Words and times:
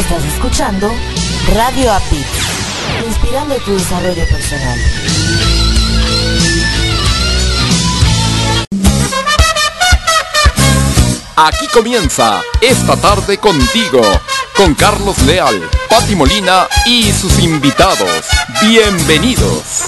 Estás 0.00 0.24
escuchando 0.24 0.90
Radio 1.54 1.92
API, 1.92 2.24
inspirando 3.06 3.54
tu 3.56 3.74
desarrollo 3.74 4.26
personal. 4.28 4.78
Aquí 11.36 11.66
comienza 11.66 12.40
esta 12.62 12.96
tarde 12.96 13.36
contigo, 13.36 14.00
con 14.56 14.74
Carlos 14.74 15.18
Leal, 15.24 15.68
Pati 15.90 16.16
Molina 16.16 16.66
y 16.86 17.12
sus 17.12 17.38
invitados. 17.38 18.24
Bienvenidos. 18.62 19.79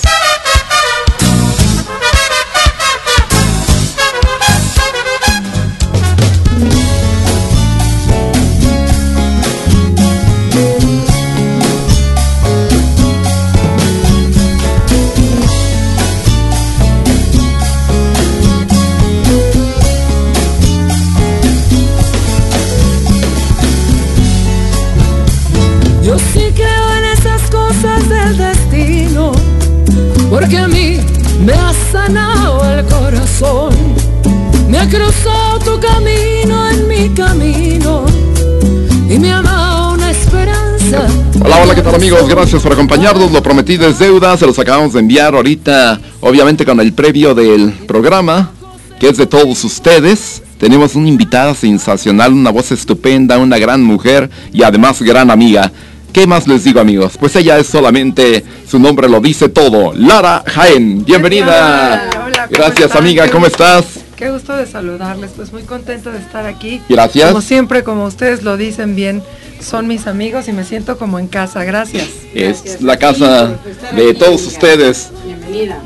Hola, 41.72 41.80
¿qué 41.80 41.86
tal 41.86 41.94
amigos? 41.94 42.28
Gracias 42.28 42.62
por 42.62 42.74
acompañarnos. 42.74 43.32
Lo 43.32 43.42
prometido 43.42 43.88
es 43.88 43.98
deuda. 43.98 44.36
Se 44.36 44.44
los 44.44 44.58
acabamos 44.58 44.92
de 44.92 45.00
enviar 45.00 45.34
ahorita, 45.34 45.98
obviamente 46.20 46.66
con 46.66 46.78
el 46.80 46.92
previo 46.92 47.34
del 47.34 47.72
programa, 47.88 48.50
que 49.00 49.08
es 49.08 49.16
de 49.16 49.26
todos 49.26 49.64
ustedes. 49.64 50.42
Tenemos 50.58 50.94
una 50.96 51.08
invitada 51.08 51.54
sensacional, 51.54 52.34
una 52.34 52.50
voz 52.50 52.72
estupenda, 52.72 53.38
una 53.38 53.56
gran 53.56 53.82
mujer 53.82 54.28
y 54.52 54.64
además 54.64 55.00
gran 55.00 55.30
amiga. 55.30 55.72
¿Qué 56.12 56.26
más 56.26 56.46
les 56.46 56.64
digo 56.64 56.78
amigos? 56.78 57.14
Pues 57.18 57.34
ella 57.36 57.58
es 57.58 57.68
solamente, 57.68 58.44
su 58.68 58.78
nombre 58.78 59.08
lo 59.08 59.20
dice 59.22 59.48
todo, 59.48 59.94
Lara 59.94 60.44
Jaén. 60.46 61.06
Bienvenida. 61.06 62.10
Hola, 62.10 62.24
hola, 62.26 62.48
¿cómo 62.48 62.48
Gracias 62.50 62.88
están? 62.88 63.02
amiga, 63.02 63.30
¿cómo 63.30 63.46
estás? 63.46 64.01
Qué 64.22 64.30
gusto 64.30 64.56
de 64.56 64.68
saludarles, 64.68 65.32
pues 65.34 65.52
muy 65.52 65.64
contenta 65.64 66.12
de 66.12 66.18
estar 66.18 66.46
aquí. 66.46 66.80
Gracias. 66.88 67.30
Como 67.30 67.40
siempre, 67.40 67.82
como 67.82 68.04
ustedes 68.04 68.44
lo 68.44 68.56
dicen 68.56 68.94
bien, 68.94 69.20
son 69.60 69.88
mis 69.88 70.06
amigos 70.06 70.46
y 70.46 70.52
me 70.52 70.62
siento 70.62 70.96
como 70.96 71.18
en 71.18 71.26
casa. 71.26 71.64
Gracias. 71.64 72.06
Es 72.32 72.80
la 72.82 72.98
casa 72.98 73.58
de 73.96 74.14
todos 74.14 74.46
ustedes. 74.46 75.10
Bienvenida. 75.24 75.80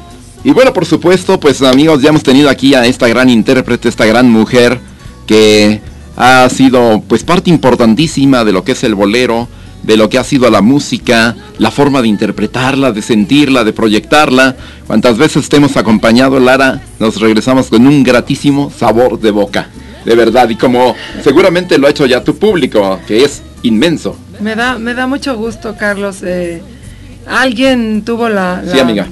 Y 0.45 0.51
bueno, 0.51 0.75
por 0.75 0.85
supuesto, 0.85 1.41
pues 1.41 1.63
amigos, 1.63 2.03
ya 2.03 2.11
hemos 2.11 2.23
tenido 2.23 2.51
aquí 2.51 2.75
a 2.75 2.85
esta 2.85 3.09
gran 3.09 3.31
intérprete, 3.31 3.89
esta 3.89 4.05
gran 4.05 4.31
mujer 4.31 4.81
que 5.27 5.81
ha 6.15 6.47
sido 6.51 7.03
pues 7.09 7.25
parte 7.25 7.49
importantísima 7.49 8.45
de 8.45 8.53
lo 8.53 8.65
que 8.65 8.73
es 8.73 8.85
el 8.85 8.95
bolero, 8.95 9.49
de 9.87 9.97
lo 9.97 10.09
que 10.09 10.19
ha 10.19 10.25
sido 10.25 10.51
la 10.51 10.63
música, 10.63 11.37
la 11.59 11.71
forma 11.71 12.03
de 12.03 12.09
interpretarla, 12.09 12.93
de 12.93 13.03
sentirla, 13.03 13.63
de 13.65 13.73
proyectarla. 13.73 14.57
Cuantas 14.87 15.17
veces 15.17 15.49
te 15.49 15.57
hemos 15.59 15.77
acompañado, 15.77 16.41
Lara, 16.41 16.83
nos 16.99 17.21
regresamos 17.21 17.69
con 17.69 17.87
un 17.87 18.03
gratísimo 18.03 18.71
sabor 18.77 19.21
de 19.21 19.31
boca. 19.31 19.69
De 20.05 20.15
verdad, 20.15 20.49
y 20.49 20.57
como 20.57 20.95
seguramente 21.23 21.79
lo 21.79 21.87
ha 21.87 21.91
hecho 21.91 22.07
ya 22.07 22.23
tu 22.25 22.37
público, 22.37 22.99
que 23.07 23.25
es 23.25 23.43
inmenso. 23.63 24.17
Me 24.41 24.55
da, 24.55 24.79
me 24.79 24.93
da 24.95 25.07
mucho 25.07 25.37
gusto, 25.37 25.77
Carlos. 25.79 26.19
eh, 26.23 26.63
alguien 27.27 28.03
tuvo 28.05 28.29
la, 28.29 28.63
Sí, 28.65 28.77
la- 28.77 28.83
amiga. 28.83 29.07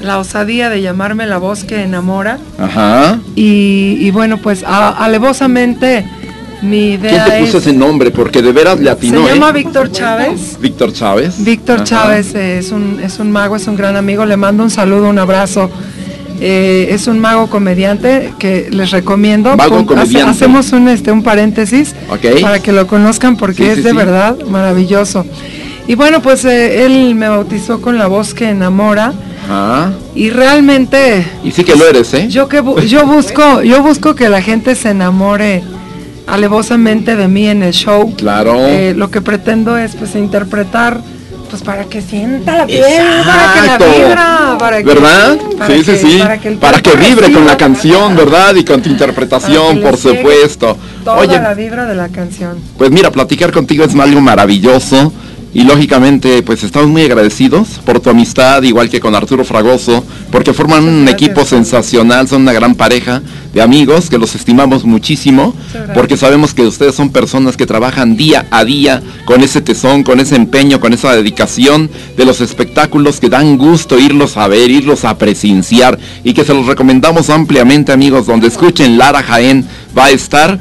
la 0.00 0.18
osadía 0.18 0.70
de 0.70 0.80
llamarme 0.82 1.26
la 1.26 1.38
voz 1.38 1.64
que 1.64 1.82
enamora. 1.82 2.38
Ajá. 2.58 3.18
Y, 3.34 3.96
y 4.00 4.10
bueno, 4.10 4.38
pues 4.38 4.62
a- 4.64 4.90
alevosamente 5.04 6.06
mi 6.62 6.96
¿Quién 6.98 7.00
idea 7.12 7.24
te 7.26 7.40
puso 7.40 7.58
es... 7.58 7.66
ese 7.66 7.72
nombre? 7.72 8.10
Porque 8.10 8.42
de 8.42 8.52
veras 8.52 8.78
le 8.78 8.84
Se 8.86 8.90
atinó, 8.90 9.26
llama 9.28 9.50
¿eh? 9.50 9.52
Víctor 9.52 9.92
Chávez. 9.92 10.58
Víctor 10.60 10.92
Chávez. 10.92 11.34
Víctor 11.44 11.76
Ajá. 11.76 11.84
Chávez 11.84 12.34
eh, 12.34 12.58
es, 12.58 12.70
un, 12.72 13.00
es 13.02 13.18
un 13.18 13.30
mago, 13.30 13.56
es 13.56 13.66
un 13.66 13.76
gran 13.76 13.96
amigo, 13.96 14.24
le 14.26 14.36
mando 14.36 14.62
un 14.64 14.70
saludo, 14.70 15.08
un 15.08 15.18
abrazo. 15.18 15.70
Eh, 16.40 16.88
es 16.92 17.08
un 17.08 17.18
mago 17.18 17.48
comediante 17.48 18.32
que 18.38 18.68
les 18.70 18.92
recomiendo. 18.92 19.56
Mago 19.56 19.70
Pon- 19.70 19.78
hace- 19.78 19.86
comediante. 19.86 20.30
hacemos 20.30 20.70
un, 20.72 20.88
este, 20.88 21.10
un 21.10 21.22
paréntesis 21.24 21.94
Ok. 22.10 22.40
para 22.42 22.60
que 22.60 22.70
lo 22.72 22.86
conozcan 22.86 23.36
porque 23.36 23.64
Sí, 23.64 23.68
es 23.70 23.76
sí, 23.76 23.82
de 23.82 23.90
sí. 23.90 23.96
verdad 23.96 24.36
maravilloso. 24.48 25.26
Y 25.88 25.94
bueno, 25.96 26.22
pues 26.22 26.44
eh, 26.44 26.84
él 26.86 27.14
me 27.16 27.28
bautizó 27.28 27.80
con 27.80 27.98
la 27.98 28.06
voz 28.06 28.34
que 28.34 28.50
enamora 28.50 29.14
Ajá. 29.50 29.92
y 30.14 30.30
realmente 30.30 31.26
Y 31.42 31.50
sí 31.50 31.64
que 31.64 31.74
lo 31.74 31.88
eres, 31.88 32.12
¿eh? 32.14 32.28
yo 32.28 32.46
que 32.48 32.62
bu- 32.62 32.82
yo 32.84 33.04
busco 33.06 33.62
yo 33.62 33.82
busco 33.82 34.14
que 34.14 34.28
la 34.28 34.42
gente 34.42 34.74
se 34.76 34.90
enamore 34.90 35.62
alevosamente 36.28 37.16
de 37.16 37.28
mí 37.28 37.46
en 37.48 37.62
el 37.62 37.72
show. 37.72 38.14
Claro. 38.16 38.54
Eh, 38.66 38.94
lo 38.96 39.10
que 39.10 39.20
pretendo 39.20 39.76
es 39.76 39.94
pues 39.96 40.14
interpretar 40.14 41.00
pues 41.50 41.62
para 41.62 41.84
que 41.84 42.02
sienta 42.02 42.58
la 42.58 42.66
piel, 42.66 42.84
Exacto. 42.84 43.24
para 43.30 43.52
que 43.54 43.66
la 43.66 43.78
vibra, 44.08 44.56
para 44.58 44.76
que, 44.78 44.84
¿Verdad? 44.84 45.38
para 45.56 45.74
sí, 45.74 45.80
sí, 45.80 45.90
que- 45.92 45.96
sí. 45.98 46.18
para 46.18 46.38
que, 46.38 46.50
Para 46.52 46.78
vibre 47.00 47.32
con 47.32 47.46
la 47.46 47.56
canción, 47.56 48.14
¿verdad? 48.14 48.54
Y 48.54 48.64
con 48.64 48.82
tu 48.82 48.90
interpretación, 48.90 49.80
por 49.80 49.96
supuesto. 49.96 50.76
Toda 51.04 51.16
Oye, 51.16 51.40
la 51.40 51.54
vibra 51.54 51.86
de 51.86 51.94
la 51.94 52.08
canción. 52.08 52.58
pues 52.76 52.90
mira, 52.90 53.10
platicar 53.10 53.50
contigo 53.50 53.84
es 53.84 53.94
algo 53.96 54.20
maravilloso. 54.20 55.10
Y 55.54 55.62
lógicamente, 55.62 56.42
pues 56.42 56.62
estamos 56.62 56.88
muy 56.88 57.02
agradecidos 57.02 57.80
por 57.84 58.00
tu 58.00 58.10
amistad, 58.10 58.62
igual 58.64 58.90
que 58.90 59.00
con 59.00 59.14
Arturo 59.14 59.44
Fragoso, 59.44 60.04
porque 60.30 60.52
forman 60.52 60.86
un 60.86 61.08
equipo 61.08 61.44
sensacional, 61.46 62.28
son 62.28 62.42
una 62.42 62.52
gran 62.52 62.74
pareja 62.74 63.22
de 63.54 63.62
amigos 63.62 64.10
que 64.10 64.18
los 64.18 64.34
estimamos 64.34 64.84
muchísimo, 64.84 65.54
porque 65.94 66.18
sabemos 66.18 66.52
que 66.52 66.66
ustedes 66.66 66.94
son 66.94 67.10
personas 67.10 67.56
que 67.56 67.64
trabajan 67.64 68.16
día 68.16 68.46
a 68.50 68.64
día 68.64 69.02
con 69.24 69.42
ese 69.42 69.62
tesón, 69.62 70.02
con 70.02 70.20
ese 70.20 70.36
empeño, 70.36 70.80
con 70.80 70.92
esa 70.92 71.16
dedicación 71.16 71.90
de 72.16 72.26
los 72.26 72.42
espectáculos 72.42 73.18
que 73.18 73.30
dan 73.30 73.56
gusto 73.56 73.98
irlos 73.98 74.36
a 74.36 74.48
ver, 74.48 74.70
irlos 74.70 75.06
a 75.06 75.16
presenciar 75.16 75.98
y 76.24 76.34
que 76.34 76.44
se 76.44 76.52
los 76.52 76.66
recomendamos 76.66 77.30
ampliamente 77.30 77.90
amigos, 77.90 78.26
donde 78.26 78.48
escuchen 78.48 78.98
Lara 78.98 79.22
Jaén 79.22 79.64
va 79.96 80.06
a 80.06 80.10
estar 80.10 80.60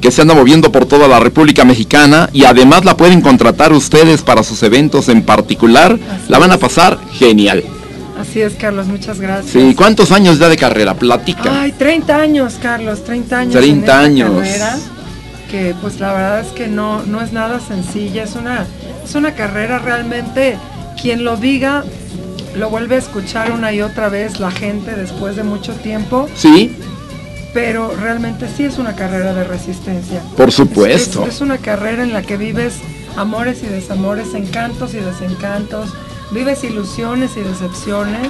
que 0.00 0.10
se 0.10 0.22
anda 0.22 0.34
moviendo 0.34 0.72
por 0.72 0.86
toda 0.86 1.08
la 1.08 1.20
República 1.20 1.64
Mexicana 1.64 2.30
y 2.32 2.44
además 2.44 2.84
la 2.84 2.96
pueden 2.96 3.20
contratar 3.20 3.72
ustedes 3.72 4.22
para 4.22 4.42
sus 4.42 4.62
eventos 4.62 5.08
en 5.08 5.22
particular. 5.22 5.98
La 6.28 6.38
van 6.38 6.52
a 6.52 6.58
pasar 6.58 6.98
genial. 7.12 7.62
Así 8.18 8.40
es, 8.42 8.54
Carlos, 8.54 8.86
muchas 8.86 9.18
gracias. 9.20 9.52
Sí, 9.52 9.74
¿cuántos 9.74 10.12
años 10.12 10.38
ya 10.38 10.48
de 10.48 10.56
carrera? 10.56 10.94
Platica. 10.94 11.62
Ay, 11.62 11.72
30 11.72 12.16
años, 12.16 12.54
Carlos, 12.60 13.02
30 13.04 13.38
años. 13.38 13.54
30 13.54 13.70
en 13.70 13.80
esta 13.80 13.98
años. 14.00 14.30
carrera, 14.36 14.78
que 15.50 15.74
pues 15.80 16.00
la 16.00 16.12
verdad 16.12 16.40
es 16.40 16.48
que 16.48 16.66
no, 16.68 17.02
no 17.06 17.22
es 17.22 17.32
nada 17.32 17.60
sencilla, 17.60 18.24
es 18.24 18.34
una, 18.34 18.66
es 19.04 19.14
una 19.14 19.32
carrera 19.34 19.78
realmente, 19.78 20.58
quien 21.00 21.24
lo 21.24 21.36
diga, 21.38 21.82
lo 22.56 22.68
vuelve 22.68 22.96
a 22.96 22.98
escuchar 22.98 23.52
una 23.52 23.72
y 23.72 23.80
otra 23.80 24.10
vez 24.10 24.38
la 24.38 24.50
gente 24.50 24.94
después 24.94 25.34
de 25.36 25.42
mucho 25.44 25.72
tiempo, 25.72 26.28
Sí, 26.34 26.76
pero 27.52 27.92
realmente 28.00 28.46
sí 28.56 28.64
es 28.64 28.78
una 28.78 28.94
carrera 28.94 29.32
de 29.34 29.44
resistencia. 29.44 30.20
por 30.36 30.48
Es- 30.48 30.54
supuesto. 30.54 31.24
Es, 31.26 31.34
es 31.36 31.40
una 31.40 31.58
carrera 31.58 32.02
en 32.02 32.12
la 32.12 32.22
que 32.22 32.36
vives 32.36 32.74
amores 33.16 33.62
y 33.62 33.66
desamores, 33.66 34.34
encantos 34.34 34.94
y 34.94 34.98
desencantos, 34.98 35.90
vives 36.32 36.62
ilusiones 36.64 37.32
y 37.36 37.40
decepciones, 37.40 38.28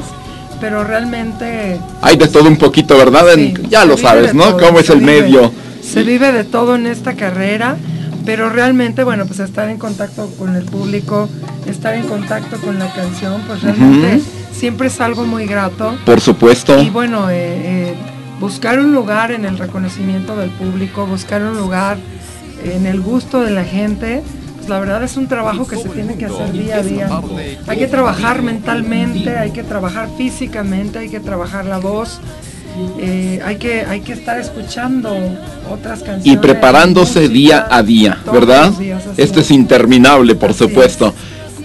pero 0.60 0.84
realmente 0.84 1.78
Hay 2.02 2.16
de 2.16 2.28
todo 2.28 2.48
un 2.48 2.56
poquito, 2.56 2.96
¿verdad? 2.96 3.32
En- 3.34 3.68
ya 3.68 3.84
lo 3.84 3.96
sabes, 3.96 4.34
¿no? 4.34 4.44
todo, 4.54 4.66
¿Cómo 4.66 4.78
es 4.80 4.88
el 4.90 5.00
vive- 5.00 5.22
medio? 5.22 5.52
Se 5.82 6.02
vive 6.02 6.32
de 6.32 6.44
todo 6.44 6.76
en 6.76 6.86
esta 6.86 7.14
carrera, 7.14 7.76
pero 8.26 8.48
realmente, 8.50 9.02
bueno, 9.04 9.26
pues 9.26 9.40
estar 9.40 9.68
en 9.68 9.78
contacto 9.78 10.28
con 10.38 10.54
el 10.56 10.64
público, 10.64 11.28
estar 11.66 11.94
en 11.94 12.06
contacto 12.06 12.56
con 12.58 12.78
la 12.78 12.92
canción, 12.92 13.42
pues 13.46 13.62
realmente 13.62 14.22
siempre 14.52 14.88
es 14.88 15.00
algo 15.00 15.24
muy 15.24 15.46
grato. 15.46 15.96
Por 16.04 16.20
supuesto. 16.20 16.80
Y 16.82 16.90
bueno, 16.90 17.28
eh, 17.30 17.34
eh, 17.92 17.94
buscar 18.40 18.80
un 18.80 18.92
lugar 18.92 19.30
en 19.30 19.44
el 19.44 19.58
reconocimiento 19.58 20.34
del 20.34 20.50
público, 20.50 21.06
buscar 21.06 21.42
un 21.42 21.56
lugar 21.58 21.98
en 22.64 22.86
el 22.86 23.00
gusto 23.00 23.42
de 23.42 23.50
la 23.50 23.64
gente, 23.64 24.22
pues 24.56 24.68
la 24.68 24.80
verdad 24.80 25.04
es 25.04 25.16
un 25.16 25.28
trabajo 25.28 25.66
que 25.66 25.76
se 25.76 25.88
tiene 25.90 26.16
que 26.16 26.26
hacer 26.26 26.52
día 26.52 26.76
a 26.76 26.82
día. 26.82 27.08
Hay 27.66 27.78
que 27.78 27.86
trabajar 27.86 28.42
mentalmente, 28.42 29.36
hay 29.36 29.52
que 29.52 29.62
trabajar 29.62 30.08
físicamente, 30.16 30.98
hay 30.98 31.10
que 31.10 31.20
trabajar 31.20 31.66
la 31.66 31.78
voz, 31.78 32.20
eh, 32.98 33.40
hay, 33.44 33.56
que, 33.56 33.82
hay 33.82 34.00
que 34.00 34.12
estar 34.14 34.38
escuchando 34.38 35.14
otras 35.70 36.00
canciones. 36.02 36.26
Y 36.26 36.36
preparándose 36.36 37.28
día 37.28 37.66
a 37.70 37.82
día, 37.82 38.18
¿verdad? 38.32 38.70
días, 38.72 39.02
Esto 39.16 39.40
es 39.40 39.50
interminable, 39.50 40.34
por 40.34 40.50
Así 40.50 40.60
supuesto. 40.60 41.09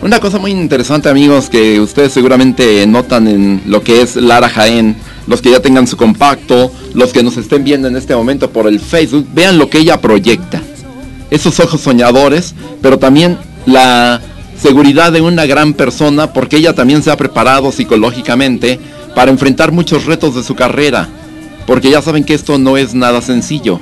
Una 0.05 0.19
cosa 0.19 0.37
muy 0.37 0.51
interesante, 0.51 1.09
amigos, 1.09 1.49
que 1.49 1.79
ustedes 1.79 2.13
seguramente 2.13 2.85
notan 2.85 3.27
en 3.27 3.63
lo 3.65 3.81
que 3.81 4.03
es 4.03 4.15
Lara 4.15 4.49
Jaén, 4.49 4.95
los 5.25 5.41
que 5.41 5.49
ya 5.49 5.61
tengan 5.61 5.87
su 5.87 5.97
compacto, 5.97 6.71
los 6.93 7.11
que 7.11 7.23
nos 7.23 7.37
estén 7.37 7.63
viendo 7.63 7.87
en 7.87 7.95
este 7.95 8.15
momento 8.15 8.51
por 8.51 8.67
el 8.67 8.79
Facebook, 8.79 9.25
vean 9.33 9.57
lo 9.57 9.67
que 9.67 9.79
ella 9.79 9.99
proyecta. 10.01 10.61
esos 11.31 11.59
ojos 11.59 11.81
soñadores, 11.81 12.53
pero 12.83 12.99
también 12.99 13.39
la 13.65 14.21
seguridad 14.61 15.11
de 15.11 15.21
una 15.21 15.47
gran 15.47 15.73
persona 15.73 16.33
porque 16.33 16.57
ella 16.57 16.75
también 16.75 17.01
se 17.01 17.09
ha 17.09 17.17
preparado 17.17 17.71
psicológicamente 17.71 18.79
para 19.15 19.31
enfrentar 19.31 19.71
muchos 19.71 20.05
retos 20.05 20.35
de 20.35 20.43
su 20.43 20.53
carrera, 20.53 21.09
porque 21.65 21.89
ya 21.89 22.03
saben 22.03 22.25
que 22.25 22.35
esto 22.35 22.59
no 22.59 22.77
es 22.77 22.93
nada 22.93 23.23
sencillo. 23.23 23.79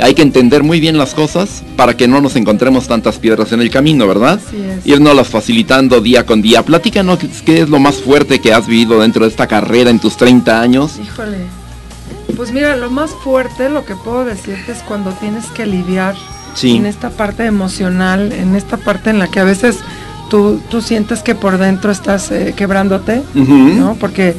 Hay 0.00 0.14
que 0.14 0.22
entender 0.22 0.62
muy 0.62 0.80
bien 0.80 0.98
las 0.98 1.14
cosas 1.14 1.62
para 1.76 1.96
que 1.96 2.08
no 2.08 2.20
nos 2.20 2.34
encontremos 2.36 2.88
tantas 2.88 3.18
piedras 3.18 3.52
en 3.52 3.60
el 3.60 3.70
camino, 3.70 4.06
¿verdad? 4.08 4.40
Así 4.46 4.56
es. 4.60 4.86
Irnoslas 4.86 5.28
facilitando 5.28 6.00
día 6.00 6.26
con 6.26 6.42
día. 6.42 6.62
Platícanos 6.64 7.20
qué 7.46 7.60
es 7.62 7.68
lo 7.68 7.78
más 7.78 7.96
fuerte 7.96 8.40
que 8.40 8.52
has 8.52 8.66
vivido 8.66 9.00
dentro 9.00 9.24
de 9.24 9.30
esta 9.30 9.46
carrera 9.46 9.90
en 9.90 10.00
tus 10.00 10.16
30 10.16 10.60
años. 10.60 10.98
Híjole. 11.02 11.38
Pues 12.36 12.52
mira, 12.52 12.76
lo 12.76 12.90
más 12.90 13.12
fuerte, 13.22 13.70
lo 13.70 13.84
que 13.84 13.94
puedo 13.94 14.24
decirte 14.24 14.72
es 14.72 14.78
cuando 14.78 15.12
tienes 15.12 15.46
que 15.46 15.66
lidiar 15.66 16.16
Sí. 16.54 16.76
en 16.76 16.86
esta 16.86 17.10
parte 17.10 17.44
emocional, 17.46 18.32
en 18.32 18.54
esta 18.56 18.76
parte 18.76 19.10
en 19.10 19.18
la 19.18 19.28
que 19.28 19.40
a 19.40 19.44
veces 19.44 19.78
tú, 20.30 20.60
tú 20.70 20.80
sientes 20.80 21.22
que 21.22 21.34
por 21.34 21.58
dentro 21.58 21.90
estás 21.92 22.30
eh, 22.32 22.54
quebrándote. 22.56 23.22
¿no? 23.34 23.96
Porque 24.00 24.34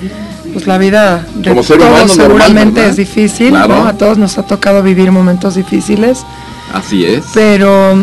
pues 0.56 0.68
la 0.68 0.78
vida 0.78 1.26
de 1.36 1.50
Como 1.50 1.64
ser 1.64 1.80
todos 1.80 1.92
humano 1.92 2.08
seguramente 2.08 2.88
es 2.88 2.96
difícil, 2.96 3.50
Claro. 3.50 3.76
¿no? 3.76 3.88
A 3.88 3.94
todos 3.94 4.18
nos 4.18 4.38
ha 4.38 4.44
tocado 4.44 4.82
vivir 4.82 5.12
momentos 5.12 5.56
difíciles, 5.56 6.24
Así 6.74 7.06
es. 7.06 7.26
pero 7.34 7.94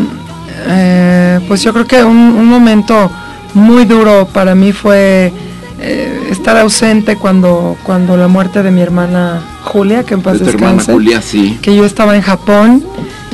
eh, 0.67 1.39
pues 1.47 1.63
yo 1.63 1.73
creo 1.73 1.87
que 1.87 2.03
un, 2.03 2.15
un 2.15 2.45
momento 2.45 3.09
muy 3.55 3.85
duro 3.85 4.27
para 4.31 4.53
mí 4.53 4.71
fue 4.71 5.33
eh, 5.79 6.27
estar 6.29 6.55
ausente 6.57 7.15
cuando, 7.17 7.75
cuando 7.83 8.15
la 8.17 8.27
muerte 8.27 8.61
de 8.61 8.69
mi 8.69 8.81
hermana 8.81 9.41
Julia, 9.63 10.03
que 10.03 10.13
en 10.13 10.21
paz 10.21 10.37
de 10.39 10.45
descanse, 10.45 10.91
Julia, 10.93 11.21
sí. 11.23 11.57
que 11.61 11.75
yo 11.75 11.85
estaba 11.85 12.15
en 12.15 12.21
Japón 12.21 12.83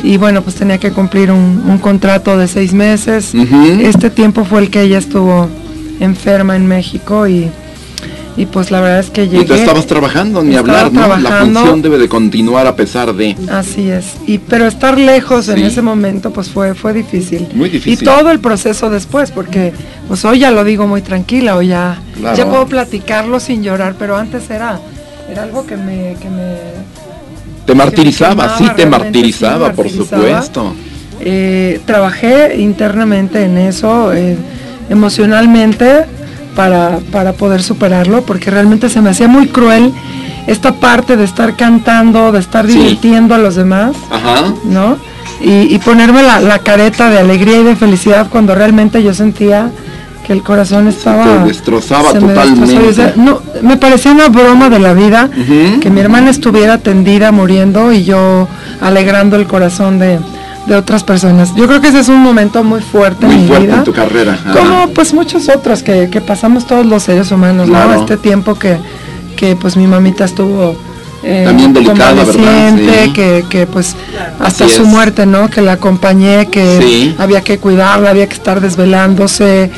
y 0.02 0.16
bueno, 0.16 0.42
pues 0.44 0.56
tenía 0.56 0.78
que 0.78 0.92
cumplir 0.92 1.30
un, 1.30 1.62
un 1.68 1.78
contrato 1.80 2.38
de 2.38 2.48
seis 2.48 2.72
meses. 2.72 3.34
Este 3.36 4.10
tiempo 4.10 4.46
fue 4.46 4.62
el 4.62 4.70
que 4.70 4.82
ella 4.84 4.98
estuvo 4.98 5.50
enferma 6.00 6.56
en 6.56 6.66
México 6.68 7.28
y, 7.28 7.52
y 8.40 8.46
pues 8.46 8.72
la 8.72 8.80
verdad 8.80 9.00
es 9.02 9.10
que 9.10 9.28
llegué. 9.28 9.44
Y 9.44 9.46
tú 9.46 9.54
estabas 9.54 9.86
trabajando, 9.86 10.42
ni 10.42 10.56
hablar, 10.56 10.94
¿no? 10.94 11.18
La 11.18 11.42
función 11.42 11.82
debe 11.82 11.98
de 11.98 12.08
continuar 12.08 12.68
a 12.68 12.76
pesar 12.78 13.14
de... 13.14 13.36
Así 13.52 13.90
es. 13.92 14.14
Y 14.28 14.38
pero 14.38 14.66
estar 14.66 14.98
lejos 14.98 15.50
en 15.50 15.60
ese 15.60 15.82
momento 15.82 16.32
pues 16.32 16.50
fue 16.50 16.74
fue 16.74 16.94
difícil. 16.94 17.50
Muy 17.54 17.68
difícil. 17.68 18.02
Y 18.02 18.06
todo 18.06 18.32
el 18.32 18.40
proceso 18.40 18.90
después 18.90 19.32
porque 19.32 19.74
pues 20.08 20.24
hoy 20.24 20.40
ya 20.40 20.52
lo 20.52 20.64
digo 20.64 20.88
muy 20.88 21.02
tranquila, 21.02 21.58
hoy 21.58 21.68
ya 21.68 22.00
Claro. 22.18 22.38
ya 22.38 22.50
puedo 22.50 22.66
platicarlo 22.66 23.40
sin 23.42 23.62
llorar, 23.62 23.96
pero 24.00 24.16
antes 24.16 24.50
era 24.50 24.80
era 25.30 25.44
algo 25.44 25.66
que 25.68 25.76
me 25.76 26.16
que 26.22 26.30
me 26.30 26.56
Te 27.66 27.76
martirizaba, 27.76 28.58
sí, 28.58 28.66
te 28.76 28.86
martirizaba, 28.86 29.68
sí 29.72 29.74
por 29.76 29.90
supuesto. 29.90 30.74
eh, 31.20 31.82
trabajé 31.86 32.56
internamente 32.58 33.44
en 33.44 33.58
eso, 33.58 34.14
eh, 34.14 34.38
emocionalmente, 34.90 36.06
para, 36.60 37.00
para 37.10 37.32
poder 37.32 37.64
superarlo, 37.64 38.24
porque 38.24 38.52
realmente 38.52 38.90
se 38.90 39.00
me 39.00 39.12
hacía 39.12 39.30
muy 39.30 39.48
cruel 39.48 39.94
esta 40.46 40.74
parte 40.74 41.16
de 41.16 41.24
estar 41.24 41.56
cantando, 41.56 42.34
de 42.34 42.40
estar 42.40 42.68
Sí. 42.68 42.74
divirtiendo 42.74 43.34
a 43.34 43.38
los 43.38 43.56
demás, 43.56 43.96
Ajá. 44.12 44.54
¿no? 44.66 44.98
Y, 45.40 45.74
y 45.74 45.80
ponerme 45.80 46.22
la, 46.22 46.42
la 46.42 46.60
careta 46.60 47.10
de 47.10 47.18
alegría 47.18 47.62
y 47.62 47.64
de 47.64 47.78
felicidad 47.78 48.28
cuando 48.30 48.56
realmente 48.56 49.02
yo 49.02 49.14
sentía 49.14 49.72
que 50.28 50.34
el 50.34 50.44
corazón 50.44 50.90
estaba... 50.90 51.24
te 51.24 51.48
destrozaba 51.48 52.12
se 52.12 52.20
me 52.20 52.34
totalmente. 52.34 52.74
Y 52.74 52.88
decía, 52.88 53.14
no, 53.16 53.40
me 53.62 53.78
parecía 53.78 54.12
una 54.12 54.28
broma 54.28 54.70
de 54.70 54.80
la 54.80 54.94
vida 54.94 55.30
que 55.82 55.90
mi 55.90 56.02
hermana 56.02 56.30
estuviera 56.30 56.78
tendida 56.80 57.32
muriendo 57.32 57.94
y 57.94 58.04
yo 58.04 58.50
alegrando 58.82 59.38
el 59.38 59.48
corazón 59.48 59.98
de, 59.98 60.20
de 60.68 60.76
otras 60.76 61.04
personas. 61.04 61.54
Yo 61.56 61.68
creo 61.68 61.82
que 61.82 61.88
ese 61.88 62.00
es 62.00 62.10
un 62.10 62.20
momento 62.22 62.64
muy 62.64 62.82
fuerte 62.82 63.26
en 63.26 63.42
mi 63.42 63.48
fuerte 63.48 63.66
vida. 63.68 63.78
en 63.78 63.84
tu 63.84 63.94
carrera. 63.94 64.34
ajá. 64.34 64.52
Como 64.60 64.90
pues 64.90 65.14
muchos 65.14 65.50
otros 65.50 65.82
que, 65.84 66.10
que 66.10 66.22
pasamos 66.22 66.68
todos 66.68 66.86
los 66.86 67.04
seres 67.04 67.32
humanos, 67.32 67.70
Claro. 67.70 67.94
¿no? 67.96 68.00
Este 68.02 68.18
tiempo 68.18 68.56
que, 68.56 68.78
que 69.36 69.56
pues 69.56 69.76
mi 69.78 69.88
mamita 69.88 70.26
estuvo 70.26 70.76
eh, 71.24 71.44
También 71.46 71.74
delicada, 71.74 72.14
¿verdad? 72.24 72.76
Sí. 72.78 73.12
que, 73.14 73.44
que 73.50 73.68
pues 73.68 73.96
hasta 74.40 74.66
Así 74.66 74.76
su 74.76 74.84
es. 74.84 74.88
muerte, 74.88 75.26
¿no? 75.26 75.50
Que 75.50 75.62
la 75.62 75.74
acompañé, 75.74 76.48
que 76.48 76.80
Sí. 76.82 77.16
había 77.18 77.42
que 77.42 77.58
cuidarla, 77.58 78.10
había 78.12 78.28
que 78.28 78.36
estar 78.36 78.62
desvelándose, 78.62 79.70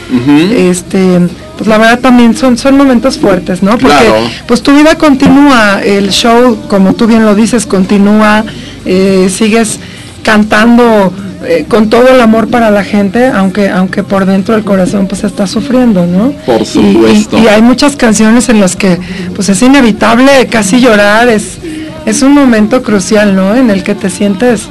este, 0.51 1.19
pues 1.57 1.67
la 1.67 1.77
verdad 1.77 1.99
también 1.99 2.35
son, 2.35 2.57
son 2.57 2.77
momentos 2.77 3.17
fuertes, 3.17 3.63
¿no? 3.63 3.71
Porque 3.71 3.87
Claro. 3.87 4.15
pues 4.47 4.61
tu 4.61 4.71
vida 4.75 4.95
continúa, 4.97 5.81
el 5.83 6.09
show, 6.11 6.57
como 6.67 6.93
tú 6.93 7.07
bien 7.07 7.25
lo 7.25 7.33
dices, 7.35 7.65
continúa, 7.65 8.43
eh, 8.85 9.29
sigues 9.35 9.79
cantando 10.23 11.11
eh, 11.43 11.65
con 11.67 11.89
todo 11.89 12.07
el 12.09 12.21
amor 12.21 12.47
para 12.49 12.69
la 12.71 12.83
gente, 12.83 13.27
aunque 13.27 13.69
aunque 13.69 14.03
por 14.03 14.25
dentro 14.25 14.55
el 14.55 14.63
corazón 14.63 15.07
pues 15.07 15.23
está 15.23 15.47
sufriendo, 15.47 16.05
¿no? 16.05 16.31
Por 16.45 16.59
Y- 16.59 16.63
y- 16.63 16.65
supuesto. 16.65 17.37
Y, 17.39 17.47
hay 17.47 17.61
muchas 17.61 17.95
canciones 17.95 18.49
en 18.49 18.59
las 18.59 18.75
que 18.75 18.99
pues 19.35 19.49
es 19.49 19.61
inevitable 19.61 20.47
casi 20.49 20.79
llorar, 20.79 21.29
es 21.29 21.57
es 22.05 22.21
un 22.23 22.33
momento 22.33 22.81
crucial, 22.81 23.35
¿no? 23.35 23.55
En 23.55 23.69
el 23.69 23.83
que 23.83 23.93
te 23.95 24.09
sientes 24.09 24.63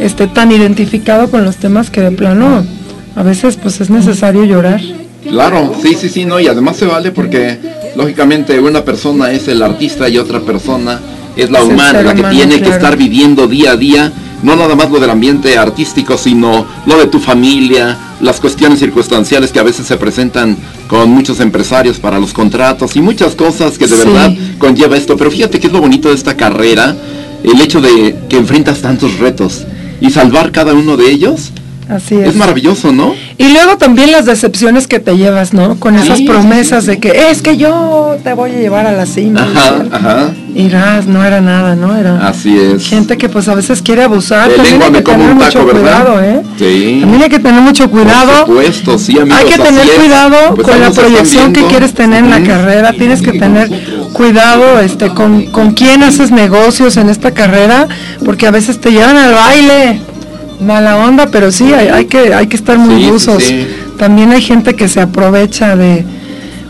este 0.00 0.26
tan 0.28 0.52
identificado 0.52 1.28
con 1.30 1.44
los 1.44 1.56
temas 1.56 1.90
que 1.90 2.00
de 2.00 2.12
plano 2.12 2.64
a 3.16 3.22
veces 3.22 3.56
pues 3.56 3.80
es 3.80 3.90
necesario 3.90 4.44
llorar. 4.44 4.80
Claro, 5.28 5.74
sí, 5.82 5.96
sí, 6.00 6.08
sí, 6.08 6.24
no, 6.24 6.38
y 6.40 6.46
además 6.46 6.76
se 6.76 6.86
vale 6.86 7.10
porque 7.10 7.58
lógicamente 7.96 8.58
una 8.60 8.84
persona 8.84 9.30
es 9.32 9.48
el 9.48 9.60
artista 9.62 10.08
y 10.08 10.16
otra 10.18 10.40
persona 10.40 11.00
es 11.36 11.50
la 11.50 11.58
Es 11.58 11.64
humana, 11.66 12.02
la 12.02 12.14
que 12.14 12.20
humano, 12.20 12.34
tiene 12.34 12.60
que 12.62 12.70
estar 12.70 12.96
viviendo 12.96 13.46
día 13.48 13.72
a 13.72 13.76
día, 13.76 14.12
no 14.42 14.56
nada 14.56 14.74
más 14.76 14.90
lo 14.90 15.00
del 15.00 15.10
ambiente 15.10 15.56
artístico, 15.58 16.16
sino 16.16 16.66
lo 16.86 16.96
de 16.98 17.06
tu 17.06 17.18
familia, 17.18 17.98
las 18.20 18.40
cuestiones 18.40 18.78
circunstanciales 18.78 19.50
que 19.52 19.58
a 19.60 19.62
veces 19.62 19.86
se 19.86 19.96
presentan 19.96 20.56
con 20.88 21.10
muchos 21.10 21.40
empresarios 21.40 21.98
para 21.98 22.18
los 22.18 22.32
contratos 22.32 22.96
y 22.96 23.00
muchas 23.00 23.34
cosas 23.34 23.78
que 23.78 23.86
de 23.86 23.96
Sí. 23.96 24.02
verdad 24.04 24.32
conlleva 24.58 24.96
esto. 24.96 25.16
Pero 25.16 25.30
fíjate 25.30 25.58
que 25.60 25.66
es 25.68 25.72
lo 25.72 25.80
bonito 25.80 26.08
de 26.08 26.14
esta 26.14 26.36
carrera, 26.36 26.96
el 27.42 27.60
hecho 27.60 27.80
de 27.80 28.16
que 28.28 28.36
enfrentas 28.36 28.80
tantos 28.80 29.18
retos 29.18 29.64
y 30.00 30.10
salvar 30.10 30.52
cada 30.52 30.72
uno 30.74 30.96
de 30.96 31.10
ellos 31.10 31.50
Así 31.88 32.16
es. 32.16 32.28
es 32.28 32.36
maravilloso, 32.36 32.92
¿no? 32.92 33.14
Y 33.38 33.52
luego 33.52 33.78
también 33.78 34.12
las 34.12 34.26
decepciones 34.26 34.86
que 34.86 34.98
te 35.00 35.16
llevas, 35.16 35.54
¿no? 35.54 35.76
Con 35.80 35.96
esas 35.96 36.18
Sí, 36.18 36.24
promesas 36.26 36.84
de 36.86 36.98
que 36.98 37.30
es 37.30 37.40
que 37.40 37.56
yo 37.56 38.16
te 38.22 38.34
voy 38.34 38.50
a 38.50 38.58
llevar 38.58 38.86
a 38.86 38.92
la 38.92 39.06
cima. 39.06 39.40
Ajá, 39.42 39.72
Michelle". 39.78 39.96
ajá, 39.96 40.30
Y 40.54 40.68
ras, 40.68 41.06
no 41.06 41.24
era 41.24 41.40
nada, 41.40 41.76
¿no? 41.76 41.96
Era 41.96 42.28
así 42.28 42.58
es. 42.58 42.86
gente 42.86 43.16
que 43.16 43.28
pues 43.28 43.48
a 43.48 43.54
veces 43.54 43.80
quiere 43.80 44.02
abusar. 44.02 44.50
También 44.50 44.82
hay 44.82 44.92
que 44.92 45.00
tener 45.02 45.34
mucho 45.34 45.66
cuidado, 45.66 46.22
¿eh? 46.22 46.42
Sí. 46.58 46.98
También 47.00 47.22
hay 47.22 47.28
que 47.30 47.38
tener 47.38 47.60
mucho 47.62 47.90
cuidado. 47.90 48.44
Por 48.44 48.56
supuesto, 48.56 48.98
sí, 48.98 49.18
amigos. 49.18 49.38
Hay 49.38 49.46
que 49.46 49.58
tener 49.58 49.88
cuidado 49.88 50.54
Pues 50.56 50.68
con 50.68 50.80
la 50.80 50.90
proyección 50.90 51.52
que 51.52 51.64
quieres 51.64 51.94
tener 51.94 52.24
en 52.24 52.30
la 52.30 52.42
carrera. 52.42 52.92
Tienes 52.92 53.22
que 53.22 53.32
tener 53.32 53.70
cuidado 54.12 54.80
este, 54.80 55.08
con, 55.14 55.46
con 55.46 55.72
quién 55.72 56.02
haces 56.02 56.30
negocios 56.32 56.96
en 56.98 57.08
esta 57.08 57.30
carrera, 57.32 57.88
porque 58.24 58.46
a 58.46 58.50
veces 58.50 58.78
te 58.80 58.90
llevan 58.90 59.16
al 59.16 59.32
baile. 59.32 60.00
Mala 60.60 60.96
onda, 60.98 61.28
pero 61.30 61.52
sí, 61.52 61.72
hay, 61.72 61.88
hay 61.88 62.04
que, 62.06 62.34
hay 62.34 62.46
que 62.48 62.56
estar 62.56 62.78
muy 62.78 62.96
Sí, 62.96 63.04
sí, 63.04 63.10
buzos. 63.10 63.42
sí. 63.44 63.66
También 63.98 64.30
hay 64.32 64.42
gente 64.42 64.74
que 64.74 64.88
se 64.88 65.00
aprovecha 65.00 65.76
de 65.76 66.04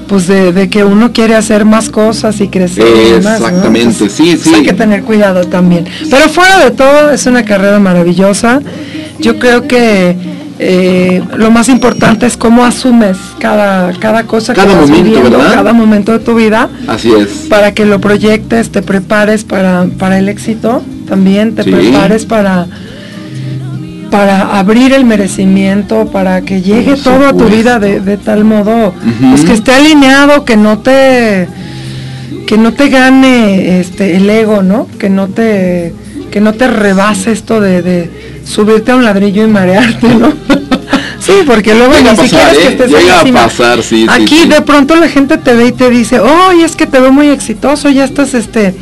pues 0.09 0.26
de, 0.26 0.54
de 0.54 0.71
que 0.71 0.85
uno 0.85 1.12
quiere 1.12 1.35
hacer 1.35 1.66
más 1.66 1.90
cosas 1.90 2.40
y 2.40 2.49
crecer 2.49 2.87
y 2.87 3.11
demás, 3.11 3.40
¿no? 3.40 3.47
Exactamente, 3.47 4.09
sí, 4.09 4.37
pues 4.37 4.40
sí. 4.40 4.54
hay 4.54 4.62
que 4.62 4.73
tener 4.73 5.02
cuidado 5.02 5.45
también. 5.45 5.85
Pero 6.09 6.30
fuera 6.30 6.64
de 6.64 6.71
todo, 6.71 7.11
es 7.11 7.26
una 7.26 7.45
carrera 7.45 7.78
maravillosa. 7.78 8.62
Yo 9.18 9.38
creo 9.38 9.68
que 9.68 10.16
eh, 10.59 11.23
lo 11.37 11.50
más 11.50 11.68
importante 11.68 12.25
es 12.25 12.38
cómo 12.38 12.64
asumes 12.64 13.18
cada, 13.38 13.92
cada 14.00 14.23
cosa 14.25 14.54
Cada 14.54 14.68
que 14.68 14.75
vas 14.76 14.88
momento, 14.88 15.04
viviendo, 15.04 15.38
¿verdad? 15.38 15.54
cada 15.54 15.73
momento 15.75 16.12
de 16.12 16.21
tu 16.21 16.35
vida, 16.35 16.71
Así 16.87 17.12
es. 17.12 17.47
para 17.50 17.75
que 17.75 17.85
lo 17.85 18.00
proyectes, 18.00 18.71
te 18.71 18.80
prepares 18.80 19.45
para, 19.45 19.87
para 19.99 20.18
el 20.18 20.30
éxito, 20.30 20.83
también 21.07 21.54
te 21.54 21.64
Sí. 21.64 21.71
prepares 21.71 22.25
para 22.25 22.66
para 24.10 24.58
abrir 24.58 24.92
el 24.92 25.04
merecimiento, 25.04 26.06
para 26.06 26.42
que 26.42 26.62
llegue 26.62 26.92
Por 26.92 27.02
todo 27.02 27.26
a 27.28 27.32
tu 27.32 27.44
vida 27.48 27.78
de, 27.78 28.00
de 28.00 28.16
tal 28.16 28.44
modo, 28.44 28.94
pues 29.30 29.44
que 29.44 29.52
esté 29.52 29.72
alineado, 29.72 30.44
que 30.44 30.56
no 30.56 30.78
te 30.78 31.48
que 32.46 32.56
no 32.56 32.72
te 32.72 32.88
gane 32.88 33.80
este 33.80 34.16
el 34.16 34.28
ego, 34.28 34.62
¿no? 34.62 34.86
Que 34.98 35.10
no 35.10 35.28
te 35.28 35.92
que 36.30 36.40
no 36.40 36.52
te 36.54 36.68
rebase 36.68 37.32
esto 37.32 37.60
de, 37.60 37.82
de 37.82 38.10
subirte 38.44 38.92
a 38.92 38.96
un 38.96 39.04
ladrillo 39.04 39.44
y 39.44 39.46
marearte, 39.46 40.14
¿no? 40.14 40.32
sí, 41.20 41.32
porque 41.46 41.74
luego 41.74 41.94
Llega 41.94 42.12
ni 42.12 42.18
siquiera 42.18 42.52
es 42.52 42.58
que 42.58 42.64
¿eh? 42.64 42.68
estés 42.68 42.90
Llega 42.90 43.20
a 43.20 43.24
pasar, 43.24 43.82
sí, 43.82 44.06
Aquí 44.08 44.42
sí. 44.42 44.48
de 44.48 44.60
pronto 44.62 44.96
la 44.96 45.08
gente 45.08 45.38
te 45.38 45.54
ve 45.54 45.68
y 45.68 45.72
te 45.72 45.90
dice, 45.90 46.20
oye, 46.20 46.64
es 46.64 46.76
que 46.76 46.86
te 46.86 47.00
veo 47.00 47.12
muy 47.12 47.28
exitoso, 47.28 47.88
ya 47.90 48.04
estás, 48.04 48.34
este, 48.34 48.74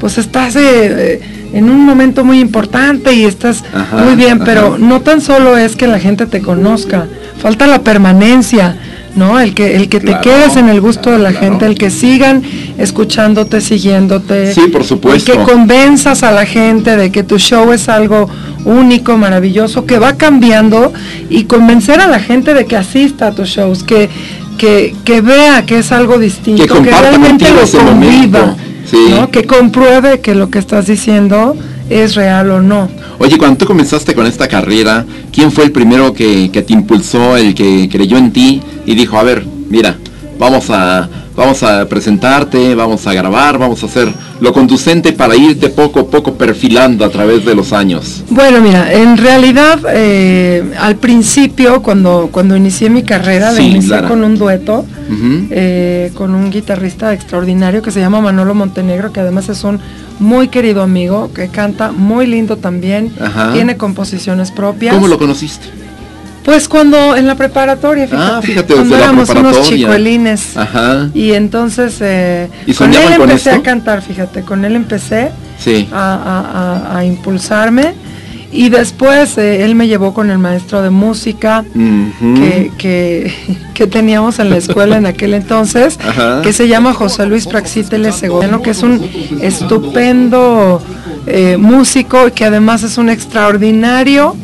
pues 0.00 0.18
estás 0.18 0.56
eh, 0.56 0.60
eh, 0.64 1.20
en 1.52 1.70
un 1.70 1.84
momento 1.84 2.24
muy 2.24 2.40
importante 2.40 3.12
y 3.14 3.24
estás 3.24 3.64
Ajá, 3.74 3.96
muy 3.98 4.14
bien, 4.14 4.40
pero 4.44 4.68
ajá. 4.68 4.76
no 4.78 5.00
tan 5.00 5.20
solo 5.20 5.56
es 5.56 5.76
que 5.76 5.86
la 5.86 5.98
gente 5.98 6.26
te 6.26 6.40
conozca, 6.40 7.06
falta 7.40 7.66
la 7.66 7.82
permanencia, 7.82 8.76
¿no? 9.16 9.40
El 9.40 9.54
que, 9.54 9.76
el 9.76 9.88
que 9.88 9.98
te 9.98 10.18
quedes 10.20 10.56
en 10.56 10.68
el 10.68 10.80
gusto 10.80 11.10
de 11.10 11.18
la 11.18 11.32
gente, 11.32 11.66
el 11.66 11.76
que 11.76 11.90
sigan 11.90 12.42
escuchándote, 12.78 13.60
siguiéndote. 13.60 14.54
Sí, 14.54 14.68
por 14.70 14.84
supuesto. 14.84 15.32
El 15.32 15.38
que 15.38 15.44
convenzas 15.44 16.22
a 16.22 16.30
la 16.30 16.44
gente 16.44 16.96
de 16.96 17.10
que 17.10 17.22
tu 17.22 17.38
show 17.38 17.72
es 17.72 17.88
algo 17.88 18.28
único, 18.64 19.16
maravilloso, 19.16 19.86
que 19.86 19.98
va 19.98 20.14
cambiando 20.14 20.92
y 21.30 21.44
convencer 21.44 22.00
a 22.00 22.06
la 22.08 22.20
gente 22.20 22.52
de 22.52 22.66
que 22.66 22.76
asista 22.76 23.28
a 23.28 23.32
tus 23.32 23.48
shows, 23.48 23.82
que, 23.82 24.10
que, 24.58 24.94
que 25.04 25.20
vea 25.22 25.64
que 25.64 25.78
es 25.78 25.92
algo 25.92 26.18
distinto, 26.18 26.82
que, 26.82 26.90
realmente 26.90 27.46
lo 27.50 27.84
conviva, 27.84 28.56
¿no? 28.92 29.30
que 29.30 29.44
compruebe 29.44 30.20
que 30.20 30.34
lo 30.34 30.50
que 30.50 30.58
estás 30.58 30.86
diciendo 30.86 31.56
es 31.90 32.14
real 32.14 32.50
o 32.50 32.60
no. 32.60 32.88
Oye, 33.18 33.38
cuando 33.38 33.58
tú 33.58 33.66
comenzaste 33.66 34.14
con 34.14 34.26
esta 34.26 34.48
carrera, 34.48 35.04
¿quién 35.32 35.50
fue 35.50 35.64
el 35.64 35.72
primero 35.72 36.12
que, 36.12 36.48
te 36.48 36.72
impulsó, 36.72 37.36
el 37.36 37.54
que 37.54 37.88
creyó 37.90 38.18
en 38.18 38.32
ti 38.32 38.60
y 38.84 38.94
dijo, 38.94 39.18
a 39.18 39.22
ver, 39.22 39.44
mira, 39.68 39.96
vamos 40.38 40.70
a, 40.70 41.08
vamos 41.34 41.62
a 41.62 41.86
presentarte, 41.88 42.74
vamos 42.74 43.06
a 43.06 43.12
grabar, 43.12 43.58
vamos 43.58 43.82
a 43.82 43.86
hacer 43.86 44.08
lo 44.40 44.52
conducente 44.52 45.12
para 45.12 45.36
irte 45.36 45.68
poco 45.68 46.00
a 46.00 46.06
poco 46.06 46.34
perfilando 46.34 47.04
a 47.04 47.10
través 47.10 47.44
de 47.44 47.54
los 47.54 47.72
años? 47.72 48.24
Bueno, 48.30 48.60
mira, 48.60 48.92
en 48.92 49.16
realidad 49.16 49.80
eh, 49.88 50.72
al 50.78 50.96
principio, 50.96 51.82
cuando, 51.82 52.28
cuando 52.30 52.56
inicié 52.56 52.90
mi 52.90 53.02
carrera, 53.02 53.52
la 53.52 53.60
inicié 53.60 54.02
con 54.02 54.22
un 54.24 54.36
dueto, 54.36 54.84
eh, 55.50 56.10
con 56.14 56.34
un 56.34 56.50
guitarrista 56.50 57.12
extraordinario 57.12 57.82
que 57.82 57.90
se 57.90 58.00
llama 58.00 58.20
Manolo 58.20 58.54
Montenegro, 58.54 59.12
que 59.12 59.20
además 59.20 59.48
es 59.48 59.64
un 59.64 59.80
muy 60.18 60.48
querido 60.48 60.82
amigo, 60.82 61.30
que 61.34 61.48
canta 61.48 61.92
muy 61.92 62.26
lindo 62.26 62.56
también, 62.56 63.12
tiene 63.52 63.76
composiciones 63.76 64.50
propias. 64.50 64.94
¿Cómo 64.94 65.08
lo 65.08 65.18
conociste? 65.18 65.85
Pues 66.46 66.68
cuando 66.68 67.16
en 67.16 67.26
la 67.26 67.34
preparatoria, 67.34 68.06
fíjate, 68.06 68.32
ah, 68.36 68.40
fíjate 68.40 68.74
cuando 68.74 68.96
éramos 68.96 69.28
unos 69.30 69.62
chicuelines. 69.62 70.56
Ajá. 70.56 71.10
Y 71.12 71.32
entonces 71.32 71.96
eh, 72.00 72.48
¿Y 72.64 72.72
con 72.72 72.94
él 72.94 73.14
empecé 73.14 73.50
a 73.50 73.62
cantar, 73.62 74.00
fíjate, 74.00 74.42
con 74.42 74.64
él 74.64 74.76
empecé 74.76 75.32
sí. 75.58 75.88
a, 75.92 77.02
impulsarme. 77.04 77.94
Y 78.52 78.68
después 78.68 79.36
eh, 79.38 79.64
él 79.64 79.74
me 79.74 79.88
llevó 79.88 80.14
con 80.14 80.30
el 80.30 80.38
maestro 80.38 80.82
de 80.82 80.90
música 80.90 81.64
que, 82.78 83.32
que, 83.74 83.86
teníamos 83.88 84.38
en 84.38 84.48
la 84.48 84.58
escuela 84.58 84.98
en 84.98 85.06
aquel 85.06 85.34
entonces, 85.34 85.98
que 86.44 86.52
se 86.52 86.68
llama 86.68 86.94
José 86.94 87.26
Luis 87.26 87.48
Praxíteles 87.48 88.14
Segoviano, 88.14 88.62
que 88.62 88.70
es 88.70 88.84
un 88.84 89.02
estupendo 89.42 90.80
eh, 91.26 91.56
músico 91.56 92.28
y 92.28 92.30
que 92.30 92.44
además 92.44 92.84
es 92.84 92.98
un 92.98 93.08
extraordinario 93.08 94.36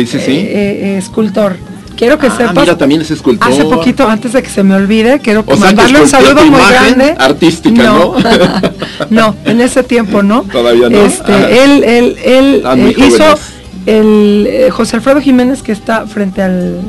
sí, 0.00 0.06
sí, 0.06 0.18
sí. 0.18 0.32
Eh, 0.32 0.80
eh, 0.82 0.98
escultor. 0.98 1.56
Quiero 1.96 2.18
que 2.18 2.26
ah, 2.26 2.36
sepas. 2.36 2.56
Mira, 2.56 2.76
también 2.76 3.00
es 3.00 3.10
escultor. 3.10 3.50
Hace 3.50 3.64
poquito, 3.64 4.06
antes 4.06 4.32
de 4.34 4.42
que 4.42 4.50
se 4.50 4.62
me 4.62 4.74
olvide, 4.74 5.18
quiero 5.20 5.44
mandarle 5.58 6.02
un 6.02 6.08
saludo 6.08 6.44
muy 6.44 6.60
grande. 6.68 7.14
Artística, 7.18 7.82
¿no? 7.82 8.14
No, 9.10 9.34
en 9.44 9.60
ese 9.60 9.82
tiempo 9.82 10.22
no. 10.22 10.42
Todavía 10.42 10.90
no. 10.90 10.98
Este, 10.98 11.64
él, 11.64 11.84
él, 11.84 12.16
él 12.22 12.62
ah, 12.64 12.74
eh, 12.76 12.94
hizo 12.98 13.24
el 13.86 14.68
José 14.70 14.96
Alfredo 14.96 15.20
Jiménez 15.20 15.62
que 15.62 15.72
está 15.72 16.06
frente 16.06 16.42
al 16.42 16.80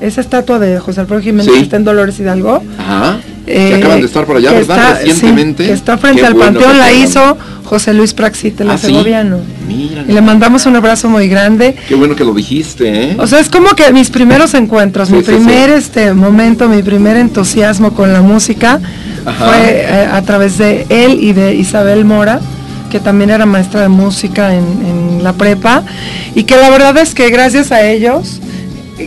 esa 0.00 0.20
estatua 0.20 0.58
de 0.58 0.78
José 0.78 1.00
Alfredo 1.00 1.22
Jiménez 1.22 1.52
que 1.52 1.60
está 1.60 1.76
en 1.76 1.84
Dolores 1.84 2.18
Hidalgo. 2.18 2.62
Ajá. 2.78 3.18
Que 3.46 3.74
acaban 3.74 4.00
de 4.00 4.06
estar 4.06 4.24
por 4.24 4.36
allá, 4.36 4.52
¿verdad? 4.52 4.78
Está, 4.78 5.04
Recientemente. 5.04 5.66
que 5.66 5.72
está 5.72 5.98
frente 5.98 6.24
al 6.24 6.36
Panteón, 6.36 6.78
la 6.78 6.92
hizo 6.92 7.36
José 7.64 7.94
Luis 7.94 8.14
Praxite, 8.14 8.62
el 8.62 8.70
¿Ah, 8.70 8.78
segoviano. 8.78 9.38
y 9.68 10.12
le 10.12 10.20
mandamos 10.20 10.66
un 10.66 10.76
abrazo 10.76 11.08
muy 11.08 11.28
grande. 11.28 11.74
Qué 11.88 11.94
bueno 11.94 12.14
que 12.14 12.24
lo 12.24 12.34
dijiste, 12.34 13.10
¿eh? 13.10 13.16
O 13.18 13.26
sea, 13.26 13.40
es 13.40 13.48
como 13.48 13.70
que 13.70 13.92
mis 13.92 14.10
primeros 14.10 14.54
encuentros, 14.54 15.10
mi 15.10 15.22
primer 15.22 15.70
este 15.70 16.12
momento, 16.14 16.68
mi 16.68 16.82
primer 16.82 17.16
entusiasmo 17.16 17.94
con 17.94 18.12
la 18.12 18.22
música 18.22 18.80
fue 19.24 19.86
eh, 19.86 20.08
a 20.10 20.20
través 20.22 20.58
de 20.58 20.86
él 20.88 21.18
y 21.20 21.32
de 21.32 21.54
Isabel 21.54 22.04
Mora, 22.04 22.40
que 22.90 23.00
también 23.00 23.30
era 23.30 23.46
maestra 23.46 23.80
de 23.80 23.88
música 23.88 24.54
en, 24.54 24.64
en 24.86 25.24
la 25.24 25.32
prepa, 25.32 25.82
y 26.34 26.44
que 26.44 26.56
la 26.56 26.70
verdad 26.70 26.96
es 26.98 27.14
que 27.14 27.30
gracias 27.30 27.72
a 27.72 27.82
ellos, 27.82 28.40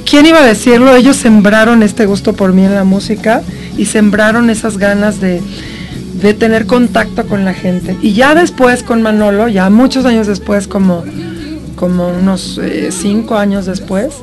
¿quién 0.09 0.25
iba 0.25 0.39
a 0.39 0.43
decirlo? 0.43 0.95
Ellos 0.95 1.15
sembraron 1.15 1.83
este 1.83 2.05
gusto 2.05 2.33
por 2.33 2.53
mí 2.53 2.65
en 2.65 2.73
la 2.73 2.83
música 2.83 3.43
y 3.77 3.85
sembraron 3.85 4.49
esas 4.49 4.77
ganas 4.77 5.21
de 5.21 5.41
de 6.21 6.33
tener 6.33 6.65
contacto 6.65 7.25
con 7.27 7.45
la 7.45 7.53
gente. 7.53 7.95
Y 8.01 8.13
ya 8.13 8.35
después 8.35 8.83
con 8.83 9.01
Manolo, 9.01 9.47
ya 9.47 9.69
muchos 9.69 10.05
años 10.05 10.27
después, 10.27 10.67
como, 10.67 11.03
como 11.75 12.09
unos 12.09 12.59
eh, 12.61 12.89
cinco 12.91 13.37
años 13.37 13.65
después, 13.65 14.15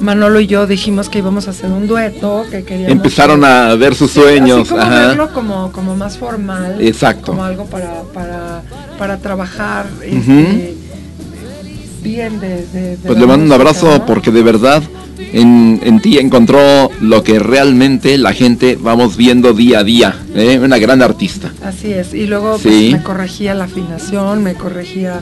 Manolo 0.00 0.40
y 0.40 0.46
yo 0.46 0.66
dijimos 0.66 1.08
que 1.08 1.18
íbamos 1.18 1.46
a 1.48 1.50
hacer 1.50 1.70
un 1.70 1.86
dueto, 1.86 2.44
que 2.50 2.64
queríamos... 2.64 2.92
Empezaron 2.92 3.44
a 3.44 3.74
ver 3.74 3.94
sus 3.94 4.12
sueños. 4.12 4.68
como 4.68 4.88
verlo 4.88 5.32
como, 5.32 5.72
como 5.72 5.96
más 5.96 6.16
formal. 6.16 6.76
Exacto. 6.80 7.32
Como 7.32 7.44
algo 7.44 7.66
para, 7.66 8.02
para, 8.14 8.62
para 8.98 9.18
trabajar 9.18 9.86
este, 10.02 10.76
bien 12.02 12.40
de, 12.40 12.96
Pues 13.04 13.18
le 13.18 13.26
mando 13.26 13.44
un 13.44 13.52
abrazo 13.52 14.04
porque 14.06 14.30
de 14.30 14.42
verdad 14.42 14.82
en, 15.18 16.00
ti 16.00 16.18
encontró 16.18 16.90
lo 17.00 17.22
que 17.22 17.38
realmente 17.38 18.18
la 18.18 18.32
gente 18.32 18.78
vamos 18.80 19.16
viendo 19.16 19.52
día 19.52 19.80
a 19.80 19.84
día, 19.84 20.16
¿eh? 20.34 20.58
una 20.62 20.78
gran 20.78 21.02
artista. 21.02 21.52
Así 21.64 21.92
es, 21.92 22.14
y 22.14 22.26
luego 22.26 22.58
pues, 22.62 22.92
me 22.92 23.02
corregía 23.02 23.54
la 23.54 23.64
afinación, 23.64 24.42
me 24.42 24.54
corregía 24.54 25.20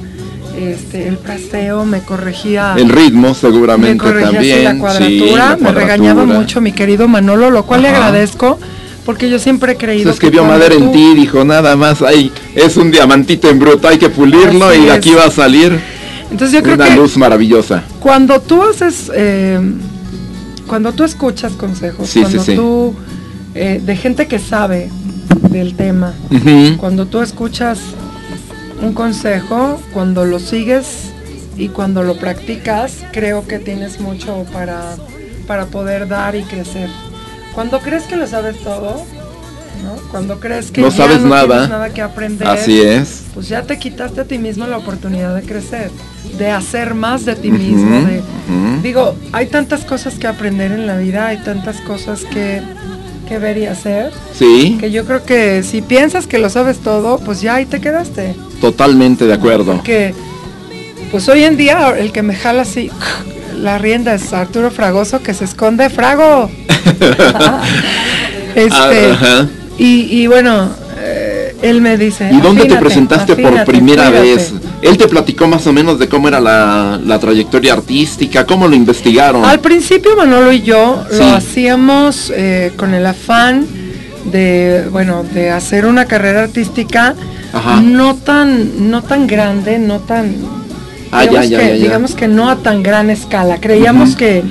este, 0.59 1.09
el 1.09 1.19
paseo, 1.19 1.85
me 1.85 2.01
corregía 2.01 2.75
el 2.77 2.89
ritmo 2.89 3.35
seguramente 3.35 4.05
también, 4.05 4.65
la 4.65 4.79
cuadratura, 4.79 5.57
me 5.61 5.73
regañaba 5.73 6.25
mucho 6.25 6.61
mi 6.61 6.73
querido 6.73 7.09
Manolo, 7.09 7.51
lo 7.51 7.65
cual 7.65 7.83
le 7.83 7.89
agradezco 7.89 8.59
porque 9.05 9.31
yo 9.31 9.39
siempre 9.39 9.73
he 9.73 9.77
creído 9.77 10.11
es 10.11 10.19
que, 10.19 10.31
vio 10.31 10.45
madera 10.45 10.75
en 10.75 10.91
ti, 10.91 11.15
dijo 11.15 11.45
nada 11.45 11.77
más, 11.77 12.03
ahí 12.03 12.33
es 12.57 12.77
un 12.77 12.91
diamantito 12.91 13.49
en 13.49 13.61
bruto, 13.61 13.87
hay 13.87 13.99
que 13.99 14.09
pulirlo 14.09 14.75
y 14.75 14.89
aquí 14.89 15.15
va 15.15 15.27
a 15.27 15.31
salir 15.31 15.81
entonces 16.31 16.55
yo 16.55 16.63
creo 16.63 16.75
una 16.75 16.95
luz 16.95 17.17
maravillosa. 17.17 17.83
Cuando 18.01 18.41
tú 18.41 18.63
haces 18.63 19.11
eh, 19.15 19.61
cuando 20.67 20.93
tú 20.93 21.05
escuchas 21.05 21.53
consejos, 21.53 22.13
cuando 22.13 22.45
tú, 22.45 22.95
eh, 23.55 23.81
de 23.85 23.97
gente 23.97 24.27
que 24.27 24.39
sabe 24.39 24.91
del 25.51 25.75
tema, 25.77 26.15
cuando 26.79 27.07
tú 27.07 27.21
escuchas 27.21 27.79
un 28.83 28.93
consejo, 28.93 29.81
cuando 29.93 30.25
lo 30.25 30.39
sigues 30.39 31.13
y 31.57 31.69
cuando 31.69 32.03
lo 32.03 32.17
practicas, 32.19 33.05
creo 33.13 33.47
que 33.47 33.59
tienes 33.59 34.01
mucho 34.01 34.45
para, 34.53 34.97
para 35.47 35.67
poder 35.67 36.09
dar 36.09 36.37
y 36.37 36.43
crecer. 36.43 36.91
Cuando 37.55 37.81
crees 37.81 38.05
que 38.05 38.17
lo 38.17 38.27
sabes 38.27 38.59
todo, 38.59 39.07
cuando 40.11 40.41
crees 40.41 40.71
que 40.71 40.81
no 40.81 40.91
sabes 40.91 41.21
nada, 41.21 41.47
tienes 41.47 41.69
nada 41.69 41.91
que 41.91 42.03
aprender, 42.03 42.49
así 42.49 42.81
es. 42.81 43.25
Pues 43.35 43.49
ya 43.49 43.63
te 43.63 43.79
quitaste 43.79 44.21
a 44.21 44.25
ti 44.25 44.39
mismo 44.39 44.67
la 44.67 44.79
oportunidad 44.79 45.35
de 45.35 45.43
crecer, 45.43 45.91
de 46.39 46.51
hacer 46.51 46.95
más 46.95 47.25
de 47.25 47.35
ti 47.35 47.51
mismo. 47.51 48.09
Digo, 48.83 49.15
hay 49.33 49.47
tantas 49.47 49.85
cosas 49.85 50.15
que 50.15 50.27
aprender 50.27 50.73
en 50.73 50.87
la 50.87 50.97
vida, 50.97 51.27
hay 51.27 51.39
tantas 51.39 51.81
cosas 51.81 52.25
que, 52.25 52.63
que 53.29 53.39
ver 53.39 53.59
y 53.59 53.67
hacer. 53.67 54.13
Sí. 54.35 54.77
Que 54.81 54.91
yo 54.91 55.05
creo 55.05 55.25
que 55.25 55.63
si 55.63 55.83
piensas 55.83 56.27
que 56.27 56.39
lo 56.39 56.49
sabes 56.49 56.79
todo, 56.79 57.19
pues 57.19 57.41
ya 57.41 57.57
ahí 57.57 57.67
te 57.67 57.81
quedaste. 57.81 58.35
Totalmente 58.61 59.27
de 59.27 59.35
acuerdo. 59.35 59.73
Porque, 59.73 60.15
pues 61.11 61.29
hoy 61.29 61.45
en 61.45 61.57
día 61.57 61.95
el 61.99 62.13
que 62.13 62.23
me 62.23 62.35
jala 62.35 62.63
así 62.63 62.91
la 63.57 63.79
rienda 63.79 64.15
es 64.15 64.33
Arturo 64.33 64.71
Fragoso 64.71 65.23
que 65.23 65.35
se 65.35 65.45
esconde 65.45 65.91
Frago. 65.91 66.51
este, 68.55 69.17
y, 69.79 70.27
bueno, 70.27 70.71
eh, 70.99 71.57
él 71.63 71.81
me 71.81 71.97
dice... 71.97 72.31
¿Y 72.33 72.41
dónde 72.41 72.65
te 72.65 72.77
presentaste 72.77 73.37
por 73.37 73.65
primera 73.65 74.11
vez? 74.11 74.53
Él 74.83 74.97
te 74.97 75.09
platicó 75.09 75.47
más 75.47 75.67
o 75.67 75.73
menos 75.73 75.99
de 75.99 76.09
cómo 76.09 76.29
era 76.29 76.41
la, 76.41 77.19
trayectoria 77.21 77.73
artística, 77.73 78.47
cómo 78.47 78.69
lo 78.69 78.77
investigaron. 78.77 79.45
Al 79.45 79.61
principio 79.61 80.17
Manolo 80.17 80.53
y 80.53 80.63
yo 80.63 81.05
lo 81.11 81.27
hacíamos 81.35 82.33
eh, 82.35 82.73
con 82.77 82.95
el 82.95 83.07
afán 83.07 83.67
de, 84.25 84.87
bueno, 84.91 85.25
de 85.35 85.51
hacer 85.51 85.87
una 85.87 86.05
carrera 86.05 86.43
artística 86.43 87.15
no 87.83 88.15
tan, 88.17 88.91
no 88.91 89.03
tan 89.03 89.27
grande, 89.27 89.79
no 89.79 90.01
tan 90.01 90.35
Ah, 91.13 91.23
digamos, 91.23 91.49
que, 91.49 91.73
digamos 91.75 92.15
que 92.15 92.29
no 92.29 92.51
a 92.51 92.57
tan 92.57 92.83
gran 92.83 93.11
escala. 93.11 93.59
Creíamos 93.61 94.17
que 94.17 94.43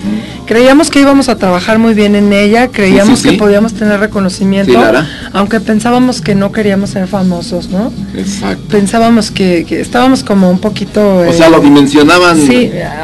creíamos 0.45 0.89
que 0.89 1.00
íbamos 1.00 1.27
a 1.27 1.38
trabajar 1.38 1.79
muy 1.79 1.93
bien 1.93 2.15
en 2.15 2.31
ella, 2.31 2.69
creíamos 2.69 3.24
que 3.24 3.33
podíamos 3.33 3.74
tener 3.74 4.00
reconocimiento, 4.00 4.79
aunque 5.33 5.59
pensábamos 5.59 6.21
que 6.21 6.35
no 6.35 6.51
queríamos 6.51 6.91
ser 6.91 7.07
famosos, 7.07 7.69
¿no? 7.69 7.91
Exacto. 8.15 8.63
Pensábamos 8.69 9.31
que, 9.31 9.65
estábamos 9.69 10.24
como 10.24 10.50
un 10.50 10.59
poquito... 10.59 11.17
o 11.17 11.33
sea, 11.33 11.50
lo 11.50 11.59
dimensionaban 11.59 12.39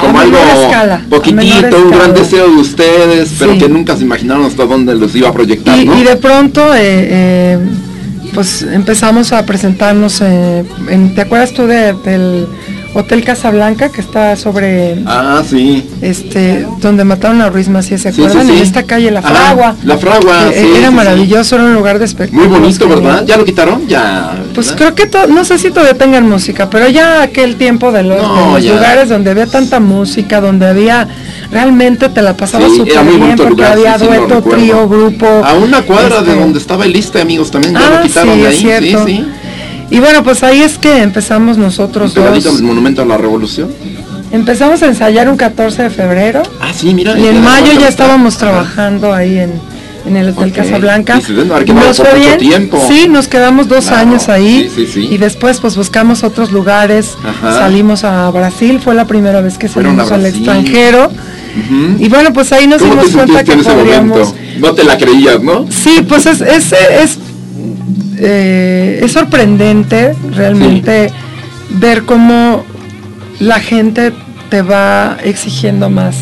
como 0.00 0.20
algo 0.20 0.36
escala, 0.36 1.04
poquitito, 1.10 1.76
un 1.84 1.90
gran 1.90 2.14
deseo 2.14 2.48
de 2.48 2.56
ustedes, 2.56 3.34
pero 3.38 3.58
que 3.58 3.68
nunca 3.68 3.96
se 3.96 4.02
imaginaron 4.02 4.44
hasta 4.44 4.64
dónde 4.64 4.94
los 4.94 5.14
iba 5.14 5.28
a 5.28 5.32
proyectar, 5.32 5.78
y, 5.78 5.90
y 5.90 6.04
de 6.04 6.16
pronto... 6.16 6.74
Eh, 6.74 6.78
eh, 6.82 7.58
pues 8.34 8.62
empezamos 8.62 9.30
a 9.32 9.44
presentarnos, 9.44 10.22
eh, 10.22 10.64
en, 10.88 11.14
¿te 11.14 11.20
acuerdas 11.20 11.52
tú 11.52 11.66
de, 11.66 11.92
del 11.92 12.46
Hotel 12.94 13.24
Casablanca, 13.24 13.88
que 13.90 14.02
está 14.02 14.36
sobre, 14.36 14.98
Ah, 15.06 15.42
sí. 15.48 15.88
este, 16.02 16.66
donde 16.80 17.04
mataron 17.04 17.40
a 17.40 17.48
Ruiz 17.48 17.68
Macías, 17.68 18.02
¿se 18.02 18.10
Sí, 18.10 18.16
sí, 18.16 18.22
acuerdan? 18.22 18.46
sí. 18.48 18.52
En 18.56 18.58
esta 18.62 18.82
calle, 18.82 19.10
La 19.10 19.20
Ah, 19.20 19.22
Fragua. 19.22 19.76
La 19.84 19.96
Fragua, 19.96 20.50
Eh, 20.52 20.74
Era 20.78 20.90
maravilloso, 20.90 21.54
era 21.54 21.64
un 21.64 21.74
lugar 21.74 21.98
de 21.98 22.06
sí. 22.06 22.12
espectáculos. 22.12 22.48
Muy 22.50 22.58
bonito. 22.60 22.88
¿verdad? 22.88 23.24
¿Ya 23.26 23.36
lo 23.38 23.44
quitaron? 23.46 23.86
Ya. 23.88 24.34
Pues 24.54 24.68
¿verdad? 24.76 24.94
creo 24.94 25.26
que 25.26 25.32
no 25.32 25.44
sé 25.44 25.58
si 25.58 25.70
todavía 25.70 25.94
tengan 25.94 26.28
música, 26.28 26.68
pero 26.68 26.88
ya 26.88 27.22
aquel 27.22 27.56
tiempo 27.56 27.92
de 27.92 28.02
los, 28.02 28.20
No, 28.20 28.56
de 28.56 28.62
los 28.62 28.76
lugares 28.76 29.08
donde 29.08 29.30
había 29.30 29.46
tanta 29.46 29.80
música, 29.80 30.40
donde 30.42 30.66
había 30.66 31.08
realmente 31.50 32.08
te 32.10 32.20
la 32.22 32.36
pasaba 32.36 32.66
súper 32.68 33.04
bien 33.04 33.36
porque 33.36 33.50
lugar, 33.50 33.72
había 33.72 33.96
dueto, 33.98 34.42
trío, 34.42 34.88
grupo. 34.88 35.26
A 35.26 35.54
una 35.54 35.82
cuadra 35.82 36.20
de 36.22 36.28
este, 36.30 36.40
donde 36.40 36.58
estaba 36.58 36.84
el 36.84 36.92
liste, 36.92 37.20
amigos, 37.20 37.50
también 37.50 37.74
ya 37.74 37.80
Ah, 37.86 37.96
lo 37.98 38.02
quitaron 38.02 38.34
sí, 38.34 38.40
de 38.40 38.48
es 38.48 38.54
ahí. 38.54 38.60
cierto. 38.60 39.06
Sí, 39.06 39.16
sí. 39.16 39.26
Y 39.92 40.00
bueno, 40.00 40.24
pues 40.24 40.42
ahí 40.42 40.62
es 40.62 40.78
que 40.78 41.02
empezamos 41.02 41.58
nosotros 41.58 42.14
dos. 42.14 42.46
al 42.46 42.62
Monumento 42.62 43.02
a 43.02 43.04
la 43.04 43.16
Revolución. 43.18 43.70
Empezamos 44.32 44.82
a 44.82 44.86
ensayar 44.86 45.28
un 45.28 45.36
14 45.36 45.82
de 45.82 45.90
febrero 45.90 46.42
Ah, 46.60 46.72
sí, 46.74 46.94
mira. 46.94 47.18
y 47.18 47.26
en 47.26 47.42
mayo 47.42 47.66
ya 47.66 47.72
está. 47.72 47.88
estábamos 47.88 48.36
Ajá. 48.36 48.46
trabajando 48.46 49.12
ahí 49.12 49.38
en, 49.38 49.52
en 50.06 50.16
el 50.16 50.30
Hotel. 50.30 50.52
Casablanca. 50.52 51.18
Y 51.20 51.22
quedado 51.64 51.74
Nos 51.74 51.96
fue 51.98 52.18
bien. 52.18 52.38
tiempo. 52.38 52.82
Sí, 52.88 53.06
nos 53.08 53.28
quedamos 53.28 53.68
dos 53.68 53.84
Claro, 53.88 54.08
años 54.08 54.30
ahí 54.30 54.70
sí, 54.74 54.86
sí, 54.86 54.92
sí. 54.92 55.08
y 55.14 55.18
después 55.18 55.60
pues 55.60 55.76
buscamos 55.76 56.24
otros 56.24 56.50
lugares. 56.50 57.10
Ajá. 57.22 57.58
Salimos 57.58 58.04
a 58.04 58.30
Brasil, 58.30 58.80
fue 58.82 58.94
la 58.94 59.06
primera 59.06 59.42
vez 59.42 59.58
que 59.58 59.68
salimos 59.68 60.10
al 60.10 60.24
extranjero. 60.24 61.10
Y 61.98 62.08
bueno, 62.08 62.32
pues 62.32 62.50
ahí 62.52 62.66
nos 62.66 62.80
¿Cómo 62.80 62.94
te 62.94 63.00
dimos 63.08 63.14
cuenta 63.26 63.44
que 63.44 63.52
en 63.52 63.60
ese 63.60 63.70
podríamos... 63.70 64.18
momento? 64.18 64.34
No 64.58 64.72
te 64.74 64.84
la 64.84 64.96
creías, 64.96 65.42
¿no? 65.42 65.66
Sí, 65.68 66.02
pues 66.08 66.24
es, 66.24 66.40
es, 66.40 66.72
es, 66.72 67.18
eh, 68.24 69.00
es 69.02 69.12
sorprendente 69.12 70.14
realmente 70.30 71.10
ver 71.70 72.04
cómo 72.04 72.64
la 73.40 73.58
gente 73.58 74.12
te 74.48 74.62
va 74.62 75.16
exigiendo 75.24 75.90
más. 75.90 76.16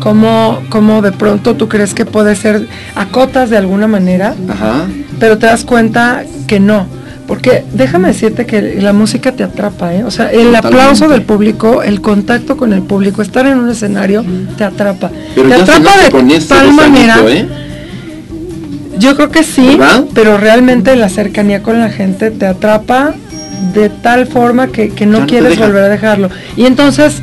Cómo, 0.00 0.62
cómo 0.68 1.00
de 1.02 1.12
pronto 1.12 1.54
tú 1.54 1.68
crees 1.68 1.94
que 1.94 2.04
puede 2.06 2.34
ser 2.34 2.66
acotas 2.96 3.50
de 3.50 3.56
alguna 3.56 3.86
manera, 3.86 4.34
Ajá. 4.48 4.86
pero 5.20 5.38
te 5.38 5.46
das 5.46 5.64
cuenta 5.64 6.24
que 6.48 6.58
no. 6.58 6.86
Porque 7.28 7.64
déjame 7.72 8.08
decirte 8.08 8.44
que 8.46 8.80
la 8.80 8.92
música 8.92 9.30
te 9.32 9.44
atrapa, 9.44 9.94
¿eh? 9.94 10.02
O 10.04 10.10
sea, 10.10 10.26
el 10.26 10.46
Totalmente. 10.46 10.68
aplauso 10.68 11.08
del 11.08 11.22
público, 11.22 11.82
el 11.82 12.00
contacto 12.00 12.56
con 12.56 12.72
el 12.72 12.82
público, 12.82 13.22
estar 13.22 13.46
en 13.46 13.58
un 13.58 13.70
escenario, 13.70 14.24
te 14.58 14.64
atrapa. 14.64 15.10
Pero 15.34 15.48
te 15.48 15.54
atrapa 15.54 15.98
de 16.02 16.10
con 16.10 16.28
tal 16.48 16.72
manera. 16.72 17.16
¿eh? 17.28 17.48
Yo 19.02 19.16
creo 19.16 19.30
que 19.30 19.42
sí, 19.42 19.76
¿Verdad? 19.76 20.04
pero 20.14 20.36
realmente 20.38 20.94
la 20.96 21.08
cercanía 21.08 21.62
con 21.62 21.78
la 21.80 21.90
gente 21.90 22.30
te 22.30 22.46
atrapa 22.46 23.14
de 23.74 23.88
tal 23.88 24.26
forma 24.26 24.68
que, 24.68 24.90
que 24.90 25.06
no 25.06 25.26
quieres 25.26 25.58
volver 25.58 25.84
a 25.84 25.88
dejarlo. 25.88 26.28
Y 26.56 26.66
entonces, 26.66 27.22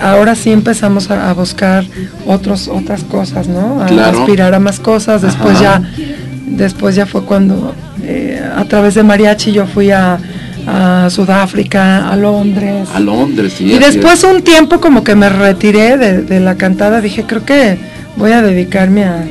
ahora 0.00 0.34
sí 0.34 0.50
empezamos 0.50 1.10
a, 1.10 1.28
a 1.30 1.34
buscar 1.34 1.84
otros, 2.26 2.68
otras 2.68 3.02
cosas, 3.04 3.48
¿no? 3.48 3.82
A 3.82 3.86
Claro. 3.86 4.20
aspirar 4.20 4.54
a 4.54 4.58
más 4.60 4.80
cosas. 4.80 5.22
Después 5.22 5.56
Ajá. 5.56 5.82
ya, 5.82 6.04
después 6.46 6.94
ya 6.94 7.06
fue 7.06 7.22
cuando 7.24 7.74
eh, 8.02 8.40
a 8.56 8.64
través 8.64 8.94
de 8.94 9.02
mariachi 9.02 9.52
yo 9.52 9.66
fui 9.66 9.90
a, 9.90 10.18
a 10.66 11.08
Sudáfrica, 11.10 12.08
a 12.10 12.16
Londres. 12.16 12.88
A 12.94 13.00
Londres, 13.00 13.54
sí. 13.58 13.64
Y 13.72 13.78
después 13.78 14.22
es. 14.22 14.24
un 14.24 14.42
tiempo 14.42 14.80
como 14.80 15.02
que 15.04 15.14
me 15.14 15.28
retiré 15.28 15.96
de, 15.96 16.22
de 16.22 16.40
la 16.40 16.54
cantada, 16.56 17.00
dije, 17.00 17.24
creo 17.26 17.44
que 17.44 17.78
voy 18.16 18.32
a 18.32 18.42
dedicarme 18.42 19.04
a, 19.04 19.24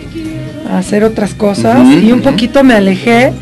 a 0.70 0.78
hacer 0.80 1.04
otras 1.04 1.34
cosas 1.34 1.80
Ujú, 1.80 1.92
y 2.00 2.12
un 2.12 2.20
ujú. 2.20 2.30
poquito 2.32 2.64
me 2.64 2.74
alejé. 2.74 3.34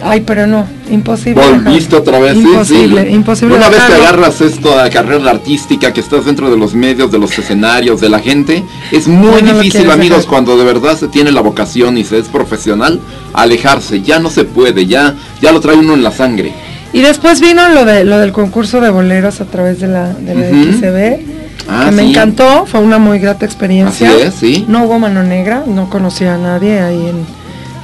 Ay, 0.00 0.20
pero 0.24 0.46
no, 0.46 0.64
imposible. 0.92 1.42
Volviste 1.42 1.96
dejar. 1.96 2.00
otra 2.00 2.18
vez, 2.20 2.34
sí, 2.34 2.42
Imposible, 2.44 3.02
sí. 3.08 3.14
imposible. 3.14 3.56
Una 3.56 3.68
vez 3.68 3.80
que 3.80 3.92
dejarlo. 3.94 4.06
agarras 4.06 4.40
esto 4.40 4.78
a 4.78 4.88
carrera 4.90 5.28
artística, 5.32 5.92
que 5.92 5.98
estás 6.00 6.24
dentro 6.24 6.48
de 6.52 6.56
los 6.56 6.72
medios, 6.72 7.10
de 7.10 7.18
los 7.18 7.36
escenarios, 7.36 8.00
de 8.00 8.08
la 8.08 8.20
gente, 8.20 8.62
es 8.92 9.08
muy 9.08 9.42
no 9.42 9.54
difícil, 9.58 9.90
amigos, 9.90 10.18
dejar. 10.18 10.30
cuando 10.30 10.56
de 10.56 10.64
verdad 10.64 10.96
se 10.96 11.08
tiene 11.08 11.32
la 11.32 11.40
vocación 11.40 11.98
y 11.98 12.04
se 12.04 12.18
es 12.18 12.28
profesional, 12.28 13.00
alejarse. 13.34 14.00
Ya 14.02 14.20
no 14.20 14.30
se 14.30 14.44
puede, 14.44 14.86
ya, 14.86 15.16
ya 15.42 15.50
lo 15.50 15.58
trae 15.60 15.74
uno 15.76 15.94
en 15.94 16.04
la 16.04 16.12
sangre. 16.12 16.52
Y 16.92 17.00
después 17.00 17.40
vino 17.40 17.68
lo 17.68 17.84
de 17.84 18.04
lo 18.04 18.18
del 18.18 18.30
concurso 18.30 18.80
de 18.80 18.90
boleros 18.90 19.40
a 19.40 19.46
través 19.46 19.80
de 19.80 19.88
la, 19.88 20.12
de 20.14 20.34
la 20.34 20.46
Ujú. 20.46 20.72
XCB, 20.74 21.47
Ah, 21.68 21.86
que 21.86 21.92
me 21.92 22.02
encantó, 22.02 22.66
fue 22.66 22.80
una 22.80 22.98
muy 22.98 23.18
grata 23.18 23.44
experiencia. 23.44 24.10
Así 24.10 24.20
es, 24.20 24.34
sí. 24.34 24.64
No 24.68 24.84
hubo 24.84 24.98
mano 24.98 25.22
negra, 25.22 25.64
no 25.66 25.88
conocía 25.90 26.34
a 26.34 26.38
nadie 26.38 26.80
ahí 26.80 27.08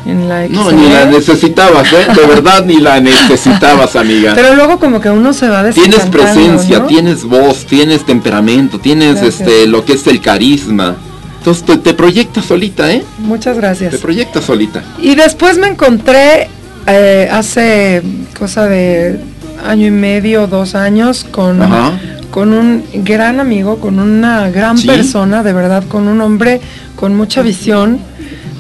en, 0.06 0.10
en 0.10 0.28
la 0.28 0.46
XCB. 0.46 0.52
No, 0.54 0.72
ni 0.72 0.88
la 0.88 1.04
necesitabas, 1.06 1.92
¿eh? 1.92 2.06
De 2.14 2.26
verdad 2.26 2.64
ni 2.64 2.76
la 2.76 3.00
necesitabas, 3.00 3.96
amiga. 3.96 4.32
Pero 4.34 4.54
luego 4.54 4.78
como 4.78 5.00
que 5.00 5.10
uno 5.10 5.32
se 5.32 5.48
va 5.48 5.68
Tienes 5.70 5.90
desencantando, 5.96 6.18
presencia, 6.34 6.78
¿no? 6.80 6.86
tienes 6.86 7.24
voz, 7.24 7.66
tienes 7.66 8.04
temperamento, 8.06 8.78
tienes 8.78 9.20
Gracias. 9.20 9.40
este 9.40 9.66
lo 9.66 9.84
que 9.84 9.94
es 9.94 10.06
el 10.06 10.20
carisma. 10.20 10.96
Entonces 11.38 11.64
te, 11.64 11.76
te 11.76 11.92
proyectas 11.92 12.46
solita, 12.46 12.90
¿eh? 12.90 13.04
Muchas 13.18 13.56
gracias. 13.58 13.90
Te 13.92 13.98
proyectas 13.98 14.44
solita. 14.44 14.82
Y 14.98 15.14
después 15.14 15.58
me 15.58 15.66
encontré 15.68 16.48
eh, 16.86 17.28
hace 17.30 18.02
cosa 18.38 18.66
de 18.66 19.20
año 19.66 19.86
y 19.86 19.90
medio, 19.90 20.46
dos 20.46 20.74
años, 20.74 21.24
con, 21.30 21.60
Ajá. 21.62 21.92
Con 22.34 22.52
un 22.52 22.82
gran 23.04 23.38
amigo, 23.38 23.76
con 23.78 24.00
una 24.00 24.50
gran 24.50 24.76
Sí. 24.76 24.88
persona, 24.88 25.44
de 25.44 25.52
verdad, 25.52 25.84
con 25.88 26.08
un 26.08 26.20
hombre 26.20 26.60
con 26.96 27.14
mucha 27.14 27.42
visión, 27.42 28.00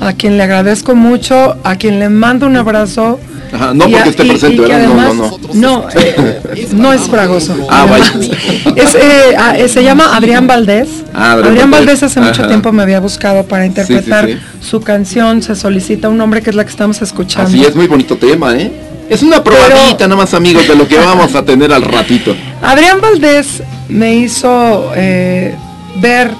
a 0.00 0.12
quien 0.12 0.36
le 0.36 0.44
agradezco 0.44 0.94
mucho, 0.94 1.56
a 1.64 1.74
quien 1.74 1.98
le 1.98 2.08
mando 2.08 2.46
un 2.46 2.56
abrazo. 2.56 3.18
Ajá, 3.52 3.74
no 3.74 3.86
porque 3.86 3.96
a- 3.96 4.04
esté 4.06 4.24
presente, 4.26 4.60
¿verdad? 4.60 4.78
No, 4.86 5.00
además- 5.00 5.16
no, 5.54 5.54
No, 5.54 5.88
eh, 5.96 6.40
no 6.72 6.92
es 6.92 7.00
fragoso. 7.02 7.56
Ah, 7.68 7.84
vaya. 7.90 8.12
Es, 8.76 8.94
eh, 8.94 9.34
ah, 9.36 9.58
eh, 9.58 9.68
se 9.68 9.82
llama 9.82 10.14
Adrián 10.16 10.46
Valdés. 10.46 10.88
Ah, 11.12 11.32
Adrián 11.32 11.50
Adrián 11.50 11.70
Valdés. 11.72 12.00
Hace 12.04 12.20
mucho 12.20 12.46
tiempo 12.46 12.70
me 12.70 12.84
había 12.84 13.00
buscado 13.00 13.42
para 13.44 13.66
interpretar 13.66 14.28
sí. 14.28 14.36
su 14.60 14.82
canción. 14.82 15.42
Se 15.42 15.56
solicita 15.56 16.08
un 16.08 16.16
nombre 16.16 16.42
que 16.42 16.50
es 16.50 16.56
la 16.56 16.62
que 16.64 16.70
estamos 16.70 17.02
escuchando. 17.02 17.48
Así 17.48 17.64
es, 17.64 17.74
muy 17.74 17.88
bonito 17.88 18.16
tema, 18.16 18.56
¿eh? 18.56 18.70
Es 19.10 19.22
una 19.22 19.42
probadita 19.44 20.06
nada 20.08 20.16
más, 20.16 20.32
amigos, 20.32 20.66
de 20.66 20.74
lo 20.76 20.88
que 20.88 20.96
vamos 20.96 21.34
a 21.34 21.44
tener 21.44 21.72
al 21.72 21.82
ratito. 21.82 22.34
Adrián 22.64 23.00
Valdés 23.00 23.62
me 23.88 24.14
hizo 24.16 24.90
eh, 24.96 25.54
ver 26.00 26.30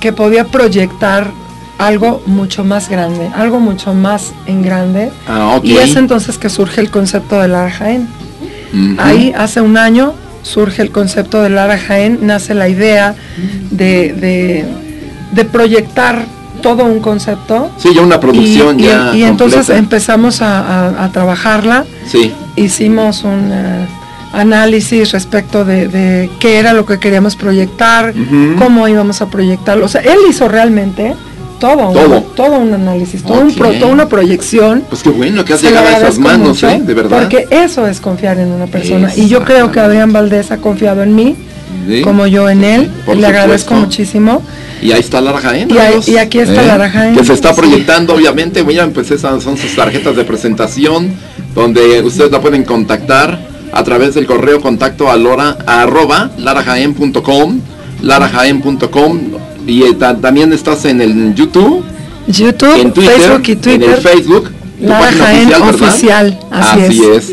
que 0.00 0.12
podía 0.12 0.44
proyectar 0.44 1.30
algo 1.78 2.22
mucho 2.26 2.62
más 2.64 2.88
grande, 2.88 3.30
algo 3.34 3.58
mucho 3.58 3.94
más 3.94 4.32
en 4.46 4.62
grande. 4.62 5.10
Ah. 5.26 5.58
Y 5.62 5.76
es 5.78 5.96
entonces 5.96 6.38
que 6.38 6.48
surge 6.48 6.80
el 6.80 6.90
concepto 6.90 7.40
de 7.40 7.48
Lara 7.48 7.70
Jaén. 7.70 8.06
Ahí 8.98 9.32
hace 9.36 9.60
un 9.60 9.76
año 9.76 10.14
surge 10.42 10.82
el 10.82 10.90
concepto 10.90 11.42
de 11.42 11.50
Lara 11.50 11.78
Jaén, 11.78 12.18
nace 12.22 12.54
la 12.54 12.68
idea 12.68 13.14
de, 13.70 14.12
de- 14.12 14.64
de 15.32 15.44
proyectar 15.46 16.24
todo 16.62 16.84
un 16.84 17.00
concepto. 17.00 17.70
Sí, 17.78 17.88
ya 17.94 18.02
una 18.02 18.20
producción 18.20 18.78
y, 18.78 18.84
ya. 18.84 19.12
y 19.14 19.22
entonces 19.24 19.68
empezamos 19.70 20.42
a, 20.42 20.60
a- 20.88 21.04
a 21.04 21.08
trabajarla 21.12 21.84
Sí. 22.06 22.32
hicimos 22.56 23.24
un 23.24 23.50
eh, 23.50 23.86
análisis 24.32 25.12
respecto 25.12 25.64
de, 25.64 25.88
de 25.88 26.30
qué 26.40 26.58
era 26.58 26.72
lo 26.72 26.86
que 26.86 26.98
queríamos 26.98 27.36
proyectar, 27.36 28.14
cómo 28.58 28.88
íbamos 28.88 29.20
a 29.22 29.26
proyectarlo. 29.30 29.84
O 29.86 29.88
sea, 29.88 30.00
él 30.02 30.18
hizo 30.28 30.48
realmente 30.48 31.14
todo, 31.60 31.88
un- 31.90 31.94
Todo. 31.94 32.20
todo 32.34 32.58
un 32.58 32.72
análisis, 32.74 33.22
todo 33.22 33.40
un 33.40 33.54
pro- 33.54 33.72
toda 33.74 33.92
una 33.92 34.08
proyección. 34.08 34.82
Pues 34.88 35.02
qué 35.02 35.10
bueno 35.10 35.44
que 35.44 35.52
has 35.52 35.62
llegado 35.62 35.86
a 35.86 35.98
esas 35.98 36.18
manos, 36.18 36.48
mucho, 36.48 36.68
¿eh? 36.68 36.80
De 36.84 36.94
verdad. 36.94 37.20
Porque 37.20 37.46
eso 37.50 37.86
es 37.86 38.00
confiar 38.00 38.38
en 38.38 38.48
una 38.48 38.66
persona. 38.66 39.12
Y 39.14 39.28
yo 39.28 39.44
creo 39.44 39.70
que 39.70 39.78
Adrián 39.80 40.12
Valdés 40.12 40.50
ha 40.50 40.56
confiado 40.56 41.02
en 41.02 41.14
mí, 41.14 41.36
Sí. 41.86 42.02
como 42.02 42.26
yo 42.26 42.48
en 42.48 42.64
él. 42.64 42.90
Por 43.06 43.16
Le 43.16 43.26
agradezco 43.26 43.74
muchísimo. 43.74 44.42
Y 44.80 44.90
ahí 44.92 45.00
está 45.00 45.20
Lara 45.20 45.38
Jaén. 45.40 45.70
Y 45.70 45.78
ahí- 45.78 46.00
y 46.06 46.16
aquí 46.16 46.38
está 46.40 46.62
Lara 46.62 46.90
Jaén. 46.90 47.14
Que 47.16 47.24
se 47.24 47.32
está 47.32 47.50
Sí. 47.54 47.60
proyectando, 47.60 48.14
obviamente. 48.14 48.64
Miren, 48.64 48.92
pues 48.92 49.10
esas 49.12 49.42
son 49.42 49.56
sus 49.56 49.74
tarjetas 49.76 50.16
de 50.16 50.24
presentación, 50.24 51.12
donde 51.54 52.00
ustedes 52.02 52.30
la 52.32 52.40
pueden 52.40 52.64
contactar 52.64 53.38
a 53.72 53.82
través 53.84 54.14
del 54.14 54.26
correo 54.26 54.60
contacto 54.60 55.10
a 55.10 55.16
lora, 55.16 55.56
a 55.66 55.82
arroba 55.82 56.30
larajaen.com, 56.38 57.60
larajaen.com. 58.02 59.18
Y 59.66 59.82
eh, 59.84 59.94
ta- 59.94 60.16
también 60.16 60.52
estás 60.52 60.84
en 60.84 61.00
el 61.00 61.34
YouTube, 61.34 61.84
YouTube, 62.26 62.80
en 62.80 62.92
Twitter, 62.92 63.16
Facebook 63.20 63.42
y 63.46 63.52
en 63.52 63.60
Twitter. 63.60 63.90
el 63.90 63.96
Facebook. 63.96 64.50
tu 64.80 64.86
Lara 64.88 65.00
página 65.00 65.24
Jaén 65.24 65.48
¿verdad? 65.48 65.68
Oficial, 65.70 66.38
así 66.50 67.02
es. 67.04 67.32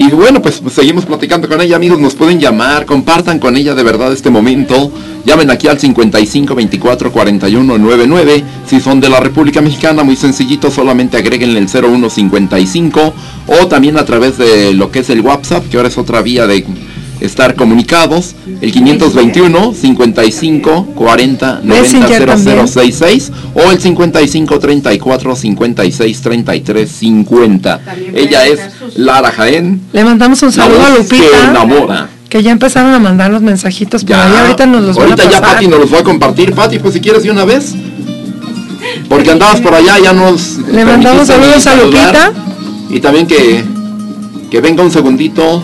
Y 0.00 0.08
bueno, 0.12 0.40
pues, 0.40 0.60
pues 0.60 0.72
seguimos 0.72 1.04
platicando 1.04 1.46
con 1.46 1.60
ella, 1.60 1.76
amigos, 1.76 2.00
nos 2.00 2.14
pueden 2.14 2.40
llamar, 2.40 2.86
compartan 2.86 3.38
con 3.38 3.54
ella 3.54 3.74
de 3.74 3.82
verdad 3.82 4.10
este 4.14 4.30
momento. 4.30 4.90
Llamen 5.26 5.50
aquí 5.50 5.68
al 5.68 5.78
55 5.78 6.54
24 6.54 7.12
41 7.12 7.76
99. 7.76 8.44
Si 8.66 8.80
son 8.80 8.98
de 8.98 9.10
la 9.10 9.20
República 9.20 9.60
Mexicana, 9.60 10.02
muy 10.02 10.16
sencillito, 10.16 10.70
solamente 10.70 11.18
agréguenle 11.18 11.60
el 11.60 11.68
0155 11.68 13.12
o 13.46 13.66
también 13.66 13.98
a 13.98 14.06
través 14.06 14.38
de 14.38 14.72
lo 14.72 14.90
que 14.90 15.00
es 15.00 15.10
el 15.10 15.20
WhatsApp, 15.20 15.68
que 15.68 15.76
ahora 15.76 15.90
es 15.90 15.98
otra 15.98 16.22
vía 16.22 16.46
de 16.46 16.64
estar 17.20 17.54
comunicados, 17.54 18.34
el 18.60 18.72
521 18.72 19.74
55 19.74 20.86
40 20.94 21.60
90 21.62 21.64
Messenger 21.64 22.26
también. 22.26 22.56
0066 22.66 23.32
o 23.54 23.70
el 23.70 23.80
55 23.80 24.58
34 24.58 25.36
56 25.36 26.20
33 26.20 26.90
50. 26.90 27.80
Ella 28.14 28.46
es 28.46 28.60
Lara 28.96 29.30
Jaén. 29.30 29.80
Le 29.92 30.04
mandamos 30.04 30.42
un 30.42 30.52
saludo 30.52 30.82
a 30.82 30.92
que 30.92 30.98
Lupita. 30.98 31.50
enamora. 31.50 32.08
Que 32.28 32.42
ya 32.42 32.52
empezaron 32.52 32.94
a 32.94 32.98
mandar 33.00 33.30
los 33.30 33.42
mensajitos 33.42 34.04
por 34.04 34.14
ahí, 34.14 34.32
ahorita 34.36 34.66
nos 34.66 34.82
los 34.84 34.96
ahorita 34.96 35.24
van 35.24 35.26
a 35.26 35.30
ya. 35.30 35.40
Pati 35.40 35.66
nos 35.66 35.80
los 35.80 35.92
va 35.92 35.98
a 35.98 36.04
compartir. 36.04 36.54
Pati, 36.54 36.78
pues 36.78 36.94
si 36.94 37.00
quieres 37.00 37.24
de 37.24 37.30
una 37.30 37.44
vez. 37.44 37.74
Porque 39.08 39.30
andabas 39.30 39.60
por 39.60 39.74
allá, 39.74 39.98
ya 39.98 40.12
nos... 40.12 40.58
Le 40.72 40.84
mandamos 40.84 41.26
saludos 41.26 41.66
a. 41.66 41.74
Lupita. 41.76 42.32
Y 42.88 43.00
también 43.00 43.26
que, 43.26 43.64
que 44.50 44.60
venga 44.60 44.82
un 44.82 44.90
segundito 44.90 45.62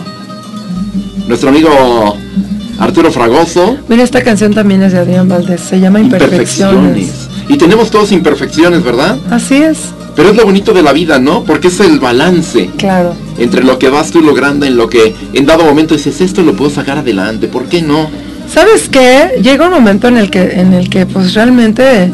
nuestro 1.27 1.49
amigo 1.49 2.17
Arturo 2.79 3.11
Fragoso. 3.11 3.77
Mira, 3.87 4.03
esta 4.03 4.23
canción 4.23 4.53
también 4.53 4.83
es 4.83 4.93
de 4.93 4.99
Adrián 4.99 5.27
Valdés, 5.27 5.61
se 5.61 5.79
llama 5.79 5.99
Imperfecciones. 5.99 7.27
Y 7.49 7.57
tenemos 7.57 7.89
todos 7.89 8.11
imperfecciones, 8.11 8.83
¿verdad? 8.83 9.17
Así 9.31 9.55
es, 9.55 9.77
Pero 10.15 10.29
es 10.31 10.35
lo 10.35 10.43
bonito 10.43 10.73
de 10.73 10.83
la 10.83 10.91
vida, 10.91 11.17
¿no? 11.17 11.43
Porque 11.43 11.69
es 11.69 11.79
el 11.79 11.99
balance 11.99 12.69
claro. 12.77 13.15
entre 13.37 13.63
lo 13.63 13.79
que 13.79 13.89
vas 13.89 14.11
tú 14.11 14.21
logrando 14.21 14.65
en 14.65 14.75
lo 14.75 14.89
que 14.89 15.15
en 15.33 15.45
dado 15.45 15.63
momento 15.63 15.95
dices, 15.95 16.19
esto 16.19 16.41
lo 16.41 16.55
puedo 16.55 16.69
sacar 16.71 16.97
adelante, 16.97 17.47
¿por 17.47 17.65
qué 17.65 17.81
no? 17.81 18.09
¿Sabes 18.51 18.89
qué? 18.89 19.39
Llega 19.41 19.65
un 19.65 19.71
momento 19.71 20.07
en 20.07 20.17
el 20.17 20.29
que, 20.29 20.59
en 20.59 20.73
el 20.73 20.89
que 20.89 21.05
pues 21.05 21.33
realmente 21.33 22.11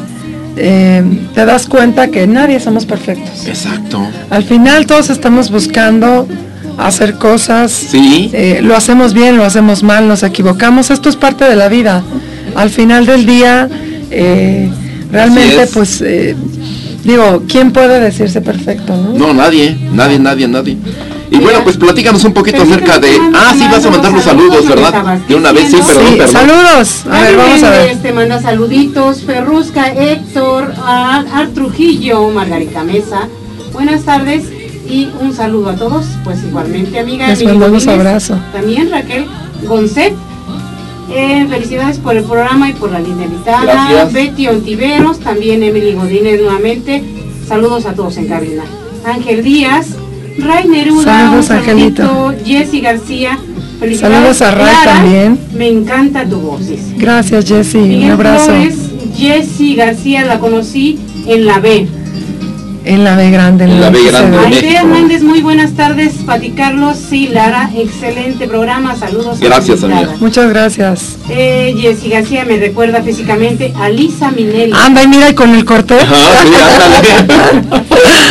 eh, 0.56 1.04
te 1.34 1.46
das 1.46 1.68
cuenta 1.68 2.10
que 2.10 2.28
nadie 2.28 2.60
somos 2.60 2.86
perfectos. 2.86 3.48
Exacto. 3.48 4.06
Al 4.30 4.44
final 4.44 4.86
todos 4.86 5.10
estamos 5.10 5.50
buscando 5.50 6.28
hacer 6.78 7.16
cosas, 7.16 7.72
Sí. 7.72 8.30
eh, 8.34 8.60
lo 8.64 8.76
hacemos 8.76 9.14
bien, 9.14 9.38
lo 9.38 9.44
hacemos 9.46 9.84
mal, 9.84 10.08
nos 10.08 10.24
equivocamos, 10.24 10.90
esto 10.92 11.10
es 11.10 11.16
parte 11.16 11.46
de 11.46 11.56
la 11.56 11.68
vida. 11.70 12.04
Al 12.56 12.70
final 12.70 13.06
del 13.06 13.26
día, 13.26 13.68
eh, 14.12 14.70
realmente 15.12 15.64
es. 15.64 15.72
pues, 15.72 16.02
eh, 16.02 16.36
digo, 17.04 17.44
¿quién 17.48 17.72
puede 17.72 18.00
decirse 18.00 18.42
perfecto? 18.42 18.96
No? 18.96 19.28
No, 19.28 19.34
nadie, 19.34 19.78
nadie, 19.92 20.20
nadie, 20.20 20.48
nadie. 20.48 20.78
Y 21.32 21.38
bueno, 21.38 21.64
pues 21.64 21.78
platícanos 21.78 22.24
un 22.26 22.34
poquito 22.34 22.62
acerca 22.62 23.00
de... 23.00 23.10
Ah, 23.34 23.56
sí, 23.58 23.66
vas 23.72 23.84
a 23.84 23.90
mandar 23.90 24.12
los 24.14 24.24
saludos, 24.24 24.68
¿verdad? 24.68 25.18
De 25.28 25.34
una 25.34 25.52
vez, 25.52 25.72
sí, 25.72 25.78
perdón, 25.88 26.04
Sí, 26.12 26.16
perdón. 26.16 26.32
saludos. 26.36 27.06
A 27.10 27.22
ver, 27.22 27.38
vamos 27.38 27.64
a 27.64 27.70
ver. 27.72 27.96
Te 28.04 28.14
manda 28.14 28.40
saluditos, 28.40 29.22
Ferrusca, 29.24 29.88
Héctor, 29.94 30.76
a 30.78 31.24
Ar 31.34 31.48
Trujillo, 31.48 32.30
Margarita 32.30 32.84
Mesa. 32.84 33.28
Buenas 33.72 34.04
tardes 34.04 34.44
y 34.90 35.10
un 35.20 35.34
saludo 35.34 35.70
a 35.70 35.76
todos. 35.76 36.06
Pues 36.24 36.44
igualmente, 36.44 37.00
amiga. 37.00 37.28
Les 37.28 37.44
mandamos 37.44 37.88
abrazo. 37.88 38.38
También 38.52 38.90
Raquel 38.92 39.26
Gonzet. 39.68 40.14
Eh, 41.12 41.46
felicidades 41.50 42.00
por 42.00 42.16
el 42.16 42.24
programa 42.24 42.70
y 42.70 42.74
por 42.74 42.92
la 42.92 43.00
linda 43.00 43.26
invitada. 43.26 43.64
Gracias. 43.64 44.14
Betty 44.14 44.48
Ontiveros, 44.48 45.20
también 45.20 45.62
Emily 45.62 45.94
Godínez 45.94 46.42
nuevamente. 46.42 47.04
Saludos 47.48 47.86
a 47.86 47.94
todos 47.94 48.18
en 48.18 48.28
cabina. 48.28 48.64
Ángel 49.06 49.44
Díaz, 49.44 49.90
Ray 50.40 50.68
Neruda, 50.68 51.04
Saludos, 51.04 51.50
un 51.50 51.56
Angelito. 51.58 52.34
Jessy 52.46 52.82
García. 52.82 53.38
Felicidades, 53.80 54.16
Saludos 54.16 54.42
a 54.42 54.52
Ray 54.52 54.76
Clara, 54.82 55.00
también. 55.00 55.40
Me 55.54 55.68
encanta 55.68 56.26
tu 56.26 56.38
voz. 56.38 56.62
Gracias, 56.98 57.46
Jessy. 57.46 57.78
Un 57.80 57.90
Miguel 57.90 58.12
abrazo. 58.12 58.46
Flores, 58.46 58.76
Jessy 59.16 59.76
García 59.76 60.24
la 60.24 60.40
conocí 60.40 61.00
en 61.28 61.46
la 61.46 61.60
B. 61.60 61.88
En 62.86 63.04
la 63.06 63.16
B 63.16 63.30
grande. 63.32 63.64
En 63.64 63.80
la 63.80 63.90
B 63.90 64.00
grande. 64.04 64.38
Aide 64.46 64.76
Hernández, 64.76 65.22
muy 65.24 65.42
buenas 65.42 65.72
tardes. 65.72 66.14
Pati 66.26 66.52
Carlos, 66.52 66.98
sí, 67.10 67.28
Lara, 67.30 67.70
excelente 67.76 68.46
programa. 68.48 68.96
Saludos. 68.98 69.42
a 69.42 69.46
Gracias, 69.46 69.84
amiga. 69.84 70.10
Muchas 70.20 70.50
gracias. 70.50 71.16
Eh, 71.30 71.74
Jessy 71.80 72.10
García 72.10 72.44
me 72.46 72.58
recuerda 72.58 73.02
físicamente 73.02 73.74
a 73.80 73.88
Lisa 73.90 74.32
Minelli. 74.32 74.74
Anda 74.76 75.02
y 75.04 75.08
mira 75.08 75.30
y 75.30 75.34
con 75.34 75.56
el 75.56 75.64
corte. 75.64 75.96
Ajá, 75.96 76.16
sí, 76.46 76.52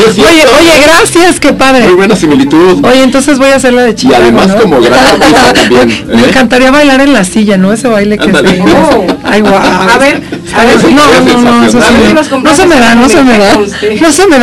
es 0.07 0.19
Oye, 0.19 0.45
oye, 0.61 0.83
gracias, 0.87 1.41
qué 1.41 1.53
padre. 1.53 1.85
Muy 1.87 1.95
buena 1.95 2.17
similitud. 2.17 2.85
Oye, 2.85 3.03
entonces 3.05 3.38
voy 3.38 3.49
a 3.51 3.57
hacer 3.57 3.73
la 3.73 3.83
de 3.83 3.91
Y 3.93 3.95
Chicago, 3.95 4.23
además 4.23 4.49
¿no? 4.49 4.57
como 4.61 4.81
gran 4.81 4.99
artista 4.99 5.53
también. 5.55 6.05
Me 6.09 6.23
¿eh? 6.23 6.29
encantaría 6.29 6.71
bailar 6.71 7.01
en 7.01 7.12
la 7.15 7.25
silla, 7.25 7.57
¿no? 7.57 7.73
Ese 7.73 7.88
baile 7.88 8.19
que 8.19 8.25
Ándale. 8.25 8.57
se... 8.57 8.62
Oh. 8.62 9.07
Ay, 9.25 9.41
guau. 9.41 9.55
A 9.55 9.99
ver, 9.99 10.23
a 10.55 10.65
ver, 10.65 10.93
no, 10.93 11.41
no, 11.41 11.41
no, 11.43 11.65
eso 11.65 11.79
sí 11.81 11.87
sensacional. 11.87 12.43
me- 12.43 12.51
no 12.51 12.55
se 12.55 12.67
me 12.67 12.79
da, 12.81 12.95
no 12.95 13.09
se 13.09 13.23
me 13.23 13.38
da. 13.38 13.55
No 14.01 14.12
se 14.12 14.27
me 14.27 14.38
da 14.38 14.41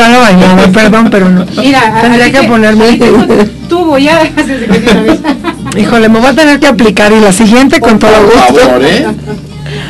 perdón, 0.73 1.07
pero 1.09 1.29
no. 1.29 1.45
Mira, 1.57 2.01
Tendría 2.01 2.25
así 2.25 2.33
que 2.33 2.43
ponerme... 2.47 2.99
Tubo 3.69 3.97
ya 3.97 4.23
desde 4.35 4.65
que 4.65 4.79
te. 4.79 5.79
Híjole, 5.79 6.09
me 6.09 6.19
voy 6.19 6.29
a 6.29 6.33
tener 6.33 6.59
que 6.59 6.67
aplicar 6.67 7.12
y 7.12 7.19
la 7.19 7.31
siguiente 7.31 7.79
con 7.79 7.99
todo 7.99 8.12
Por 8.12 8.25
gusto. 8.25 8.55
favor, 8.55 8.83
¿eh? 8.83 9.05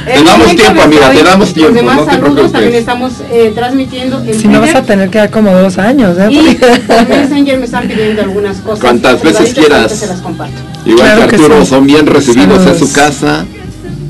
Te 0.06 0.24
damos 0.24 0.40
momento 0.40 0.64
tiempo, 0.64 0.82
amiga, 0.82 1.12
te 1.12 1.24
damos 1.24 1.54
tiempo, 1.54 1.74
Los 1.74 1.82
demás 1.82 1.98
no 2.22 2.36
te 2.36 2.50
también 2.50 2.76
estamos 2.76 3.14
eh, 3.32 3.52
transmitiendo 3.56 4.22
en 4.22 4.34
Si 4.34 4.48
no 4.48 4.60
vas 4.60 4.76
a 4.76 4.82
tener 4.82 5.10
que 5.10 5.20
dar 5.20 5.30
como 5.30 5.52
dos 5.52 5.78
años, 5.78 6.18
¿eh? 6.18 6.28
Y 6.32 6.56
por 6.56 7.08
Messenger 7.10 7.60
me 7.60 7.66
están 7.66 7.88
pidiendo 7.88 8.22
algunas 8.24 8.58
cosas. 8.58 8.80
Cuantas 8.80 9.24
veces 9.24 9.54
quieras. 9.54 9.92
Se 9.94 10.08
las 10.08 10.20
comparto. 10.20 10.56
Igual 10.86 11.06
Claro 11.06 11.22
que 11.22 11.28
que 11.28 11.36
Arturo, 11.44 11.62
sí. 11.62 11.70
son 11.70 11.86
bien 11.86 12.08
recibidos 12.08 12.66
en 12.66 12.78
su 12.78 12.92
casa, 12.92 13.46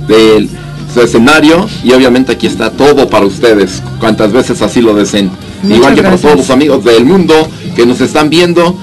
de 0.07 0.47
su 0.91 1.01
escenario, 1.01 1.67
y 1.83 1.91
obviamente 1.91 2.31
aquí 2.31 2.47
está 2.47 2.71
todo 2.71 3.07
para 3.09 3.25
ustedes, 3.25 3.83
cuantas 3.99 4.31
veces 4.31 4.62
así 4.63 4.81
lo 4.81 4.95
deseen. 4.95 5.29
Muchas 5.63 5.78
Igual 5.78 5.95
que 5.95 6.02
gracias. 6.02 6.22
por 6.22 6.32
todos 6.32 6.48
los 6.48 6.50
amigos 6.50 6.84
del 6.84 7.06
mundo 7.06 7.34
que 7.76 7.86
nos 7.86 8.00
están 8.02 8.30
viendo, 8.30 8.76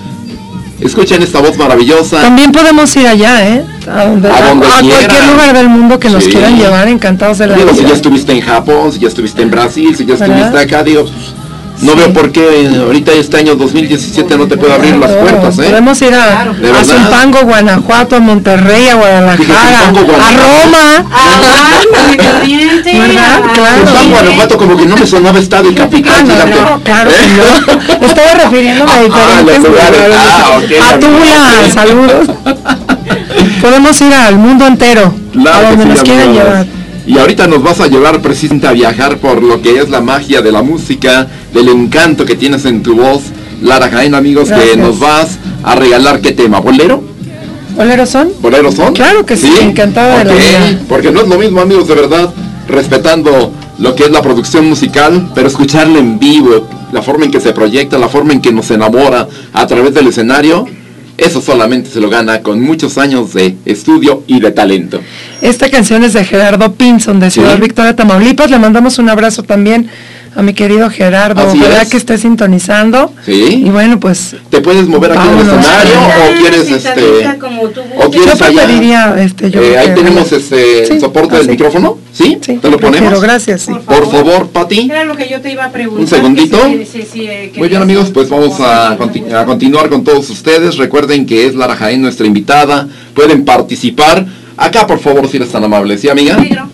escuchen 0.80 1.22
esta 1.22 1.40
voz 1.40 1.56
maravillosa. 1.56 2.20
También 2.20 2.52
podemos 2.52 2.94
ir 2.96 3.06
allá, 3.06 3.48
¿eh? 3.48 3.64
A, 3.90 4.04
donde, 4.04 4.28
A 4.30 4.48
donde 4.48 4.66
cualquier 4.66 5.10
lugar 5.32 5.52
del 5.54 5.68
mundo 5.68 5.98
que 5.98 6.10
nos 6.10 6.24
Sí. 6.24 6.30
quieran 6.30 6.58
llevar, 6.58 6.88
encantados 6.88 7.38
de 7.38 7.46
la 7.46 7.56
Digo, 7.56 7.70
si 7.70 7.78
vida. 7.80 7.88
ya 7.90 7.94
estuviste 7.94 8.32
en 8.32 8.40
Japón, 8.42 8.92
si 8.92 8.98
ya 9.00 9.08
estuviste 9.08 9.42
en 9.42 9.50
Brasil, 9.50 9.96
si 9.96 10.04
ya 10.04 10.14
¿Verdad? 10.16 10.36
estuviste 10.36 10.58
acá, 10.58 10.82
digo, 10.84 11.06
no 11.82 11.92
Sí. 11.92 11.98
veo 11.98 12.12
por 12.12 12.32
qué 12.32 12.70
ahorita 12.84 13.12
este 13.12 13.36
año 13.38 13.54
2017 13.54 14.36
no 14.38 14.46
te 14.46 14.56
puede 14.56 14.72
abrir 14.74 14.96
las 14.96 15.10
Claro, 15.10 15.22
puertas, 15.26 15.58
¿eh? 15.58 15.62
Podemos 15.68 16.02
ir 16.02 16.14
a, 16.14 16.24
Claro. 16.26 16.54
¿De 16.54 16.70
a? 16.70 16.84
Zumpango, 16.84 17.40
Guanajuato, 17.42 18.16
a 18.16 18.20
Monterrey, 18.20 18.88
a 18.88 18.94
Guadalajara, 18.94 19.80
Zumpango, 19.86 20.12
a. 20.12 20.30
Roma. 20.32 21.10
Ah, 21.12 21.80
a- 22.32 23.52
Claro. 23.52 23.82
Pues 23.82 23.90
Juan 23.92 24.10
Guanajuato 24.10 24.56
como 24.58 24.76
que 24.76 24.86
no 24.86 24.96
me 24.96 25.06
sonaba 25.06 25.38
estado 25.38 25.70
y 25.70 25.74
capital, 25.74 26.12
Ah, 26.18 26.22
no, 26.22 26.34
fíjate. 26.34 26.50
no, 26.60 26.80
claro 26.82 27.10
¿Eh? 27.10 27.14
que 27.24 27.36
no. 27.36 28.06
Estaba 28.06 28.34
refiriéndome 28.44 28.90
a 28.90 28.94
Ah, 28.96 29.02
diferentes 29.02 29.58
los 29.58 29.68
lugares. 29.68 30.00
Ah, 30.16 30.58
ok, 30.58 30.94
A 30.94 30.98
Tula, 30.98 31.70
saludos. 31.72 32.36
Podemos 33.60 34.00
ir 34.00 34.14
al 34.14 34.36
mundo 34.36 34.66
entero, 34.66 35.12
Claro 35.32 35.66
a 35.66 35.70
donde 35.70 35.82
sí, 35.84 35.88
nos 35.90 36.02
quieran 36.02 36.32
llevar. 36.32 36.66
Y 37.06 37.18
ahorita 37.18 37.46
nos 37.46 37.62
vas 37.62 37.80
a 37.80 37.86
llevar 37.86 38.20
precisamente 38.20 38.66
a 38.66 38.72
viajar 38.72 39.18
por 39.18 39.42
lo 39.42 39.62
que 39.62 39.78
es 39.78 39.88
la 39.88 40.00
magia 40.00 40.42
de 40.42 40.50
la 40.50 40.62
música, 40.62 41.28
del 41.54 41.68
encanto 41.68 42.24
que 42.24 42.34
tienes 42.34 42.64
en 42.64 42.82
tu 42.82 42.96
voz. 42.96 43.22
Lara 43.62 43.88
Jaén, 43.88 44.14
amigos, 44.14 44.48
Gracias. 44.48 44.70
que 44.70 44.76
nos 44.76 44.98
vas 44.98 45.38
a 45.62 45.76
regalar 45.76 46.20
qué 46.20 46.32
tema, 46.32 46.60
¿bolero? 46.60 47.02
¿Boleros 47.76 48.08
son? 48.08 48.30
¿Boleros 48.40 48.74
son? 48.74 48.94
Claro 48.94 49.24
que 49.24 49.36
sí, 49.36 49.52
encantada 49.60 50.18
de 50.18 50.24
la 50.24 50.32
vida. 50.32 50.80
Porque 50.88 51.10
no 51.10 51.20
es 51.20 51.28
lo 51.28 51.38
mismo, 51.38 51.60
amigos, 51.60 51.86
de 51.86 51.94
verdad, 51.94 52.32
respetando 52.68 53.52
lo 53.78 53.94
que 53.94 54.04
es 54.04 54.10
la 54.10 54.22
producción 54.22 54.66
musical, 54.66 55.30
pero 55.34 55.46
escucharla 55.46 55.98
en 55.98 56.18
vivo, 56.18 56.66
la 56.92 57.02
forma 57.02 57.26
en 57.26 57.30
que 57.30 57.40
se 57.40 57.52
proyecta, 57.52 57.98
la 57.98 58.08
forma 58.08 58.32
en 58.32 58.40
que 58.40 58.52
nos 58.52 58.70
enamora 58.70 59.28
a 59.52 59.66
través 59.66 59.92
del 59.94 60.08
escenario, 60.08 60.66
eso 61.18 61.40
solamente 61.40 61.90
se 61.90 62.00
lo 62.00 62.10
gana 62.10 62.40
con 62.42 62.60
muchos 62.60 62.98
años 62.98 63.32
de 63.34 63.56
estudio 63.64 64.22
y 64.26 64.40
de 64.40 64.50
talento. 64.50 65.00
Esta 65.40 65.70
canción 65.70 66.04
es 66.04 66.12
de 66.12 66.24
Gerardo 66.24 66.72
Pinson 66.74 67.20
de 67.20 67.30
Ciudad 67.30 67.54
Sí. 67.54 67.60
Victoria, 67.60 67.96
Tamaulipas. 67.96 68.50
Le 68.50 68.58
mandamos 68.58 68.98
un 68.98 69.08
abrazo 69.08 69.42
también 69.42 69.88
a 70.36 70.42
mi 70.42 70.52
querido 70.52 70.90
Gerardo. 70.90 71.40
Así 71.40 71.58
Ojalá 71.58 71.82
es. 71.82 71.88
que 71.88 71.96
esté 71.96 72.18
sintonizando. 72.18 73.12
Sí. 73.24 73.62
Y 73.66 73.70
bueno, 73.70 73.98
pues 73.98 74.36
¿Te 74.50 74.60
puedes 74.60 74.86
mover 74.86 75.12
aquí 75.12 75.26
en 75.28 75.34
el 75.34 75.40
escenario 75.40 75.94
o 75.96 76.40
quieres 76.40 76.70
este 76.70 77.38
como 77.40 77.68
tú 77.70 77.80
o 77.96 78.10
quieres 78.10 78.38
yo 78.38 78.44
allá? 78.44 78.62
preferiría 78.64 79.16
este 79.18 79.50
yo 79.50 79.62
Eh, 79.62 79.78
ahí 79.78 79.88
que- 79.88 79.94
tenemos 79.94 80.30
este 80.32 80.86
Sí, 80.86 81.00
soporte 81.00 81.36
del 81.36 81.48
micrófono, 81.48 81.98
¿sí? 82.12 82.38
Sí, 82.40 82.58
¿Te 82.60 82.70
lo 82.70 82.78
ponemos? 82.78 83.20
gracias, 83.20 83.62
sí. 83.62 83.72
Por 83.86 84.10
favor, 84.10 84.48
Pati. 84.48 84.88
Era 84.90 85.04
lo 85.04 85.16
que 85.16 85.28
yo 85.28 85.40
te 85.40 85.50
iba 85.52 85.64
a 85.64 85.70
preguntar. 85.72 86.02
Un 86.02 86.06
segundito. 86.08 86.58
que 86.62 86.84
si- 86.86 87.02
si- 87.02 87.08
si, 87.10 87.20
eh, 87.26 87.52
Muy 87.56 87.68
bien 87.68 87.82
amigos, 87.82 88.10
pues 88.12 88.28
vamos 88.28 88.60
a, 88.60 88.96
conti- 88.98 89.32
a 89.32 89.44
continuar 89.46 89.88
con 89.88 90.04
todos 90.04 90.28
ustedes. 90.30 90.76
Recuerden 90.76 91.24
que 91.26 91.46
es 91.46 91.54
Lara 91.54 91.76
Jaén 91.76 92.02
nuestra 92.02 92.26
invitada. 92.26 92.86
Pueden 93.14 93.44
participar. 93.44 94.26
Acá 94.58 94.86
por 94.86 94.98
favor 95.00 95.28
si 95.28 95.36
eres 95.36 95.50
tan 95.50 95.64
amable, 95.64 95.98
¿sí 95.98 96.08
amiga? 96.08 96.36
Negro. 96.36 96.68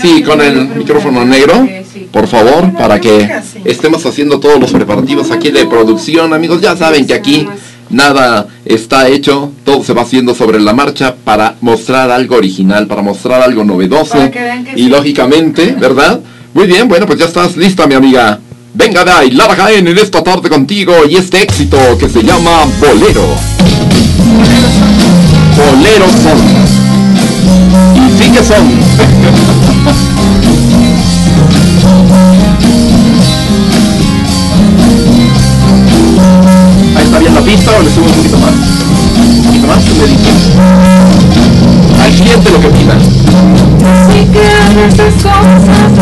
Sí, 0.00 0.22
con 0.22 0.40
el 0.40 0.68
micrófono 0.68 1.24
negro, 1.24 1.68
por 2.12 2.26
favor, 2.26 2.72
para 2.74 3.00
que 3.00 3.28
estemos 3.64 4.04
haciendo 4.06 4.38
todos 4.38 4.60
los 4.60 4.70
preparativos 4.72 5.30
aquí 5.30 5.50
de 5.50 5.66
producción. 5.66 6.32
Amigos, 6.32 6.60
ya 6.60 6.76
saben 6.76 7.06
que 7.06 7.14
aquí 7.14 7.46
nada 7.90 8.46
está 8.64 9.08
hecho, 9.08 9.52
todo 9.64 9.82
se 9.82 9.92
va 9.92 10.02
haciendo 10.02 10.34
sobre 10.34 10.60
la 10.60 10.72
marcha 10.72 11.14
para 11.24 11.56
mostrar 11.60 12.10
algo 12.10 12.36
original, 12.36 12.86
para 12.86 13.02
mostrar 13.02 13.42
algo 13.42 13.64
novedoso. 13.64 14.18
Y 14.76 14.88
lógicamente, 14.88 15.74
¿verdad? 15.78 16.20
Muy 16.54 16.66
bien, 16.66 16.88
bueno, 16.88 17.06
pues 17.06 17.18
ya 17.18 17.26
estás 17.26 17.56
lista, 17.56 17.86
mi 17.86 17.94
amiga. 17.94 18.38
Venga 18.72 19.04
de 19.04 19.10
ahí, 19.10 19.30
Lara 19.32 19.56
Jaén 19.56 19.88
en 19.88 19.98
esta 19.98 20.22
tarde 20.22 20.48
contigo 20.48 20.92
y 21.08 21.16
este 21.16 21.42
éxito 21.42 21.76
que 21.98 22.08
se 22.08 22.22
llama 22.22 22.66
Bolero. 22.78 23.26
Bolero 25.56 26.06
son. 26.22 26.38
Y 27.96 28.22
sí 28.22 28.30
que 28.30 28.44
son. 28.44 29.36
pista 37.50 37.72
o 37.76 37.82
le 37.82 37.90
subo 37.90 38.06
un 38.06 38.12
poquito 38.12 38.38
más. 38.38 38.54
Un 39.38 39.44
poquito 39.44 39.66
más 39.66 39.84
le 39.98 40.06
dije. 40.06 40.30
Al 42.02 42.12
cliente 42.12 42.50
lo 42.50 42.60
que 42.60 42.68
pida. 42.68 42.94
Así 43.92 44.24
que 44.32 44.40
a 44.40 44.68
veces 44.74 45.14
cosas 45.22 46.00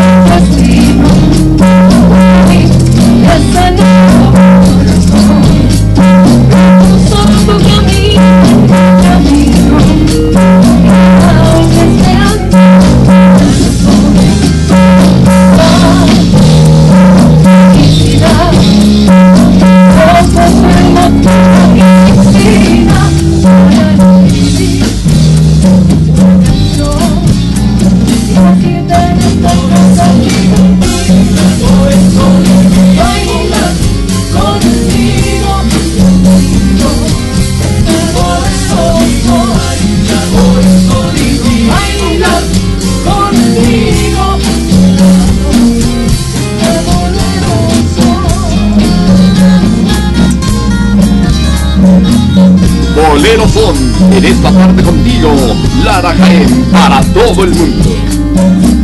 Bolero 53.19 53.49
son 53.49 53.75
en 54.13 54.23
esta 54.23 54.49
parte 54.49 54.81
contigo, 54.81 55.29
Lara 55.83 56.15
Jaén 56.15 56.63
para 56.71 57.01
todo 57.01 57.43
el 57.43 57.53
mundo. 57.53 58.78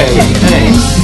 Ay, 0.00 0.18
ay. 0.54 0.99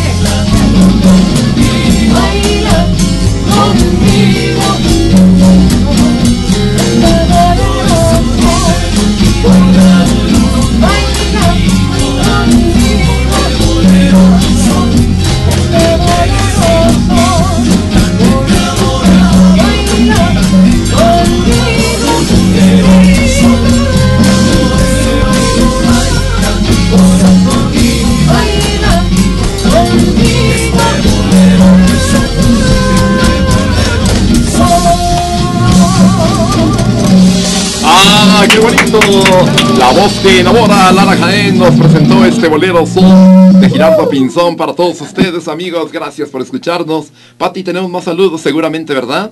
La 39.87 39.93
voz 39.93 40.19
que 40.19 40.41
enamora, 40.41 40.91
Lara 40.91 41.17
Jaén 41.17 41.57
nos 41.57 41.73
presentó 41.77 42.25
este 42.25 42.49
bolero 42.49 42.85
son 42.87 43.61
de 43.61 43.71
Girardo 43.71 44.09
Pinzón 44.09 44.57
para 44.57 44.75
todos 44.75 45.01
ustedes, 45.01 45.47
amigos. 45.47 45.93
Gracias 45.93 46.29
por 46.29 46.43
escucharnos. 46.43 47.13
Pati, 47.39 47.63
tenemos 47.63 47.89
más 47.89 48.03
saludos 48.03 48.41
seguramente, 48.41 48.93
¿verdad? 48.93 49.31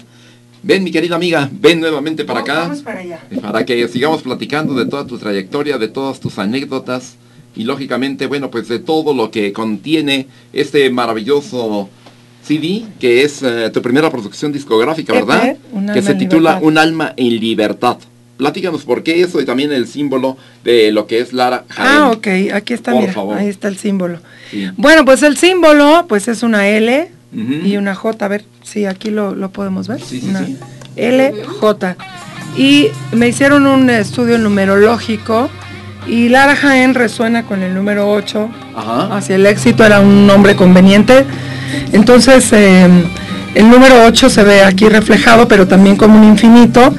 Ven, 0.62 0.84
mi 0.84 0.92
querida 0.92 1.16
amiga, 1.16 1.50
ven 1.50 1.80
nuevamente 1.80 2.24
para 2.24 2.40
acá. 2.40 2.60
Vamos 2.60 2.82
para 2.82 3.00
allá. 3.00 3.20
Para 3.42 3.66
que 3.66 3.88
sigamos 3.88 4.22
platicando 4.22 4.74
de 4.74 4.86
toda 4.86 5.04
tu 5.08 5.18
trayectoria, 5.18 5.76
de 5.76 5.88
todas 5.88 6.20
tus 6.20 6.38
anécdotas 6.38 7.16
y 7.56 7.64
lógicamente, 7.64 8.28
bueno, 8.28 8.48
pues 8.48 8.68
de 8.68 8.78
todo 8.78 9.12
lo 9.12 9.32
que 9.32 9.52
contiene 9.52 10.28
este 10.52 10.88
maravilloso 10.88 11.88
CD, 12.44 12.84
que 13.00 13.24
es 13.24 13.42
eh, 13.42 13.70
tu 13.74 13.82
primera 13.82 14.08
producción 14.08 14.52
discográfica, 14.52 15.14
¿verdad? 15.14 15.48
EP, 15.48 15.58
Un 15.72 15.88
que 15.88 16.00
se 16.00 16.14
titula. 16.14 16.60
Un 16.62 16.78
alma 16.78 17.12
en 17.16 17.40
libertad. 17.40 17.98
Platícanos 18.36 18.82
por 18.84 19.02
qué 19.04 19.20
eso 19.22 19.40
y 19.40 19.44
también 19.44 19.72
el 19.72 19.86
símbolo 19.86 20.36
de 20.64 20.90
lo 20.90 21.06
que 21.06 21.20
es 21.20 21.32
Lara 21.32 21.64
Jaén. 21.68 21.88
Ah, 21.88 22.10
ok, 22.10 22.26
aquí 22.52 22.74
está, 22.74 22.90
Por 22.92 23.02
mira, 23.02 23.12
favor. 23.12 23.38
ahí 23.38 23.48
está 23.48 23.68
el 23.68 23.76
símbolo. 23.76 24.18
Sí. 24.50 24.68
Bueno, 24.76 25.04
pues 25.04 25.22
el 25.22 25.36
símbolo, 25.36 26.06
pues 26.08 26.26
es 26.28 26.42
una 26.42 26.68
L 26.68 27.10
y 27.64 27.76
una 27.76 27.94
J, 27.96 28.24
a 28.24 28.28
ver, 28.28 28.44
sí, 28.62 28.86
aquí 28.86 29.10
lo, 29.10 29.34
lo 29.34 29.50
podemos 29.50 29.88
ver. 29.88 30.00
Sí, 30.00 30.20
sí, 30.20 30.28
una. 30.28 30.46
L, 30.96 31.32
J. 31.60 31.96
Y 32.56 32.88
me 33.12 33.28
hicieron 33.28 33.66
un 33.66 33.90
estudio 33.90 34.38
numerológico 34.38 35.48
y 36.06 36.28
Lara 36.28 36.54
Jaén 36.54 36.94
resuena 36.94 37.44
con 37.44 37.62
el 37.62 37.74
número 37.74 38.10
8. 38.10 38.50
Ajá. 38.76 39.16
Hacia 39.16 39.36
el 39.36 39.46
éxito 39.46 39.84
era 39.84 40.00
un 40.00 40.26
nombre 40.26 40.54
conveniente. 40.54 41.24
Entonces, 41.92 42.52
eh, 42.52 42.86
el 43.54 43.68
número 43.70 44.04
8 44.06 44.28
se 44.28 44.44
ve 44.44 44.62
aquí 44.62 44.88
reflejado, 44.88 45.48
pero 45.48 45.66
también 45.66 45.96
como 45.96 46.18
un 46.18 46.24
infinito. 46.24 46.94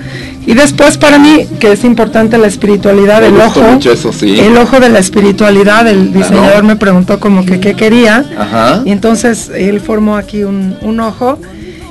Y 0.48 0.54
después 0.54 0.98
para 0.98 1.18
mí, 1.18 1.48
que 1.60 1.72
es 1.72 1.84
importante 1.84 2.38
la 2.38 2.48
espiritualidad, 2.48 3.22
Me 3.22 3.28
el 3.28 3.42
ojo, 3.42 3.62
eso, 3.84 4.14
sí. 4.14 4.40
el 4.40 4.56
ojo 4.58 4.80
de 4.80 4.90
la 4.90 5.00
espiritualidad, 5.00 5.88
el 5.88 6.10
Claro. 6.12 6.20
diseñador 6.20 6.64
me 6.64 6.76
preguntó 6.76 7.20
como 7.20 7.46
que 7.46 7.60
qué 7.60 7.74
quería. 7.76 8.24
Ajá. 8.38 8.82
Y 8.86 8.92
entonces 8.92 9.50
él 9.56 9.80
formó 9.82 10.18
aquí 10.18 10.44
un, 10.44 10.78
un 10.82 11.00
ojo. 11.00 11.40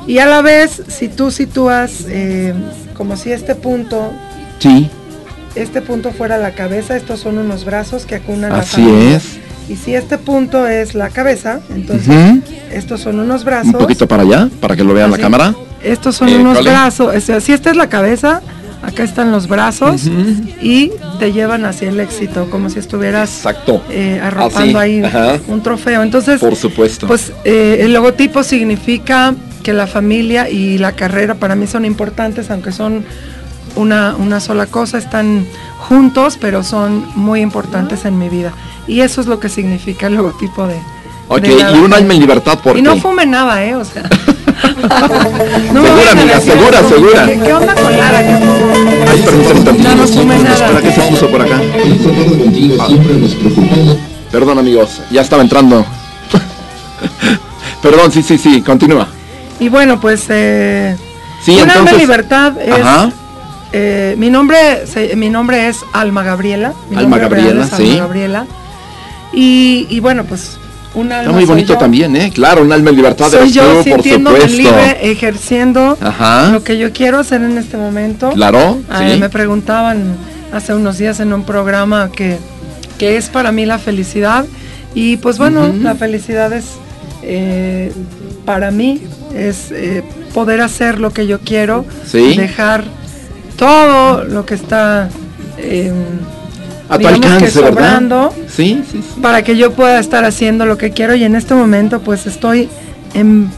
Y 0.07 0.19
a 0.19 0.27
la 0.27 0.41
vez, 0.43 0.83
si 0.89 1.09
tú 1.09 1.31
sitúas 1.31 2.05
eh, 2.09 2.55
como 2.97 3.17
si 3.17 3.33
este 3.33 3.55
punto, 3.55 4.13
Sí, 4.61 4.89
este 5.57 5.83
punto 5.83 6.13
fuera 6.13 6.37
la 6.39 6.53
cabeza, 6.53 6.97
estos 6.97 7.21
son 7.21 7.39
unos 7.39 7.65
brazos 7.65 8.07
que 8.07 8.15
acunan 8.15 8.53
la 8.53 8.59
así 8.61 8.83
familia. 8.83 9.17
es. 9.17 9.25
Y 9.69 9.77
si 9.77 9.95
este 9.95 10.19
punto 10.19 10.69
es 10.69 10.95
la 10.95 11.09
cabeza, 11.09 11.61
entonces 11.75 12.37
estos 12.71 13.01
son 13.01 13.19
unos 13.19 13.45
brazos. 13.45 13.73
Un 13.73 13.79
poquito 13.81 14.07
para 14.07 14.23
allá, 14.23 14.49
para 14.61 14.77
que 14.77 14.85
lo 14.85 14.93
vean 14.95 15.11
la 15.11 15.15
Así. 15.17 15.23
cámara. 15.23 15.55
Estos 15.85 16.17
son 16.17 16.29
Eh, 16.29 16.37
unos 16.39 16.55
¿cuál 16.55 16.65
brazos. 16.65 17.15
o 17.15 17.21
sea, 17.21 17.41
si 17.41 17.53
esta 17.53 17.71
es 17.71 17.77
la 17.77 17.89
cabeza, 17.89 18.41
acá 18.83 19.03
están 19.03 19.31
los 19.31 19.49
brazos 19.49 20.03
y 20.63 20.91
te 21.19 21.33
llevan 21.33 21.65
hacia 21.65 21.89
el 21.89 22.01
éxito, 22.01 22.49
como 22.51 22.69
si 22.71 22.79
estuvieras 22.79 23.31
Exacto. 23.39 23.83
eh, 23.91 24.21
arropando 24.23 24.79
Así, 24.79 25.01
ahí 25.01 25.03
ajá. 25.05 25.39
un 25.49 25.63
trofeo. 25.63 26.03
Entonces, 26.03 26.41
Por 26.41 26.57
supuesto. 26.57 27.07
pues 27.07 27.33
eh, 27.45 27.79
el 27.81 27.93
logotipo 27.93 28.43
significa 28.43 29.35
que 29.63 29.73
la 29.73 29.87
familia 29.87 30.51
y 30.51 30.77
la 30.79 30.93
carrera 30.93 31.35
para 31.35 31.55
mí 31.55 31.67
son 31.67 31.85
importantes, 31.85 32.51
aunque 32.51 32.73
son 32.73 33.05
una, 33.77 34.15
una 34.19 34.39
sola 34.41 34.67
cosa, 34.67 34.99
están 34.99 35.47
juntos, 35.89 36.37
pero 36.41 36.63
son 36.63 37.07
muy 37.15 37.41
importantes 37.41 38.05
en 38.05 38.19
mi 38.19 38.29
vida. 38.29 38.53
Y 38.87 39.01
eso 39.01 39.21
es 39.23 39.27
lo 39.27 39.41
que 39.41 39.49
significa 39.49 40.07
el 40.09 40.15
logotipo 40.15 40.67
de... 40.67 40.77
Ok, 41.29 41.41
de 41.41 41.49
y 41.75 41.79
un 41.79 41.95
alma 41.95 42.13
en 42.13 42.21
libertad, 42.21 42.59
¿por 42.59 42.77
Y 42.77 42.83
no 42.83 42.97
fume 42.99 43.25
nada, 43.25 43.65
¿eh? 43.65 43.75
O 43.75 43.85
sea... 43.85 44.03
no 45.73 45.83
Segura, 45.85 46.11
amiga, 46.13 46.41
segura, 46.41 46.83
segura. 46.89 47.27
¿Qué, 47.27 47.41
qué 47.41 47.53
onda 47.53 47.75
con 47.75 47.97
Lara? 47.97 48.19
Ay, 48.19 49.23
permítame 49.25 49.61
tantito. 49.65 49.89
No, 49.89 49.95
no 50.25 50.43
nada. 50.43 50.67
¿Para 50.69 50.83
qué 50.83 50.93
se 50.93 51.01
puso 51.03 51.31
por 51.31 51.43
acá? 51.43 51.61
Ah. 52.81 52.89
Perdón, 54.31 54.59
amigos, 54.59 55.01
ya 55.11 55.21
estaba 55.23 55.43
entrando. 55.43 55.85
Perdón, 57.83 58.13
sí, 58.13 58.23
sí, 58.23 58.39
sí, 58.39 58.63
continúa. 58.63 59.09
Y 59.61 59.69
bueno, 59.69 60.01
pues... 60.01 60.25
Eh, 60.29 60.97
Sí, 61.45 61.53
un 61.57 61.61
alma 61.61 61.73
en 61.75 61.79
entonces... 61.81 61.99
libertad 61.99 62.53
es... 62.61 62.73
Ajá. 62.81 63.11
Eh, 63.73 64.15
mi 64.17 64.31
nombre 64.31 64.87
se- 64.87 65.15
mi 65.17 65.29
nombre 65.29 65.69
es 65.69 65.81
Alma 65.93 66.23
Gabriela. 66.23 66.73
Mi 66.89 66.97
Alma 66.97 67.19
Gabriela, 67.19 67.65
es 67.65 67.73
Alma 67.73 67.77
sí. 67.93 67.99
Gabriela. 67.99 68.47
Y, 69.35 69.87
y 69.91 70.01
bueno, 70.01 70.25
pues 70.25 70.59
un 70.95 71.11
alma 71.13 71.23
Está 71.23 71.33
muy 71.33 71.45
bonito 71.45 71.73
yo. 71.75 71.79
también, 71.79 72.15
¿eh? 72.17 72.31
Claro, 72.33 72.63
un 72.63 72.73
alma 72.73 72.91
en 72.91 72.97
libertad 72.97 73.29
Soy 73.31 73.51
yo 73.51 73.63
por 73.75 73.85
sintiéndome 73.85 74.41
supuesto. 74.41 74.63
libre, 74.63 75.11
ejerciendo 75.11 75.99
Ajá. 76.01 76.51
lo 76.51 76.63
que 76.63 76.79
yo 76.79 76.93
quiero 76.93 77.19
hacer 77.19 77.43
en 77.43 77.59
este 77.59 77.77
momento. 77.77 78.31
Claro, 78.31 78.79
Ah, 78.89 79.03
sí. 79.11 79.19
Me 79.19 79.29
preguntaban 79.29 80.17
hace 80.53 80.73
unos 80.75 80.99
días 80.99 81.19
en 81.21 81.33
un 81.33 81.45
programa 81.45 82.11
que, 82.13 82.39
que 82.99 83.17
es 83.17 83.29
para 83.29 83.51
mí 83.53 83.67
la 83.67 83.79
felicidad. 83.79 84.45
Y 84.95 85.17
pues 85.17 85.39
bueno, 85.39 85.73
la 85.81 85.97
felicidad 85.97 86.53
es 86.53 86.65
eh, 87.23 87.93
para 88.45 88.71
mí, 88.71 89.03
es 89.35 89.73
eh, 89.73 90.05
poder 90.33 90.61
hacer 90.61 91.01
lo 91.01 91.11
que 91.11 91.27
yo 91.27 91.41
quiero, 91.41 91.85
Sí. 92.07 92.37
dejar 92.37 92.85
todo 93.57 94.25
lo 94.25 94.47
que 94.47 94.55
está 94.55 95.09
eh, 95.59 95.93
A 96.89 96.99
tu 96.99 96.99
digamos 97.01 97.21
que 97.21 97.27
alcance, 97.27 97.61
¿verdad? 97.61 97.71
sobrando 97.71 98.35
Sí, 98.49 98.83
sí, 98.91 99.01
sí. 99.03 99.21
para 99.21 99.43
que 99.43 99.57
yo 99.57 99.73
pueda 99.73 99.99
estar 99.99 100.25
haciendo 100.25 100.67
lo 100.67 100.77
que 100.79 100.91
quiero 100.91 101.15
y 101.15 101.25
en 101.25 101.35
este 101.35 101.55
momento 101.55 102.01
pues 102.01 102.27
estoy 102.27 102.69
en 103.15 103.49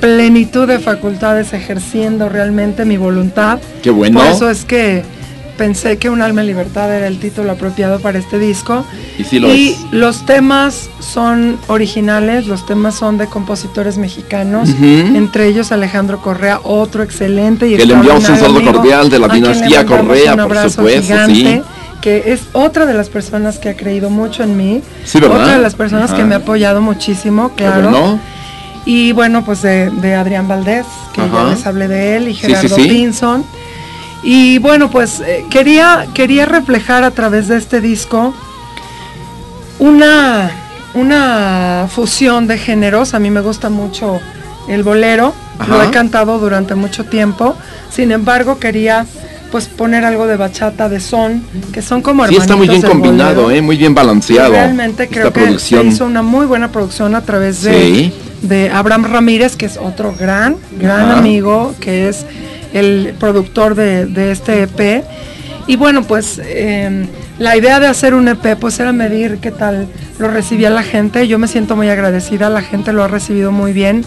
plenitud 0.00 0.66
de 0.66 0.78
facultades 0.78 1.52
ejerciendo 1.52 2.28
realmente 2.28 2.84
mi 2.84 2.96
voluntad. 2.96 3.58
Qué 3.82 3.90
bueno. 3.90 4.20
Por 4.20 4.28
eso 4.28 4.50
es 4.50 4.64
que 4.64 5.04
pensé 5.56 5.96
que 5.96 6.10
Un 6.10 6.22
alma 6.22 6.42
en 6.42 6.48
libertad 6.48 6.94
era 6.94 7.06
el 7.06 7.18
título 7.18 7.52
apropiado 7.52 7.98
para 8.00 8.18
este 8.18 8.38
disco. 8.38 8.84
Y 9.18 9.24
sí 9.24 9.38
lo 9.38 9.54
y 9.54 9.76
los 9.90 10.26
temas 10.26 10.90
son 11.00 11.58
originales, 11.68 12.46
los 12.46 12.66
temas 12.66 12.94
son 12.94 13.18
de 13.18 13.26
compositores 13.26 13.98
mexicanos, 13.98 14.68
entre 14.80 15.48
ellos 15.48 15.72
Alejandro 15.72 16.20
Correa, 16.20 16.60
otro 16.62 17.02
excelente 17.02 17.68
y 17.68 17.76
Que 17.76 17.86
le 17.86 17.94
enviamos 17.94 18.28
un 18.28 18.36
saludo 18.36 18.72
cordial 18.72 19.08
de 19.08 19.18
la 19.18 19.28
dinastía 19.28 19.84
Correa, 19.84 20.34
un 20.34 20.48
por 20.48 20.70
supuesto, 20.70 21.02
gigante, 21.02 21.34
sí. 21.34 21.62
Que 22.06 22.32
es 22.32 22.42
otra 22.52 22.86
de 22.86 22.94
las 22.94 23.08
personas 23.08 23.58
que 23.58 23.68
ha 23.68 23.74
creído 23.76 24.10
mucho 24.10 24.44
en 24.44 24.56
mí, 24.56 24.80
Sí, 25.04 25.18
¿verdad? 25.18 25.40
otra 25.40 25.56
de 25.56 25.58
las 25.60 25.74
personas 25.74 26.10
Ajá. 26.12 26.18
que 26.18 26.22
me 26.24 26.36
ha 26.36 26.38
apoyado 26.38 26.80
muchísimo, 26.80 27.48
claro. 27.56 27.90
bueno. 27.90 28.20
Y 28.84 29.10
bueno, 29.10 29.44
pues 29.44 29.62
de, 29.62 29.90
de 29.90 30.14
Adrián 30.14 30.46
Valdés, 30.46 30.86
que 31.12 31.22
Ajá. 31.22 31.42
ya 31.42 31.50
les 31.50 31.66
hablé 31.66 31.88
de 31.88 32.16
él, 32.16 32.28
y 32.28 32.34
sí, 32.36 32.42
Gerardo 32.42 32.76
sí. 32.76 32.86
Pinson. 32.88 33.44
Y 34.22 34.58
bueno, 34.58 34.88
pues 34.88 35.18
eh, 35.18 35.44
quería, 35.50 36.06
quería 36.14 36.46
reflejar 36.46 37.02
a 37.02 37.10
través 37.10 37.48
de 37.48 37.56
este 37.56 37.80
disco 37.80 38.32
una, 39.80 40.48
una 40.94 41.88
fusión 41.92 42.46
de 42.46 42.56
géneros. 42.56 43.14
A 43.14 43.18
mí 43.18 43.30
me 43.30 43.40
gusta 43.40 43.68
mucho 43.68 44.20
el 44.68 44.84
bolero, 44.84 45.34
lo 45.66 45.82
he 45.82 45.90
cantado 45.90 46.38
durante 46.38 46.76
mucho 46.76 47.04
tiempo. 47.04 47.56
Sin 47.90 48.12
embargo, 48.12 48.60
quería 48.60 49.06
pues 49.56 49.68
poner 49.68 50.04
algo 50.04 50.26
de 50.26 50.36
bachata, 50.36 50.90
de 50.90 51.00
son, 51.00 51.42
que 51.72 51.80
son 51.80 52.02
como 52.02 52.26
Sí, 52.26 52.36
está 52.36 52.56
muy 52.56 52.68
bien 52.68 52.82
combinado, 52.82 53.44
bolero. 53.44 53.50
¿eh? 53.58 53.62
Muy 53.62 53.78
bien 53.78 53.94
balanceado. 53.94 54.52
Realmente 54.52 55.08
creo 55.08 55.32
que 55.32 55.40
producción. 55.40 55.80
se 55.84 55.88
hizo 55.88 56.04
una 56.04 56.20
muy 56.20 56.44
buena 56.44 56.70
producción 56.70 57.14
a 57.14 57.22
través 57.22 57.62
de, 57.62 57.72
Sí. 57.72 58.12
de 58.42 58.68
Abraham 58.68 59.04
Ramírez, 59.10 59.56
que 59.56 59.64
es 59.64 59.78
otro 59.78 60.14
gran, 60.20 60.56
gran 60.78 61.08
Ajá. 61.08 61.18
amigo, 61.20 61.74
que 61.80 62.06
es 62.10 62.26
el 62.74 63.14
productor 63.18 63.74
de, 63.76 64.04
de 64.04 64.30
este 64.30 64.64
EP. 64.64 65.02
Y 65.66 65.76
bueno, 65.76 66.02
pues 66.02 66.38
eh, 66.44 67.06
la 67.38 67.56
idea 67.56 67.80
de 67.80 67.86
hacer 67.86 68.12
un 68.12 68.28
EP 68.28 68.56
pues 68.60 68.78
era 68.78 68.92
medir 68.92 69.38
qué 69.38 69.52
tal 69.52 69.86
lo 70.18 70.28
recibía 70.28 70.68
la 70.68 70.82
gente. 70.82 71.26
Yo 71.28 71.38
me 71.38 71.48
siento 71.48 71.76
muy 71.76 71.88
agradecida, 71.88 72.50
la 72.50 72.60
gente 72.60 72.92
lo 72.92 73.02
ha 73.02 73.08
recibido 73.08 73.52
muy 73.52 73.72
bien. 73.72 74.04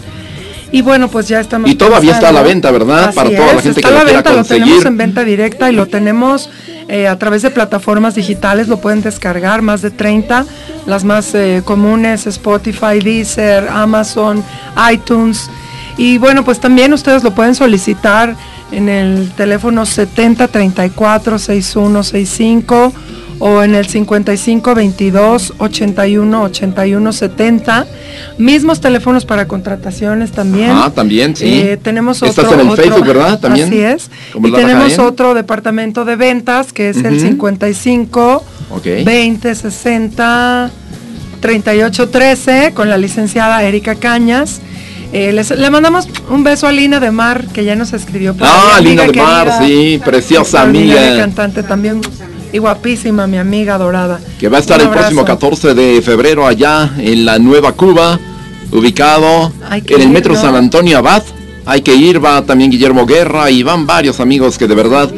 Y 0.72 0.82
bueno, 0.82 1.08
pues 1.08 1.28
ya 1.28 1.40
estamos. 1.40 1.68
Y 1.70 1.74
todavía 1.74 2.12
está 2.12 2.28
a 2.28 2.32
la 2.32 2.42
venta, 2.42 2.70
¿verdad? 2.70 3.06
Así 3.08 3.16
Para 3.16 3.30
toda 3.30 3.54
la 3.54 3.62
gente 3.62 3.80
está 3.80 3.80
que 3.80 3.86
a 3.88 3.90
lo 3.90 3.98
la 3.98 4.04
quiera 4.04 4.18
venta, 4.18 4.32
lo 4.32 4.44
tenemos 4.44 4.68
conseguir. 4.68 4.86
en 4.86 4.96
venta 4.96 5.24
directa 5.24 5.70
y 5.70 5.74
lo 5.74 5.86
tenemos 5.86 6.50
eh, 6.88 7.08
a 7.08 7.18
través 7.18 7.42
de 7.42 7.50
plataformas 7.50 8.14
digitales, 8.14 8.68
lo 8.68 8.80
pueden 8.80 9.02
descargar, 9.02 9.62
más 9.62 9.82
de 9.82 9.90
30, 9.90 10.46
las 10.86 11.04
más 11.04 11.34
eh, 11.34 11.62
comunes, 11.64 12.26
Spotify, 12.26 12.98
Deezer, 13.02 13.68
Amazon, 13.68 14.44
iTunes. 14.92 15.50
Y 15.96 16.18
bueno, 16.18 16.44
pues 16.44 16.60
también 16.60 16.92
ustedes 16.92 17.22
lo 17.24 17.34
pueden 17.34 17.54
solicitar 17.54 18.36
en 18.72 18.88
el 18.88 19.30
teléfono 19.32 19.84
70 19.84 20.48
34 20.48 21.38
61 21.38 22.02
65 22.04 22.92
o 23.40 23.62
en 23.64 23.74
el 23.74 23.86
55 23.86 24.74
22 24.74 25.54
81 25.58 26.42
81 26.42 27.12
70. 27.12 27.86
Mismos 28.38 28.80
teléfonos 28.80 29.24
para 29.24 29.48
contrataciones 29.48 30.30
también. 30.30 30.70
Ajá, 30.70 30.90
también, 30.90 31.34
sí. 31.34 31.46
Eh, 31.46 31.78
tenemos 31.82 32.18
otro. 32.22 32.28
Estás 32.28 32.52
en 32.52 32.60
el 32.60 32.68
otro- 32.68 32.82
Facebook, 32.84 33.06
¿verdad? 33.06 33.40
También. 33.40 33.66
Así 33.68 33.80
es. 33.80 34.10
Y 34.42 34.52
tenemos 34.52 34.98
otro 34.98 35.34
departamento 35.34 36.04
de 36.04 36.16
ventas 36.16 36.72
que 36.72 36.90
es 36.90 36.98
el 36.98 37.14
Ujú. 37.16 37.20
55 37.20 38.44
Ok. 38.70 38.84
20 39.04 39.54
60 39.54 40.70
38 41.40 42.08
13 42.10 42.72
con 42.74 42.88
la 42.90 42.98
licenciada 42.98 43.62
Erika 43.62 43.94
Cañas. 43.94 44.60
Eh, 45.12 45.32
les- 45.32 45.50
le 45.50 45.70
mandamos 45.70 46.06
un 46.28 46.44
beso 46.44 46.68
a 46.68 46.72
Lina 46.72 47.00
de 47.00 47.10
Mar, 47.10 47.46
que 47.52 47.64
ya 47.64 47.74
nos 47.74 47.92
escribió. 47.94 48.34
por 48.34 48.46
Ah, 48.46 48.76
ahí, 48.76 48.84
Lina 48.84 49.02
de 49.06 49.12
Mar, 49.14 49.46
querida, 49.58 49.66
sí, 49.66 50.00
preciosa 50.04 50.62
amiga. 50.62 51.16
cantante 51.16 51.62
también. 51.64 52.00
Y 52.52 52.58
guapísima, 52.58 53.26
mi 53.26 53.38
amiga 53.38 53.78
dorada. 53.78 54.20
Que 54.38 54.48
va 54.48 54.58
a 54.58 54.60
estar 54.60 54.80
el 54.80 54.88
próximo 54.88 55.20
abrazo. 55.20 55.40
14 55.40 55.74
de 55.74 56.02
febrero 56.02 56.46
allá 56.46 56.92
en 56.98 57.24
la 57.24 57.38
Nueva 57.38 57.72
Cuba, 57.72 58.18
ubicado 58.72 59.52
en 59.70 60.00
el 60.00 60.08
Metro 60.10 60.34
¿no? 60.34 60.40
San 60.40 60.54
Antonio 60.54 60.98
Abad. 60.98 61.22
Hay 61.66 61.82
que 61.82 61.94
ir, 61.94 62.24
va 62.24 62.42
también 62.42 62.70
Guillermo 62.70 63.06
Guerra 63.06 63.50
y 63.50 63.62
van 63.62 63.86
varios 63.86 64.18
amigos 64.18 64.58
que 64.58 64.66
de 64.66 64.74
verdad 64.74 65.10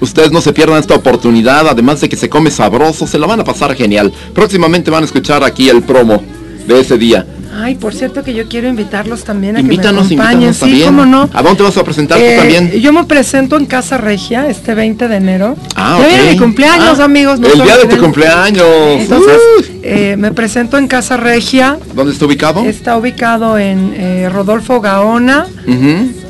ustedes 0.00 0.32
no 0.32 0.40
se 0.40 0.52
pierdan 0.52 0.78
esta 0.78 0.94
oportunidad, 0.94 1.68
además 1.68 2.00
de 2.00 2.08
que 2.08 2.16
se 2.16 2.28
come 2.28 2.50
sabroso, 2.50 3.06
se 3.06 3.18
la 3.18 3.26
van 3.26 3.40
a 3.40 3.44
pasar 3.44 3.74
genial. 3.74 4.12
Próximamente 4.34 4.90
van 4.90 5.02
a 5.02 5.06
escuchar 5.06 5.44
aquí 5.44 5.68
el 5.68 5.82
promo 5.82 6.22
de 6.66 6.80
ese 6.80 6.96
día. 6.96 7.26
Ay, 7.62 7.74
por 7.74 7.94
cierto 7.94 8.22
que 8.22 8.32
yo 8.34 8.48
quiero 8.48 8.68
invitarlos 8.68 9.24
también 9.24 9.56
a 9.56 9.60
Invítanos, 9.60 10.08
que 10.08 10.16
me 10.16 10.22
acompañen. 10.22 10.54
sí, 10.54 10.60
también. 10.60 10.86
cómo 10.86 11.06
no. 11.06 11.28
¿A 11.32 11.42
dónde 11.42 11.62
vas 11.62 11.76
a 11.76 11.84
presentar 11.84 12.18
Eh, 12.18 12.32
tú 12.34 12.40
también? 12.40 12.70
Yo 12.80 12.92
me 12.92 13.04
presento 13.04 13.56
en 13.56 13.66
Casa 13.66 13.98
Regia 13.98 14.48
este 14.48 14.74
20 14.74 15.08
de 15.08 15.16
enero. 15.16 15.56
Ah, 15.76 15.98
ya 16.00 16.06
viene 16.08 16.32
mi 16.32 16.38
cumpleaños, 16.38 17.00
Ah, 17.00 17.04
amigos. 17.04 17.38
no 17.40 17.48
el 17.48 17.60
día 17.62 17.76
de 17.76 17.86
tu 17.86 17.98
cumpleaños. 17.98 18.66
Entonces, 18.98 19.36
Uh, 19.58 19.62
eh, 19.82 20.16
me 20.18 20.32
presento 20.32 20.78
en 20.78 20.86
Casa 20.88 21.16
Regia. 21.16 21.78
¿Dónde 21.94 22.12
está 22.12 22.24
ubicado? 22.26 22.64
Está 22.64 22.96
ubicado 22.96 23.58
en 23.58 23.92
eh, 23.96 24.28
Rodolfo 24.32 24.80
Gaona. 24.80 25.46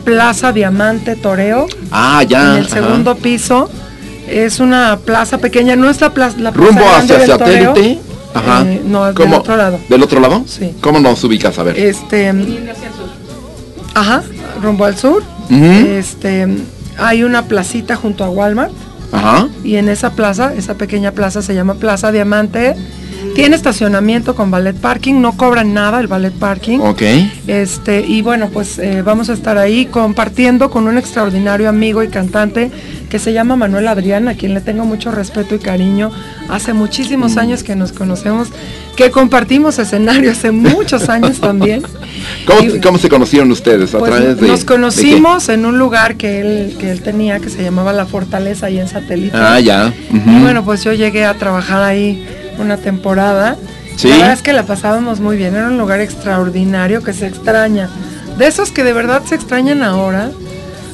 Plaza 0.04 0.52
Diamante 0.52 1.14
Toreo, 1.14 1.66
Ah, 1.90 2.22
ya. 2.26 2.52
en 2.52 2.58
el 2.60 2.66
ajá. 2.66 2.74
segundo 2.74 3.16
piso. 3.16 3.70
Es 4.28 4.60
una 4.60 4.96
plaza 5.04 5.38
pequeña, 5.38 5.76
no 5.76 5.90
es 5.90 6.00
la 6.00 6.10
plaza, 6.14 6.36
la 6.38 6.52
plaza 6.52 6.68
Rumbo 6.68 6.84
hacia 6.88 7.26
satélite. 7.26 7.98
Ajá. 8.34 8.62
Eh, 8.64 8.82
no, 8.84 9.04
del 9.06 9.14
¿Cómo? 9.14 9.38
otro 9.38 9.56
lado. 9.56 9.78
¿Del 9.88 10.02
otro 10.02 10.20
lado? 10.20 10.42
Sí. 10.46 10.74
¿Cómo 10.80 11.00
nos 11.00 11.22
ubicas? 11.24 11.58
A 11.58 11.62
ver. 11.62 11.78
Este, 11.78 12.32
ajá, 13.94 14.22
rumbo 14.62 14.84
al 14.84 14.96
sur. 14.96 15.22
Este, 15.50 16.46
hay 16.98 17.24
una 17.24 17.46
placita 17.46 17.96
junto 17.96 18.24
a 18.24 18.30
Walmart. 18.30 18.72
Ajá. 19.12 19.48
Y 19.64 19.76
en 19.76 19.88
esa 19.88 20.10
plaza, 20.10 20.54
esa 20.54 20.74
pequeña 20.74 21.10
plaza 21.12 21.42
se 21.42 21.54
llama 21.54 21.74
Plaza 21.74 22.12
Diamante. 22.12 22.76
Tiene 23.34 23.56
estacionamiento 23.56 24.34
con 24.34 24.50
ballet 24.50 24.74
parking, 24.76 25.20
no 25.20 25.36
cobran 25.36 25.72
nada 25.74 26.00
el 26.00 26.06
ballet 26.06 26.32
parking. 26.32 26.78
Ok. 26.80 27.02
Este, 27.46 28.00
y 28.06 28.22
bueno, 28.22 28.48
pues 28.52 28.78
eh, 28.78 29.02
vamos 29.02 29.28
a 29.30 29.32
estar 29.34 29.58
ahí 29.58 29.86
compartiendo 29.86 30.70
con 30.70 30.86
un 30.86 30.98
extraordinario 30.98 31.68
amigo 31.68 32.02
y 32.02 32.08
cantante 32.08 32.70
que 33.08 33.18
se 33.18 33.32
llama 33.32 33.56
Manuel 33.56 33.88
Adrián, 33.88 34.28
a 34.28 34.34
quien 34.34 34.54
le 34.54 34.60
tengo 34.60 34.84
mucho 34.84 35.10
respeto 35.10 35.54
y 35.54 35.58
cariño. 35.58 36.10
Hace 36.48 36.72
muchísimos 36.72 37.34
Mm. 37.34 37.38
años 37.40 37.62
que 37.62 37.74
nos 37.76 37.92
conocemos, 37.92 38.48
que 38.96 39.10
compartimos 39.10 39.78
escenario 39.78 40.30
hace 40.30 40.50
muchos 40.50 41.08
años 41.08 41.40
también. 41.40 41.82
¿Cómo, 42.46 42.60
Y- 42.62 42.80
cómo 42.80 42.98
se 42.98 43.08
conocieron 43.08 43.50
ustedes? 43.50 43.94
¿A 43.94 43.98
pues 43.98 44.12
través 44.12 44.40
de- 44.40 44.46
nos 44.48 44.60
de 44.60 44.66
conocimos 44.66 45.48
en 45.48 45.66
un 45.66 45.78
lugar 45.78 46.16
que 46.16 46.40
él, 46.40 46.76
que 46.78 46.90
él 46.90 47.00
tenía 47.02 47.38
que 47.40 47.50
se 47.50 47.62
llamaba 47.62 47.92
La 47.92 48.06
Fortaleza 48.06 48.66
ahí 48.66 48.78
en 48.78 48.88
Satélite. 48.88 49.36
Ah, 49.36 49.58
ya. 49.60 49.92
Y 50.12 50.40
bueno, 50.40 50.64
pues 50.64 50.84
yo 50.84 50.92
llegué 50.92 51.24
a 51.24 51.34
trabajar 51.34 51.82
ahí 51.82 52.24
una 52.58 52.76
temporada. 52.76 53.56
Sí. 53.96 54.08
La 54.08 54.16
verdad 54.16 54.32
es 54.32 54.42
que 54.42 54.52
la 54.52 54.64
pasábamos 54.64 55.20
muy 55.20 55.36
bien, 55.36 55.54
era 55.54 55.68
un 55.68 55.78
lugar 55.78 56.00
extraordinario 56.00 57.02
que 57.02 57.12
se 57.12 57.26
extraña. 57.26 57.88
De 58.38 58.46
esos 58.46 58.70
que 58.70 58.84
de 58.84 58.92
verdad 58.92 59.22
se 59.26 59.34
extrañan 59.34 59.82
ahora, 59.82 60.30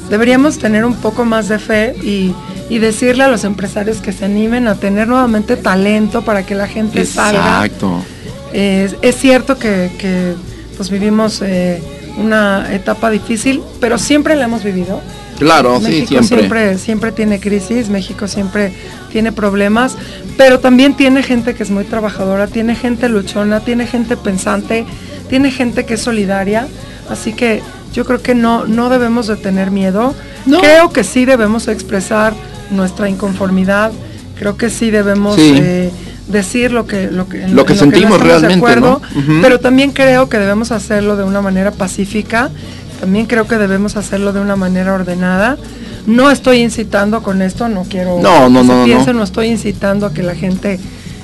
deberíamos 0.09 0.57
tener 0.57 0.85
un 0.85 0.95
poco 0.95 1.25
más 1.25 1.47
de 1.47 1.59
fe 1.59 1.95
y, 2.03 2.33
y 2.69 2.79
decirle 2.79 3.23
a 3.23 3.27
los 3.27 3.43
empresarios 3.43 3.97
que 3.97 4.11
se 4.11 4.25
animen 4.25 4.67
a 4.67 4.75
tener 4.75 5.07
nuevamente 5.07 5.55
talento 5.55 6.23
para 6.23 6.45
que 6.45 6.55
la 6.55 6.67
gente 6.67 7.05
salga. 7.05 7.65
Exacto. 7.65 8.03
Es, 8.53 8.95
es 9.01 9.15
cierto 9.15 9.57
que, 9.57 9.91
que, 9.97 10.33
pues 10.75 10.89
vivimos 10.89 11.41
eh, 11.41 11.81
una 12.17 12.73
etapa 12.73 13.09
difícil, 13.09 13.61
pero 13.79 13.97
siempre 13.97 14.35
la 14.35 14.45
hemos 14.45 14.63
vivido. 14.63 15.01
Claro, 15.37 15.77
sí, 15.79 15.83
México 15.85 16.07
siempre. 16.07 16.37
siempre 16.39 16.77
siempre 16.77 17.11
tiene 17.11 17.39
crisis, 17.39 17.89
México 17.89 18.27
siempre 18.27 18.73
tiene 19.11 19.31
problemas, 19.31 19.95
pero 20.37 20.59
también 20.59 20.95
tiene 20.95 21.23
gente 21.23 21.53
que 21.55 21.63
es 21.63 21.69
muy 21.71 21.83
trabajadora, 21.83 22.47
tiene 22.47 22.75
gente 22.75 23.07
luchona, 23.09 23.59
tiene 23.61 23.85
gente 23.87 24.17
pensante, 24.17 24.85
tiene 25.29 25.51
gente 25.51 25.85
que 25.85 25.95
es 25.95 26.01
solidaria, 26.01 26.67
así 27.09 27.33
que 27.33 27.61
yo 27.93 28.05
creo 28.05 28.21
que 28.21 28.35
no 28.35 28.65
no 28.65 28.89
debemos 28.89 29.27
de 29.27 29.35
tener 29.37 29.71
miedo. 29.71 30.13
No. 30.45 30.59
Creo 30.59 30.91
que 30.91 31.03
sí 31.03 31.25
debemos 31.25 31.67
expresar 31.67 32.33
nuestra 32.71 33.09
inconformidad, 33.09 33.91
creo 34.39 34.57
que 34.57 34.69
sí 34.69 34.91
debemos 34.91 35.35
Sí. 35.35 35.55
eh, 35.61 35.91
decir 36.27 36.71
lo 36.73 36.85
que 36.87 37.09
lo 37.09 37.27
que, 37.29 37.43
en 37.43 37.55
Lo 37.55 37.65
que 37.65 37.73
en 37.73 37.79
sentimos 37.79 38.17
estamos 38.17 38.41
de 38.41 38.47
realmente, 38.47 38.55
acuerdo, 38.55 39.01
¿no? 39.15 39.41
Pero 39.41 39.59
también 39.59 39.91
creo 39.91 40.27
que 40.29 40.37
debemos 40.37 40.71
hacerlo 40.71 41.15
de 41.15 41.23
una 41.23 41.41
manera 41.41 41.71
pacífica, 41.71 42.49
también 42.99 43.25
creo 43.25 43.47
que 43.47 43.57
debemos 43.57 43.95
hacerlo 43.97 44.33
de 44.33 44.39
una 44.39 44.55
manera 44.55 44.93
ordenada. 44.93 45.57
No 46.05 46.31
estoy 46.31 46.59
incitando 46.59 47.21
con 47.21 47.41
esto, 47.41 47.67
no 47.67 47.83
quiero 47.83 48.19
No, 48.21 48.49
no, 48.49 48.61
que 48.61 48.67
no, 48.67 48.73
se 48.73 48.79
no, 48.79 48.85
piense, 48.85 49.13
no. 49.13 49.19
no 49.19 49.23
estoy 49.23 49.47
incitando 49.47 50.05
a 50.05 50.13
que 50.13 50.23
la 50.23 50.35
gente 50.35 50.79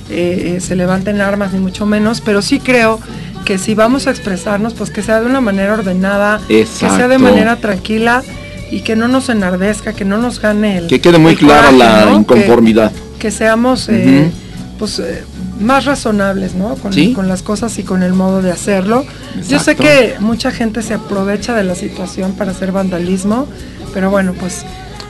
eh, 0.10 0.56
eh, 0.58 0.60
se 0.60 0.76
levanten 0.76 1.22
armas, 1.22 1.54
ni 1.54 1.60
mucho 1.60 1.86
menos, 1.86 2.20
pero 2.22 2.42
sí 2.42 2.60
creo 2.60 3.00
que 3.46 3.58
si 3.58 3.76
vamos 3.76 4.08
a 4.08 4.12
expresarnos, 4.12 4.74
pues 4.74 4.90
que 4.92 5.02
sea 5.02 5.20
de 5.22 5.26
una 5.26 5.42
manera 5.42 5.74
ordenada, 5.74 6.40
que 6.48 6.66
sea 6.66 6.90
de 7.08 7.16
Exacto. 7.16 7.20
manera 7.24 7.56
tranquila 7.58 8.24
y 8.72 8.82
que 8.82 8.96
no 8.96 9.08
nos 9.08 9.30
enardezca, 9.30 9.94
que 9.94 10.04
no 10.06 10.18
nos 10.18 10.40
gane 10.42 10.78
el 10.80 10.88
Que 10.88 11.00
quede 11.00 11.18
muy 11.18 11.34
el 11.34 11.38
clara 11.40 11.70
coraje, 11.72 11.78
la 11.78 12.06
¿no? 12.06 12.12
Que- 12.12 12.16
inconformidad. 12.18 12.92
que 13.20 13.32
seamos 13.32 13.88
eh, 13.90 14.28
Ujú. 14.30 14.32
pues 14.80 15.00
eh, 15.00 15.24
más 15.60 15.86
razonables 15.86 16.56
¿no? 16.56 16.76
con, 16.76 16.94
Sí. 16.94 17.14
con 17.14 17.28
las 17.28 17.42
cosas 17.44 17.78
y 17.80 17.84
con 17.84 18.04
el 18.04 18.14
modo 18.14 18.42
de 18.42 18.52
hacerlo. 18.52 19.06
Yo 19.48 19.60
sé 19.60 19.76
que 19.76 20.16
mucha 20.20 20.52
gente 20.52 20.82
se 20.82 20.94
aprovecha 20.96 21.54
de 21.56 21.64
la 21.64 21.76
situación 21.76 22.34
para 22.34 22.52
hacer 22.52 22.72
vandalismo, 22.72 23.48
pero 23.94 24.10
bueno, 24.10 24.34
pues 24.40 24.64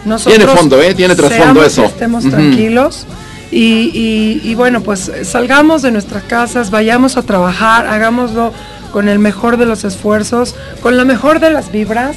nosotros 0.06 0.38
Tiene 0.38 0.52
fondo, 0.52 0.82
¿eh? 0.82 0.94
Tiene 0.94 1.16
trasfondo 1.16 1.64
eso. 1.64 1.86
Estemos 1.86 2.24
tranquilos. 2.30 3.06
Y, 3.52 3.91
y- 3.94 4.41
y 4.44 4.56
bueno, 4.56 4.82
pues 4.82 5.12
salgamos 5.24 5.82
de 5.84 5.91
nuestras 5.91 6.24
casas, 6.24 6.72
vayamos 6.72 7.18
a 7.18 7.22
trabajar, 7.22 7.86
hagámoslo 7.88 8.52
con 8.91 9.08
el 9.08 9.20
mejor 9.20 9.58
de 9.58 9.66
los 9.68 9.84
esfuerzos, 9.84 10.56
con 10.82 10.98
la 10.98 11.06
mejor 11.06 11.39
de 11.39 11.52
las 11.52 11.72
vibras. 11.72 12.16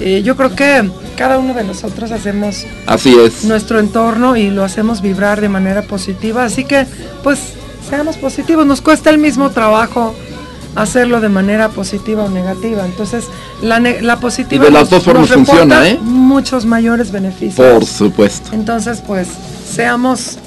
Eh, 0.00 0.22
yo 0.24 0.36
creo 0.36 0.54
que 0.54 0.90
cada 1.16 1.38
uno 1.38 1.54
de 1.54 1.64
nosotros 1.64 2.10
hacemos 2.12 2.64
Así 2.86 3.16
es. 3.18 3.44
nuestro 3.44 3.78
entorno 3.78 4.36
y 4.36 4.50
lo 4.50 4.62
hacemos 4.64 5.00
vibrar 5.00 5.40
de 5.40 5.48
manera 5.48 5.82
positiva. 5.82 6.44
Así 6.44 6.64
que, 6.64 6.86
pues, 7.22 7.38
seamos 7.94 8.16
positivos. 8.16 8.66
Nos 8.66 8.80
cuesta 8.80 9.10
el 9.10 9.18
mismo 9.18 9.50
trabajo 9.50 10.14
hacerlo 10.74 11.20
de 11.20 11.28
manera 11.28 11.68
positiva 11.68 12.24
o 12.24 12.28
negativa. 12.28 12.84
Entonces, 12.84 13.24
la, 13.62 13.78
la 13.78 14.18
positiva 14.18 14.64
Y 14.64 14.66
de 14.66 14.72
las 14.72 14.90
dos 14.90 15.04
formas 15.04 15.28
funciona, 15.30 15.88
¿eh? 15.88 15.98
Muchos 16.02 16.66
mayores 16.66 17.12
beneficios. 17.12 17.54
Por 17.54 17.84
supuesto. 17.86 18.50
Entonces, 18.52 19.00
pues, 19.06 19.28
seamos 19.70 20.38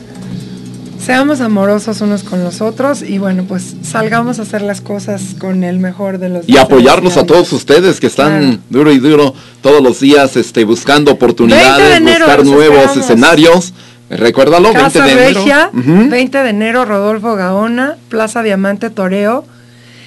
seamos 1.00 1.40
amorosos 1.40 2.02
unos 2.02 2.24
con 2.24 2.44
los 2.44 2.60
otros 2.60 3.02
y 3.02 3.18
bueno, 3.18 3.46
pues 3.48 3.76
salgamos 3.82 4.40
a 4.40 4.42
hacer 4.42 4.62
las 4.62 4.82
cosas 4.82 5.22
con 5.40 5.64
el 5.64 5.80
mejor 5.80 6.18
de 6.18 6.28
los 6.28 6.50
Y 6.50 6.58
apoyarnos 6.58 7.16
a 7.16 7.26
todos 7.26 7.54
ustedes 7.54 8.02
que 8.02 8.08
están 8.08 8.42
Claro. 8.42 8.58
duro 8.70 8.92
y 8.92 9.00
duro 9.00 9.34
todos 9.62 9.82
los 9.82 10.02
días 10.02 10.36
este, 10.36 10.66
buscando 10.66 11.12
20 11.12 11.12
de 11.12 11.16
oportunidades, 11.16 12.02
buscar 12.02 12.44
nuevos 12.44 12.68
esperamos. 12.78 12.98
escenarios. 12.98 13.74
Recuérdalo, 14.10 14.72
20 14.74 14.80
Casa 14.82 15.06
de 15.06 15.12
enero. 15.12 15.40
Regia, 15.40 15.70
Ujú. 15.74 16.10
20 16.10 16.38
de 16.44 16.50
enero, 16.50 16.86
Rodolfo 16.86 17.36
Gaona, 17.36 17.98
Plaza 18.10 18.42
Diamante 18.44 18.90
Toreo. 18.90 19.46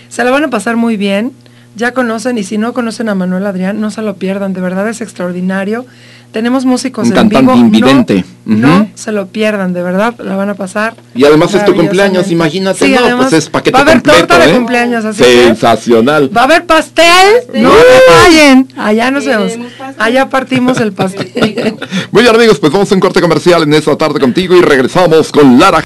Se 0.08 0.24
la 0.24 0.30
van 0.30 0.44
a 0.44 0.48
pasar 0.50 0.76
muy 0.76 0.96
bien. 0.96 1.32
Ya 1.76 1.92
conocen, 1.92 2.36
y 2.36 2.42
si 2.44 2.58
no 2.58 2.72
conocen 2.72 3.08
a 3.08 3.14
Manuel 3.14 3.46
Adrián, 3.46 3.80
no 3.80 3.90
se 3.90 4.02
lo 4.02 4.16
pierdan, 4.16 4.52
de 4.52 4.60
verdad 4.60 4.88
es 4.88 5.00
extraordinario. 5.00 5.86
Tenemos 6.32 6.64
músicos 6.64 7.08
Un 7.08 7.16
en 7.16 7.28
vivo. 7.28 7.54
invidente. 7.56 8.24
No, 8.44 8.68
Ujú. 8.68 8.78
no 8.78 8.88
se 8.94 9.10
lo 9.12 9.26
pierdan, 9.28 9.72
de 9.72 9.82
verdad, 9.82 10.14
la 10.18 10.36
van 10.36 10.48
a 10.48 10.54
pasar. 10.54 10.94
Y 11.14 11.24
además 11.24 11.52
es 11.54 11.64
tu 11.64 11.74
cumpleaños, 11.74 12.30
imagínate, 12.30 12.86
Sí, 12.86 12.92
no, 12.92 13.00
además, 13.04 13.30
pues 13.30 13.44
es 13.44 13.50
paquete 13.50 13.72
Va 13.72 13.78
a 13.80 13.82
haber 13.82 13.94
completo, 13.94 14.18
torta 14.18 14.38
de 14.38 14.50
¿eh? 14.50 14.54
cumpleaños, 14.54 15.04
así 15.04 15.22
que 15.22 15.44
Sensacional. 15.46 16.30
va 16.36 16.42
a 16.42 16.44
haber 16.44 16.66
pastel. 16.66 17.34
No 17.54 17.70
me 17.70 18.14
fallen. 18.14 18.68
Allá 18.76 19.10
nos 19.10 19.24
vemos. 19.24 19.46
Queremos 19.48 19.72
pastel. 19.72 19.96
Allá 20.02 20.28
partimos 20.28 20.80
el 20.80 20.92
pastel. 20.92 21.32
Muy 22.12 22.22
bien 22.22 22.34
amigos, 22.34 22.58
pues 22.60 22.72
vamos 22.72 22.90
a 22.90 22.94
un 22.94 23.00
corte 23.00 23.20
comercial 23.20 23.62
en 23.64 23.74
esta 23.74 23.96
tarde 23.96 24.20
contigo 24.20 24.56
y 24.56 24.60
regresamos 24.62 25.32
con 25.32 25.58
Lara. 25.58 25.82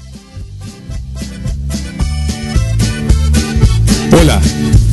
Hola, 4.11 4.39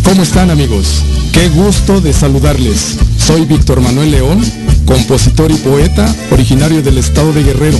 ¿cómo 0.04 0.22
están 0.22 0.50
amigos? 0.50 1.02
Qué 1.32 1.48
gusto 1.48 2.00
de 2.00 2.12
saludarles. 2.12 2.96
Soy 3.18 3.44
Víctor 3.44 3.80
Manuel 3.80 4.10
León, 4.10 4.40
compositor 4.84 5.50
y 5.50 5.54
poeta 5.54 6.14
originario 6.30 6.82
del 6.82 6.98
estado 6.98 7.32
de 7.32 7.42
Guerrero. 7.42 7.78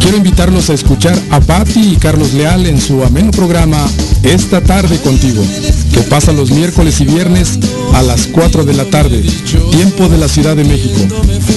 Quiero 0.00 0.16
invitarlos 0.16 0.68
a 0.70 0.74
escuchar 0.74 1.18
a 1.30 1.40
Patti 1.40 1.92
y 1.92 1.96
Carlos 1.96 2.34
Leal 2.34 2.66
en 2.66 2.80
su 2.80 3.04
ameno 3.04 3.30
programa 3.30 3.78
Esta 4.22 4.60
tarde 4.60 4.98
contigo, 4.98 5.44
que 5.92 6.00
pasa 6.02 6.32
los 6.32 6.50
miércoles 6.50 7.00
y 7.00 7.04
viernes 7.04 7.58
a 7.94 8.02
las 8.02 8.26
4 8.26 8.64
de 8.64 8.74
la 8.74 8.84
tarde, 8.84 9.22
tiempo 9.70 10.08
de 10.08 10.18
la 10.18 10.28
Ciudad 10.28 10.56
de 10.56 10.64
México. 10.64 11.00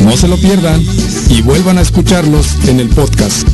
No 0.03 0.16
se 0.16 0.28
lo 0.28 0.38
pierdan 0.38 0.84
y 1.30 1.41
vuelvan 1.41 1.78
a 1.78 1.82
escucharlos 1.82 2.47
en 2.68 2.80
el 2.80 2.89
podcast. 2.89 3.47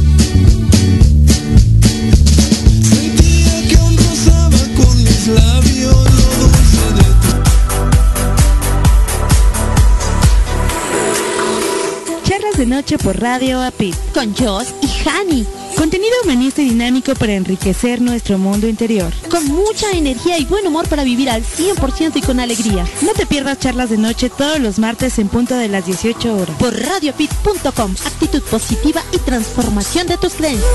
De 12.61 12.67
noche 12.67 12.99
por 12.99 13.19
Radio 13.19 13.59
APIT 13.59 13.95
con 14.13 14.35
Joss 14.35 14.67
y 14.83 15.09
Hani. 15.09 15.47
Contenido 15.75 16.13
humanista 16.23 16.61
y 16.61 16.69
dinámico 16.69 17.15
para 17.15 17.33
enriquecer 17.33 18.01
nuestro 18.01 18.37
mundo 18.37 18.67
interior. 18.67 19.11
Con 19.31 19.47
mucha 19.47 19.89
energía 19.93 20.37
y 20.37 20.45
buen 20.45 20.67
humor 20.67 20.87
para 20.87 21.03
vivir 21.03 21.31
al 21.31 21.43
100% 21.43 22.17
y 22.17 22.21
con 22.21 22.39
alegría. 22.39 22.85
No 23.01 23.13
te 23.13 23.25
pierdas 23.25 23.57
charlas 23.57 23.89
de 23.89 23.97
noche 23.97 24.29
todos 24.29 24.59
los 24.59 24.77
martes 24.77 25.17
en 25.17 25.29
punto 25.29 25.55
de 25.55 25.69
las 25.69 25.87
18 25.87 26.35
horas. 26.35 26.55
Por 26.59 26.79
radiopit.com. 26.79 27.95
Actitud 28.05 28.43
positiva 28.43 29.01
y 29.11 29.17
transformación 29.17 30.05
de 30.05 30.17
tus 30.17 30.33
creencias. 30.33 30.69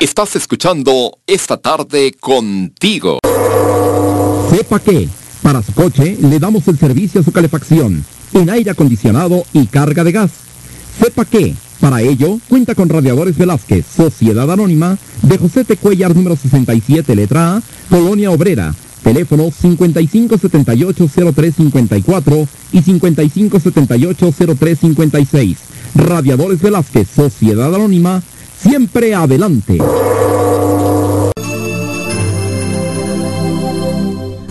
Estás 0.00 0.34
escuchando 0.34 1.20
esta 1.28 1.58
tarde 1.58 2.12
contigo. 2.18 3.20
Sepa 4.50 4.80
que, 4.80 5.08
para 5.44 5.62
su 5.62 5.72
coche, 5.74 6.16
le 6.22 6.38
damos 6.38 6.66
el 6.68 6.78
servicio 6.78 7.20
a 7.20 7.24
su 7.24 7.30
calefacción, 7.30 8.02
en 8.32 8.48
aire 8.48 8.70
acondicionado 8.70 9.44
y 9.52 9.66
carga 9.66 10.02
de 10.02 10.10
gas. 10.10 10.30
Sepa 10.98 11.26
que, 11.26 11.54
Para 11.80 12.00
ello, 12.00 12.38
cuenta 12.48 12.74
con 12.74 12.88
Radiadores 12.88 13.36
Velázquez, 13.36 13.84
Sociedad 13.94 14.50
Anónima, 14.50 14.96
de 15.20 15.36
José 15.36 15.64
T. 15.64 15.76
Cuellar 15.76 16.16
número 16.16 16.34
67, 16.34 17.14
letra 17.14 17.56
A, 17.56 17.62
Colonia 17.90 18.30
Obrera. 18.30 18.74
Teléfono 19.02 19.50
5578-0354 19.50 22.48
y 22.72 22.80
5578-0356. 22.80 25.56
Radiadores 25.94 26.62
Velázquez, 26.62 27.06
Sociedad 27.14 27.74
Anónima, 27.74 28.22
siempre 28.58 29.14
adelante. 29.14 29.76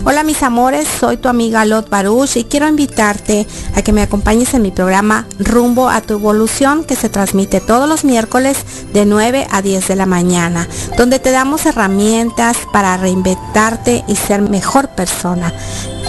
Hola 0.06 0.24
mis 0.24 0.44
amores, 0.44 0.86
soy 1.00 1.16
tu 1.16 1.30
amiga 1.30 1.64
Lot 1.64 1.90
Baruch 1.90 2.36
y 2.36 2.44
quiero 2.44 2.68
invitarte 2.68 3.48
a 3.74 3.82
que 3.84 3.94
me 3.94 4.02
acompañes 4.02 4.54
en 4.54 4.62
mi 4.62 4.70
programa 4.70 5.26
Rumbo 5.40 5.88
a 5.88 6.02
tu 6.02 6.16
Evolución 6.16 6.84
que 6.84 6.98
se 6.98 7.08
transmite 7.08 7.62
todos 7.62 7.88
los 7.88 8.04
miércoles 8.04 8.58
de 8.92 9.06
9 9.06 9.48
a 9.50 9.62
10 9.62 9.88
de 9.88 9.96
la 9.96 10.06
mañana, 10.06 10.68
donde 10.98 11.20
te 11.20 11.32
damos 11.32 11.66
herramientas 11.66 12.58
para 12.74 12.98
reinventarte 12.98 14.04
y 14.10 14.18
ser 14.18 14.42
mejor 14.42 14.90
persona. 14.90 15.54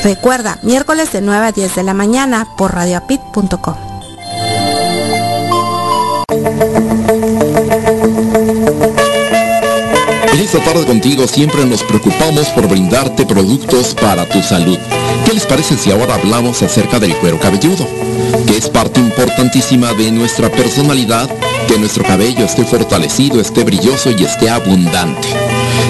Recuerda, 0.02 0.58
miércoles 0.64 1.12
de 1.12 1.20
9 1.20 1.46
a 1.46 1.52
10 1.52 1.76
de 1.76 1.82
la 1.84 1.94
mañana 1.94 2.48
por 2.58 2.74
radioapit.com. 2.74 3.93
esta 10.44 10.62
tarde 10.62 10.84
contigo 10.84 11.26
siempre 11.26 11.64
nos 11.64 11.82
preocupamos 11.82 12.48
por 12.48 12.68
brindarte 12.68 13.24
productos 13.24 13.94
para 13.94 14.28
tu 14.28 14.42
salud. 14.42 14.78
¿Qué 15.24 15.32
les 15.32 15.46
parece 15.46 15.74
si 15.78 15.90
ahora 15.90 16.16
hablamos 16.16 16.62
acerca 16.62 17.00
del 17.00 17.16
cuero 17.16 17.40
cabelludo? 17.40 17.86
Que 18.46 18.58
es 18.58 18.68
parte 18.68 19.00
importantísima 19.00 19.94
de 19.94 20.10
nuestra 20.12 20.50
personalidad, 20.50 21.30
que 21.66 21.78
nuestro 21.78 22.04
cabello 22.04 22.44
esté 22.44 22.64
fortalecido, 22.64 23.40
esté 23.40 23.64
brilloso 23.64 24.10
y 24.10 24.22
esté 24.22 24.50
abundante. 24.50 25.28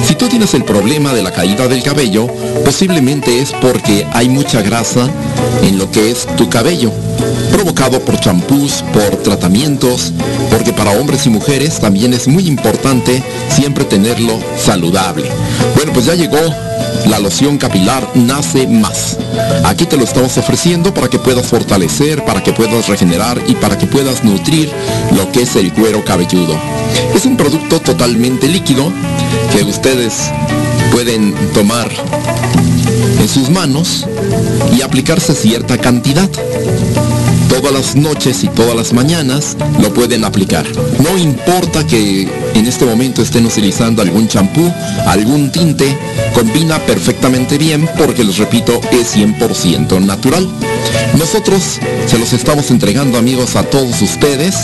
Si 0.06 0.14
tú 0.14 0.28
tienes 0.28 0.54
el 0.54 0.64
problema 0.64 1.12
de 1.12 1.22
la 1.22 1.32
caída 1.32 1.66
del 1.66 1.82
cabello, 1.82 2.28
posiblemente 2.64 3.40
es 3.40 3.52
porque 3.52 4.06
hay 4.12 4.28
mucha 4.28 4.62
grasa 4.62 5.08
en 5.62 5.78
lo 5.78 5.90
que 5.90 6.12
es 6.12 6.26
tu 6.36 6.48
cabello, 6.48 6.92
provocado 7.50 7.98
por 8.00 8.20
champús, 8.20 8.84
por 8.92 9.16
tratamientos, 9.22 10.12
porque 10.54 10.72
para 10.72 10.92
hombres 10.92 11.26
y 11.26 11.30
mujeres 11.30 11.80
también 11.80 12.14
es 12.14 12.28
muy 12.28 12.46
importante 12.46 13.24
siempre 13.48 13.84
tenerlo 13.84 14.38
saludable. 14.56 15.28
Bueno, 15.74 15.92
pues 15.92 16.06
ya 16.06 16.14
llegó 16.14 16.38
la 17.06 17.18
loción 17.18 17.58
capilar 17.58 18.08
Nace 18.14 18.68
Más. 18.68 19.18
Aquí 19.64 19.84
te 19.84 19.96
lo 19.96 20.04
estamos 20.04 20.38
ofreciendo 20.38 20.94
para 20.94 21.08
que 21.08 21.18
puedas 21.18 21.44
fortalecer, 21.44 22.24
para 22.24 22.40
que 22.40 22.52
puedas 22.52 22.86
regenerar 22.86 23.42
y 23.48 23.56
para 23.56 23.76
que 23.76 23.88
puedas 23.88 24.22
nutrir 24.22 24.70
lo 25.16 25.30
que 25.32 25.42
es 25.42 25.56
el 25.56 25.72
cuero 25.72 26.04
cabelludo. 26.04 26.56
Es 27.16 27.26
un 27.26 27.36
producto 27.36 27.80
totalmente 27.80 28.46
líquido 28.46 28.92
que 29.52 29.64
ustedes 29.64 30.30
pueden 30.92 31.34
tomar 31.52 31.90
en 33.18 33.28
sus 33.28 33.50
manos 33.50 34.06
y 34.76 34.82
aplicarse 34.82 35.34
cierta 35.34 35.78
cantidad. 35.78 36.30
Todas 37.54 37.72
las 37.72 37.94
noches 37.94 38.42
y 38.42 38.48
todas 38.48 38.74
las 38.74 38.92
mañanas 38.92 39.56
lo 39.80 39.94
pueden 39.94 40.24
aplicar. 40.24 40.66
No 40.98 41.16
importa 41.16 41.86
que 41.86 42.28
en 42.52 42.66
este 42.66 42.84
momento 42.84 43.22
estén 43.22 43.46
utilizando 43.46 44.02
algún 44.02 44.26
champú, 44.26 44.72
algún 45.06 45.52
tinte, 45.52 45.96
combina 46.34 46.80
perfectamente 46.80 47.56
bien 47.56 47.88
porque 47.96 48.24
les 48.24 48.38
repito 48.38 48.80
es 48.90 49.16
100% 49.16 50.04
natural. 50.04 50.48
Nosotros 51.16 51.78
se 52.08 52.18
los 52.18 52.32
estamos 52.32 52.72
entregando 52.72 53.18
amigos 53.18 53.54
a 53.54 53.62
todos 53.62 54.02
ustedes 54.02 54.56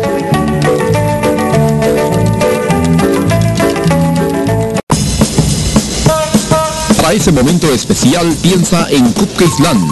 Para 7.11 7.19
ese 7.19 7.33
momento 7.33 7.67
especial 7.73 8.33
piensa 8.41 8.87
en 8.89 9.11
Cupcakeland. 9.11 9.85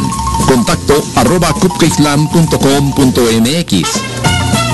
Contacto 0.48 1.04
arroba 1.18 1.52
cupcakesland.com.mx 1.52 4.09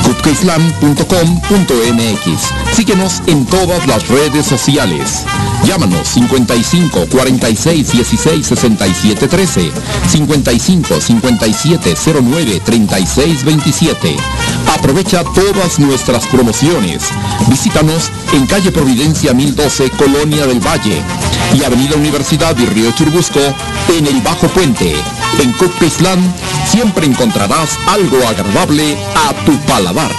cupcakeislam.com.mx. 0.06 2.76
Síguenos 2.76 3.22
en 3.28 3.46
todas 3.46 3.86
las 3.88 4.08
redes 4.08 4.46
sociales. 4.46 5.26
Llámanos 5.66 6.08
55 6.10 7.08
46 7.10 7.92
16 7.92 8.46
67 8.46 9.28
13, 9.28 9.72
55 10.08 11.02
57 11.02 11.96
09 12.22 12.62
36 12.64 13.44
27. 13.44 14.16
Aprovecha 14.78 15.24
todas 15.24 15.80
nuestras 15.80 16.28
promociones. 16.28 17.04
Visítanos 17.48 18.12
en 18.34 18.46
calle 18.46 18.72
Providencia 18.72 19.34
1012, 19.34 19.90
Colonia 19.92 20.46
del 20.46 20.60
Valle 20.60 21.02
y 21.54 21.64
Avenida 21.64 21.96
Universidad 21.96 22.58
y 22.58 22.66
Río 22.66 22.92
Churbusco 22.92 23.40
en 23.98 24.06
el 24.06 24.22
Bajo 24.22 24.48
Puente. 24.50 24.94
En 25.40 25.52
Cupcakeislam 25.54 26.20
siempre 26.66 27.06
encontrarás 27.06 27.78
algo 27.88 28.18
agradable 28.28 28.98
a 29.16 29.34
tu 29.46 29.58
paladar. 29.68 30.12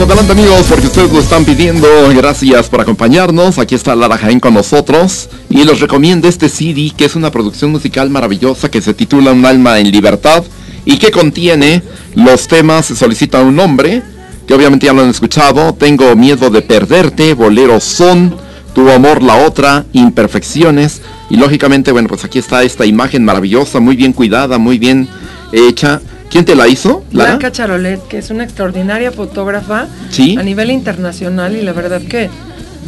Adelante 0.00 0.32
amigos 0.32 0.66
porque 0.70 0.86
ustedes 0.86 1.12
lo 1.12 1.20
están 1.20 1.44
pidiendo. 1.44 1.86
Gracias 2.14 2.68
por 2.68 2.80
acompañarnos. 2.80 3.58
Aquí 3.58 3.74
está 3.74 3.94
Lara 3.94 4.16
Jaén 4.16 4.40
con 4.40 4.54
nosotros. 4.54 5.28
Y 5.50 5.64
les 5.64 5.80
recomiendo 5.80 6.28
este 6.28 6.48
CD 6.48 6.92
que 6.96 7.04
es 7.04 7.14
una 7.14 7.30
producción 7.30 7.72
musical 7.72 8.08
maravillosa 8.08 8.70
que 8.70 8.80
se 8.80 8.94
titula 8.94 9.32
Un 9.32 9.44
alma 9.44 9.78
en 9.80 9.90
libertad 9.90 10.44
y 10.84 10.98
que 10.98 11.10
contiene 11.10 11.82
los 12.14 12.48
temas 12.48 12.86
Se 12.86 12.96
solicita 12.96 13.40
un 13.42 13.56
nombre, 13.56 14.02
que 14.46 14.54
obviamente 14.54 14.86
ya 14.86 14.92
lo 14.92 15.02
han 15.02 15.10
escuchado. 15.10 15.74
Tengo 15.74 16.14
miedo 16.16 16.50
de 16.50 16.62
perderte, 16.62 17.34
Boleros 17.34 17.84
son, 17.84 18.34
Tu 18.74 18.88
amor 18.90 19.22
la 19.22 19.36
otra, 19.36 19.84
Imperfecciones. 19.92 21.02
Y 21.30 21.36
lógicamente, 21.36 21.92
bueno, 21.92 22.08
pues 22.08 22.24
aquí 22.24 22.38
está 22.38 22.62
esta 22.62 22.86
imagen 22.86 23.24
maravillosa, 23.24 23.80
muy 23.80 23.96
bien 23.96 24.12
cuidada, 24.12 24.58
muy 24.58 24.78
bien 24.78 25.08
hecha. 25.52 26.00
¿Quién 26.30 26.44
te 26.44 26.54
la 26.54 26.68
hizo? 26.68 27.04
Lara? 27.10 27.30
Blanca 27.36 27.52
Charolet, 27.52 28.06
que 28.08 28.18
es 28.18 28.30
una 28.30 28.44
extraordinaria 28.44 29.10
fotógrafa 29.12 29.88
Sí. 30.10 30.36
a 30.38 30.42
nivel 30.42 30.70
internacional 30.70 31.56
y 31.56 31.62
la 31.62 31.72
verdad 31.72 32.02
que 32.02 32.28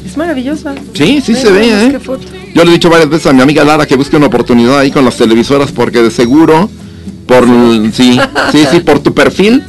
es 0.07 0.17
maravillosa. 0.17 0.75
Sí, 0.95 1.21
sí 1.21 1.35
se 1.35 1.51
ve, 1.51 1.87
¿eh? 1.87 1.99
foto. 2.01 2.27
Yo 2.55 2.65
le 2.65 2.71
he 2.71 2.75
dicho 2.75 2.91
varias 2.91 3.09
veces 3.09 3.27
a 3.27 3.33
mi 3.33 3.41
amiga 3.43 3.65
Lara 3.65 3.87
que 3.87 3.97
busque 3.97 4.17
una 4.17 4.27
oportunidad 4.27 4.79
ahí 4.79 4.91
con 4.91 5.05
las 5.05 5.17
televisoras 5.17 5.73
porque 5.73 6.03
de 6.03 6.11
seguro, 6.11 6.69
por 7.27 7.45
sí, 7.93 8.19
sí, 8.53 8.65
sí, 8.71 8.81
por 8.85 9.01
tu 9.01 9.15
perfil 9.15 9.63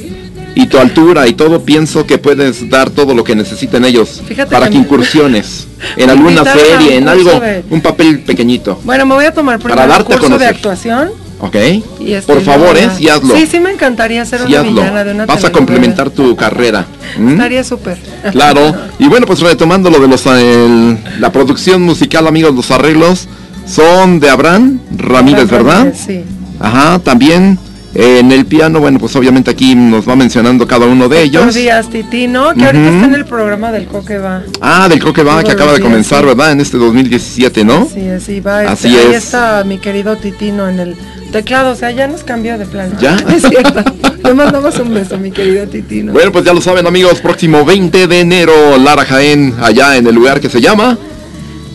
y 0.55 0.67
tu 0.67 0.77
altura 0.79 1.27
y 1.27 1.33
todo, 1.33 1.61
pienso 1.61 2.05
que 2.05 2.17
puedes 2.17 2.69
dar 2.69 2.89
todo 2.89 3.13
lo 3.15 3.23
que 3.23 3.35
necesiten 3.35 3.85
ellos 3.85 4.21
Fíjate 4.27 4.51
para 4.51 4.69
que 4.69 4.77
incursiones 4.77 5.67
en 5.97 6.09
alguna 6.09 6.43
serie, 6.43 6.97
un 6.97 7.03
en 7.03 7.07
algo, 7.09 7.39
de- 7.39 7.63
un 7.69 7.81
papel 7.81 8.19
pequeñito, 8.21 8.79
Bueno, 8.83 9.05
me 9.05 9.15
voy 9.15 9.25
a 9.25 9.33
tomar 9.33 9.59
primero 9.59 9.87
darte 9.87 10.17
curso 10.17 10.37
de 10.37 10.45
actuación. 10.47 11.09
¿ok? 11.39 11.55
Y 12.01 12.13
este, 12.13 12.31
Por 12.33 12.43
favor, 12.43 12.73
luego 12.73 12.79
¿eh? 12.79 12.91
ya- 12.91 12.95
Sí 12.97 13.09
hazlo. 13.09 13.35
Sí, 13.35 13.47
sí 13.47 13.59
me 13.59 13.71
encantaría 13.71 14.23
ser 14.25 14.41
Sí 14.41 14.53
una 14.53 14.61
villana 14.61 15.03
de 15.03 15.11
una 15.13 15.25
Vas 15.25 15.43
a 15.43 15.51
complementar 15.51 16.09
tu 16.11 16.35
carrera. 16.35 16.85
¿m? 17.17 17.31
Estaría 17.31 17.63
súper. 17.63 17.97
Claro, 18.31 18.75
y 18.99 19.07
bueno, 19.07 19.25
pues 19.25 19.39
retomando 19.39 19.89
lo 19.89 19.99
de 19.99 20.07
los 20.07 20.23
el- 20.27 20.97
la 21.19 21.31
producción 21.31 21.81
musical, 21.81 22.27
amigos, 22.27 22.53
los 22.53 22.69
arreglos 22.71 23.27
son 23.65 24.19
de 24.19 24.29
Abraham 24.29 24.81
Ramírez, 24.97 25.49
¿verdad? 25.49 25.93
Sí. 25.95 26.21
Ajá, 26.61 26.99
también 26.99 27.57
eh, 27.93 28.19
en 28.19 28.31
el 28.31 28.45
piano, 28.45 28.79
bueno, 28.79 28.99
pues 28.99 29.15
obviamente 29.17 29.51
aquí 29.51 29.75
nos 29.75 30.07
va 30.07 30.15
mencionando 30.15 30.65
cada 30.65 30.85
uno 30.85 31.09
de 31.09 31.23
ellos. 31.23 31.53
Díaz 31.53 31.89
Titino, 31.89 32.53
que 32.53 32.65
ahorita 32.65 32.89
está 32.89 33.05
en 33.05 33.15
el 33.15 33.25
programa 33.25 33.71
del 33.71 33.85
Coque 33.85 34.17
va. 34.17 34.43
Ah, 34.61 34.87
del 34.87 35.03
Coque 35.03 35.23
va, 35.23 35.43
que 35.43 35.51
acaba 35.51 35.71
de 35.71 35.79
días, 35.79 35.89
comenzar, 35.89 36.21
sí. 36.21 36.27
¿verdad? 36.27 36.51
En 36.53 36.61
este 36.61 36.77
2017, 36.77 37.65
¿no? 37.65 37.89
Sí, 37.93 38.07
así 38.07 38.39
va. 38.39 38.61
Así 38.61 38.87
este, 38.95 39.07
Ahí 39.07 39.13
es. 39.13 39.23
está 39.25 39.63
mi 39.65 39.77
querido 39.77 40.15
Titino 40.15 40.69
en 40.69 40.79
el 40.79 40.95
Teclado, 41.33 41.71
o 41.71 41.75
sea, 41.75 41.91
ya 41.91 42.07
nos 42.07 42.23
cambió 42.23 42.57
de 42.57 42.65
plan. 42.65 42.91
¿Ya? 42.99 43.17
Es 43.27 43.43
cierto. 43.43 43.83
Le 44.23 44.33
mandamos 44.33 44.77
un 44.79 44.93
beso, 44.93 45.17
mi 45.17 45.31
querido 45.31 45.67
Titino. 45.67 46.13
Bueno, 46.13 46.31
pues 46.31 46.45
ya 46.45 46.53
lo 46.53 46.61
saben 46.61 46.87
amigos, 46.87 47.19
próximo 47.19 47.65
20 47.65 48.07
de 48.07 48.19
enero, 48.21 48.77
Lara 48.77 49.03
Jaén, 49.03 49.53
allá 49.61 49.97
en 49.97 50.07
el 50.07 50.15
lugar 50.15 50.39
que 50.39 50.49
se 50.49 50.61
llama. 50.61 50.97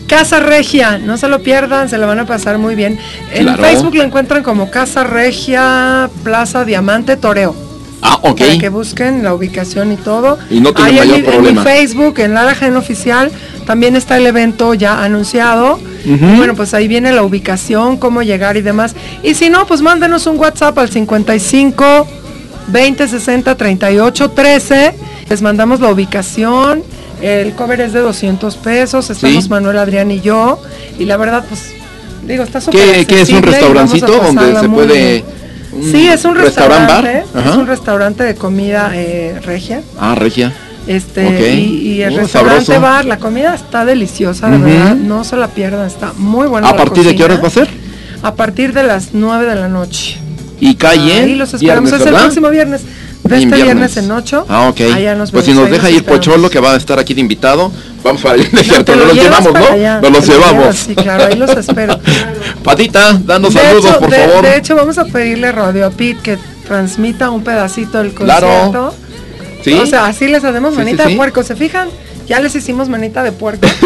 Casa 0.07 0.39
Regia, 0.39 0.97
no 0.97 1.17
se 1.17 1.27
lo 1.27 1.39
pierdan, 1.43 1.89
se 1.89 1.97
lo 1.97 2.07
van 2.07 2.19
a 2.19 2.25
pasar 2.25 2.57
muy 2.57 2.75
bien. 2.75 2.97
En 3.33 3.43
Claro. 3.43 3.61
Facebook 3.63 3.95
lo 3.95 4.03
encuentran 4.03 4.41
como 4.43 4.71
Casa 4.71 5.03
Regia 5.03 6.09
Plaza 6.23 6.63
Diamante 6.65 7.17
Toreo. 7.17 7.53
Ah, 8.01 8.19
ok. 8.21 8.39
Para 8.39 8.57
que 8.59 8.69
busquen 8.69 9.23
la 9.23 9.33
ubicación 9.33 9.91
y 9.91 9.95
todo. 9.97 10.37
Y 10.49 10.59
no 10.61 10.71
tiene 10.73 11.01
en 11.01 11.07
mi- 11.09 11.15
en, 11.15 11.25
problema. 11.25 11.61
mi 11.63 11.67
Facebook, 11.67 12.19
en 12.19 12.33
Lara 12.35 12.53
Jaén 12.55 12.77
Oficial, 12.77 13.31
también 13.65 13.95
está 13.95 14.17
el 14.17 14.27
evento 14.27 14.73
ya 14.75 15.03
anunciado. 15.03 15.79
Y 16.05 16.11
bueno, 16.37 16.55
pues 16.55 16.73
ahí 16.73 16.87
viene 16.87 17.11
la 17.11 17.23
ubicación, 17.23 17.97
cómo 17.97 18.21
llegar 18.23 18.55
y 18.55 18.61
demás. 18.61 18.95
Y 19.23 19.33
si 19.33 19.49
no, 19.49 19.65
pues 19.67 19.81
mándenos 19.81 20.25
un 20.25 20.37
WhatsApp 20.39 20.77
al 20.77 20.89
55 20.89 22.07
20 22.67 23.07
60 23.09 23.55
38 23.57 24.29
13. 24.31 24.93
Les 25.29 25.41
mandamos 25.41 25.81
la 25.81 25.89
ubicación. 25.89 26.81
El 27.21 27.53
cover 27.53 27.81
es 27.81 27.93
de 27.93 27.99
200 27.99 28.55
pesos. 28.57 29.09
Estamos 29.09 29.43
Sí. 29.45 29.49
Manuel, 29.49 29.77
Adrián 29.77 30.11
y 30.11 30.21
yo. 30.21 30.61
Y 30.99 31.05
la 31.05 31.17
verdad, 31.17 31.43
pues, 31.47 31.71
digo, 32.25 32.43
está 32.43 32.61
súper 32.61 33.05
¿Qué, 33.05 33.21
es 33.21 33.29
un 33.29 33.41
restaurancito 33.43 34.07
donde 34.07 34.59
se 34.59 34.69
puede... 34.69 35.25
Sí, 35.91 36.07
es 36.07 36.25
un 36.25 36.35
restaurant 36.35 36.89
restaurante. 36.89 37.23
bar? 37.33 37.45
Es 37.47 37.55
un 37.55 37.67
restaurante 37.67 38.23
de 38.23 38.35
comida 38.35 38.91
eh, 38.95 39.39
regia. 39.43 39.81
Ah, 39.99 40.15
regia. 40.15 40.51
Este, 40.87 41.55
y, 41.55 41.91
y 41.95 42.01
el 42.01 42.13
Oh, 42.13 42.17
restaurante 42.19 42.65
sabroso. 42.65 42.81
bar, 42.81 43.05
la 43.05 43.17
comida 43.17 43.53
está 43.53 43.83
deliciosa, 43.85 44.49
de 44.49 44.57
verdad. 44.57 44.95
No 44.95 45.23
se 45.23 45.35
la 45.35 45.49
pierdan, 45.49 45.85
está 45.85 46.13
muy 46.17 46.47
buena. 46.47 46.69
¿A 46.69 46.71
la 46.71 46.77
partir 46.77 47.03
de 47.03 47.15
qué 47.15 47.23
horas 47.23 47.43
va 47.43 47.47
a 47.47 47.51
ser? 47.51 47.67
A 48.23 48.33
partir 48.35 48.73
de 48.73 48.83
las 48.83 49.09
9 49.13 49.45
de 49.45 49.55
la 49.55 49.67
noche. 49.67 50.17
Y 50.59 50.75
calle. 50.75 51.13
Ahí 51.13 51.35
los 51.35 51.53
esperamos. 51.53 51.91
viernes, 51.91 52.07
es 52.07 52.13
el 52.13 52.19
próximo 52.21 52.49
viernes. 52.49 52.81
De 53.27 53.35
este 53.37 53.45
viernes. 53.55 53.63
viernes 53.63 53.97
en 53.97 54.11
8. 54.11 54.45
Ah, 54.49 54.69
ok. 54.69 54.81
Allá 54.95 55.15
nos 55.15 55.31
Pues 55.31 55.45
si 55.45 55.53
nos 55.53 55.69
deja 55.69 55.89
ir. 55.89 56.03
Pocholo, 56.03 56.49
que 56.49 56.59
va 56.59 56.73
a 56.73 56.77
estar 56.77 56.97
aquí 56.99 57.13
de 57.13 57.21
invitado, 57.21 57.71
vamos 58.03 58.21
para 58.21 58.35
allá, 58.35 58.45
¿cierto? 58.63 58.83
Te 58.85 58.91
Nos 58.95 58.99
lo 59.07 59.13
los 59.13 59.23
llevamos, 59.23 59.53
¿no? 59.53 59.65
allá, 59.67 60.01
Nos 60.01 60.11
los 60.11 60.21
te 60.21 60.27
lo 60.27 60.33
llevas, 60.37 60.51
llevamos. 60.53 60.75
Sí, 60.75 60.95
claro, 60.95 61.25
ahí 61.25 61.35
los 61.35 61.49
espero. 61.51 61.99
Patita, 62.63 63.19
danos 63.23 63.53
de 63.53 63.59
saludos, 63.61 63.85
hecho, 63.85 63.99
por 63.99 64.09
de- 64.09 64.17
favor. 64.27 64.41
de 64.45 64.57
hecho, 64.57 64.75
vamos 64.75 64.97
a 64.97 65.05
pedirle 65.05 65.51
Radio 65.51 65.85
a 65.85 65.89
Pete 65.89 66.17
que 66.21 66.37
transmita 66.67 67.29
un 67.29 67.43
pedacito 67.43 67.97
del 67.99 68.13
Claro. 68.13 68.47
concierto. 68.47 68.95
Sí. 69.63 69.73
O 69.73 69.85
sea, 69.85 70.05
así 70.05 70.27
les 70.27 70.43
hacemos 70.43 70.73
manita 70.75 71.03
sí, 71.05 71.11
de 71.11 71.15
puerco. 71.17 71.43
¿Se 71.43 71.55
fijan? 71.55 71.89
Ya 72.27 72.39
les 72.39 72.55
hicimos 72.55 72.89
manita 72.89 73.23
de 73.23 73.31
puerco. 73.31 73.67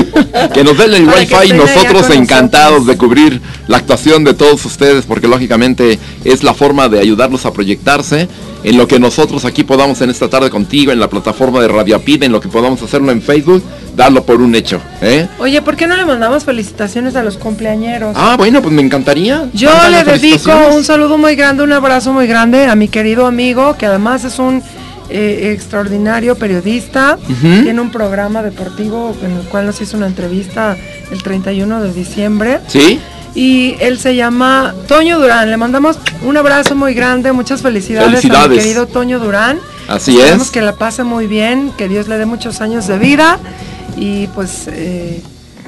Que 0.54 0.64
nos 0.64 0.78
den 0.78 0.94
el 0.94 1.08
wifi 1.08 1.50
y 1.50 1.54
nosotros 1.54 2.10
encantados 2.10 2.86
de 2.86 2.98
cubrir 2.98 3.42
la 3.68 3.78
actuación 3.78 4.24
de 4.24 4.34
todos 4.34 4.64
ustedes 4.66 5.06
porque 5.06 5.28
lógicamente 5.28 6.00
es 6.24 6.44
la 6.44 6.54
forma 6.54 6.88
de 6.88 7.00
ayudarlos 7.00 7.46
a 7.46 7.52
proyectarse 7.52 8.30
en 8.64 8.78
lo 8.78 8.88
que 8.88 9.00
nosotros 9.00 9.44
aquí 9.46 9.64
podamos 9.64 10.02
en 10.02 10.10
esta 10.10 10.30
tarde 10.30 10.50
contigo 10.50 10.92
en 10.92 11.00
la 11.00 11.10
plataforma 11.10 11.60
de 11.62 11.68
Radio 11.68 11.98
Apid, 11.98 12.24
en 12.24 12.32
lo 12.32 12.40
que 12.40 12.48
podamos 12.48 12.82
hacerlo 12.82 13.12
en 13.12 13.22
Facebook, 13.22 13.64
darlo 13.96 14.24
por 14.24 14.42
un 14.42 14.56
hecho. 14.56 14.80
¿eh? 15.02 15.28
Oye, 15.40 15.62
¿por 15.62 15.76
qué 15.76 15.88
no 15.88 15.98
le 15.98 16.06
mandamos 16.06 16.46
felicitaciones 16.46 17.16
a 17.16 17.24
los 17.24 17.38
cumpleañeros? 17.38 18.16
Ah, 18.16 18.36
bueno, 18.38 18.62
pues 18.62 18.74
me 18.74 18.82
encantaría. 18.82 19.50
Yo 19.54 19.72
le 19.90 20.04
dedico 20.04 20.52
un 20.74 20.84
saludo 20.84 21.18
muy 21.18 21.36
grande, 21.36 21.64
un 21.64 21.74
abrazo 21.74 22.14
muy 22.14 22.28
grande 22.28 22.66
a 22.66 22.76
mi 22.76 22.88
querido 22.88 23.26
amigo, 23.26 23.76
que 23.78 23.86
además 23.86 24.24
es 24.24 24.40
un 24.40 24.64
eh, 25.12 25.52
extraordinario 25.52 26.36
periodista. 26.36 27.18
Tiene 27.42 27.80
un 27.82 27.92
programa 27.92 28.42
deportivo 28.42 29.16
en 29.24 29.32
el 29.32 29.44
cual 29.48 29.66
nos 29.66 29.82
hizo 29.82 29.98
una 29.98 30.08
entrevista 30.08 30.78
el 31.12 31.22
31 31.22 31.82
de 31.82 31.94
diciembre. 31.94 32.60
¿Sí? 32.68 33.00
Y 33.36 33.76
él 33.80 34.00
se 34.00 34.16
llama 34.16 34.74
Toño 34.88 35.20
Durán. 35.20 35.50
Le 35.50 35.58
mandamos 35.58 35.98
un 36.24 36.38
abrazo 36.38 36.76
muy 36.76 36.94
grande, 36.94 37.32
muchas 37.32 37.62
felicidades, 37.62 38.26
a 38.26 38.48
mi 38.48 38.58
querido 38.58 38.88
Toño 38.88 39.20
Durán. 39.20 39.60
Así 39.88 40.16
Esperemos 40.18 40.48
es. 40.48 40.52
que 40.52 40.62
la 40.62 40.74
pase 40.74 41.04
muy 41.04 41.28
bien, 41.28 41.72
que 41.78 41.88
Dios 41.88 42.08
le 42.08 42.18
dé 42.18 42.26
muchos 42.26 42.62
años 42.62 42.88
de 42.88 42.98
vida. 42.98 43.40
Y 43.98 44.28
pues 44.28 44.68
eh, 44.68 45.22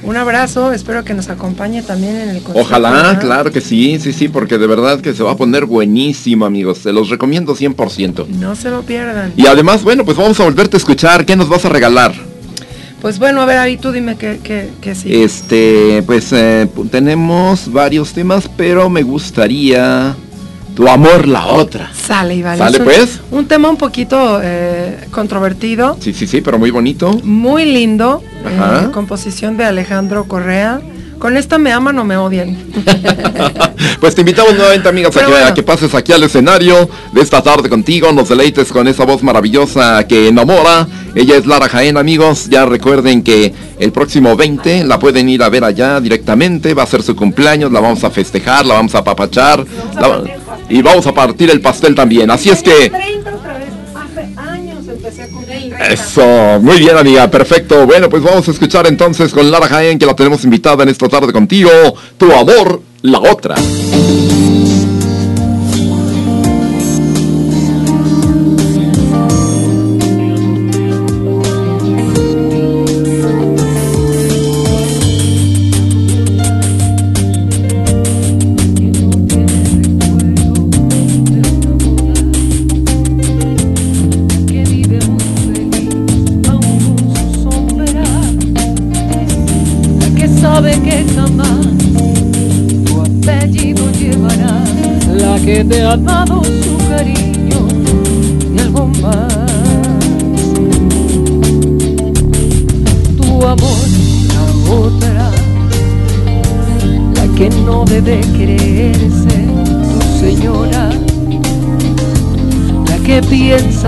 un 0.04 0.18
abrazo, 0.18 0.72
espero 0.74 1.04
que 1.04 1.14
nos 1.14 1.30
acompañe 1.30 1.82
también 1.82 2.16
en 2.16 2.30
el 2.30 2.44
concierto. 2.44 2.62
Ojalá, 2.62 3.18
claro 3.20 3.52
que 3.52 3.62
sí, 3.62 4.00
sí, 4.00 4.14
sí, 4.14 4.28
porque 4.28 4.58
de 4.58 4.68
verdad 4.68 5.02
que 5.02 5.14
se 5.14 5.24
va 5.24 5.32
a 5.32 5.38
poner 5.38 5.66
buenísimo, 5.66 6.46
amigos. 6.46 6.80
Se 6.80 6.92
los 6.92 7.10
recomiendo 7.10 7.56
100%. 7.56 8.28
No 8.28 8.56
se 8.56 8.70
lo 8.70 8.84
pierdan. 8.84 9.34
Y 9.38 9.48
además, 9.48 9.84
bueno, 9.84 10.06
pues 10.06 10.18
vamos 10.18 10.40
a 10.40 10.44
volverte 10.44 10.76
a 10.76 10.80
escuchar. 10.80 11.26
¿Qué 11.26 11.36
nos 11.36 11.50
vas 11.50 11.66
a 11.66 11.70
regalar? 11.70 12.14
Pues 13.02 13.20
bueno, 13.20 13.42
a 13.42 13.46
ver, 13.46 13.58
ahí 13.58 13.76
tú 13.76 13.92
dime 13.92 14.16
qué, 14.16 14.40
qué, 14.42 14.70
qué 14.80 14.96
sí. 14.96 15.14
Este, 15.14 16.04
pues 16.06 16.32
eh, 16.32 16.70
tenemos 16.90 17.72
varios 17.72 18.14
temas, 18.14 18.50
pero 18.56 18.90
me 18.90 19.04
gustaría 19.04 20.16
tu 20.76 20.88
amor 20.88 21.28
la 21.28 21.46
otra. 21.48 21.92
Sale, 21.94 22.36
Iván. 22.36 22.58
¿Sale, 22.58 22.80
un, 22.80 22.84
pues? 22.84 23.20
Un 23.32 23.46
tema 23.48 23.70
un 23.70 23.78
poquito 23.78 24.40
eh, 24.44 25.08
controvertido, 25.12 25.98
Sí, 26.00 26.14
sí, 26.14 26.26
sí, 26.28 26.42
pero 26.42 26.58
muy 26.60 26.72
bonito. 26.72 27.12
muy 27.24 27.66
lindo. 27.66 28.22
Ajá. 28.46 28.86
eh, 28.86 28.92
composición 28.92 29.56
de 29.58 29.66
Alejandro 29.66 30.26
Correa. 30.26 30.82
Con 31.20 31.38
esta 31.38 31.58
me 31.58 31.72
aman 31.72 31.98
o 32.00 32.04
me 32.04 32.18
odian. 32.18 32.58
Pues 34.00 34.16
te 34.16 34.22
invitamos 34.22 34.54
nuevamente, 34.56 34.90
amigas, 34.90 35.16
a 35.16 35.20
que, 35.22 35.26
bueno. 35.28 35.46
a 35.48 35.54
que 35.54 35.64
pases 35.64 35.96
aquí 35.96 36.12
al 36.12 36.22
escenario 36.24 36.90
de 37.14 37.22
esta 37.22 37.42
tarde 37.42 37.70
contigo, 37.70 38.12
nos 38.12 38.28
deleites 38.28 38.70
con 38.70 38.86
esa 38.90 39.06
voz 39.06 39.24
maravillosa 39.24 40.06
que 40.08 40.28
enamora. 40.28 40.86
Ella 41.16 41.38
es 41.38 41.46
Lara 41.46 41.70
Jaén, 41.70 41.96
amigos. 41.96 42.50
Ya 42.50 42.66
recuerden 42.66 43.24
que 43.24 43.54
el 43.80 43.92
próximo 43.94 44.36
20 44.36 44.84
la 44.84 45.00
pueden 45.00 45.30
ir 45.30 45.42
a 45.42 45.48
ver 45.48 45.64
allá 45.64 46.02
directamente. 46.02 46.74
Va 46.74 46.84
a 46.84 46.88
ser 46.88 47.02
su 47.02 47.16
cumpleaños, 47.16 47.72
la 47.72 47.80
vamos 47.80 48.04
a 48.04 48.10
festejar, 48.12 48.66
la 48.66 48.74
vamos 48.74 48.94
a 48.96 48.98
apapachar. 49.00 49.66
la- 49.96 50.22
y 50.70 50.82
vamos 50.82 51.08
a 51.08 51.14
partir 51.14 51.50
el 51.50 51.62
pastel 51.62 51.96
también. 51.96 52.32
Así 52.32 52.50
es 52.50 52.62
que... 52.62 52.90
30 52.90 53.36
otra 53.36 53.58
vez. 53.58 53.70
Hace 53.96 54.40
años 54.40 54.88
empecé 54.88 55.24
a 55.24 55.28
cumplir. 55.28 55.74
Eso, 55.90 56.60
muy 56.62 56.80
bien 56.80 56.98
amiga, 56.98 57.30
perfecto. 57.30 57.86
Bueno, 57.86 58.10
pues 58.10 58.24
vamos 58.24 58.48
a 58.48 58.52
escuchar 58.52 58.88
entonces 58.88 59.32
con 59.34 59.50
Lara 59.52 59.68
Jaén, 59.68 60.00
que 60.00 60.06
la 60.06 60.16
tenemos 60.16 60.44
invitada 60.44 60.84
en 60.84 60.90
esta 60.90 61.08
tarde 61.10 61.32
contigo, 61.34 61.70
Tu 62.18 62.32
Amor, 62.32 62.82
la 63.02 63.20
otra. 63.20 63.56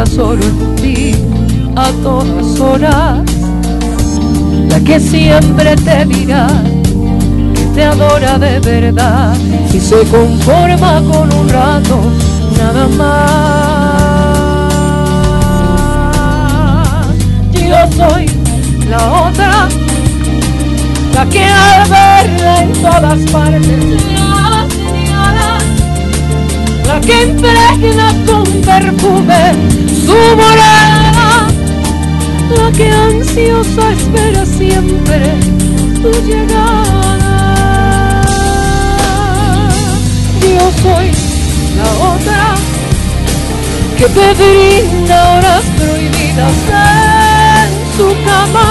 Solo 0.04 0.44
en 0.44 0.76
ti 0.76 1.16
a 1.76 1.90
todas 2.04 2.60
horas, 2.60 3.20
la 4.70 4.80
que 4.82 5.00
siempre 5.00 5.76
te 5.78 6.06
dirá 6.06 6.48
que 7.54 7.62
te 7.74 7.84
adora 7.86 8.38
de 8.38 8.60
verdad. 8.60 9.38
Y 9.74 9.80
se 9.80 10.04
conforma 10.08 11.02
con 11.12 11.32
un 11.34 11.48
rato 11.48 12.00
nada 12.58 12.88
más. 12.98 13.46
Yo 17.54 17.88
soy 17.96 18.26
la 18.90 19.28
otra, 19.28 19.70
la 21.14 21.26
que 21.28 21.46
al 21.46 21.90
verla 21.90 22.64
en 22.64 22.74
todas 22.74 23.20
partes 23.32 24.15
que 27.06 27.24
impregna 27.24 28.14
con 28.26 28.44
perfume 28.62 29.54
su 30.06 30.36
morada, 30.36 31.48
la 32.58 32.72
que 32.72 32.92
ansiosa 32.92 33.92
espera 33.92 34.46
siempre 34.46 35.36
tu 36.02 36.12
llegada. 36.26 38.22
Yo 40.42 40.72
soy 40.82 41.12
la 41.78 41.90
otra 42.12 42.56
que 43.98 44.06
te 44.06 44.34
brinda 44.34 45.38
horas 45.38 45.64
prohibidas 45.78 46.58
en 47.62 47.70
su 47.98 48.08
cama, 48.26 48.70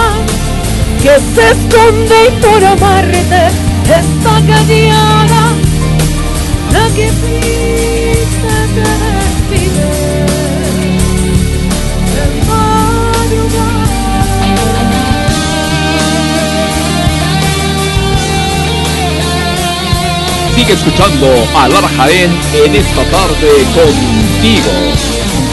que 1.03 1.15
se 1.35 1.45
esconde 1.51 2.17
y 2.29 2.31
por 2.43 2.65
amarte 2.65 3.43
está 3.85 4.35
callada 4.47 5.55
la 6.75 6.87
que 6.89 7.09
que 7.21 7.64
Sigue 20.57 20.73
escuchando 20.73 21.27
a 21.57 21.69
Lara 21.69 21.89
Jaén 21.89 22.31
en 22.65 22.75
esta 22.75 23.05
tarde 23.05 23.65
contigo. 23.75 24.73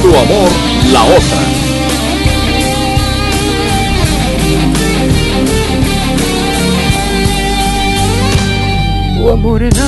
Tu 0.01 0.07
amor, 0.07 0.49
la 0.91 1.03
otra. 1.03 1.61
tu 9.21 9.29
amor 9.29 9.61
en 9.61 9.80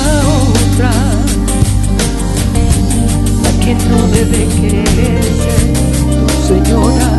no 3.93 4.07
debe 4.07 4.47
quererse, 4.59 5.55
tu 6.27 6.47
señora, 6.47 7.09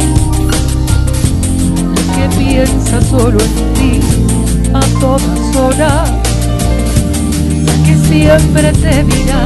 que 2.14 2.24
piensa 2.36 3.00
solo 3.02 3.38
en 3.40 3.74
ti 3.74 4.00
a 4.72 4.80
todas 5.00 5.56
horas, 5.56 6.10
la 7.66 7.74
que 7.84 7.94
siempre 8.08 8.72
te 8.72 9.04
dirá 9.04 9.44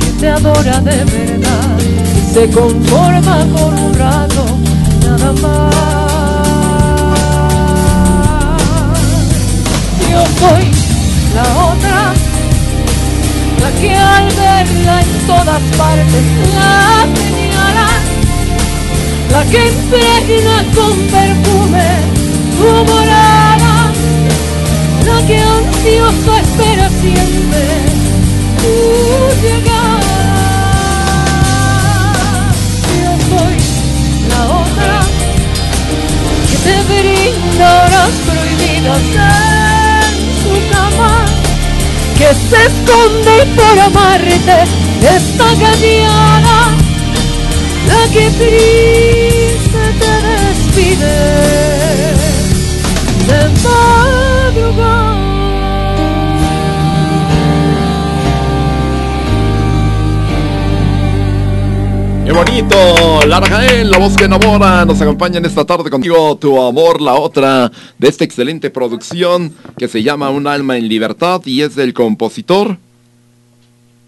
que 0.00 0.10
te 0.20 0.28
adora 0.28 0.80
de 0.80 1.04
verdad. 1.04 1.78
Y 2.18 2.34
se 2.34 2.48
conforma 2.50 3.36
con 3.54 3.78
un 3.78 3.94
rato 3.94 4.44
nada 5.04 5.32
más. 5.42 5.72
Yo 10.10 10.22
soy 10.40 10.64
la 11.34 11.46
otra, 11.70 12.14
la 13.62 13.70
que 13.80 13.94
al 13.94 14.26
verla 14.26 15.00
en 15.02 15.26
todas 15.26 15.62
partes 15.78 16.24
la 16.56 17.06
señala, 17.14 17.88
la 19.30 19.42
que 19.50 19.68
impregna 19.68 20.56
con 20.74 20.94
perfume 21.16 21.88
tu 22.58 22.70
morada, 22.90 23.74
la 25.06 25.26
que 25.28 25.38
ansiosa 25.38 26.40
espera 26.40 26.88
siempre 27.00 27.64
tu 28.60 28.74
llegada. 29.42 30.20
Yo 33.00 33.12
soy 33.30 33.56
la 34.32 34.42
otra 34.62 34.98
que 36.48 36.56
te 36.66 36.76
brinda 36.90 37.66
horas 37.84 38.14
prohibidas 38.26 39.61
que 42.22 42.34
se 42.34 42.66
esconde 42.66 43.36
por 43.56 43.78
amarte 43.80 44.58
está 45.00 45.48
callada 45.60 46.58
la 47.88 48.02
que 48.12 48.30
triste 48.38 49.82
te 50.00 50.14
despide. 50.30 51.18
De 53.28 53.42
¡Qué 62.32 62.38
bonito! 62.38 63.26
Lara 63.26 63.46
Jaén, 63.46 63.90
la 63.90 63.98
voz 63.98 64.16
que 64.16 64.24
enamora, 64.24 64.86
nos 64.86 64.98
acompaña 65.02 65.36
en 65.36 65.44
esta 65.44 65.66
tarde 65.66 65.90
contigo, 65.90 66.34
Tu 66.38 66.62
Amor, 66.62 67.02
la 67.02 67.12
otra, 67.12 67.70
de 67.98 68.08
esta 68.08 68.24
excelente 68.24 68.70
producción 68.70 69.52
que 69.76 69.86
se 69.86 70.02
llama 70.02 70.30
Un 70.30 70.46
alma 70.46 70.78
en 70.78 70.88
libertad 70.88 71.42
y 71.44 71.60
es 71.60 71.74
del 71.76 71.92
compositor 71.92 72.78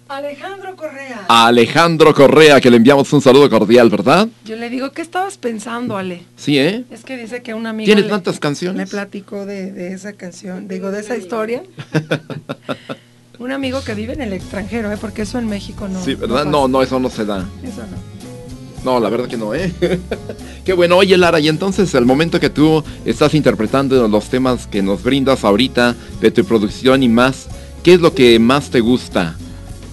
Alejandro 0.09 0.75
Correa. 0.75 1.27
Alejandro 1.29 2.15
Correa, 2.15 2.63
que 2.63 2.71
le 2.71 2.79
enviamos 2.79 3.13
un 3.13 3.21
saludo 3.21 3.51
cordial, 3.51 3.91
¿verdad? 3.91 4.27
Yo 4.47 4.57
le 4.57 4.71
digo, 4.71 4.91
¿qué 4.93 5.03
estabas 5.03 5.37
pensando, 5.37 5.99
Ale? 5.99 6.23
Sí, 6.37 6.59
¿eh? 6.59 6.85
Es 6.91 7.05
que 7.05 7.19
dice 7.19 7.43
que 7.43 7.53
un 7.53 7.67
amigo 7.67 7.85
¿Tiene 7.85 8.03
le- 8.03 8.09
tantas 8.09 8.41
canciones? 8.41 8.89
platicó 8.89 9.45
de, 9.45 9.71
de 9.71 9.93
esa 9.93 10.15
canción, 10.15 10.67
digo, 10.67 10.91
de 10.91 11.01
esa 11.01 11.15
historia. 11.19 11.63
un 13.39 13.53
amigo 13.53 13.85
que 13.85 13.93
vive 13.93 14.15
en 14.15 14.23
el 14.23 14.33
extranjero, 14.33 14.91
¿eh? 14.91 14.97
Porque 14.99 15.23
eso 15.23 15.39
en 15.39 15.47
México 15.47 15.89
no. 15.89 16.03
Sí, 16.03 16.15
¿verdad? 16.15 16.37
pasa. 16.37 16.51
No, 16.51 16.69
no, 16.69 16.81
eso 16.81 16.99
no 16.99 17.11
se 17.11 17.27
da. 17.27 17.45
Eso 17.63 17.83
no. 17.83 18.14
No, 18.85 19.01
la 19.01 19.09
verdad 19.09 19.29
que 19.29 19.37
no, 19.37 19.55
¿eh? 19.55 19.73
Qué 20.65 20.73
bueno. 20.75 20.99
Oye, 20.99 21.17
Lara, 21.17 21.41
y 21.41 21.49
entonces 21.49 21.95
el 21.95 22.05
momento 22.05 22.39
que 22.39 22.51
tú 22.51 22.85
estás 23.05 23.35
interpretando 23.35 24.07
los 24.09 24.29
temas 24.29 24.67
que 24.67 24.83
nos 24.83 25.03
brindas 25.03 25.45
ahorita 25.45 25.95
de 26.21 26.31
tu 26.31 26.45
producción 26.45 27.03
y 27.03 27.09
más, 27.09 27.49
¿qué 27.83 27.95
es 27.95 28.01
lo 28.01 28.15
que 28.15 28.39
más 28.39 28.71
te 28.71 28.81
gusta 28.81 29.37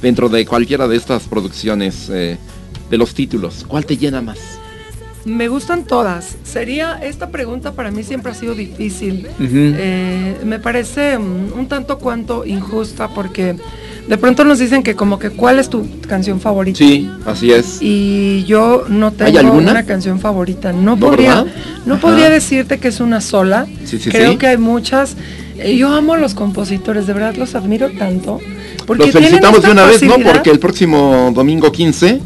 dentro 0.01 0.27
de 0.27 0.45
cualquiera 0.45 0.87
de 0.87 0.97
estas 0.97 1.23
producciones, 1.23 2.09
eh, 2.09 2.37
de 2.89 2.97
los 2.97 3.13
títulos? 3.13 3.63
¿Cuál 3.67 3.85
te 3.85 3.95
llena 3.95 4.21
más? 4.21 4.60
Me 5.25 5.47
gustan 5.47 5.83
todas. 5.83 6.35
Sería, 6.43 6.99
esta 7.03 7.29
pregunta 7.29 7.73
para 7.73 7.91
mí 7.91 8.03
siempre 8.03 8.31
ha 8.31 8.35
sido 8.35 8.55
difícil. 8.55 9.27
Eh, 9.39 10.37
me 10.43 10.59
parece 10.59 11.17
mm, 11.19 11.53
un 11.57 11.67
tanto 11.67 11.99
cuanto 11.99 12.45
injusta 12.45 13.07
porque 13.09 13.55
de 14.07 14.17
pronto 14.17 14.43
nos 14.43 14.57
dicen 14.59 14.81
que 14.81 14.95
como 14.95 15.19
que 15.19 15.29
cuál 15.29 15.59
es 15.59 15.69
tu 15.69 15.85
canción 16.07 16.39
favorita. 16.39 16.77
Sí, 16.79 17.09
así 17.25 17.51
es. 17.51 17.77
Y 17.81 18.43
yo 18.45 18.85
no 18.89 19.11
tengo 19.11 19.37
alguna? 19.39 19.71
una 19.71 19.85
canción 19.85 20.19
favorita. 20.19 20.73
No, 20.73 20.81
¿No, 20.95 20.97
podría, 20.97 21.43
verdad? 21.43 21.53
no 21.85 21.93
Ajá. 21.95 22.01
podría 22.01 22.29
decirte 22.29 22.79
que 22.79 22.87
es 22.87 22.99
una 22.99 23.21
sola. 23.21 23.67
Sí, 23.85 23.99
sí, 23.99 24.09
Creo 24.09 24.31
sí. 24.31 24.37
que 24.37 24.47
hay 24.47 24.57
muchas. 24.57 25.15
Eh, 25.57 25.77
Yo 25.77 25.89
amo 25.93 26.15
a 26.15 26.17
los 26.17 26.33
compositores, 26.33 27.05
de 27.05 27.13
verdad 27.13 27.35
los 27.35 27.53
admiro 27.53 27.91
tanto. 27.91 28.39
Porque 28.87 29.03
Los 29.03 29.11
felicitamos 29.11 29.61
de 29.61 29.69
una 29.71 29.85
vez, 29.85 30.01
¿no? 30.01 30.15
Porque 30.17 30.49
el 30.49 30.57
próximo 30.59 31.31
domingo 31.35 31.71
15 31.71 32.19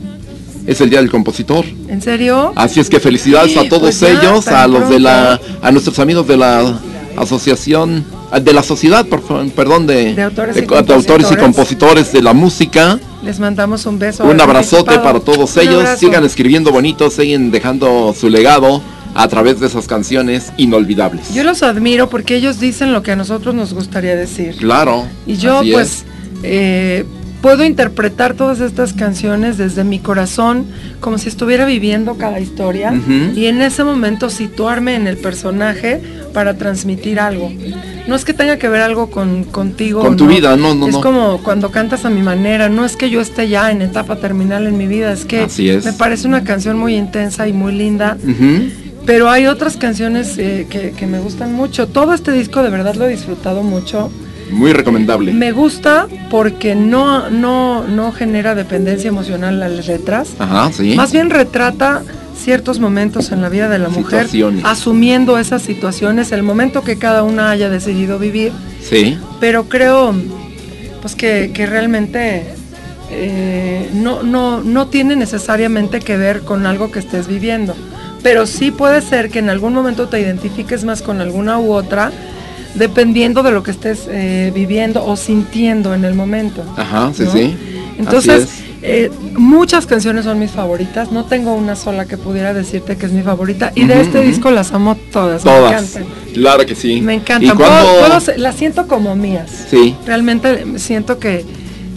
es 0.65 0.81
el 0.81 0.89
Día 0.89 0.99
del 0.99 1.11
Compositor. 1.11 1.65
¿En 1.87 2.01
serio? 2.01 2.53
Así 2.55 2.79
es 2.79 2.89
que 2.89 2.99
felicidades 2.99 3.55
a 3.57 3.67
todos 3.69 3.81
pues 3.81 3.99
ya, 3.99 4.09
ellos, 4.09 4.47
a 4.47 4.67
los 4.67 4.89
de 4.89 4.99
la, 4.99 5.39
a 5.61 5.71
nuestros 5.71 5.99
amigos 5.99 6.27
de 6.27 6.37
la 6.37 6.79
asociación, 7.17 8.03
ah, 8.31 8.39
de 8.39 8.53
la 8.53 8.63
sociedad, 8.63 9.05
perdón, 9.05 9.87
de, 9.87 10.13
De 10.15 10.23
autores 10.23 10.57
y 10.57 10.61
de 10.61 10.67
de 10.67 10.93
autores 10.93 11.31
y 11.31 11.35
compositores. 11.35 12.11
de 12.11 12.21
la 12.21 12.33
música. 12.33 12.99
Les 13.23 13.39
mandamos 13.39 13.85
un 13.85 13.97
beso. 13.99 14.23
Un 14.25 14.39
abrazote 14.39 14.99
para 14.99 15.19
todos 15.19 15.55
ellos. 15.57 15.87
Sigan 15.97 16.23
escribiendo 16.23 16.71
bonito, 16.71 17.09
siguen 17.09 17.51
dejando 17.51 18.13
su 18.17 18.29
legado 18.29 18.81
a 19.15 19.27
través 19.29 19.59
de 19.61 19.67
esas 19.67 19.87
canciones 19.87 20.51
inolvidables. 20.57 21.33
Yo 21.33 21.43
los 21.43 21.63
admiro 21.63 22.09
porque 22.09 22.35
ellos 22.35 22.59
dicen 22.59 22.91
lo 22.91 23.01
que 23.01 23.13
a 23.13 23.15
nosotros 23.15 23.55
nos 23.55 23.73
gustaría 23.73 24.15
decir. 24.15 24.57
Claro. 24.57 25.05
Y 25.25 25.37
yo 25.37 25.61
pues 25.71 25.99
es. 25.99 26.05
eh, 26.43 27.05
puedo 27.41 27.63
interpretar 27.63 28.33
todas 28.33 28.59
estas 28.59 28.93
canciones 28.93 29.57
desde 29.57 29.83
mi 29.83 29.99
corazón 29.99 30.65
como 30.99 31.17
si 31.17 31.29
estuviera 31.29 31.65
viviendo 31.65 32.15
cada 32.15 32.39
historia 32.39 32.93
y 33.35 33.45
en 33.45 33.61
ese 33.61 33.83
momento 33.83 34.29
situarme 34.29 34.95
en 34.95 35.07
el 35.07 35.17
personaje 35.17 36.01
para 36.33 36.55
transmitir 36.55 37.19
algo. 37.19 37.51
No 38.07 38.15
es 38.15 38.25
que 38.25 38.33
tenga 38.33 38.57
que 38.57 38.67
ver 38.69 38.81
algo 38.81 39.09
con 39.09 39.43
contigo. 39.45 40.01
Con 40.01 40.15
tu 40.17 40.27
vida, 40.27 40.55
no, 40.57 40.75
no, 40.75 40.87
Es 40.87 40.93
no. 40.95 41.01
como 41.01 41.41
cuando 41.43 41.71
cantas 41.71 42.05
a 42.05 42.09
mi 42.09 42.21
manera. 42.21 42.69
No 42.69 42.85
es 42.85 42.95
que 42.95 43.09
yo 43.09 43.19
esté 43.21 43.47
ya 43.49 43.71
en 43.71 43.81
etapa 43.81 44.17
terminal 44.17 44.67
en 44.67 44.77
mi 44.77 44.85
vida, 44.85 45.11
es 45.11 45.25
que 45.25 45.41
Así 45.41 45.69
es. 45.69 45.85
me 45.85 45.93
parece 45.93 46.27
una 46.27 46.43
canción 46.43 46.77
muy 46.77 46.95
intensa 46.95 47.47
y 47.47 47.53
muy 47.53 47.73
linda. 47.73 48.17
Pero 49.05 49.29
hay 49.29 49.45
otras 49.45 49.77
canciones 49.77 50.37
eh, 50.39 50.65
que, 50.69 50.91
que 50.91 51.05
me 51.05 51.19
gustan 51.19 51.53
mucho. 51.53 51.87
Todo 51.87 52.13
este 52.13 52.31
disco 52.31 52.63
de 52.63 52.69
verdad 52.71 52.95
lo 52.95 53.05
he 53.05 53.09
disfrutado 53.09 53.61
mucho. 53.61 54.11
Muy 54.51 54.73
recomendable. 54.73 55.33
Me 55.33 55.51
gusta 55.51 56.07
porque 56.29 56.75
no, 56.75 57.29
no, 57.29 57.83
no 57.87 58.11
genera 58.11 58.55
dependencia 58.55 59.07
emocional 59.07 59.59
las 59.59 59.87
letras. 59.87 60.29
Ajá, 60.39 60.71
sí. 60.71 60.95
Más 60.95 61.11
bien 61.11 61.29
retrata 61.29 62.03
ciertos 62.35 62.79
momentos 62.79 63.31
en 63.31 63.41
la 63.41 63.49
vida 63.49 63.69
de 63.69 63.79
la 63.79 63.89
mujer, 63.89 64.27
asumiendo 64.63 65.39
esas 65.39 65.61
situaciones, 65.61 66.31
el 66.31 66.43
momento 66.43 66.83
que 66.83 66.97
cada 66.97 67.23
una 67.23 67.49
haya 67.49 67.69
decidido 67.69 68.19
vivir. 68.19 68.51
Sí. 68.81 69.17
Pero 69.39 69.67
creo 69.67 70.13
pues 71.01 71.15
que, 71.15 71.51
que 71.53 71.65
realmente 71.65 72.43
eh, 73.11 73.89
no, 73.93 74.23
no, 74.23 74.61
no 74.61 74.87
tiene 74.87 75.15
necesariamente 75.15 75.99
que 75.99 76.17
ver 76.17 76.41
con 76.41 76.65
algo 76.65 76.91
que 76.91 76.99
estés 76.99 77.27
viviendo. 77.27 77.75
Pero 78.23 78.47
sí 78.47 78.71
puede 78.71 79.01
ser 79.01 79.29
que 79.29 79.39
en 79.39 79.49
algún 79.49 79.73
momento 79.73 80.07
te 80.07 80.19
identifiques 80.19 80.83
más 80.83 81.01
con 81.01 81.21
alguna 81.21 81.59
u 81.59 81.71
otra, 81.73 82.11
dependiendo 82.75 83.43
de 83.43 83.51
lo 83.51 83.63
que 83.63 83.71
estés 83.71 84.07
eh, 84.09 84.51
viviendo 84.53 85.05
o 85.05 85.15
sintiendo 85.15 85.93
en 85.93 86.05
el 86.05 86.13
momento. 86.13 86.63
Ajá, 86.77 87.11
sí, 87.15 87.23
¿no? 87.23 87.31
sí. 87.31 87.57
Entonces, 87.97 88.49
eh, 88.81 89.09
muchas 89.37 89.85
canciones 89.85 90.25
son 90.25 90.37
mis 90.37 90.51
favoritas. 90.51 91.11
No 91.11 91.25
tengo 91.25 91.53
una 91.53 91.75
sola 91.75 92.05
que 92.05 92.17
pudiera 92.17 92.53
decirte 92.53 92.97
que 92.97 93.05
es 93.05 93.11
mi 93.13 93.21
favorita. 93.23 93.71
Y 93.73 93.85
de 93.85 94.01
este 94.01 94.21
disco 94.21 94.51
las 94.51 94.73
amo 94.73 94.95
todas. 95.11 95.43
Todas. 95.43 95.71
Me 95.95 96.01
encantan. 96.01 96.33
Claro 96.33 96.65
que 96.65 96.75
sí. 96.75 97.01
Me 97.01 97.13
¿Y 97.13 97.17
encantan. 97.17 97.57
Puedo- 97.57 97.99
puedo 97.99 98.37
las 98.37 98.55
siento 98.55 98.87
como 98.87 99.15
mías. 99.15 99.49
Sí. 99.69 99.95
Realmente 100.05 100.77
siento 100.77 101.17
que, 101.19 101.45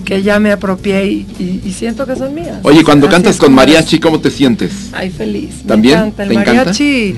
que 0.08 0.22
ya 0.22 0.40
me 0.40 0.50
apropié 0.52 1.04
y, 1.06 1.26
y- 1.38 1.60
y 1.66 1.72
siento 1.74 2.06
que 2.06 2.16
son 2.16 2.32
mías. 2.34 2.60
Oye, 2.62 2.82
cuando 2.82 3.06
Así 3.06 3.12
cantas 3.14 3.36
con 3.36 3.52
mariachi. 3.52 4.00
¿cómo 4.00 4.18
te 4.20 4.30
sientes? 4.30 4.88
Ay, 4.92 5.10
feliz. 5.10 5.56
¿También? 5.66 5.96
Me 6.00 6.06
encanta. 6.06 6.22
El 6.22 6.28
¿Te 6.30 6.34
encanta? 6.34 6.54
mariachi. 6.54 7.14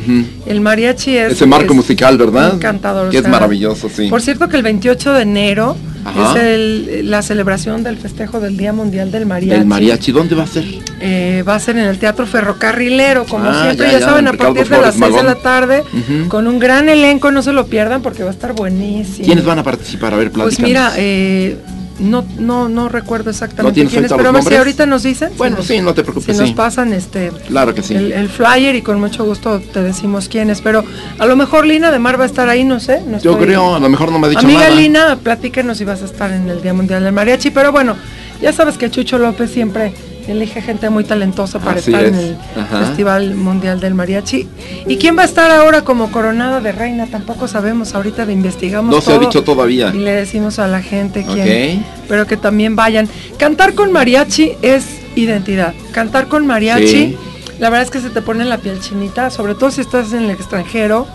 El 0.47 0.61
mariachi 0.61 1.17
es. 1.17 1.33
Ese 1.35 1.47
marco 1.47 1.71
es 1.71 1.77
musical, 1.77 2.19
¿verdad? 2.19 2.55
Encantador. 2.55 3.11
Que 3.11 3.19
es 3.19 3.23
sea, 3.23 3.31
maravilloso, 3.31 3.89
sí. 3.89 4.09
Por 4.09 4.21
cierto 4.23 4.49
que 4.49 4.57
el 4.57 4.65
28 4.65 5.13
de 5.13 5.23
enero 5.23 5.77
Ajá. 6.03 6.33
Es 6.35 6.43
el- 6.43 7.11
la 7.11 7.21
celebración 7.23 7.83
del 7.85 7.99
festejo 7.99 8.41
del 8.41 8.57
Día 8.57 8.73
Mundial 8.73 9.13
del 9.13 9.27
Mariachi. 9.27 9.61
El 9.61 9.67
mariachi, 9.67 10.11
¿dónde 10.13 10.35
va 10.35 10.45
a 10.45 10.47
ser? 10.47 10.65
Eh, 11.01 11.45
va 11.47 11.55
a 11.57 11.61
ser 11.61 11.77
en 11.77 11.85
el 11.85 11.99
Teatro 11.99 12.27
Ferrocarrilero, 12.27 13.27
como 13.27 13.45
Ah, 13.45 13.63
siempre, 13.65 13.87
ya, 13.87 13.93
ya, 13.93 13.99
ya, 14.01 14.07
saben, 14.07 14.27
a 14.27 14.33
partir 14.33 14.67
de 14.67 14.79
las 14.81 14.95
Flores 14.95 14.95
6 14.99 15.15
de 15.15 15.23
la 15.23 15.35
tarde, 15.37 15.85
con 16.29 16.47
un 16.49 16.59
gran 16.59 16.89
elenco, 16.89 17.31
no 17.31 17.43
se 17.43 17.53
lo 17.53 17.67
pierdan 17.67 18.01
porque 18.03 18.23
va 18.25 18.31
a 18.31 18.33
estar 18.33 18.55
buenísimo. 18.55 19.27
¿Quiénes 19.27 19.45
van 19.45 19.59
a 19.59 19.63
participar? 19.63 20.15
A 20.15 20.17
ver, 20.17 20.31
Pues 20.33 20.57
platícanos. 20.57 20.69
mira, 20.69 20.93
eh, 20.97 21.59
no, 22.01 22.25
no, 22.39 22.69
no 22.69 22.89
recuerdo 22.89 23.27
¿No 23.27 23.31
exactamente 23.31 23.75
tienes 23.75 23.93
quiénes, 23.93 24.13
pero 24.13 24.43
si 24.43 24.55
ahorita 24.55 24.87
nos 24.87 25.03
dicen. 25.03 25.31
Bueno, 25.37 25.63
sí, 25.63 25.81
no 25.81 25.95
te 25.95 26.03
preocupes, 26.03 26.37
Si 26.37 26.43
nos 26.43 26.53
pasan 26.53 26.93
este 26.93 27.31
Claro 27.47 27.75
que 27.75 27.83
sí. 27.83 27.95
el, 27.95 28.13
el 28.13 28.29
flyer 28.29 28.75
y 28.75 28.83
con 28.83 28.99
mucho 29.01 29.25
gusto 29.25 29.61
te 29.61 29.83
decimos 29.83 30.29
quiénes, 30.29 30.61
pero 30.61 30.85
a 31.19 31.27
lo 31.27 31.37
mejor 31.37 31.67
Lina 31.67 31.91
de 31.91 31.99
Mar 31.99 32.19
va 32.19 32.25
a 32.25 32.27
estar 32.27 32.49
ahí, 32.49 32.65
no 32.65 32.81
sé. 32.81 33.03
no 33.07 33.19
Yo 33.19 33.39
creo, 33.39 33.75
a 33.75 33.81
lo 33.81 33.89
mejor 33.89 34.11
no 34.11 34.19
me 34.19 34.27
ha 34.27 34.31
dicho 34.31 34.41
Amiga 34.43 34.61
nada. 34.61 34.75
Lina, 34.75 35.19
platíquenos 35.23 35.79
si 35.79 35.85
vas 35.85 36.03
a 36.03 36.07
estar 36.07 36.31
en 36.31 36.49
el 36.49 36.63
Día 36.63 36.73
Mundial 36.75 37.05
del 37.05 37.13
Mariachi, 37.13 37.51
pero 37.51 37.73
bueno, 37.73 37.97
ya 38.41 38.53
sabes 38.53 38.79
que 38.79 38.91
Chucho 38.91 39.19
López 39.19 39.51
siempre 39.51 39.93
elige 40.31 40.63
gente 40.63 40.89
muy 40.91 41.05
talentosa 41.05 41.59
para 41.59 41.79
Así 41.79 41.91
estar 41.91 42.05
en 42.07 42.15
el 42.15 42.37
ajá. 42.57 42.87
Festival 42.87 43.35
Mundial 43.35 43.81
del 43.81 43.95
Mariachi. 43.95 44.49
¿Y 44.87 44.97
quién 44.97 45.17
va 45.17 45.23
a 45.23 45.25
estar 45.25 45.51
ahora 45.51 45.83
como 45.83 46.11
coronada 46.11 46.61
de 46.61 46.73
reina? 46.73 47.07
Tampoco 47.07 47.49
sabemos, 47.49 47.95
ahorita 47.95 48.27
de 48.27 48.33
investigamos 48.33 48.95
No 48.95 49.01
se 49.01 49.11
ha 49.13 49.17
todo 49.17 49.27
dicho 49.27 49.43
todavía. 49.45 49.93
Y 49.95 49.99
le 49.99 50.13
decimos 50.13 50.59
a 50.59 50.67
la 50.67 50.83
gente 50.83 51.25
quién, 51.25 51.79
Ok. 51.81 51.85
pero 52.09 52.27
que 52.27 52.37
también 52.37 52.77
vayan. 52.77 53.09
Cantar 53.39 53.75
con 53.75 53.93
mariachi 53.93 54.53
es 54.63 54.85
identidad. 55.17 55.75
Cantar 55.93 56.29
con 56.29 56.47
mariachi, 56.47 56.87
Sí. 56.87 57.17
la 57.59 57.71
verdad 57.71 57.85
es 57.87 57.91
que 57.91 58.01
se 58.01 58.11
te 58.11 58.23
pone 58.23 58.45
la 58.45 58.59
piel 58.59 58.81
chinita, 58.81 59.31
sobre 59.31 59.55
todo 59.55 59.71
si 59.71 59.81
estás 59.81 60.13
en 60.13 60.25
el 60.25 60.31
extranjero. 60.31 61.07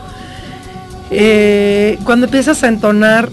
Eh, 1.11 1.97
cuando 2.03 2.25
empiezas 2.25 2.63
a 2.63 2.67
entonar 2.67 3.29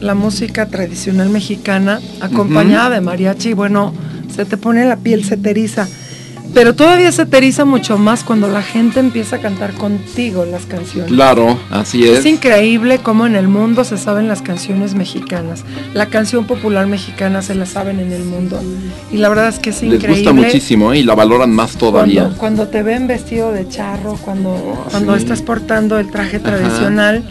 la 0.00 0.14
música 0.14 0.66
tradicional 0.68 1.28
mexicana, 1.28 2.00
acompañada 2.20 2.90
de 2.90 3.00
mariachi, 3.00 3.52
bueno, 3.52 3.92
se 4.34 4.44
te 4.44 4.56
pone 4.56 4.84
la 4.86 4.96
piel, 4.96 5.24
se 5.24 5.36
te 5.36 5.50
eriza. 5.50 5.88
Pero 6.52 6.74
todavía 6.74 7.12
se 7.12 7.26
te 7.26 7.36
eriza 7.36 7.64
mucho 7.64 7.96
más 7.96 8.24
cuando 8.24 8.48
la 8.48 8.60
gente 8.60 8.98
empieza 8.98 9.36
a 9.36 9.38
cantar 9.38 9.72
contigo 9.74 10.44
las 10.44 10.66
canciones. 10.66 11.12
Claro, 11.12 11.56
así 11.70 12.02
es. 12.02 12.18
Es 12.20 12.26
increíble 12.26 12.98
cómo 12.98 13.24
en 13.26 13.36
el 13.36 13.46
mundo 13.46 13.84
se 13.84 13.96
saben 13.96 14.26
las 14.26 14.42
canciones 14.42 14.94
mexicanas. 14.94 15.62
La 15.94 16.06
canción 16.06 16.46
popular 16.48 16.88
mexicana 16.88 17.40
se 17.42 17.54
la 17.54 17.66
saben 17.66 18.00
en 18.00 18.10
el 18.10 18.24
mundo. 18.24 18.60
Y 19.12 19.18
la 19.18 19.28
verdad 19.28 19.48
es 19.48 19.60
que 19.60 19.70
es 19.70 19.80
Les 19.82 19.94
increíble. 19.94 20.22
gusta 20.24 20.32
muchísimo 20.32 20.92
¿eh? 20.92 20.98
y 20.98 21.02
la 21.04 21.14
valoran 21.14 21.52
más 21.52 21.76
todavía. 21.76 22.22
Cuando, 22.22 22.38
cuando 22.38 22.68
te 22.68 22.82
ven 22.82 23.06
vestido 23.06 23.52
de 23.52 23.68
charro, 23.68 24.18
cuando, 24.20 24.86
cuando 24.90 25.14
sí. 25.14 25.22
estás 25.22 25.42
portando 25.42 26.00
el 26.00 26.10
traje 26.10 26.38
Ajá. 26.38 26.46
tradicional, 26.46 27.22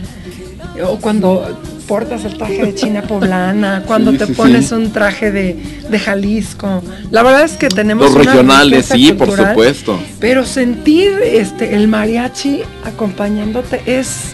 o 0.88 0.98
cuando 0.98 1.60
portas 1.90 2.24
el 2.24 2.38
traje 2.38 2.64
de 2.68 2.76
China 2.76 3.02
poblana, 3.02 3.84
cuando 3.86 4.12
Sí, 4.12 4.18
te 4.20 4.26
sí, 4.28 4.34
pones 4.34 4.68
sí. 4.68 4.76
un 4.76 4.92
traje 4.92 5.32
de, 5.32 5.58
de 5.90 6.00
Jalisco. 6.00 6.82
La 7.12 7.24
verdad 7.24 7.44
es 7.44 7.54
que 7.58 7.68
tenemos 7.68 8.06
Los 8.06 8.14
una 8.16 8.24
regionales, 8.32 8.86
sí, 8.86 9.12
por 9.12 9.36
supuesto. 9.36 10.00
Pero 10.20 10.46
sentir 10.46 11.10
este 11.24 11.74
el 11.76 11.88
mariachi 11.88 12.62
acompañándote 12.86 13.82
es 13.88 14.34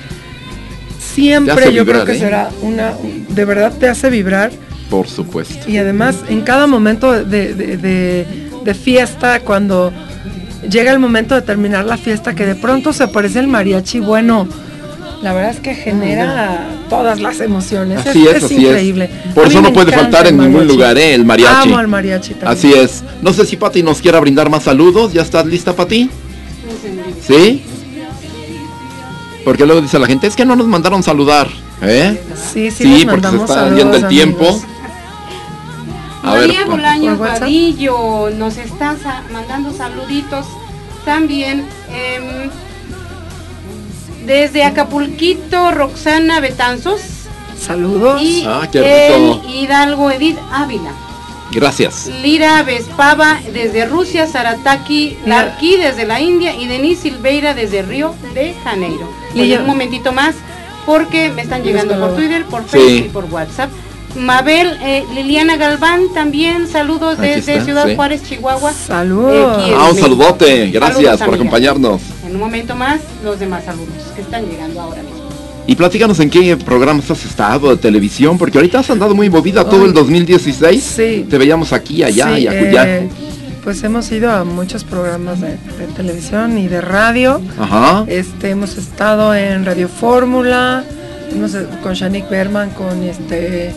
siempre 1.00 1.74
yo 1.74 1.86
creo 1.86 2.06
que 2.06 2.14
¿eh? 2.14 2.20
será 2.20 2.50
una 2.62 2.94
de 3.30 3.46
verdad 3.46 3.74
te 3.80 3.88
hace 3.88 4.10
vibrar 4.10 4.52
Por 4.90 5.08
supuesto. 5.08 5.70
y 5.70 5.78
además 5.78 6.18
en 6.30 6.42
cada 6.42 6.68
momento 6.68 7.12
de, 7.14 7.54
de- 7.54 7.78
de- 7.78 8.26
de 8.66 8.74
fiesta, 8.74 9.40
cuando 9.42 9.94
llega 10.68 10.92
el 10.92 10.98
momento 10.98 11.36
de 11.36 11.44
terminar 11.44 11.86
la 11.86 11.98
fiesta, 11.98 12.34
que 12.34 12.48
de 12.48 12.56
pronto 12.56 12.92
se 12.94 13.04
aparece 13.04 13.40
el 13.40 13.48
mariachi, 13.48 14.00
bueno, 14.00 14.48
la 15.26 15.34
verdad 15.34 15.52
es 15.56 15.60
que 15.60 15.74
genera 15.74 16.68
todas 16.88 17.20
las 17.20 17.40
emociones. 17.40 18.06
Así 18.06 18.28
es, 18.28 18.44
así 18.44 18.58
increíble. 18.58 19.10
es. 19.26 19.34
Por 19.34 19.48
eso 19.48 19.60
no 19.60 19.74
puede 19.74 19.92
faltar 19.92 20.28
en 20.28 20.38
ningún 20.38 20.68
lugar, 20.68 20.96
¿eh? 21.00 21.16
El 21.16 21.26
mariachi. 21.26 21.68
Amo 21.70 21.78
al 21.80 21.88
mariachi 21.88 22.36
también. 22.36 22.52
Así 22.52 22.72
es. 22.74 23.04
No 23.24 23.34
sé 23.34 23.44
si 23.48 23.58
Pati 23.58 23.82
nos 23.82 24.02
quiera 24.04 24.20
brindar 24.20 24.52
más 24.52 24.62
saludos. 24.64 25.14
¿Ya 25.14 25.24
estás 25.24 25.48
lista, 25.48 25.74
Pati? 25.76 26.12
¿Sí? 27.28 27.64
Porque 29.44 29.66
luego 29.66 29.82
dice 29.82 29.98
la 29.98 30.06
gente, 30.06 30.28
es 30.28 30.36
que 30.36 30.46
no 30.46 30.56
nos 30.56 30.68
mandaron 30.68 31.02
saludar. 31.02 31.48
¿Eh? 31.82 32.22
Sí, 32.54 32.70
sí, 32.70 32.84
Sí, 33.00 33.06
porque 33.10 33.28
se 33.28 33.36
está 33.38 33.76
yendo 33.76 33.98
el 33.98 34.08
tiempo. 34.08 34.46
amigos. 34.48 34.62
A 36.24 36.34
ver, 36.36 36.42
María 36.48 36.66
pa- 36.66 36.72
Bolaño 36.72 37.12
¿Por 37.18 37.22
WhatsApp? 37.28 37.42
Vadillo 37.42 38.30
nos 38.38 38.58
está 38.58 38.96
sa- 39.02 39.24
mandando 39.34 39.74
saluditos 39.74 40.46
también. 41.04 41.66
em, 41.90 42.50
desde 44.26 44.64
Acapulquito, 44.64 45.72
Roxana 45.72 46.40
Betanzos 46.40 47.02
Saludos. 47.60 48.22
y 48.22 48.44
Ah, 48.48 48.68
qué 48.72 48.80
rico. 48.82 49.42
el 49.48 49.56
Hidalgo 49.56 50.12
Edith 50.12 50.38
Ávila. 50.52 50.92
Gracias. 51.52 52.08
Lira 52.22 52.64
Vespava 52.64 53.40
desde 53.54 53.86
Rusia, 53.86 54.28
Sarataki. 54.28 55.18
Larki 55.26 55.78
desde 55.78 56.06
la 56.06 56.20
India 56.20 56.56
y 56.56 56.68
Denise 56.68 57.04
Silveira 57.04 57.54
desde 57.54 57.82
Río 57.84 58.14
de 58.34 58.54
Janeiro. 58.64 59.10
Lilla. 59.34 59.60
un 59.62 59.68
momentito 59.68 60.12
más 60.12 60.36
porque 60.86 61.30
me 61.30 61.42
están 61.44 61.64
llegando 61.64 61.98
por 62.00 62.16
Twitter, 62.16 62.46
por 62.46 62.64
Sí. 62.64 62.70
Facebook 62.72 63.06
y 63.06 63.10
por 63.10 63.26
WhatsApp. 63.26 63.70
Mabel 64.16 64.78
eh, 64.82 65.04
Liliana 65.14 65.58
Galván 65.58 66.14
también 66.14 66.68
saludos 66.68 67.20
Aquí 67.20 67.28
desde 67.28 67.54
está, 67.54 67.66
Ciudad 67.66 67.86
sí. 67.88 67.96
Juárez, 67.96 68.24
Chihuahua. 68.24 68.72
Saludos. 68.74 69.74
Ah, 69.78 69.90
un 69.92 69.98
saludote. 69.98 70.70
Gracias 70.72 70.96
Saludos, 70.96 71.18
por 71.20 71.28
amiga. 71.30 71.36
acompañarnos. 71.36 72.02
En 72.26 72.34
un 72.34 72.40
momento 72.40 72.76
más 72.76 73.00
los 73.24 73.40
demás 73.40 73.64
saludos 73.66 74.12
que 74.16 74.22
están 74.22 74.46
llegando 74.46 74.82
ahora 74.82 75.02
mismo. 75.04 75.26
Y 75.68 75.76
platícanos 75.76 76.20
en 76.20 76.30
qué 76.30 76.56
programas 76.58 77.10
has 77.10 77.26
estado 77.26 77.70
de 77.72 77.78
televisión, 77.78 78.38
porque 78.38 78.58
ahorita 78.60 78.80
has 78.80 78.90
andado 78.92 79.16
muy 79.16 79.30
movida 79.30 79.64
todo 79.68 79.86
el 79.86 79.94
2016. 79.94 80.84
Sí. 80.84 81.26
Te 81.30 81.38
veíamos 81.40 81.74
aquí, 81.74 82.04
allá 82.04 82.36
Sí, 82.36 82.42
y 82.44 82.48
acullá. 82.48 82.98
eh, 82.98 83.10
pues 83.64 83.84
hemos 83.84 84.12
ido 84.12 84.30
a 84.32 84.44
muchos 84.44 84.84
programas 84.84 85.42
de, 85.42 85.50
de 85.50 85.88
televisión 85.96 86.58
y 86.60 86.68
de 86.68 86.82
radio. 86.82 87.42
Ajá. 87.60 88.06
Este, 88.08 88.52
hemos 88.52 88.78
estado 88.78 89.34
en 89.34 89.66
Radio 89.66 89.88
Fórmula, 89.90 90.84
hemos, 91.32 91.56
eh, 91.56 91.66
con 91.82 91.94
Shanik 91.96 92.30
Berman, 92.30 92.70
con 92.72 93.02
este, 93.02 93.74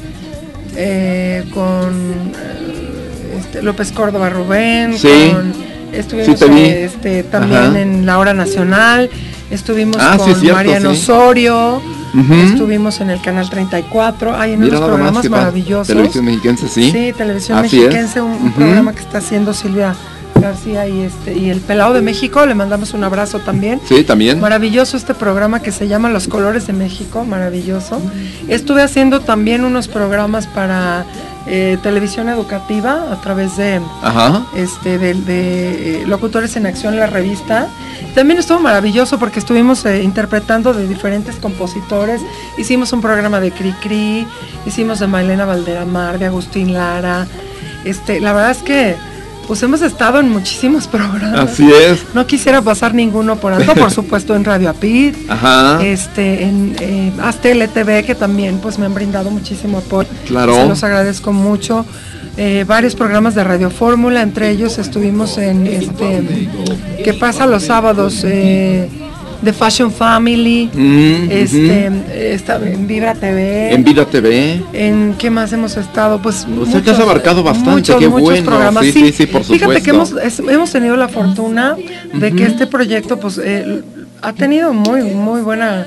eh, 0.77 1.45
con 1.55 1.91
eh, 2.35 3.39
este, 3.39 3.63
López 3.63 3.93
Córdoba 3.93 4.29
Rubén, 4.29 4.99
Sí. 4.99 5.33
con, 5.33 5.55
estuvimos 5.93 6.39
Sí, 6.39 6.45
eh, 6.47 6.85
este, 6.85 7.23
también 7.23 7.63
Ajá. 7.63 7.81
en 7.81 8.07
la 8.07 8.19
hora 8.19 8.35
nacional, 8.35 9.11
estuvimos 9.51 9.97
Ah, 10.01 10.13
sí, 10.15 10.19
con 10.19 10.31
es 10.31 10.41
cierto, 10.41 10.57
Mariano 10.57 10.95
sí. 10.95 11.01
Osorio, 11.03 11.83
estuvimos 12.31 13.01
en 13.01 13.11
el 13.11 13.21
canal 13.21 13.49
34, 13.49 14.37
hay 14.37 14.53
en 14.53 14.61
Mira 14.61 14.79
unos 14.79 14.89
programas 14.89 15.29
maravillosos. 15.29 15.89
Televisión 15.89 16.25
mexiquense, 16.25 16.69
sí. 16.69 16.91
Sí, 16.91 17.13
Televisión 17.17 17.59
Así 17.59 17.79
es. 17.79 17.85
Mexiquense, 17.85 18.21
un, 18.21 18.53
programa 18.53 18.93
que 18.93 19.01
está 19.01 19.19
haciendo 19.19 19.53
Silvia 19.53 19.95
García 20.41 20.87
y 20.87 21.01
este 21.03 21.37
y 21.37 21.51
el 21.51 21.61
Pelado 21.61 21.95
de 21.95 22.01
México, 22.01 22.47
le 22.47 22.55
mandamos 22.55 22.95
un 22.95 23.05
abrazo 23.05 23.41
también. 23.41 23.81
Sí, 23.89 24.05
también. 24.05 24.41
Maravilloso 24.41 24.97
este 24.97 25.15
programa 25.15 25.61
que 25.61 25.73
se 25.73 25.89
llama 25.89 26.09
Los 26.11 26.29
Colores 26.29 26.67
de 26.67 26.73
México, 26.73 27.25
maravilloso. 27.25 28.01
Estuve 28.47 28.83
haciendo 28.83 29.21
también 29.21 29.65
unos 29.65 29.89
programas 29.89 30.47
para 30.47 31.05
eh, 31.51 31.79
televisión 31.83 32.29
educativa 32.29 33.11
a 33.11 33.21
través 33.23 33.57
de 33.57 33.81
Ajá. 34.03 34.45
este 34.55 34.99
de, 34.99 35.15
de, 35.15 36.03
eh, 36.03 36.07
Locutores 36.07 36.57
en 36.57 36.67
Acción, 36.67 36.97
la 36.97 37.07
revista. 37.07 37.69
También 38.15 38.39
estuvo 38.39 38.61
maravilloso 38.61 39.19
porque 39.19 39.39
estuvimos 39.39 39.85
eh, 39.87 40.03
interpretando 40.03 40.75
de 40.75 40.87
diferentes 40.87 41.37
compositores. 41.37 42.21
Hicimos 42.59 42.93
un 42.93 43.01
programa 43.01 43.41
de 43.41 43.51
Cri 43.51 43.73
Cri, 43.83 44.27
hicimos 44.67 44.99
de 44.99 45.07
Mailena 45.07 45.47
Valderamar, 45.47 46.19
de 46.19 46.27
Agustín 46.27 46.75
Lara. 46.75 47.27
Este, 47.85 48.21
la 48.21 48.35
verdad 48.35 48.51
es 48.51 48.59
que 48.59 48.97
pues 49.49 49.63
hemos 49.63 49.81
estado 49.81 50.21
en 50.21 50.29
muchísimos 50.29 50.87
programas. 50.87 51.51
Así 51.51 51.69
es. 51.73 52.05
No 52.15 52.27
quisiera 52.27 52.61
pasar 52.61 52.95
ninguno 52.95 53.37
por 53.37 53.55
alto, 53.55 53.75
por 53.75 53.91
supuesto 53.99 54.37
en 54.37 54.45
Radio 54.45 54.69
Apid, 54.69 55.15
Ajá. 55.27 55.83
este, 55.83 56.45
en 56.45 56.77
eh, 56.79 57.13
LTV, 57.19 58.05
que 58.05 58.15
también 58.15 58.59
pues 58.59 58.79
me 58.79 58.85
han 58.85 58.93
brindado 58.93 59.31
muchísimo 59.31 59.79
apoyo. 59.79 60.09
Claro. 60.27 60.55
Se 60.55 60.69
los 60.69 60.85
agradezco 60.85 61.33
mucho. 61.33 61.87
Eh, 62.37 62.65
varios 62.69 62.95
programas 62.95 63.35
de 63.35 63.43
Radio 63.43 63.71
Fórmula, 63.71 64.21
entre 64.23 64.51
ellos 64.51 64.79
estuvimos 64.79 65.39
en 65.39 65.67
este 65.67 66.49
que 67.03 67.15
pasa 67.15 67.47
los 67.47 67.65
sábados 67.65 68.23
eh, 68.25 68.89
de 69.43 69.53
Fashion 69.53 69.91
Family, 69.93 70.69
Mm, 70.73 71.31
este 71.31 72.33
está 72.35 72.57
en 72.57 72.87
Vibra 72.89 73.15
TV. 73.15 73.73
En 73.73 73.85
Vida 73.85 74.05
TV. 74.05 74.61
¿En 74.73 75.15
qué 75.17 75.31
más 75.31 75.53
hemos 75.53 75.77
estado? 75.77 76.21
Pues 76.21 76.45
O 76.61 76.67
sea, 76.67 76.83
que 76.83 76.91
has 76.91 76.99
abarcado 76.99 77.43
bastante, 77.43 77.71
muchos, 77.71 77.97
qué 77.97 78.09
muchos 78.09 78.23
bueno. 78.31 78.45
programas. 78.45 78.85
Sí, 78.85 78.93
sí, 78.93 79.13
sí, 79.13 79.27
por 79.27 79.45
Fíjate 79.45 79.81
que 79.83 79.91
supuesto. 79.91 80.19
hemos, 80.21 80.41
es- 80.41 80.41
hemos 80.53 80.73
tenido 80.73 80.97
la 80.97 81.09
fortuna 81.09 81.77
de 82.13 82.33
que 82.33 82.45
este 82.45 82.67
proyecto 82.67 83.19
pues 83.21 83.41
eh, 83.43 83.83
ha 84.23 84.33
tenido 84.33 84.73
muy, 84.73 85.03
muy 85.03 85.41
buena 85.43 85.87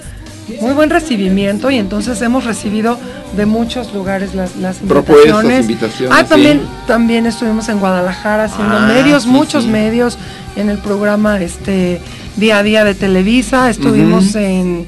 muy 0.60 0.74
buen 0.74 0.90
recibimiento 0.90 1.70
y 1.72 1.78
entonces 1.78 2.22
hemos 2.22 2.44
recibido 2.44 2.98
de 3.38 3.46
muchos 3.46 3.94
lugares 3.94 4.34
las, 4.36 4.58
las 4.58 4.78
Propuestas, 4.78 5.28
invitaciones. 5.44 5.62
invitaciones, 5.70 6.18
Ah, 6.20 6.26
también, 6.26 6.58
sí. 6.60 6.66
también 6.88 7.26
estuvimos 7.26 7.70
en 7.70 7.80
Guadalajara 7.80 8.46
haciendo 8.46 8.76
Ah, 8.78 8.88
medios, 8.88 9.24
sí, 9.24 9.30
muchos 9.30 9.64
sí. 9.64 9.70
medios 9.70 10.18
en 10.58 10.70
el 10.70 10.78
programa 10.80 11.40
este 11.40 12.02
día 12.38 12.60
a 12.60 12.64
día 12.64 12.84
de 12.84 12.96
Televisa, 12.96 13.70
estuvimos 13.70 14.36
en 14.36 14.86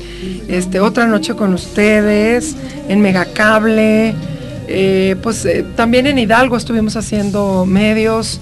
este 0.48 0.80
otra 0.80 1.06
noche 1.08 1.36
con 1.36 1.54
ustedes, 1.54 2.56
en 2.88 3.02
Megacable, 3.02 4.16
Eh, 4.66 5.18
pues 5.22 5.46
eh, 5.46 5.66
también 5.76 6.08
en 6.08 6.18
Hidalgo 6.18 6.56
estuvimos 6.56 6.96
haciendo 6.96 7.66
medios. 7.66 8.39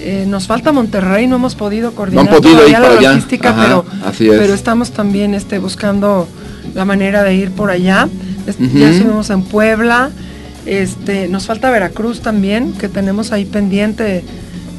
Eh, 0.00 0.26
nos 0.28 0.46
falta 0.46 0.70
Monterrey, 0.70 1.26
no 1.26 1.36
hemos 1.36 1.54
podido 1.54 1.92
coordinar 1.92 2.28
podido 2.28 2.56
todavía 2.56 2.78
la 2.78 3.00
logística, 3.00 3.50
Ajá, 3.50 3.62
pero, 3.62 3.84
así 4.04 4.28
es. 4.28 4.38
pero 4.38 4.52
estamos 4.52 4.90
también 4.90 5.32
este, 5.32 5.58
buscando 5.58 6.28
la 6.74 6.84
manera 6.84 7.22
de 7.24 7.34
ir 7.34 7.52
por 7.52 7.70
allá. 7.70 8.08
Ya 8.74 8.90
estuvimos 8.90 9.30
en 9.30 9.42
Puebla. 9.44 10.10
Este, 10.66 11.26
nos 11.28 11.46
falta 11.46 11.70
Veracruz 11.70 12.20
también, 12.20 12.74
que 12.74 12.88
tenemos 12.88 13.32
ahí 13.32 13.46
pendiente. 13.46 14.24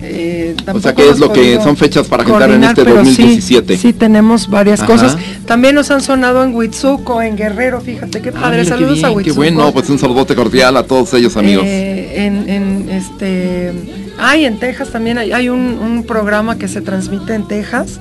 Eh, 0.04 0.56
O 0.74 0.80
sea, 0.80 0.94
que 0.94 1.10
es 1.10 1.20
lo 1.20 1.32
que 1.32 1.60
son 1.62 1.78
fechas 1.78 2.08
para 2.08 2.24
agendar 2.24 2.52
en 2.52 2.64
este 2.64 2.84
pero 2.84 3.04
sí, 3.06 3.12
2017. 3.12 3.78
Sí, 3.78 3.94
tenemos 3.94 4.50
varias 4.50 4.82
Ajá. 4.82 4.92
cosas. 4.92 5.18
También 5.46 5.76
nos 5.76 5.90
han 5.92 6.02
sonado 6.02 6.44
en 6.44 6.54
Huitzuco, 6.56 7.22
en 7.22 7.36
Guerrero, 7.38 7.82
fíjate 7.82 8.22
qué 8.22 8.30
Ah, 8.36 8.42
padre. 8.42 8.64
qué 8.64 8.66
Saludos 8.70 8.94
bien, 8.96 9.06
a 9.06 9.10
Qué 9.10 9.16
Huitzuco. 9.16 9.36
bueno, 9.36 9.72
pues 9.72 9.90
un 9.90 10.00
saludote 10.00 10.36
cordial 10.36 10.78
a 10.78 10.84
todos 10.84 11.14
ellos, 11.14 11.36
amigos. 11.38 11.66
Eh, 11.68 12.26
en, 12.26 12.50
en, 12.50 12.90
este. 12.90 13.72
Ay, 14.20 14.46
en 14.46 14.60
Texas 14.60 14.90
también 14.92 15.18
hay, 15.18 15.32
hay 15.32 15.50
un, 15.50 15.60
un 15.60 16.04
programa 16.04 16.58
que 16.58 16.68
se 16.68 16.82
transmite 16.82 17.34
en 17.34 17.48
Texas, 17.48 18.00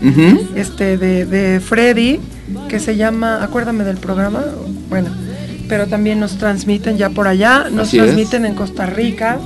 este, 0.55 0.99
de, 0.99 1.25
de 1.25 1.59
Freddy, 1.61 2.21
que 2.69 2.79
se 2.81 2.97
llama, 2.97 3.43
acuérdame 3.43 3.83
del 3.85 3.97
programa, 3.97 4.45
bueno, 4.91 5.09
pero 5.69 5.87
también 5.87 6.21
nos 6.21 6.37
transmiten 6.37 6.99
ya 6.99 7.09
por 7.09 7.27
allá, 7.29 7.67
nos 7.73 7.89
Así 7.89 7.99
es. 7.99 8.05
transmiten 8.05 8.45
en 8.45 8.55
Costa 8.55 8.85
Rica, 8.85 9.39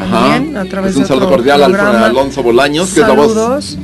Ajá. 0.00 0.32
también, 0.32 0.56
a 0.56 0.64
través 0.64 0.94
Pues 0.94 1.02
un 1.02 1.08
saludo 1.08 1.28
cordial 1.28 1.62
al. 1.62 1.74
Alonso 1.76 2.42
Bolaños, 2.42 2.90
que 2.90 3.00
es 3.00 3.06
la 3.08 3.14
voz 3.14 3.34
Saludos. 3.34 3.78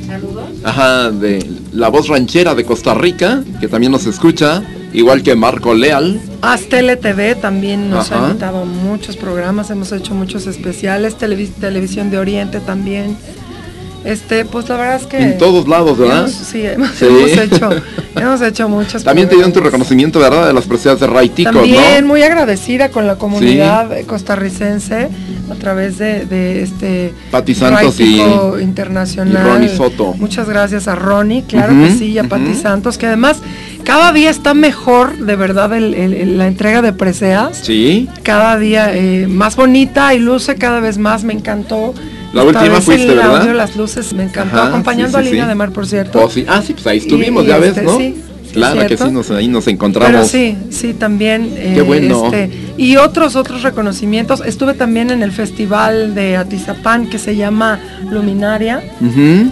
Ajá, 0.63 1.11
de 1.11 1.45
la 1.73 1.89
voz 1.89 2.07
ranchera 2.07 2.55
de 2.55 2.63
Costa 2.65 2.93
Rica, 2.93 3.43
que 3.59 3.67
también 3.67 3.91
nos 3.91 4.05
escucha, 4.05 4.63
igual 4.93 5.21
que 5.23 5.35
Marco 5.35 5.73
Leal. 5.73 6.19
Aztele 6.41 6.95
TV 6.97 7.35
también 7.35 7.89
nos 7.89 8.11
Ajá. 8.11 8.25
ha 8.25 8.27
invitado 8.29 8.61
a 8.61 8.65
muchos 8.65 9.15
programas, 9.17 9.69
hemos 9.69 9.91
hecho 9.91 10.13
muchos 10.13 10.47
especiales, 10.47 11.17
televis- 11.17 11.53
Televisión 11.59 12.09
de 12.09 12.17
Oriente 12.19 12.59
también. 12.59 13.15
Este, 14.07 14.45
pues 14.45 14.67
la 14.69 14.77
verdad 14.77 14.95
es 15.01 15.05
que 15.05 15.17
En 15.17 15.37
todos 15.37 15.67
lados, 15.67 15.97
¿verdad? 15.97 16.19
hemos- 16.19 16.31
sí, 16.31 16.65
hemos, 16.65 16.91
Sí. 16.91 17.05
hemos 17.05 17.31
hecho, 17.37 17.69
hemos 18.15 18.41
hecho 18.41 18.69
muchos. 18.69 19.03
También 19.03 19.27
te 19.27 19.35
dieron 19.35 19.51
tu 19.51 19.59
reconocimiento, 19.59 20.19
¿verdad? 20.19 20.47
De 20.47 20.53
las 20.53 20.65
presencias 20.65 20.99
de 21.01 21.07
Ray 21.07 21.29
Tico, 21.29 21.51
También 21.51 22.01
¿no? 22.01 22.07
muy 22.07 22.23
agradecida 22.23 22.89
con 22.89 23.05
la 23.05 23.17
comunidad 23.17 23.89
costarricense 24.05 25.09
a 25.51 25.55
través 25.55 25.97
de, 25.97 26.25
de 26.25 26.63
este 26.63 27.13
Pati 27.31 27.53
Santos 27.55 27.99
y- 27.99 28.21
internacional. 28.61 29.45
y 29.45 29.49
Ronnie 29.49 29.69
Soto. 29.69 30.13
Muchas 30.13 30.47
gracias 30.47 30.87
a 30.87 30.95
Ronnie, 30.95 31.43
claro 31.43 31.73
que 31.73 31.91
sí, 31.91 32.05
y 32.11 32.17
a 32.17 32.23
Pati 32.23 32.51
ujú. 32.51 32.61
Santos, 32.61 32.97
que 32.97 33.07
además 33.07 33.37
cada 33.83 34.11
día 34.13 34.29
está 34.29 34.53
mejor, 34.53 35.17
de 35.17 35.35
verdad, 35.35 35.73
el- 35.73 35.93
el- 35.93 36.13
el- 36.13 36.37
la 36.37 36.47
entrega 36.47 36.81
de 36.81 36.93
preseas. 36.93 37.57
Sí. 37.63 38.09
Cada 38.23 38.57
día 38.57 38.93
eh, 38.93 39.27
más 39.27 39.55
bonita 39.55 40.13
y 40.13 40.19
luce 40.19 40.55
cada 40.55 40.79
vez 40.79 40.97
más, 40.97 41.23
me 41.23 41.33
encantó. 41.33 41.93
La 42.33 42.43
última 42.43 42.81
fuiste, 42.81 43.09
el 43.09 43.15
¿verdad? 43.17 43.37
audio, 43.41 43.53
las 43.53 43.75
luces, 43.75 44.13
me 44.13 44.23
encantó, 44.23 44.57
Ajá, 44.57 44.67
acompañando 44.67 45.17
sí, 45.17 45.23
sí, 45.23 45.29
a 45.29 45.31
Lina 45.31 45.43
sí. 45.45 45.49
de 45.49 45.55
Mar, 45.55 45.71
por 45.71 45.87
cierto. 45.87 46.21
Oh, 46.23 46.29
sí. 46.29 46.45
Ah, 46.47 46.61
sí, 46.65 46.73
pues 46.73 46.85
ahí 46.87 46.97
estuvimos, 46.99 47.43
y 47.45 47.47
ya 47.47 47.57
este, 47.57 47.71
ves, 47.81 47.83
¿no? 47.83 47.97
sí, 47.97 48.15
sí, 48.45 48.53
claro 48.53 48.87
que 48.87 48.97
sí, 48.97 49.11
nos, 49.11 49.31
ahí 49.31 49.47
nos 49.47 49.67
encontramos. 49.67 50.11
Pero 50.11 50.25
sí, 50.25 50.57
sí, 50.69 50.93
también. 50.93 51.51
eh, 51.55 51.71
Qué 51.75 51.81
bueno. 51.81 52.25
este, 52.25 52.49
y 52.77 52.95
otros, 52.97 53.35
otros 53.35 53.63
reconocimientos. 53.63 54.41
Estuve 54.45 54.73
también 54.73 55.09
en 55.09 55.23
el 55.23 55.31
festival 55.31 56.13
de 56.15 56.37
Atizapán 56.37 57.07
que 57.09 57.17
se 57.17 57.35
llama 57.35 57.79
Luminaria. 58.11 58.83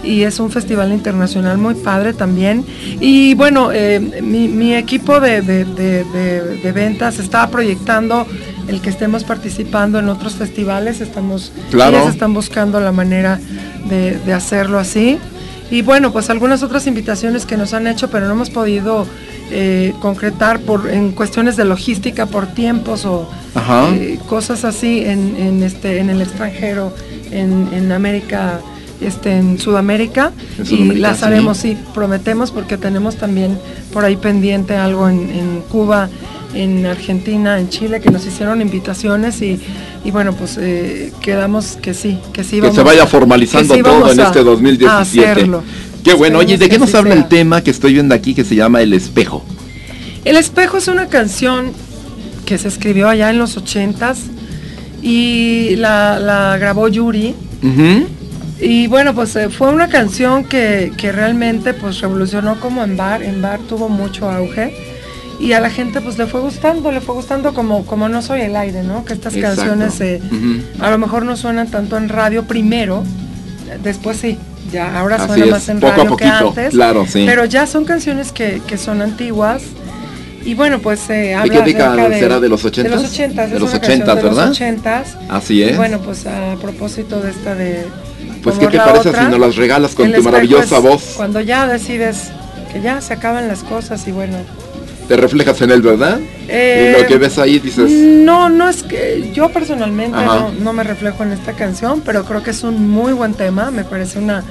Y 0.04 0.22
es 0.22 0.38
un 0.38 0.50
festival 0.50 0.92
internacional 0.92 1.58
muy 1.58 1.74
padre 1.74 2.12
también. 2.14 2.64
Y 3.00 3.34
bueno, 3.34 3.70
eh, 3.72 4.00
mi, 4.22 4.48
mi 4.48 4.74
equipo 4.74 5.18
de- 5.18 5.40
de- 5.42 5.64
de 5.64 6.72
ventas 6.72 7.18
estaba 7.18 7.48
proyectando 7.50 8.26
el 8.68 8.80
que 8.80 8.90
estemos 8.90 9.24
participando 9.24 9.98
en 9.98 10.08
otros 10.08 10.34
festivales. 10.34 11.00
Estamos, 11.00 11.52
Claro. 11.70 11.96
ellas 11.98 12.12
están 12.14 12.34
buscando 12.34 12.80
la 12.80 12.92
manera 12.92 13.38
de, 13.88 14.18
de 14.18 14.32
hacerlo 14.32 14.78
así. 14.78 15.18
Y 15.70 15.82
bueno, 15.82 16.12
pues 16.12 16.30
algunas 16.30 16.62
otras 16.62 16.86
invitaciones 16.86 17.44
que 17.44 17.56
nos 17.56 17.72
han 17.74 17.86
hecho, 17.88 18.08
pero 18.08 18.26
no 18.26 18.32
hemos 18.34 18.50
podido 18.50 19.06
eh, 19.50 19.92
concretar 20.00 20.60
por 20.60 20.88
en 20.90 21.12
cuestiones 21.12 21.56
de 21.56 21.64
logística, 21.64 22.26
por 22.26 22.46
tiempos 22.46 23.04
o 23.04 23.28
eh, 23.94 24.18
cosas 24.28 24.64
así 24.64 25.04
en, 25.04 25.36
en 25.36 25.62
este 25.62 25.98
en 25.98 26.10
el 26.10 26.20
extranjero, 26.22 26.92
en, 27.30 27.68
en 27.72 27.90
América, 27.92 28.60
este, 29.00 29.36
en 29.36 29.58
Sudamérica, 29.58 30.32
En 30.58 30.66
y 30.66 30.94
las 30.96 31.22
haremos, 31.22 31.58
sí, 31.58 31.76
prometemos 31.94 32.50
porque 32.50 32.76
tenemos 32.76 33.16
también 33.16 33.58
por 33.92 34.04
ahí 34.04 34.16
pendiente 34.16 34.76
algo 34.76 35.08
en, 35.08 35.30
en 35.30 35.62
Cuba, 35.68 36.08
en 36.54 36.86
Argentina, 36.86 37.58
en 37.58 37.68
Chile, 37.68 38.00
que 38.00 38.10
nos 38.10 38.26
hicieron 38.26 38.60
invitaciones 38.62 39.42
y, 39.42 39.60
y 40.04 40.10
bueno, 40.10 40.32
pues 40.32 40.58
eh, 40.58 41.12
quedamos 41.20 41.78
que 41.82 41.94
sí, 41.94 42.18
que 42.32 42.44
sí 42.44 42.56
que 42.56 42.62
vamos 42.62 42.76
se 42.76 42.82
vaya 42.82 43.06
formalizando 43.06 43.74
que 43.74 43.80
sí 43.80 43.84
todo 43.84 44.10
en 44.10 44.20
este 44.20 44.38
a 44.38 44.42
2017. 44.42 45.30
hacerlo. 45.30 45.62
Qué 46.02 46.14
bueno. 46.14 46.38
Oye, 46.38 46.56
¿de 46.56 46.68
qué 46.68 46.76
que 46.76 46.78
nos 46.78 46.94
habla 46.94 47.12
sea. 47.12 47.22
el 47.22 47.28
tema 47.28 47.62
que 47.62 47.70
estoy 47.70 47.94
viendo 47.94 48.14
aquí 48.14 48.34
que 48.34 48.44
se 48.44 48.54
llama 48.54 48.80
El 48.80 48.92
Espejo? 48.92 49.44
El 50.24 50.36
espejo 50.36 50.76
es 50.78 50.88
una 50.88 51.08
canción 51.08 51.72
que 52.44 52.58
se 52.58 52.68
escribió 52.68 53.08
allá 53.08 53.30
en 53.30 53.38
los 53.38 53.56
ochentas 53.56 54.20
y 55.02 55.76
la, 55.76 56.18
la 56.18 56.56
grabó 56.58 56.88
Yuri. 56.88 57.34
Y 58.60 58.86
bueno, 58.86 59.14
pues 59.14 59.36
eh, 59.36 59.50
fue 59.50 59.68
una 59.68 59.88
canción 59.88 60.44
que, 60.44 60.92
que 60.96 61.12
realmente 61.12 61.74
pues 61.74 62.00
revolucionó 62.00 62.58
como 62.58 62.82
en 62.84 62.96
bar, 62.96 63.22
en 63.22 63.42
bar 63.42 63.60
tuvo 63.60 63.88
mucho 63.88 64.30
auge 64.30 64.74
y 65.38 65.52
a 65.52 65.60
la 65.60 65.68
gente 65.68 66.00
pues 66.00 66.16
le 66.16 66.26
fue 66.26 66.40
gustando, 66.40 66.90
le 66.90 67.02
fue 67.02 67.14
gustando 67.14 67.52
como, 67.52 67.84
como 67.84 68.08
No 68.08 68.22
Soy 68.22 68.40
el 68.40 68.56
Aire, 68.56 68.82
¿no? 68.82 69.04
Que 69.04 69.12
estas 69.12 69.34
Exacto. 69.36 69.60
canciones 69.62 70.00
eh, 70.00 70.22
a 70.80 70.90
lo 70.90 70.96
mejor 70.96 71.24
no 71.26 71.36
suenan 71.36 71.68
tanto 71.68 71.98
en 71.98 72.08
radio 72.08 72.44
primero, 72.44 73.04
después 73.82 74.16
sí, 74.16 74.38
ya 74.72 74.98
ahora 74.98 75.16
Así 75.16 75.26
suena 75.26 75.44
es, 75.44 75.50
más 75.50 75.68
en 75.68 75.80
poco 75.80 75.92
a 75.92 75.96
radio 75.96 76.16
que 76.16 76.24
poquito, 76.24 76.48
antes, 76.48 76.70
claro, 76.70 77.04
sí. 77.06 77.24
pero 77.26 77.44
ya 77.44 77.66
son 77.66 77.84
canciones 77.84 78.32
que, 78.32 78.62
que 78.66 78.78
son 78.78 79.02
antiguas 79.02 79.62
y 80.46 80.54
bueno, 80.54 80.78
pues 80.78 81.10
eh, 81.10 81.12
¿De 81.12 81.34
habla 81.34 81.52
qué 81.52 81.72
década 81.72 82.08
será? 82.18 82.38
¿De 82.40 82.48
los 82.48 82.62
De 82.62 82.68
ochentas? 82.68 83.02
los 83.02 83.10
ochentas, 83.10 83.50
De 83.50 83.56
es 83.56 83.60
los 83.60 83.70
una 83.70 83.80
canción 83.80 84.00
ochentas, 84.02 84.16
de 84.16 84.22
los 84.22 84.36
¿verdad? 84.36 84.50
ochentas. 84.52 85.16
Así 85.28 85.62
es. 85.62 85.76
Bueno, 85.76 85.98
pues 85.98 86.24
a 86.26 86.54
propósito 86.62 87.20
de 87.20 87.30
esta 87.32 87.56
de... 87.56 87.84
Pues, 88.46 88.58
como 88.58 88.70
¿qué 88.70 88.78
te 88.78 88.84
parece 88.84 89.08
otra, 89.08 89.24
si 89.24 89.30
nos 89.30 89.40
las 89.40 89.56
regalas 89.56 89.94
con 89.96 90.12
tu 90.12 90.22
maravillosa 90.22 90.76
es 90.76 90.82
voz? 90.82 91.14
Cuando 91.16 91.40
ya 91.40 91.66
decides 91.66 92.30
que 92.72 92.80
ya 92.80 93.00
se 93.00 93.14
acaban 93.14 93.48
las 93.48 93.64
cosas 93.64 94.06
y 94.06 94.12
bueno... 94.12 94.36
Te 95.08 95.16
reflejas 95.16 95.60
en 95.62 95.72
él, 95.72 95.82
¿verdad? 95.82 96.20
Eh, 96.48 96.96
lo 97.00 97.06
que 97.06 97.16
ves 97.16 97.38
ahí 97.38 97.58
dices, 97.58 97.90
No, 97.90 98.48
no 98.48 98.68
es 98.68 98.84
que 98.84 99.32
yo 99.34 99.48
personalmente 99.48 100.16
no, 100.24 100.52
no 100.52 100.72
me 100.72 100.84
reflejo 100.84 101.24
en 101.24 101.32
esta 101.32 101.54
canción, 101.54 102.02
pero 102.02 102.24
creo 102.24 102.44
que 102.44 102.50
es 102.50 102.62
un 102.62 102.88
muy 102.88 103.12
buen 103.12 103.34
tema, 103.34 103.72
me 103.72 103.82
parece 103.82 104.18
una 104.20 104.44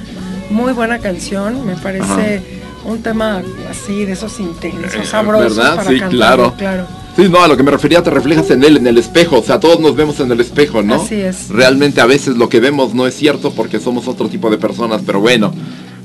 muy 0.49 0.73
buena 0.73 0.99
canción, 0.99 1.65
me 1.65 1.75
parece 1.75 2.41
un 2.83 3.01
tema 3.01 3.41
así 3.69 4.05
de 4.05 4.11
esos 4.11 4.39
intensos, 4.41 5.07
sabrosos 5.07 5.55
¿verdad? 5.55 5.75
para 5.77 5.89
Sí, 5.89 5.99
cantar, 5.99 6.17
claro. 6.17 6.53
claro. 6.57 6.87
Sí, 7.15 7.29
no, 7.29 7.41
a 7.41 7.47
lo 7.47 7.55
que 7.55 7.63
me 7.63 7.71
refería 7.71 8.03
te 8.03 8.09
reflejas 8.09 8.51
en 8.51 8.63
él, 8.63 8.75
en 8.75 8.87
el 8.87 8.97
espejo, 8.97 9.39
o 9.39 9.43
sea, 9.43 9.59
todos 9.59 9.79
nos 9.79 9.95
vemos 9.95 10.19
en 10.19 10.29
el 10.31 10.41
espejo, 10.41 10.81
¿no? 10.81 10.95
Así 10.95 11.15
es. 11.15 11.49
Realmente 11.49 12.01
a 12.01 12.05
veces 12.05 12.35
lo 12.35 12.49
que 12.49 12.59
vemos 12.59 12.93
no 12.93 13.07
es 13.07 13.15
cierto 13.15 13.51
porque 13.51 13.79
somos 13.79 14.07
otro 14.09 14.27
tipo 14.27 14.49
de 14.49 14.57
personas, 14.57 15.01
pero 15.05 15.21
bueno. 15.21 15.53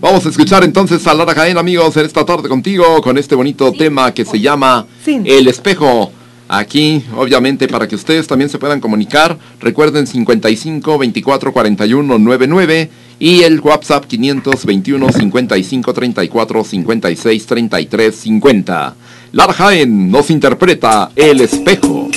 Vamos 0.00 0.24
a 0.24 0.28
escuchar 0.30 0.64
entonces 0.64 1.06
a 1.06 1.12
Lara 1.14 1.34
Jaén, 1.34 1.58
amigos, 1.58 1.96
en 1.96 2.06
esta 2.06 2.24
tarde 2.24 2.48
contigo 2.48 3.02
con 3.02 3.18
este 3.18 3.34
bonito 3.34 3.70
tema 3.72 4.14
que 4.14 4.24
se 4.24 4.40
llama 4.40 4.86
Sí. 5.04 5.20
El 5.24 5.48
espejo. 5.48 6.12
Aquí, 6.48 7.04
obviamente, 7.16 7.68
para 7.68 7.86
que 7.86 7.94
ustedes 7.94 8.26
también 8.26 8.48
se 8.50 8.58
puedan 8.58 8.80
comunicar, 8.80 9.38
recuerden 9.60 10.06
55 10.06 10.98
24 10.98 11.52
41 11.52 12.18
99 12.18 12.90
y 13.20 13.42
el 13.42 13.60
WhatsApp 13.60 14.06
521 14.06 15.12
55 15.12 15.94
34 15.94 16.64
56 16.64 17.46
33 17.46 18.14
50. 18.16 18.94
Lara 19.32 19.52
Jaén 19.52 20.10
nos 20.10 20.30
interpreta 20.30 21.12
El 21.14 21.42
espejo. 21.42 22.08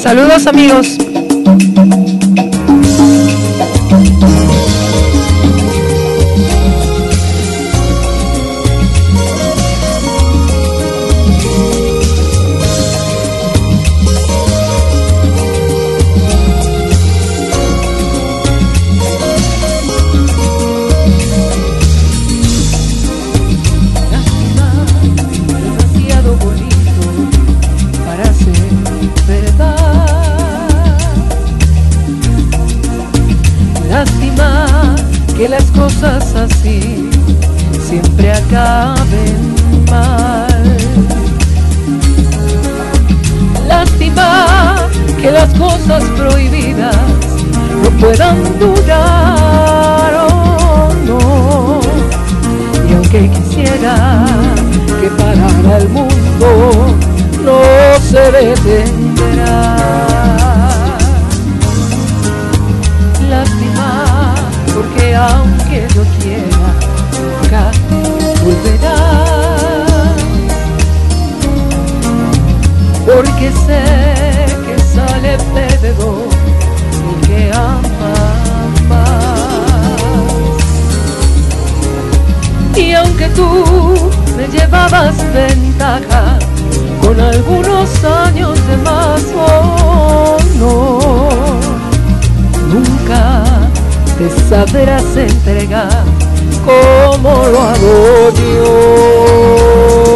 Saludos 0.00 0.46
amigos. 0.46 0.96
Cosas 36.02 36.34
así 36.34 37.08
siempre 37.88 38.32
acaben 38.32 39.54
mal. 39.88 40.76
Lástima 43.68 44.88
que 45.20 45.30
las 45.30 45.48
cosas 45.54 46.02
prohibidas 46.16 46.96
no 47.82 47.90
puedan 48.00 48.36
durar 48.58 50.26
o 50.28 50.92
no. 51.06 51.80
Y 52.88 52.94
aunque 52.94 53.30
quisiera 53.30 54.24
que 55.00 55.08
parara 55.10 55.78
el 55.78 55.88
mundo, 55.88 56.96
no 57.44 57.60
se 58.10 58.32
detendrá. 58.32 59.76
Lástima, 63.30 64.34
porque 64.74 65.14
aunque 65.14 65.51
yo 65.94 66.02
quiera, 66.20 66.66
nunca 67.20 67.70
volverá. 68.42 68.98
Porque 73.04 73.50
sé 73.66 73.84
que 74.64 74.76
sale 74.94 75.36
bebedor 75.54 76.28
el 77.08 77.16
que 77.26 77.40
ama 77.52 78.16
más. 78.88 79.98
Y 82.76 82.92
aunque 82.94 83.26
tú 83.28 83.48
me 84.36 84.46
llevabas 84.48 85.16
ventaja 85.34 86.38
con 87.02 87.20
algunos 87.20 88.04
años 88.04 88.58
de 88.66 88.76
más, 88.78 89.22
oh 89.36 90.38
no, 90.58 90.98
nunca 92.72 93.71
te 94.22 94.30
sabrás 94.48 95.16
entregar 95.16 96.04
como 96.64 97.48
lo 97.48 97.60
hago 97.60 98.30
yo. 98.36 100.11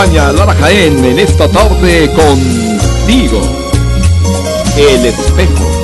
Acompaña 0.00 0.32
Lara 0.32 0.54
Jaén 0.54 1.04
en 1.04 1.18
esta 1.18 1.46
tarde 1.48 2.10
contigo. 2.14 3.40
El 4.76 5.04
espejo. 5.04 5.79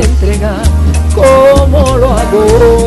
Entregar 0.00 0.62
como 1.14 1.96
lo 1.96 2.10
hago 2.10 2.83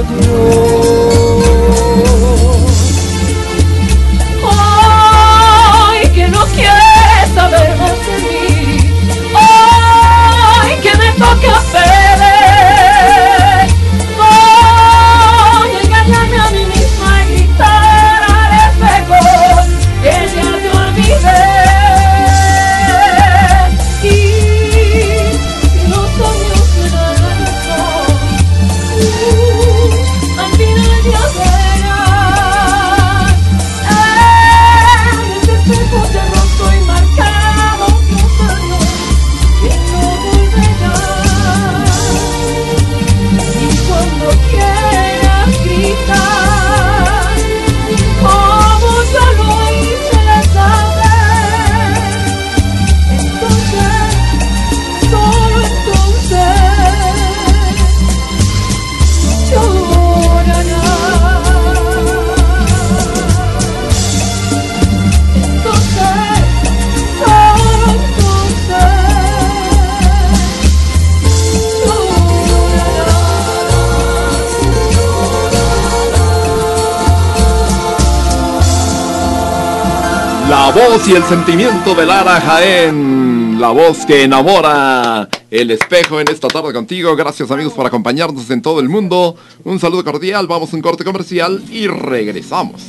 voz 80.98 81.08
y 81.08 81.14
el 81.14 81.24
sentimiento 81.24 81.94
de 81.96 82.06
Lara 82.06 82.40
Jaén. 82.42 83.60
La 83.60 83.70
voz 83.70 84.06
que 84.06 84.24
enamora. 84.24 85.28
El 85.52 85.72
espejo 85.72 86.20
en 86.20 86.28
esta 86.30 86.48
tarde 86.48 86.74
contigo. 86.74 87.16
Gracias 87.16 87.52
amigos 87.52 87.74
por 87.74 87.86
acompañarnos 87.86 88.50
en 88.50 88.62
todo 88.62 88.80
el 88.80 88.90
mundo. 88.90 89.36
Un 89.64 89.80
saludo 89.80 90.04
cordial. 90.04 90.48
Vamos 90.48 90.72
a 90.74 90.76
un 90.76 90.82
corte 90.82 91.04
comercial 91.04 91.62
y 91.72 91.88
regresamos. 91.88 92.82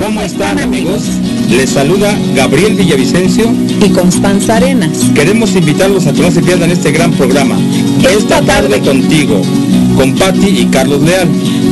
¿Cómo 0.00 0.20
están 0.20 0.58
amigos? 0.60 1.02
Les 1.50 1.70
saluda 1.70 2.16
Gabriel 2.34 2.74
Villavicencio 2.74 3.46
y 3.80 3.90
Constanza 3.90 4.56
Arenas. 4.56 5.10
Queremos 5.14 5.54
invitarlos 5.56 6.06
a 6.06 6.12
que 6.12 6.22
no 6.22 6.30
se 6.30 6.40
pierdan 6.40 6.70
este 6.70 6.92
gran 6.92 7.12
programa. 7.12 7.56
Esta 8.08 8.40
tarde 8.42 8.80
contigo, 8.80 9.42
con 9.98 10.14
Patti 10.14 10.46
y 10.46 10.64
Carlos 10.66 11.02
Leal. 11.02 11.28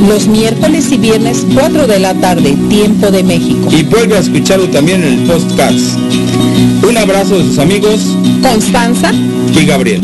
Los 0.07 0.27
miércoles 0.27 0.91
y 0.91 0.97
viernes 0.97 1.45
4 1.53 1.87
de 1.87 1.99
la 1.99 2.13
tarde, 2.13 2.57
tiempo 2.69 3.09
de 3.09 3.23
México. 3.23 3.69
Y 3.71 3.83
vuelve 3.83 4.17
a 4.17 4.19
escucharlo 4.19 4.69
también 4.69 5.01
en 5.01 5.19
el 5.19 5.25
podcast. 5.25 5.97
Un 6.87 6.97
abrazo 6.97 7.37
de 7.37 7.45
sus 7.45 7.57
amigos 7.57 8.01
Constanza 8.41 9.13
y 9.13 9.65
Gabriel. 9.65 10.01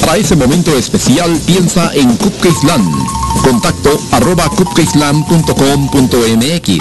Para 0.00 0.16
ese 0.16 0.34
momento 0.34 0.76
especial 0.76 1.38
piensa 1.46 1.92
en 1.94 2.16
Cupcakeland. 2.16 2.90
Contacto 3.44 4.00
arroba 4.10 4.48
cupcakeslam.com.mx 4.48 6.78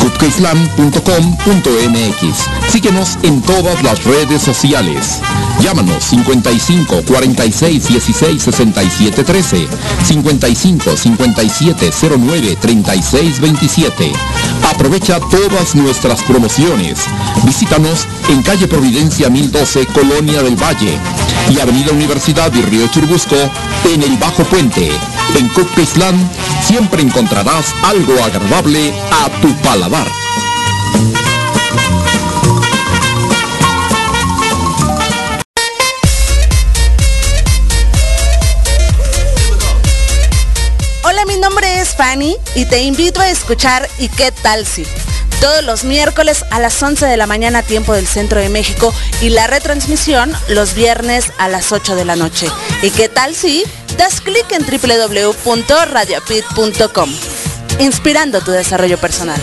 cupcakeislam.com.mx 0.00 2.63
Sigue 2.63 2.63
Síguenos 2.84 3.16
en 3.22 3.40
todas 3.40 3.82
las 3.82 4.04
redes 4.04 4.42
sociales. 4.42 5.22
Llámanos 5.58 6.04
55 6.04 7.02
46 7.06 7.88
16 7.88 8.42
67 8.42 9.24
13, 9.24 9.68
55 10.04 10.94
57 10.94 11.90
09 12.18 12.58
36 12.60 13.40
27. 13.40 14.12
Aprovecha 14.70 15.18
todas 15.18 15.74
nuestras 15.74 16.22
promociones. 16.24 16.98
Visítanos 17.46 18.06
en 18.28 18.42
calle 18.42 18.68
Providencia 18.68 19.30
1012, 19.30 19.86
Colonia 19.86 20.42
del 20.42 20.62
Valle 20.62 20.98
y 21.48 21.60
Avenida 21.60 21.90
Universidad 21.92 22.52
y 22.52 22.60
Río 22.60 22.86
Churbusco 22.88 23.36
en 23.94 24.02
el 24.02 24.18
Bajo 24.18 24.44
Puente. 24.44 24.90
En 25.38 25.48
Cookpislán 25.48 26.30
siempre 26.62 27.00
encontrarás 27.00 27.74
algo 27.82 28.12
agradable 28.22 28.92
a 29.10 29.30
tu 29.40 29.54
paladar. 29.62 30.23
Y 42.14 42.64
te 42.66 42.82
invito 42.82 43.20
a 43.20 43.28
escuchar 43.28 43.88
¿Y 43.98 44.08
qué 44.08 44.30
tal 44.30 44.64
si? 44.66 44.86
Todos 45.40 45.64
los 45.64 45.82
miércoles 45.82 46.44
a 46.50 46.60
las 46.60 46.80
11 46.80 47.06
de 47.06 47.16
la 47.16 47.26
mañana 47.26 47.62
tiempo 47.62 47.92
del 47.92 48.06
Centro 48.06 48.38
de 48.40 48.48
México 48.48 48.94
y 49.20 49.30
la 49.30 49.48
retransmisión 49.48 50.32
los 50.48 50.74
viernes 50.74 51.32
a 51.38 51.48
las 51.48 51.72
8 51.72 51.96
de 51.96 52.04
la 52.04 52.14
noche. 52.14 52.46
¿Y 52.82 52.90
qué 52.90 53.08
tal 53.08 53.34
si? 53.34 53.64
Das 53.98 54.20
clic 54.20 54.46
en 54.52 54.64
www.radiopit.com, 54.64 57.10
inspirando 57.80 58.42
tu 58.42 58.52
desarrollo 58.52 58.98
personal. 58.98 59.40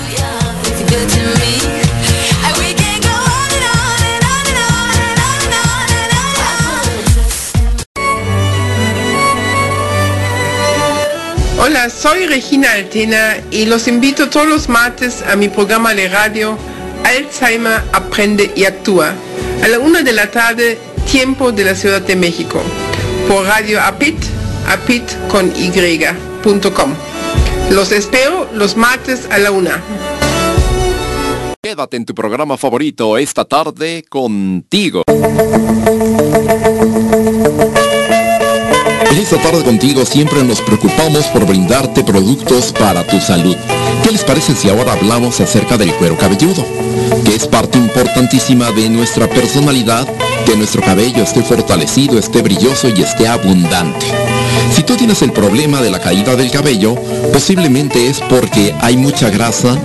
Soy 11.89 12.27
Regina 12.27 12.73
Altena 12.73 13.37
y 13.49 13.65
los 13.65 13.87
invito 13.87 14.29
todos 14.29 14.47
los 14.47 14.69
martes 14.69 15.23
a 15.23 15.35
mi 15.35 15.49
programa 15.49 15.95
de 15.95 16.09
radio 16.09 16.57
Alzheimer 17.03 17.81
Aprende 17.91 18.51
y 18.55 18.65
Actúa 18.65 19.13
a 19.63 19.67
la 19.67 19.79
una 19.79 20.03
de 20.03 20.13
la 20.13 20.29
tarde, 20.29 20.77
tiempo 21.09 21.51
de 21.51 21.63
la 21.63 21.73
Ciudad 21.73 22.01
de 22.01 22.15
México, 22.15 22.61
por 23.27 23.45
Radio 23.45 23.81
Apit, 23.81 24.17
apit 24.67 25.03
con. 25.27 25.51
Los 27.71 27.91
espero 27.91 28.47
los 28.53 28.77
martes 28.77 29.27
a 29.31 29.39
la 29.39 29.51
una. 29.51 29.81
Quédate 31.61 31.97
en 31.97 32.05
tu 32.05 32.13
programa 32.13 32.57
favorito 32.57 33.17
esta 33.17 33.45
tarde 33.45 34.03
contigo. 34.07 35.03
En 39.11 39.17
esta 39.17 39.37
tarde 39.41 39.61
contigo 39.61 40.05
siempre 40.05 40.41
nos 40.41 40.61
preocupamos 40.61 41.25
por 41.27 41.45
brindarte 41.45 42.01
productos 42.01 42.71
para 42.71 43.05
tu 43.05 43.19
salud. 43.19 43.57
¿Qué 44.05 44.09
les 44.09 44.23
parece 44.23 44.55
si 44.55 44.69
ahora 44.69 44.93
hablamos 44.93 45.41
acerca 45.41 45.77
del 45.77 45.93
cuero 45.95 46.17
cabelludo? 46.17 46.65
Que 47.25 47.35
es 47.35 47.45
parte 47.45 47.77
importantísima 47.77 48.71
de 48.71 48.87
nuestra 48.87 49.27
personalidad, 49.27 50.07
que 50.45 50.55
nuestro 50.55 50.81
cabello 50.81 51.23
esté 51.23 51.43
fortalecido, 51.43 52.17
esté 52.17 52.41
brilloso 52.41 52.87
y 52.87 53.01
esté 53.01 53.27
abundante. 53.27 54.05
Si 54.75 54.83
tú 54.83 54.95
tienes 54.95 55.21
el 55.21 55.31
problema 55.31 55.81
de 55.81 55.89
la 55.89 55.99
caída 55.99 56.35
del 56.35 56.51
cabello, 56.51 56.95
posiblemente 57.33 58.07
es 58.07 58.19
porque 58.29 58.73
hay 58.81 58.97
mucha 58.97 59.29
grasa 59.29 59.77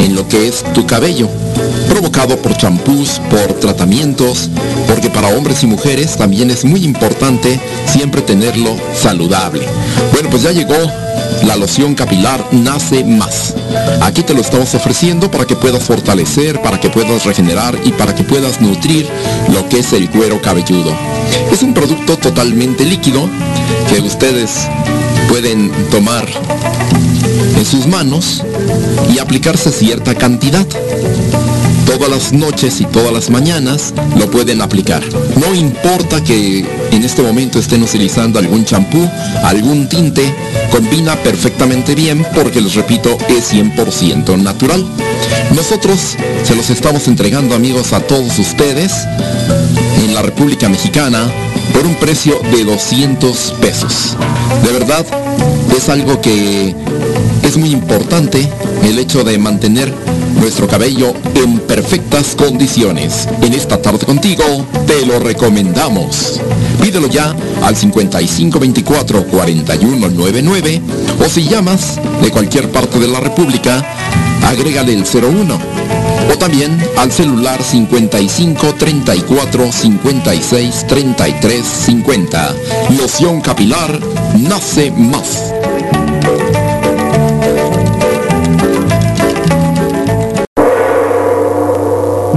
en 0.00 0.14
lo 0.14 0.26
que 0.28 0.48
es 0.48 0.64
tu 0.72 0.86
cabello, 0.86 1.28
provocado 1.88 2.36
por 2.36 2.56
champús, 2.56 3.20
por 3.30 3.54
tratamientos, 3.60 4.48
porque 4.86 5.10
para 5.10 5.28
hombres 5.28 5.62
y 5.62 5.66
mujeres 5.66 6.16
también 6.16 6.50
es 6.50 6.64
muy 6.64 6.84
importante 6.84 7.60
siempre 7.86 8.22
tenerlo 8.22 8.76
saludable. 8.94 9.66
Bueno, 10.12 10.30
pues 10.30 10.42
ya 10.42 10.52
llegó 10.52 10.76
la 11.44 11.56
loción 11.56 11.94
capilar 11.94 12.44
Nace 12.52 13.04
Más. 13.04 13.54
Aquí 14.02 14.22
te 14.22 14.34
lo 14.34 14.40
estamos 14.40 14.74
ofreciendo 14.74 15.30
para 15.30 15.44
que 15.44 15.56
puedas 15.56 15.82
fortalecer, 15.82 16.60
para 16.60 16.80
que 16.80 16.90
puedas 16.90 17.24
regenerar 17.24 17.78
y 17.84 17.92
para 17.92 18.14
que 18.14 18.24
puedas 18.24 18.60
nutrir 18.60 19.08
lo 19.52 19.68
que 19.68 19.80
es 19.80 19.92
el 19.92 20.10
cuero 20.10 20.40
cabelludo. 20.40 20.92
Es 21.52 21.62
un 21.62 21.74
producto 21.74 22.16
totalmente 22.16 22.84
líquido 22.84 23.28
que 23.90 24.00
ustedes 24.00 24.68
pueden 25.28 25.70
tomar 25.90 26.24
en 27.56 27.64
sus 27.64 27.86
manos 27.88 28.44
y 29.12 29.18
aplicarse 29.18 29.72
cierta 29.72 30.14
cantidad. 30.14 30.66
Todas 31.86 32.08
las 32.08 32.32
noches 32.32 32.80
y 32.80 32.84
todas 32.84 33.12
las 33.12 33.30
mañanas 33.30 33.92
lo 34.16 34.30
pueden 34.30 34.62
aplicar. 34.62 35.02
No 35.36 35.54
importa 35.54 36.22
que 36.22 36.64
en 36.92 37.02
este 37.02 37.22
momento 37.22 37.58
estén 37.58 37.82
utilizando 37.82 38.38
algún 38.38 38.64
champú, 38.64 39.10
algún 39.42 39.88
tinte, 39.88 40.32
combina 40.70 41.16
perfectamente 41.16 41.96
bien 41.96 42.24
porque 42.32 42.60
les 42.60 42.74
repito 42.74 43.18
es 43.28 43.52
100% 43.52 44.40
natural. 44.40 44.86
Nosotros 45.56 46.16
se 46.44 46.54
los 46.54 46.70
estamos 46.70 47.08
entregando 47.08 47.56
amigos 47.56 47.92
a 47.92 48.00
todos 48.00 48.38
ustedes 48.38 48.92
la 50.20 50.26
República 50.26 50.68
Mexicana 50.68 51.30
por 51.72 51.86
un 51.86 51.94
precio 51.94 52.38
de 52.52 52.64
200 52.64 53.54
pesos. 53.58 54.18
De 54.62 54.70
verdad, 54.70 55.06
es 55.74 55.88
algo 55.88 56.20
que 56.20 56.74
es 57.42 57.56
muy 57.56 57.70
importante 57.70 58.46
el 58.84 58.98
hecho 58.98 59.24
de 59.24 59.38
mantener 59.38 59.90
nuestro 60.38 60.68
cabello 60.68 61.14
en 61.34 61.58
perfectas 61.60 62.34
condiciones. 62.36 63.28
En 63.40 63.54
esta 63.54 63.80
tarde 63.80 64.04
contigo 64.04 64.44
te 64.86 65.06
lo 65.06 65.20
recomendamos. 65.20 66.38
Pídelo 66.82 67.06
ya 67.06 67.34
al 67.62 67.74
5524 67.74 69.26
4199 69.26 70.82
o 71.18 71.28
si 71.30 71.44
llamas 71.44 71.98
de 72.20 72.30
cualquier 72.30 72.68
parte 72.70 72.98
de 72.98 73.08
la 73.08 73.20
República, 73.20 73.82
agrégale 74.42 74.92
el 74.92 75.04
01 75.04 75.79
o 76.32 76.38
también 76.38 76.78
al 76.96 77.10
celular 77.10 77.62
55 77.62 78.74
34 78.78 79.72
56 79.72 80.86
33 80.86 81.64
50. 81.64 82.56
Loción 82.98 83.40
capilar 83.40 83.98
nace 84.38 84.90
más. 84.92 85.52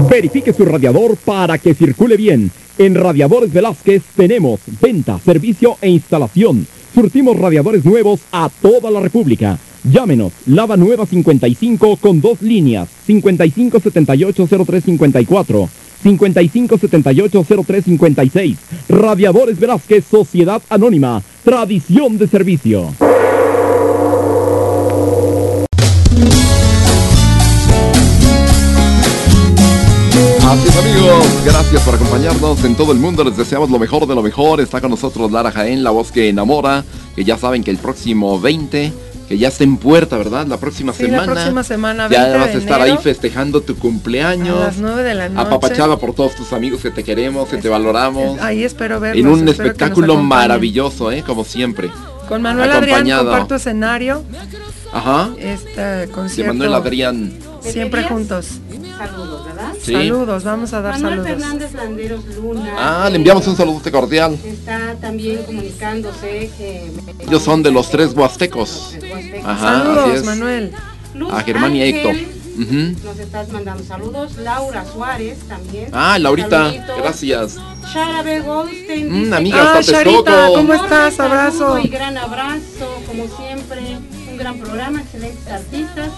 Verifique 0.10 0.54
su 0.54 0.66
radiador 0.66 1.18
para 1.18 1.58
que 1.58 1.74
circule 1.74 2.18
bien. 2.18 2.52
En 2.78 2.96
Radiadores 2.96 3.52
Velázquez 3.52 4.04
tenemos 4.16 4.60
venta, 4.82 5.20
servicio 5.20 5.78
e 5.82 5.90
instalación. 5.90 6.68
Surtimos 6.94 7.38
radiadores 7.38 7.84
nuevos 7.84 8.22
a 8.32 8.50
toda 8.62 8.92
la 8.92 9.00
República. 9.00 9.58
Llámenos, 9.84 10.32
Lava 10.46 10.78
Nueva 10.78 11.06
55 11.06 11.98
con 11.98 12.22
dos 12.22 12.42
líneas, 12.42 12.88
55780354, 13.08 15.68
55780356. 16.04 18.56
Radiadores 18.88 19.60
Velázquez, 19.60 20.06
Sociedad 20.10 20.62
Anónima, 20.70 21.22
tradición 21.44 22.18
de 22.18 22.28
servicio. 22.28 22.94
Así 30.46 30.68
es 30.68 30.78
amigos, 30.78 31.26
gracias 31.46 31.82
por 31.82 31.96
acompañarnos 31.96 32.64
en 32.64 32.76
todo 32.76 32.92
el 32.92 33.00
mundo, 33.00 33.24
les 33.24 33.36
deseamos 33.36 33.72
lo 33.72 33.80
mejor 33.80 34.06
de 34.06 34.14
lo 34.14 34.22
mejor, 34.22 34.62
está 34.62 34.80
con 34.82 34.92
nosotros 34.92 35.32
Lara 35.32 35.52
Jaén, 35.52 35.84
la 35.84 35.90
voz 35.90 36.12
que 36.12 36.30
enamora, 36.30 36.86
que 37.16 37.24
ya 37.24 37.40
saben 37.40 37.64
que 37.64 37.72
el 37.72 37.78
próximo 37.78 38.40
20, 38.40 38.94
que 39.28 39.38
ya 39.38 39.48
está 39.48 39.64
en 39.64 39.78
puerta, 39.78 40.18
¿verdad? 40.18 40.46
La 40.48 40.58
próxima 40.58 40.92
Sí, 40.94 41.06
semana. 41.06 41.26
la 41.26 41.32
próxima 41.34 41.64
semana, 41.64 42.10
Ya 42.10 42.24
20 42.24 42.38
vas 42.40 42.48
a 42.48 42.52
de 42.52 42.58
estar 42.60 42.80
enero, 42.82 42.98
ahí 42.98 43.04
festejando 43.04 43.62
tu 43.62 43.76
cumpleaños. 43.78 44.58
A 44.58 44.66
las 44.66 44.78
9 44.78 45.04
de 45.04 45.14
la 45.16 45.30
noche. 45.30 45.48
Apapachada 45.48 45.98
por 45.98 46.14
todos 46.14 46.36
tus 46.36 46.52
amigos 46.54 46.82
que 46.82 46.92
te 46.92 47.04
queremos, 47.04 47.48
que 47.50 47.58
te 47.58 47.70
valoramos. 47.70 48.40
Ahí 48.42 48.64
espero 48.64 49.00
verlos. 49.00 49.20
En 49.26 49.32
un 49.32 49.48
espectáculo 49.48 50.18
maravilloso, 50.18 51.12
¿eh? 51.12 51.24
Como 51.26 51.44
siempre. 51.46 51.90
Con 52.28 52.42
Manuel 52.42 52.72
Adrián 52.72 52.96
Acompañado. 53.00 53.24
comparto 53.32 53.56
escenario. 53.56 54.24
Ajá. 54.92 55.30
Este 55.40 55.82
De 55.82 56.08
concierto. 56.10 56.54
Manuel 56.54 56.74
Adrián. 56.74 57.34
Siempre 57.62 58.04
juntos. 58.04 58.60
Saludos, 59.08 59.46
¿verdad? 59.46 59.74
Sí. 59.82 59.94
Saludos, 59.94 60.44
vamos 60.44 60.74
a 60.74 60.82
dar 60.82 60.94
Manuel 60.94 61.12
saludos. 61.24 61.28
Fernández 61.42 61.74
Landeros 61.74 62.26
Luna. 62.36 62.74
Ah, 62.78 63.10
le 63.10 63.16
enviamos 63.18 63.48
un 63.48 63.56
saludo 63.56 63.82
cordial. 63.92 64.38
Está 64.44 64.96
también 65.02 65.44
comunicándose 65.44 66.52
que... 66.58 66.92
Ellos 67.20 67.42
son 67.44 67.64
de 67.64 67.72
los 67.72 67.90
tres 67.90 68.14
huastecos. 68.14 68.96
Ajá, 69.44 69.52
así 69.52 69.84
Saludos, 69.84 70.16
es. 70.20 70.24
Manuel. 70.26 70.72
A 71.32 71.42
Germán 71.42 71.76
y 71.76 71.82
a 71.82 71.86
Héctor. 71.86 72.16
Nos 73.04 73.20
estás 73.20 73.50
mandando 73.50 73.84
saludos. 73.84 74.38
Laura 74.38 74.86
Suárez 74.86 75.40
también. 75.48 75.90
Ah, 75.92 76.18
Laurita, 76.20 76.66
Saluditos. 76.66 76.98
gracias. 76.98 77.58
Shara 77.92 78.40
Goldstein. 78.42 79.30
Mm, 79.30 79.34
amiga, 79.34 79.74
que- 79.74 79.80
hasta. 79.80 80.04
¿cómo 80.54 80.74
estás? 80.74 81.20
Abrazo. 81.20 81.80
Y 81.80 81.88
gran 81.88 82.18
abrazo, 82.18 83.02
como 83.08 83.26
siempre. 83.38 83.98
Un 84.32 84.38
gran 84.38 84.58
programa, 84.58 85.02
excelentes 85.02 85.48
artistas. 85.48 86.10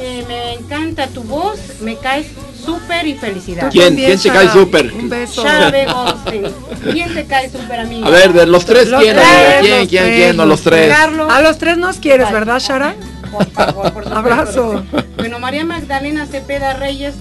Eh, 0.00 0.24
me 0.28 0.54
encanta 0.54 1.06
tu 1.08 1.22
voz, 1.22 1.58
me 1.80 1.96
caes 1.96 2.26
súper 2.64 3.06
y 3.06 3.14
felicidades. 3.14 3.72
¿Quién? 3.72 3.96
¿Quién 3.96 4.18
te 4.18 4.28
cae 4.30 4.48
súper? 4.50 4.92
Un 4.92 5.08
beso. 5.08 5.42
Chave 5.42 5.86
Goldstein. 5.86 6.44
¿Quién 6.92 7.14
te 7.14 7.24
cae 7.26 7.50
súper 7.50 7.80
amigo? 7.80 8.06
A 8.06 8.10
ver, 8.10 8.32
de 8.32 8.46
los 8.46 8.64
tres, 8.64 8.88
Los 8.88 9.02
¿quién? 9.02 9.16
tres, 9.16 9.26
¿Quién? 9.60 9.78
los 9.80 9.88
¿Quién? 9.88 10.04
tres, 10.04 10.16
¿Quién? 10.16 10.36
No, 10.36 10.46
los 10.46 10.60
tres. 10.62 10.88
Carlos. 10.96 11.32
A 11.32 11.40
los 11.42 11.58
tres 11.58 11.76
nos 11.78 11.96
quieres, 11.98 12.30
¿verdad, 12.30 12.58
Shara? 12.60 12.94
Por 13.32 13.46
favor, 13.50 13.92
por. 13.92 14.12
Abrazo. 14.12 14.84
Bueno, 15.16 15.38
María 15.38 15.64
Magdalena 15.64 16.26
Cepeda 16.26 16.74
Reyes 16.74 17.14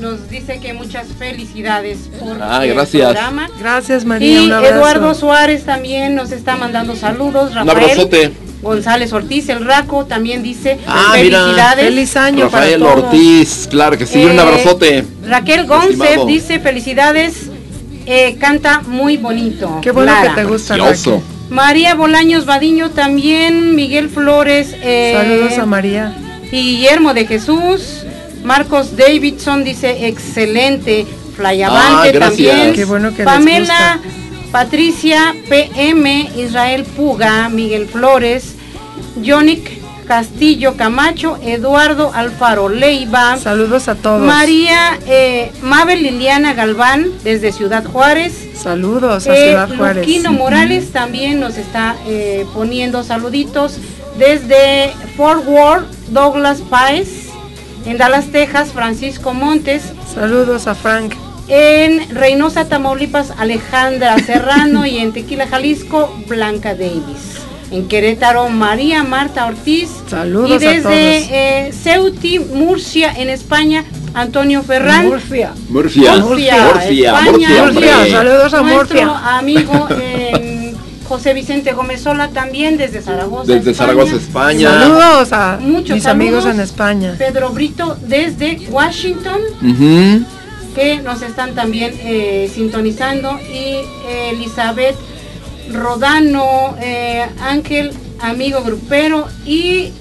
nos 0.00 0.28
dice 0.28 0.60
que 0.60 0.72
muchas 0.74 1.06
felicidades 1.18 1.98
por 2.20 2.38
Ah, 2.40 2.64
el 2.64 2.74
gracias. 2.74 3.12
programa. 3.12 3.48
Gracias, 3.58 4.04
María. 4.04 4.40
Y 4.42 4.50
un. 4.50 4.64
Eduardo 4.64 5.14
Suárez 5.14 5.64
también 5.64 6.14
nos 6.14 6.30
está 6.32 6.56
mandando 6.56 6.94
saludos. 6.96 7.50
Un 7.50 7.56
Rafael 7.66 7.70
abrazote. 7.84 8.32
González 8.66 9.12
Ortiz, 9.12 9.48
el 9.48 9.64
Raco, 9.64 10.04
también 10.04 10.42
dice 10.42 10.78
Ah, 10.86 11.14
mira. 11.20 11.40
felicidades. 11.40 11.84
Feliz 11.86 12.16
año 12.16 12.44
Rafael 12.44 12.80
para 12.80 12.92
todos. 12.94 13.04
Ortiz, 13.04 13.66
claro 13.70 13.96
que 13.96 14.06
sí, 14.06 14.24
un 14.24 14.32
Eh, 14.32 14.40
abrazote. 14.40 15.04
Raquel 15.26 15.66
González 15.66 16.26
dice 16.26 16.58
felicidades, 16.60 17.46
eh, 18.06 18.36
canta 18.38 18.82
muy 18.86 19.16
bonito. 19.16 19.78
Qué 19.82 19.90
bueno 19.90 20.12
que 20.22 20.28
te 20.30 20.44
gusta. 20.44 20.76
Raquel. 20.76 21.20
María 21.48 21.94
Bolaños 21.94 22.44
Vadiño 22.44 22.90
también, 22.90 23.74
Miguel 23.74 24.08
Flores. 24.10 24.74
eh, 24.82 25.14
Saludos 25.16 25.58
a 25.58 25.66
María. 25.66 26.12
y 26.52 26.56
Guillermo 26.62 27.14
de 27.14 27.26
Jesús. 27.26 28.02
Marcos 28.44 28.96
Davidson 28.96 29.64
dice 29.64 30.06
excelente. 30.08 31.06
Flyavante 31.36 32.16
Ah, 32.16 32.20
también. 32.20 32.72
Qué 32.74 32.84
bueno 32.84 33.10
que 33.10 33.18
les 33.18 33.24
Pamela 33.26 34.00
Patricia 34.52 35.34
PM, 35.48 36.30
Israel 36.36 36.84
Puga, 36.84 37.48
Miguel 37.50 37.86
Flores, 37.86 38.55
Yonic 39.22 39.84
Castillo 40.06 40.76
Camacho, 40.76 41.36
Eduardo 41.42 42.12
Alfaro 42.14 42.68
Leiva, 42.68 43.36
Saludos 43.38 43.88
a 43.88 43.96
todos. 43.96 44.24
María 44.24 44.98
eh, 45.06 45.50
Mabel 45.62 46.02
Liliana 46.02 46.54
Galván 46.54 47.06
desde 47.24 47.50
Ciudad 47.52 47.84
Juárez. 47.84 48.32
Saludos 48.54 49.26
a 49.26 49.34
Eh, 49.34 49.48
Ciudad 49.48 49.68
Juárez. 49.76 50.06
Luquino 50.06 50.32
Morales 50.32 50.92
también 50.92 51.40
nos 51.40 51.56
está 51.56 51.96
eh, 52.06 52.46
poniendo 52.54 53.02
saluditos 53.02 53.78
desde 54.16 54.92
Fort 55.16 55.44
Worth, 55.46 55.90
Douglas 56.08 56.60
Páez, 56.70 57.26
en 57.84 57.98
Dallas, 57.98 58.26
Texas, 58.26 58.70
Francisco 58.72 59.34
Montes, 59.34 59.82
Saludos 60.14 60.68
a 60.68 60.74
Frank. 60.76 61.14
en 61.48 62.08
Reynosa, 62.14 62.68
Tamaulipas, 62.68 63.32
Alejandra 63.38 64.16
Serrano 64.20 64.86
y 64.92 64.98
en 64.98 65.12
Tequila, 65.12 65.48
Jalisco, 65.48 66.14
Blanca 66.28 66.74
Davis. 66.74 67.35
En 67.70 67.88
Querétaro, 67.88 68.48
María 68.48 69.02
Marta 69.02 69.46
Ortiz. 69.46 69.90
Saludos 70.08 70.50
y 70.62 70.66
a 70.66 70.70
desde 70.70 70.82
todos. 70.82 70.94
eh, 70.94 71.70
Ceuti, 71.72 72.38
Murcia, 72.38 73.12
en 73.16 73.28
España, 73.28 73.84
Antonio 74.14 74.62
Ferrán. 74.62 75.06
Murcia. 75.08 75.52
Murcia. 75.68 76.16
Murcia, 76.18 76.56
Murcia, 76.68 77.06
España. 77.18 77.48
Murcia, 77.64 78.06
saludos 78.10 78.54
a 78.54 78.60
Nuestro 78.62 78.64
Murcia. 79.04 79.36
amigo 79.38 79.88
eh, 80.00 80.74
José 81.08 81.34
Vicente 81.34 81.72
Gómez 81.72 82.00
Sola 82.02 82.28
también 82.28 82.76
desde 82.76 83.02
Zaragoza. 83.02 83.52
Desde 83.52 83.72
España. 83.72 83.74
Zaragoza, 83.92 84.16
España. 84.16 84.70
Saludos 84.70 85.32
a 85.32 85.58
Muchos 85.60 85.94
mis 85.96 86.02
saludos. 86.04 86.28
amigos 86.44 86.46
en 86.46 86.60
España. 86.60 87.14
Pedro 87.18 87.50
Brito 87.50 87.96
desde 88.06 88.60
Washington, 88.70 89.40
que 90.74 90.98
nos 91.00 91.22
están 91.22 91.54
también 91.54 91.94
eh, 92.00 92.50
sintonizando. 92.54 93.38
Y 93.40 93.54
eh, 94.08 94.30
Elizabeth 94.32 94.94
Rodano, 95.72 96.76
eh, 96.80 97.26
Ángel, 97.40 97.92
amigo 98.20 98.62
grupero. 98.62 99.26
Y 99.44 99.92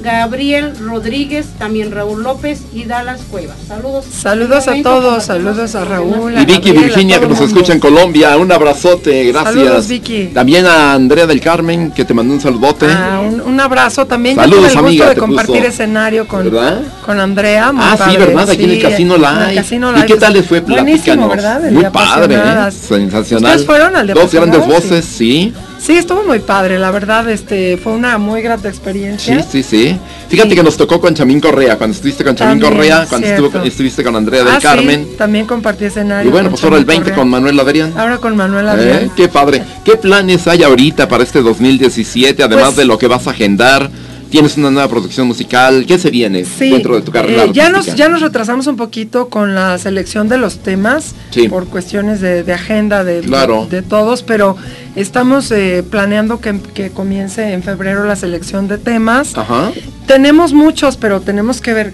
Gabriel 0.00 0.72
Rodríguez, 0.80 1.46
también 1.58 1.90
Raúl 1.92 2.22
López 2.22 2.62
y 2.72 2.84
Dallas 2.84 3.20
Cuevas. 3.30 3.56
Saludos. 3.68 4.04
Saludos 4.10 4.66
a 4.68 4.82
todos, 4.82 5.24
saludos 5.24 5.74
a 5.74 5.84
Raúl. 5.84 6.32
Y 6.34 6.44
Vicky 6.44 6.70
Gabriela, 6.70 6.80
Virginia 6.86 7.20
que 7.20 7.26
nos 7.28 7.40
escucha 7.40 7.72
en 7.72 7.80
Colombia, 7.80 8.36
un 8.36 8.50
abrazote, 8.50 9.24
gracias. 9.26 9.54
Saludos, 9.54 9.88
Vicky. 9.88 10.30
También 10.34 10.66
a 10.66 10.94
Andrea 10.94 11.26
del 11.26 11.40
Carmen 11.40 11.90
que 11.92 12.04
te 12.04 12.14
mandó 12.14 12.34
un 12.34 12.40
saludote. 12.40 12.86
Ah, 12.88 13.20
un, 13.24 13.40
un 13.40 13.60
abrazo 13.60 14.06
también. 14.06 14.36
Yo 14.36 14.42
Saludos, 14.42 14.60
tuve 14.60 14.68
el 14.68 14.74
gusto 14.74 14.86
amiga, 14.88 15.08
de 15.10 15.16
compartir 15.16 15.56
puso. 15.56 15.68
escenario 15.68 16.26
con, 16.26 16.44
¿Verdad? 16.44 16.80
con 17.04 17.20
Andrea. 17.20 17.72
Ah, 17.76 17.96
sí, 18.08 18.16
¿verdad? 18.16 18.50
Aquí 18.50 18.64
en 18.64 18.70
el 18.70 18.82
Casino 18.82 19.16
Live. 19.16 19.50
el 19.50 19.54
Casino 19.56 19.92
¿Y 19.98 20.02
qué 20.06 20.16
tal 20.16 20.32
les 20.32 20.46
fue? 20.46 20.60
Buenísimo. 20.60 21.28
¿verdad? 21.28 21.64
El 21.66 21.74
Muy 21.74 21.84
padre, 21.84 22.34
¿eh? 22.36 22.70
Sensacional. 22.72 23.50
¿Ustedes 23.52 23.66
fueron 23.66 23.94
al 23.96 24.06
de 24.06 24.14
Dos 24.14 24.32
grandes 24.32 24.66
voces, 24.66 25.04
sí. 25.04 25.22
Sí, 25.22 25.54
estuvo 25.90 26.22
muy 26.22 26.38
padre, 26.38 26.78
la 26.78 26.90
verdad, 26.92 27.28
este, 27.28 27.76
fue 27.76 27.92
una 27.92 28.16
muy 28.18 28.40
grata 28.42 28.68
experiencia. 28.68 29.42
Sí, 29.42 29.48
sí, 29.50 29.62
sí. 29.62 29.98
Fíjate 30.28 30.50
Sí. 30.50 30.54
que 30.56 30.62
nos 30.62 30.76
tocó 30.76 31.00
con 31.00 31.14
Chamín 31.14 31.40
Correa, 31.40 31.76
cuando 31.76 31.94
estuviste 31.96 32.22
con 32.24 32.36
Chamín 32.36 32.60
También, 32.60 32.72
Correa, 32.90 33.06
cuando 33.08 33.26
estuvo- 33.26 33.62
estuviste 33.64 34.04
con 34.04 34.14
Andrea 34.14 34.44
del 34.44 34.54
Ah, 34.54 34.60
sí, 34.60 34.62
Carmen. 34.66 35.08
también 35.18 35.46
compartí 35.46 35.84
escenario. 35.86 36.28
Y 36.28 36.32
bueno, 36.32 36.50
pues 36.50 36.62
ahora 36.62 36.76
el 36.76 36.82
Chama 36.82 36.92
20 36.92 37.04
Correa. 37.10 37.16
con 37.18 37.28
Manuel 37.30 37.58
Adrián. 37.60 37.92
Ahora 37.96 38.18
con 38.18 38.36
Manuel 38.36 38.66
¿Eh? 38.66 38.70
Adrián. 38.70 39.10
Qué 39.16 39.28
padre. 39.28 39.62
¿Qué 39.84 39.96
planes 39.96 40.46
hay 40.46 40.62
ahorita 40.62 41.08
para 41.08 41.24
este 41.24 41.42
2017? 41.42 42.42
Además 42.44 42.66
Pues- 42.66 42.76
de 42.76 42.84
lo 42.84 42.96
que 42.98 43.08
vas 43.08 43.26
a 43.26 43.30
agendar, 43.30 43.90
tienes 44.32 44.56
una 44.56 44.70
nueva 44.72 44.88
producción 44.88 45.28
musical. 45.28 45.84
¿Qué 45.86 45.98
se 45.98 46.10
viene 46.10 46.44
Sí, 46.44 46.70
dentro 46.70 46.96
de 46.96 47.02
tu 47.02 47.12
carrera? 47.12 47.44
eh, 47.44 47.50
ya, 47.52 47.68
nos, 47.68 47.86
ya 47.94 48.08
nos 48.08 48.20
retrasamos 48.22 48.66
un 48.66 48.76
poquito 48.76 49.28
con 49.28 49.54
la 49.54 49.78
selección 49.78 50.28
de 50.28 50.38
los 50.38 50.58
temas 50.58 51.14
Sí. 51.30 51.48
por 51.48 51.66
cuestiones 51.68 52.20
de, 52.20 52.42
de 52.42 52.52
agenda 52.52 53.04
de, 53.04 53.20
Claro. 53.20 53.68
de, 53.70 53.82
de 53.82 53.86
todos, 53.86 54.22
pero 54.24 54.56
estamos 54.96 55.50
eh, 55.52 55.84
planeando 55.88 56.40
que, 56.40 56.58
que 56.74 56.90
comience 56.90 57.52
en 57.52 57.62
febrero 57.62 58.04
la 58.04 58.16
selección 58.16 58.66
de 58.66 58.78
temas. 58.78 59.36
Ajá. 59.36 59.70
Tenemos 60.06 60.52
muchos, 60.52 60.96
pero 60.96 61.20
tenemos 61.20 61.60
que 61.60 61.74
ver 61.74 61.92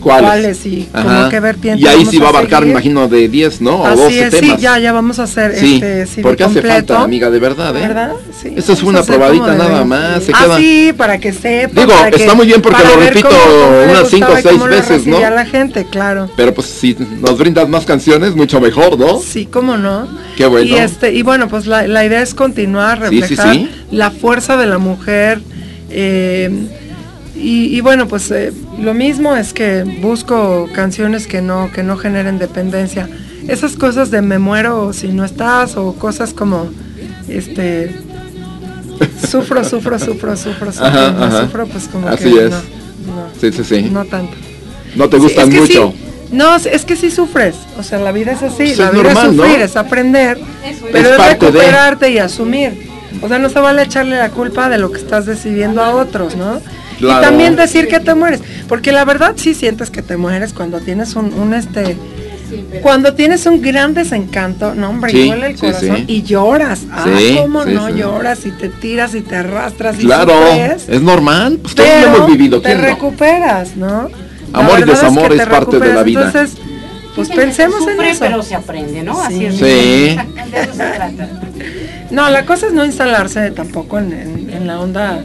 ¿Cuáles? 0.00 0.28
cuáles 0.30 0.66
y 0.66 0.88
como 0.92 1.28
qué 1.28 1.40
vertiente 1.40 1.82
Y 1.82 1.86
ahí 1.86 2.04
sí 2.06 2.18
va 2.18 2.24
a 2.24 2.26
a 2.26 2.30
abarcar, 2.30 2.60
seguir. 2.60 2.72
imagino, 2.72 3.06
de 3.08 3.28
10, 3.28 3.60
¿no? 3.60 3.76
O 3.82 3.86
Así 3.86 4.00
12 4.02 4.26
es, 4.26 4.34
sí, 4.34 4.40
temas. 4.40 4.60
ya, 4.60 4.78
ya 4.78 4.92
vamos 4.92 5.18
a 5.18 5.24
hacer 5.24 5.54
Sí, 5.56 5.80
este 5.82 6.22
porque 6.22 6.44
hace 6.44 6.62
falta, 6.62 7.02
amiga, 7.02 7.30
de 7.30 7.38
verdad, 7.38 7.76
¿eh? 7.76 7.80
¿Verdad? 7.80 8.12
Sí. 8.42 8.54
Esta 8.56 8.72
es 8.72 8.82
una 8.82 9.00
a 9.00 9.02
probadita 9.04 9.54
nada 9.54 9.84
más, 9.84 10.24
se 10.24 10.32
ah, 10.34 10.56
sí, 10.58 10.92
para 10.96 11.18
que 11.18 11.32
sepa. 11.32 11.80
Digo, 11.82 11.92
para 11.92 12.10
que- 12.10 12.22
está 12.22 12.34
muy 12.34 12.46
bien 12.46 12.60
porque 12.62 12.82
lo 12.82 12.96
repito 13.00 13.28
cómo- 13.28 13.90
unas 13.92 14.08
cinco 14.08 14.26
o 14.26 14.34
gustaba 14.34 14.40
y 14.40 14.42
seis 14.42 14.52
cómo 14.54 14.66
lo 14.66 14.74
veces, 14.76 14.88
¿no? 14.90 14.96
recibía 15.16 15.30
la 15.30 15.44
gente, 15.46 15.86
claro. 15.90 16.30
Pero 16.36 16.54
pues 16.54 16.66
si 16.66 16.96
nos 17.20 17.36
brindas 17.38 17.68
más 17.68 17.84
canciones, 17.84 18.34
mucho 18.34 18.60
mejor, 18.60 18.98
¿no? 18.98 19.20
Sí, 19.20 19.46
cómo 19.46 19.76
no. 19.76 20.08
Qué 20.36 20.46
bueno. 20.46 20.66
Y 20.66 20.74
este 20.78 21.12
y 21.12 21.22
bueno, 21.22 21.48
pues 21.48 21.66
la, 21.66 21.86
la 21.86 22.04
idea 22.04 22.22
es 22.22 22.34
continuar, 22.34 22.98
Sí, 23.10 23.16
sí, 23.16 23.20
reflejar 23.20 23.54
sí. 23.54 23.68
la 23.90 24.10
fuerza 24.10 24.56
de 24.56 24.66
la 24.66 24.78
mujer. 24.78 25.40
eh, 25.90 26.50
y, 27.40 27.76
y 27.76 27.80
bueno, 27.80 28.06
pues 28.08 28.30
eh, 28.30 28.52
lo 28.78 28.94
mismo 28.94 29.34
es 29.36 29.52
que 29.52 29.82
busco 30.00 30.68
canciones 30.74 31.26
que 31.26 31.40
no 31.42 31.70
que 31.72 31.82
no 31.82 31.96
generen 31.96 32.38
dependencia. 32.38 33.08
Esas 33.48 33.76
cosas 33.76 34.10
de 34.10 34.20
me 34.22 34.38
muero 34.38 34.92
si 34.92 35.08
no 35.08 35.24
estás 35.24 35.76
o 35.76 35.94
cosas 35.94 36.32
como 36.34 36.68
este 37.28 37.94
sufro, 39.28 39.64
sufro, 39.64 39.98
sufro, 39.98 40.36
sufro, 40.36 40.72
sufro, 40.72 40.86
Ajá, 40.86 41.12
no 41.12 41.24
ajá. 41.24 41.40
sufro, 41.42 41.66
pues 41.66 41.88
como 41.88 42.08
Así 42.08 42.24
que 42.32 42.44
es. 42.46 42.50
no, 42.50 42.56
no, 42.56 43.26
Sí, 43.40 43.52
sí, 43.52 43.64
sí. 43.64 43.82
no 43.90 44.04
tanto. 44.04 44.34
No 44.94 45.08
te 45.08 45.16
Sí, 45.16 45.22
gustan 45.22 45.48
es 45.48 45.54
que 45.54 45.60
mucho. 45.60 45.94
sí, 45.96 46.04
no, 46.32 46.56
es 46.56 46.84
que 46.84 46.96
sí 46.96 47.10
sufres. 47.10 47.54
O 47.78 47.82
sea, 47.82 47.98
la 47.98 48.12
vida 48.12 48.32
es 48.32 48.42
así. 48.42 48.56
Pues 48.64 48.78
la 48.78 48.86
es 48.86 48.92
vida 48.92 49.02
normal, 49.04 49.30
es 49.30 49.36
sufrir, 49.36 49.58
¿no? 49.58 49.64
es 49.64 49.76
aprender. 49.76 50.38
Eso 50.64 50.86
es. 50.86 50.92
Pero 50.92 51.08
Es 51.08 51.12
es, 51.12 51.16
parte 51.16 51.46
de- 51.46 51.52
recuperarte 51.52 52.10
y 52.10 52.18
asumir. 52.18 52.88
O 53.22 53.28
sea, 53.28 53.38
no 53.38 53.48
se 53.48 53.58
vale 53.58 53.82
echarle 53.82 54.16
la 54.16 54.30
culpa 54.30 54.68
de 54.68 54.78
lo 54.78 54.92
que 54.92 54.98
estás 54.98 55.26
decidiendo 55.26 55.82
a 55.82 55.94
otros, 55.96 56.36
¿no? 56.36 56.60
Claro. 57.00 57.20
Y 57.20 57.24
también 57.24 57.56
decir 57.56 57.88
que 57.88 57.98
te 58.00 58.14
mueres. 58.14 58.40
Porque 58.68 58.92
la 58.92 59.04
verdad 59.04 59.32
sí 59.36 59.54
sientes 59.54 59.90
que 59.90 60.02
te 60.02 60.16
mueres 60.16 60.52
cuando 60.52 60.78
tienes 60.80 61.16
un, 61.16 61.32
un 61.34 61.52
este. 61.54 61.96
Cuando 62.82 63.14
tienes 63.14 63.46
un 63.46 63.62
gran 63.62 63.94
desencanto, 63.94 64.74
no 64.74 64.90
hombre, 64.90 65.12
Sí, 65.12 65.18
y 65.20 65.26
duele 65.28 65.46
el 65.48 65.56
corazón 65.56 65.96
sí. 65.98 66.04
y 66.08 66.22
lloras. 66.22 66.80
Ah, 66.90 67.04
Sí, 67.16 67.36
cómo 67.38 67.64
sí, 67.64 67.72
no 67.74 67.86
sí. 67.88 67.92
lloras 67.94 68.44
y 68.44 68.50
te 68.50 68.68
tiras 68.68 69.14
y 69.14 69.20
te 69.20 69.36
arrastras 69.36 69.96
y 70.00 70.04
Claro, 70.04 70.32
sufres, 70.32 70.88
es 70.88 71.00
normal. 71.00 71.58
Pues 71.62 71.74
todos 71.76 71.88
lo 71.88 72.06
hemos 72.16 72.26
vivido. 72.26 72.60
te 72.60 72.74
recuperas, 72.74 73.76
¿no? 73.76 74.08
La 74.52 74.58
Amor 74.58 74.78
y 74.78 74.80
verdad 74.80 74.94
es 74.94 75.00
que 75.00 75.06
desamor 75.06 75.28
te 75.28 75.36
es 75.42 75.48
parte 75.48 75.78
de 75.78 75.92
la 75.94 76.02
recuperas. 76.02 76.04
vida. 76.04 76.26
Entonces, 76.26 76.58
pues 77.14 77.28
pensemos 77.28 77.86
en 77.86 78.00
eso. 78.00 78.18
pero 78.20 78.42
se 78.42 78.54
aprende, 78.56 79.02
¿no? 79.04 79.20
Así 79.22 79.38
Sí. 79.38 79.44
es. 79.46 79.54
Sí. 79.54 79.62
De 80.50 80.60
eso 80.62 80.72
se 80.72 80.78
trata. 80.78 81.28
No, 82.10 82.28
la 82.30 82.44
cosa 82.46 82.66
es 82.66 82.72
no 82.72 82.84
instalarse 82.84 83.52
tampoco 83.52 83.98
en, 84.00 84.12
en- 84.12 84.50
en 84.50 84.66
la 84.66 84.80
onda. 84.80 85.22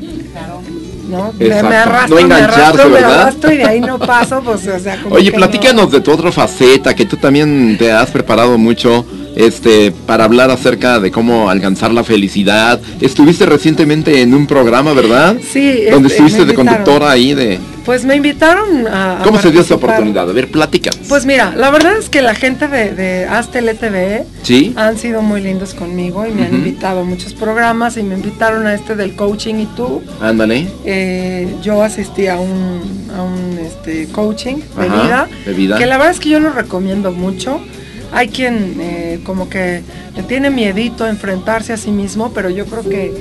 ¿No? 1.10 1.34
Me, 1.38 1.48
me 1.48 1.76
arrastro, 1.76 2.10
No 2.10 2.15
me 2.15 2.22
engancharse, 2.22 2.61
arrastro, 2.61 2.86
me 2.86 2.91
¿verdad? 2.95 3.22
arrastro 3.22 3.53
y 3.53 3.57
de 3.57 3.65
ahí 3.65 3.82
no 3.82 3.99
paso, 3.99 4.41
pues, 4.44 4.68
o 4.68 4.80
sea, 4.80 5.02
como 5.02 5.15
Oye, 5.15 5.32
platícanos 5.32 5.91
de 5.91 6.02
tu 6.02 6.11
otra 6.11 6.32
faceta, 6.32 6.94
que 6.94 7.06
tú 7.06 7.18
también 7.18 7.76
te 7.77 7.91
has 7.91 8.10
preparado 8.11 8.57
mucho 8.57 9.06
este 9.36 9.91
para 10.06 10.24
hablar 10.24 10.49
acerca 10.52 10.99
de 10.99 11.12
cómo 11.12 11.49
alcanzar 11.49 11.91
la 11.91 12.03
felicidad. 12.03 12.80
Estuviste 13.02 13.45
recientemente 13.45 14.22
en 14.22 14.34
un 14.34 14.48
programa, 14.48 14.94
¿verdad? 14.94 15.36
Sí, 15.41 15.86
Donde 15.91 16.07
este, 16.07 16.24
estuviste 16.24 16.40
me 16.41 16.45
de 16.48 16.53
conductora 16.53 17.12
ahí 17.12 17.34
de 17.34 17.60
Pues 17.86 18.06
me 18.06 18.16
invitaron 18.16 18.88
a... 18.88 19.22
a 19.22 19.24
¿Cómo 19.24 19.40
se 19.40 19.52
dio 19.52 19.62
esa 19.62 19.76
oportunidad? 19.76 20.30
A 20.30 20.34
ver, 20.34 20.49
platícanos. 20.49 21.07
Pues 21.07 21.26
mira, 21.26 21.53
la 21.56 21.70
verdad 21.70 21.98
es 21.98 22.10
que 22.10 22.22
la 22.22 22.34
gente 22.34 22.68
de, 22.68 22.94
de 22.95 23.74
TV 23.80 24.26
Sí. 24.44 24.74
han 24.76 24.98
sido 24.98 25.22
muy 25.22 25.41
lindos 25.41 25.74
conmigo 25.74 26.26
y 26.26 26.32
me 26.32 26.45
han 26.45 26.53
invitado 26.53 27.02
a 27.02 27.03
muchos 27.03 27.34
programas 27.34 27.98
y 27.98 28.03
me 28.03 28.16
invitaron 28.16 28.66
a 28.68 28.74
este 28.74 28.95
del 28.95 29.16
coaching 29.16 29.56
y 29.56 29.66
tú. 29.68 30.02
Ándale. 30.22 30.68
Eh, 30.86 31.48
yo 31.62 31.84
asistí 31.84 32.28
a 32.28 32.40
un, 32.40 33.10
a 33.16 33.22
un 33.24 33.57
este, 33.60 34.07
coaching 34.07 34.56
de 34.78 34.84
vida, 34.86 35.28
de 35.45 35.53
vida. 35.53 35.78
que 35.78 35.86
la 35.86 35.98
verdad 35.98 36.14
es 36.14 36.20
que 36.20 36.30
yo 36.30 36.40
lo 36.40 36.52
recomiendo 36.52 37.12
mucho. 37.12 37.60
Hay 38.15 38.29
quien 38.29 38.77
eh, 38.79 39.19
como 39.25 39.49
que 39.49 39.81
le 40.15 40.23
tiene 40.23 40.49
miedito 40.49 41.03
a 41.03 41.09
enfrentarse 41.09 41.73
a 41.73 41.77
sí 41.77 41.91
mismo, 41.91 42.31
pero 42.33 42.49
yo 42.49 42.65
creo 42.65 42.81
que, 42.83 43.13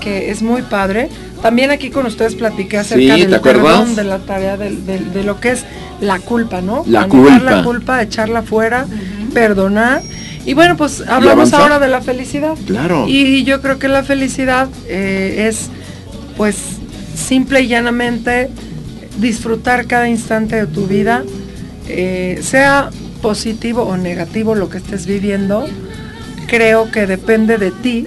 que 0.00 0.30
es 0.30 0.42
muy 0.42 0.60
padre. 0.60 1.08
También 1.40 1.70
aquí 1.70 1.88
con 1.88 2.04
ustedes 2.04 2.34
platiqué 2.34 2.76
acerca 2.76 3.16
Sí, 3.16 3.24
del 3.24 3.40
perdón, 3.40 3.96
de 3.96 4.04
la 4.04 4.18
tarea 4.18 4.58
de, 4.58 5.24
lo 5.24 5.40
que 5.40 5.52
es 5.52 5.64
la 6.00 6.18
culpa, 6.18 6.60
¿no? 6.60 6.84
La 6.86 7.04
Anular 7.04 7.38
culpa. 7.38 7.50
la 7.56 7.64
culpa, 7.64 8.02
echarla 8.02 8.42
fuera, 8.42 8.86
perdonar. 9.32 10.02
Y 10.44 10.52
bueno, 10.52 10.76
pues 10.76 11.02
hablamos 11.08 11.54
ahora 11.54 11.78
de 11.78 11.88
la 11.88 12.02
felicidad. 12.02 12.54
Claro. 12.66 13.06
Y 13.08 13.44
yo 13.44 13.62
creo 13.62 13.78
que 13.78 13.88
la 13.88 14.02
felicidad 14.02 14.68
eh, 14.88 15.46
es, 15.48 15.70
pues, 16.36 16.56
simple 17.16 17.62
y 17.62 17.68
llanamente 17.68 18.50
disfrutar 19.18 19.86
cada 19.86 20.06
instante 20.06 20.56
de 20.56 20.66
tu 20.66 20.86
vida, 20.86 21.24
eh, 21.88 22.40
sea 22.42 22.90
positivo 23.24 23.84
o 23.84 23.96
negativo 23.96 24.54
lo 24.54 24.68
que 24.68 24.76
estés 24.76 25.06
viviendo. 25.06 25.64
Creo 26.46 26.90
que 26.90 27.06
depende 27.06 27.56
de 27.56 27.70
ti 27.70 28.06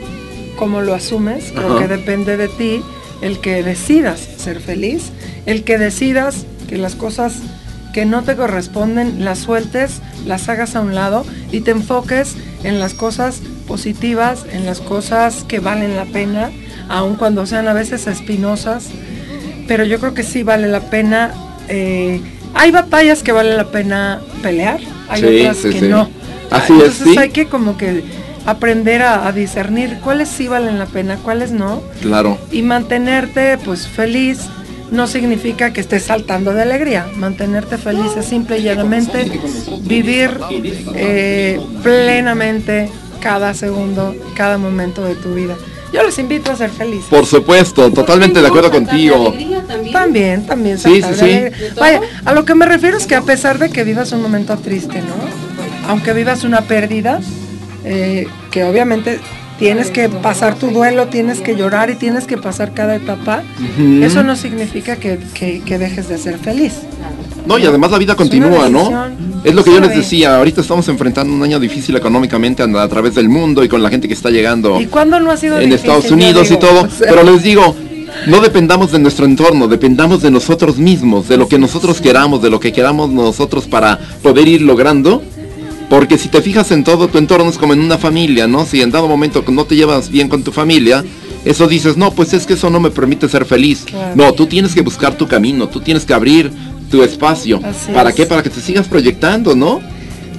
cómo 0.57 0.81
lo 0.81 0.94
asumes, 0.94 1.52
creo 1.56 1.72
Ajá. 1.72 1.80
que 1.80 1.88
depende 1.88 2.38
de 2.38 2.48
ti 2.48 2.84
el 3.23 3.39
que 3.39 3.64
decidas 3.64 4.19
ser 4.19 4.60
feliz, 4.60 5.11
el 5.48 5.64
que 5.64 5.80
decidas 5.80 6.45
que 6.69 6.77
las 6.77 6.94
cosas 6.94 7.34
que 7.95 8.06
no 8.06 8.22
te 8.22 8.35
corresponden 8.35 9.26
las 9.26 9.39
sueltes, 9.39 10.02
las 10.27 10.49
hagas 10.49 10.76
a 10.76 10.81
un 10.81 10.94
lado 10.94 11.26
y 11.52 11.61
te 11.61 11.72
enfoques 11.72 12.35
en 12.64 12.80
las 12.80 12.94
cosas 12.94 13.41
positivas, 13.68 14.45
en 14.52 14.68
las 14.68 14.81
cosas 14.81 15.44
que 15.45 15.60
valen 15.60 15.95
la 15.95 16.06
pena, 16.06 16.52
aun 16.89 17.15
cuando 17.15 17.48
sean 17.48 17.68
a 17.68 17.73
veces 17.73 18.06
espinosas, 18.06 18.89
pero 19.68 19.84
yo 19.84 19.99
creo 19.99 20.14
que 20.14 20.22
sí 20.22 20.44
vale 20.44 20.68
la 20.68 20.81
pena. 20.91 21.34
eh, 21.69 22.22
hay 22.58 22.72
batallas 22.72 23.24
que 23.24 23.32
vale 23.32 23.56
la 23.56 23.66
pena 23.66 24.20
pelear, 24.42 24.80
hay 25.10 25.22
Sí, 25.22 25.40
otras 25.42 25.58
sí, 25.58 25.70
que 25.70 25.80
sí. 25.80 25.88
no. 25.88 26.10
Así 26.52 26.74
es, 26.74 26.80
Entonces 26.80 27.08
sí. 27.14 27.18
hay 27.18 27.30
que 27.30 27.48
como 27.48 27.78
que 27.78 28.04
aprender 28.46 29.02
a, 29.02 29.28
a 29.28 29.32
discernir 29.32 30.00
cuáles 30.04 30.30
sí 30.30 30.48
valen 30.48 30.80
la 30.80 30.86
pena, 30.86 31.18
cuáles 31.18 31.52
no 31.52 31.82
Claro. 32.02 32.38
y 32.52 32.62
mantenerte 32.62 33.58
pues 33.58 33.88
feliz 33.88 34.40
no 34.92 35.06
significa 35.08 35.74
que 35.74 35.82
estés 35.82 36.04
saltando 36.04 36.54
de 36.54 36.62
alegría. 36.62 37.08
Mantenerte 37.18 37.78
feliz 37.78 38.16
es 38.18 38.26
simple 38.26 38.60
y 38.60 38.64
llanamente 38.64 39.30
vivir 39.82 40.40
eh, 40.96 41.60
plenamente 41.84 42.90
cada 43.22 43.54
segundo, 43.54 44.16
cada 44.36 44.58
momento 44.58 45.04
de 45.04 45.16
tu 45.16 45.34
vida. 45.34 45.56
Yo 45.93 46.03
los 46.03 46.18
invito 46.19 46.51
a 46.51 46.55
ser 46.55 46.69
felices. 46.69 47.07
Por 47.09 47.26
supuesto, 47.26 47.91
totalmente 47.91 48.41
de 48.41 48.47
acuerdo 48.47 48.72
contigo. 48.72 49.34
También, 49.91 50.45
también. 50.45 50.77
Sí, 50.77 51.01
saltar 51.01 51.15
sí, 51.15 51.55
sí. 51.59 51.73
Vaya, 51.80 52.01
a 52.26 52.34
lo 52.34 52.43
que 52.45 52.55
me 52.55 52.65
refiero 52.65 52.97
es 52.97 53.07
que 53.07 53.15
a 53.15 53.22
pesar 53.22 53.57
de 53.57 53.69
que 53.69 53.84
vivas 53.84 54.11
un 54.11 54.22
momento 54.22 54.57
triste, 54.57 55.01
¿no? 55.01 55.15
Aunque 55.89 56.11
vivas 56.14 56.43
una 56.43 56.61
pérdida, 56.61 57.22
eh, 57.85 58.27
que 58.51 58.64
obviamente 58.65 59.19
tienes 59.57 59.89
que 59.89 60.09
pasar 60.09 60.55
tu 60.55 60.68
duelo, 60.72 61.07
tienes 61.07 61.39
que 61.39 61.55
llorar 61.55 61.89
y 61.89 61.95
tienes 61.95 62.26
que 62.26 62.38
pasar 62.38 62.73
cada 62.73 62.95
etapa, 62.95 63.43
eso 64.03 64.23
no 64.23 64.35
significa 64.35 64.97
que, 64.97 65.18
que- 65.34 65.61
que 65.61 65.77
dejes 65.77 66.09
de 66.09 66.18
ser 66.18 66.38
feliz. 66.38 66.73
No, 67.48 67.57
y 67.57 67.65
además 67.65 67.91
la 67.91 67.98
vida 67.98 68.15
continúa, 68.15 68.69
¿no? 68.69 68.91
Es 69.44 69.56
lo 69.56 69.64
que 69.64 69.72
yo 69.72 69.80
les 69.80 69.95
decía, 69.95 70.38
ahorita 70.38 70.61
estamos 70.61 70.88
enfrentando 70.90 71.34
un 71.34 71.41
año 71.41 71.60
difícil 71.60 71.95
económicamente 71.95 72.64
a, 72.64 72.88
través 72.88 73.15
del 73.15 73.30
mundo 73.30 73.64
y 73.64 73.69
con 73.69 73.82
la 73.82 73.90
gente 73.90 74.07
que 74.07 74.14
está 74.14 74.30
llegando 74.30 74.82
¿Y 74.82 74.88
cuándo 74.88 75.19
no 75.19 75.32
ha 75.32 75.38
sido 75.38 75.56
en 75.56 75.69
difícil? 75.69 75.91
Estados 75.91 76.11
Unidos 76.11 76.52
y 76.52 76.57
todo, 76.57 76.82
o 76.84 76.90
sea, 76.90 77.07
pero 77.10 77.24
les 77.24 77.44
digo, 77.44 77.76
no 78.26 78.41
dependamos 78.41 78.91
de 78.91 78.99
nuestro 78.99 79.26
entorno, 79.26 79.68
dependamos 79.68 80.22
de 80.22 80.32
nosotros 80.32 80.78
mismos, 80.78 81.28
de 81.28 81.38
lo 81.38 81.48
que 81.48 81.57
nosotros 81.57 82.02
queramos, 82.02 82.41
de 82.41 82.49
lo 82.49 82.60
que 82.60 82.74
queramos 82.74 83.10
nosotros 83.10 83.65
para 83.65 83.99
poder 84.22 84.48
ir 84.48 84.61
logrando. 84.61 85.22
Porque 85.90 86.18
si 86.18 86.28
te 86.28 86.41
fijas 86.41 86.72
en 86.72 86.84
todo 86.84 87.07
tu 87.07 87.18
entorno 87.18 87.49
es 87.49 87.57
como 87.57 87.72
en 87.72 87.80
una 87.80 87.98
familia, 87.98 88.45
¿no? 88.45 88.65
Si 88.65 88.82
en 88.82 88.91
dado 88.91 89.07
momento 89.07 89.45
no 89.48 89.64
te 89.64 89.78
llevas 89.78 90.10
bien 90.10 90.28
con 90.28 90.44
tu 90.44 90.52
familia, 90.52 91.06
eso 91.49 91.68
dices, 91.68 91.98
no, 91.98 92.11
pues 92.11 92.34
es 92.34 92.45
que 92.45 92.53
eso 92.53 92.69
no 92.69 92.80
me 92.80 92.90
permite 92.91 93.28
ser 93.30 93.45
feliz. 93.45 93.84
Claro. 93.86 94.14
No, 94.15 94.34
tú 94.34 94.48
tienes 94.48 94.74
que 94.74 94.82
buscar 94.82 95.15
tu 95.15 95.28
camino, 95.28 95.68
tú 95.68 95.80
tienes 95.80 96.06
que 96.06 96.14
abrir 96.14 96.52
tu 96.91 97.03
espacio. 97.03 97.60
Así 97.64 97.91
¿Para 97.91 98.10
es. 98.10 98.15
qué? 98.15 98.26
Para 98.26 98.44
que 98.44 98.49
te 98.49 98.61
sigas 98.61 98.88
proyectando, 98.88 99.56
¿no? 99.56 99.82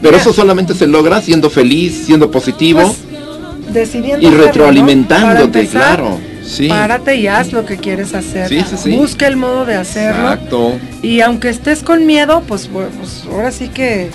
Pero 0.01 0.17
eso 0.17 0.33
solamente 0.33 0.75
se 0.75 0.87
logra 0.87 1.21
siendo 1.21 1.51
feliz, 1.51 2.05
siendo 2.07 2.31
positivo 2.31 2.81
Pues, 2.81 3.75
decidiendo 3.75 4.23
y 4.23 4.27
hacerlo, 4.27 4.31
¿no? 4.31 4.39
Para 4.39 4.47
retroalimentándote, 4.47 5.61
empezar, 5.61 5.97
claro. 5.97 6.19
Sí. 6.47 6.69
Párate 6.69 7.17
y 7.17 7.27
haz 7.27 7.53
lo 7.53 7.67
que 7.67 7.77
quieres 7.77 8.15
hacer. 8.15 8.49
Sí, 8.49 8.63
sí, 8.69 8.77
sí. 8.83 8.97
Busca 8.97 9.27
el 9.27 9.37
modo 9.37 9.67
de 9.67 9.75
hacerlo. 9.75 10.33
Exacto. 10.33 10.79
Y 11.03 11.21
aunque 11.21 11.51
estés 11.51 11.83
con 11.83 12.07
miedo, 12.07 12.43
pues, 12.47 12.69
pues 12.73 13.25
ahora 13.31 13.51
sí 13.51 13.69
que 13.69 14.09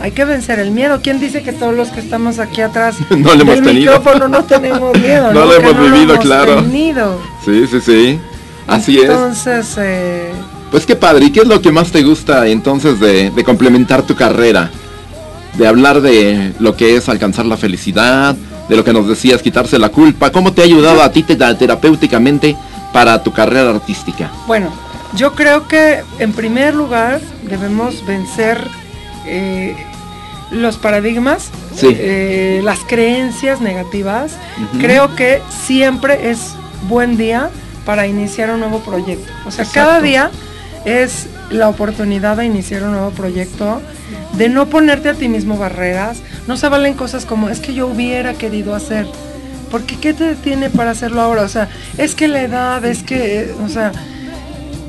hay 0.00 0.12
que 0.12 0.24
vencer 0.24 0.58
el 0.58 0.70
miedo. 0.70 1.00
¿Quién 1.02 1.20
dice 1.20 1.42
que 1.42 1.52
todos 1.52 1.74
los 1.74 1.88
que 1.88 2.00
estamos 2.00 2.38
aquí 2.38 2.60
atrás 2.62 2.96
No 3.10 3.34
lo 3.34 3.42
hemos 3.42 3.56
del 3.56 3.64
tenido. 3.64 3.98
micrófono 3.98 4.28
no 4.28 4.44
tenemos 4.44 4.98
miedo? 4.98 5.32
No 5.32 5.44
lo 5.44 5.54
hemos 5.54 5.78
vivido, 5.78 6.14
hemos 6.14 6.24
claro. 6.24 6.56
tenido. 6.62 7.18
Sí, 7.44 7.66
sí, 7.70 7.80
sí. 7.80 8.20
Así 8.66 8.98
es. 8.98 9.04
Entonces, 9.10 9.74
eh, 9.78 10.32
Pues 10.70 10.86
qué 10.86 10.96
padre. 10.96 11.26
¿Y 11.26 11.30
qué 11.32 11.40
es 11.40 11.46
lo 11.48 11.60
que 11.60 11.72
más 11.72 11.90
te 11.90 12.02
gusta 12.02 12.46
entonces 12.46 13.00
de, 13.00 13.30
de 13.30 13.44
complementar 13.44 14.02
tu 14.02 14.14
carrera? 14.14 14.70
De 15.58 15.66
hablar 15.66 16.00
de 16.00 16.52
lo 16.60 16.76
que 16.76 16.96
es 16.96 17.08
alcanzar 17.08 17.44
la 17.46 17.56
felicidad, 17.56 18.36
de 18.68 18.76
lo 18.76 18.84
que 18.84 18.92
nos 18.92 19.08
decías, 19.08 19.42
quitarse 19.42 19.78
la 19.80 19.88
culpa. 19.88 20.30
¿Cómo 20.30 20.52
te 20.52 20.62
ha 20.62 20.64
ayudado 20.64 21.02
a 21.02 21.10
ti 21.10 21.24
te- 21.24 21.34
terapéuticamente 21.36 22.56
para 22.92 23.20
tu 23.22 23.32
carrera 23.32 23.70
artística? 23.70 24.30
Bueno, 24.46 24.72
yo 25.16 25.34
creo 25.34 25.66
que 25.66 26.02
en 26.20 26.32
primer 26.32 26.74
lugar 26.76 27.20
debemos 27.42 28.06
vencer 28.06 28.64
eh, 29.26 29.74
los 30.50 30.76
paradigmas, 30.78 31.50
Sí. 31.76 31.88
eh, 31.98 32.60
las 32.64 32.80
creencias 32.80 33.60
negativas. 33.60 34.32
Creo 34.80 35.14
que 35.14 35.40
siempre 35.66 36.30
es 36.30 36.52
buen 36.88 37.16
día 37.16 37.50
para 37.86 38.06
iniciar 38.06 38.50
un 38.50 38.60
nuevo 38.60 38.80
proyecto. 38.80 39.30
O 39.46 39.50
sea, 39.50 39.64
cada 39.72 40.00
día 40.00 40.30
es 40.84 41.26
la 41.50 41.68
oportunidad 41.68 42.36
de 42.36 42.44
iniciar 42.46 42.82
un 42.84 42.92
nuevo 42.92 43.10
proyecto, 43.10 43.80
de 44.34 44.48
no 44.48 44.66
ponerte 44.66 45.08
a 45.08 45.14
ti 45.14 45.28
mismo 45.28 45.56
barreras. 45.56 46.18
No 46.46 46.56
se 46.56 46.68
valen 46.68 46.94
cosas 46.94 47.24
como 47.26 47.48
es 47.48 47.60
que 47.60 47.74
yo 47.74 47.86
hubiera 47.86 48.34
querido 48.34 48.74
hacer. 48.74 49.06
Porque 49.70 49.96
¿qué 49.96 50.14
te 50.14 50.24
detiene 50.24 50.68
para 50.68 50.90
hacerlo 50.90 51.20
ahora? 51.20 51.42
O 51.42 51.48
sea, 51.48 51.68
es 51.96 52.14
que 52.16 52.26
la 52.26 52.42
edad, 52.42 52.84
es 52.84 53.02
que, 53.04 53.40
eh, 53.42 53.54
o 53.64 53.68
sea, 53.68 53.92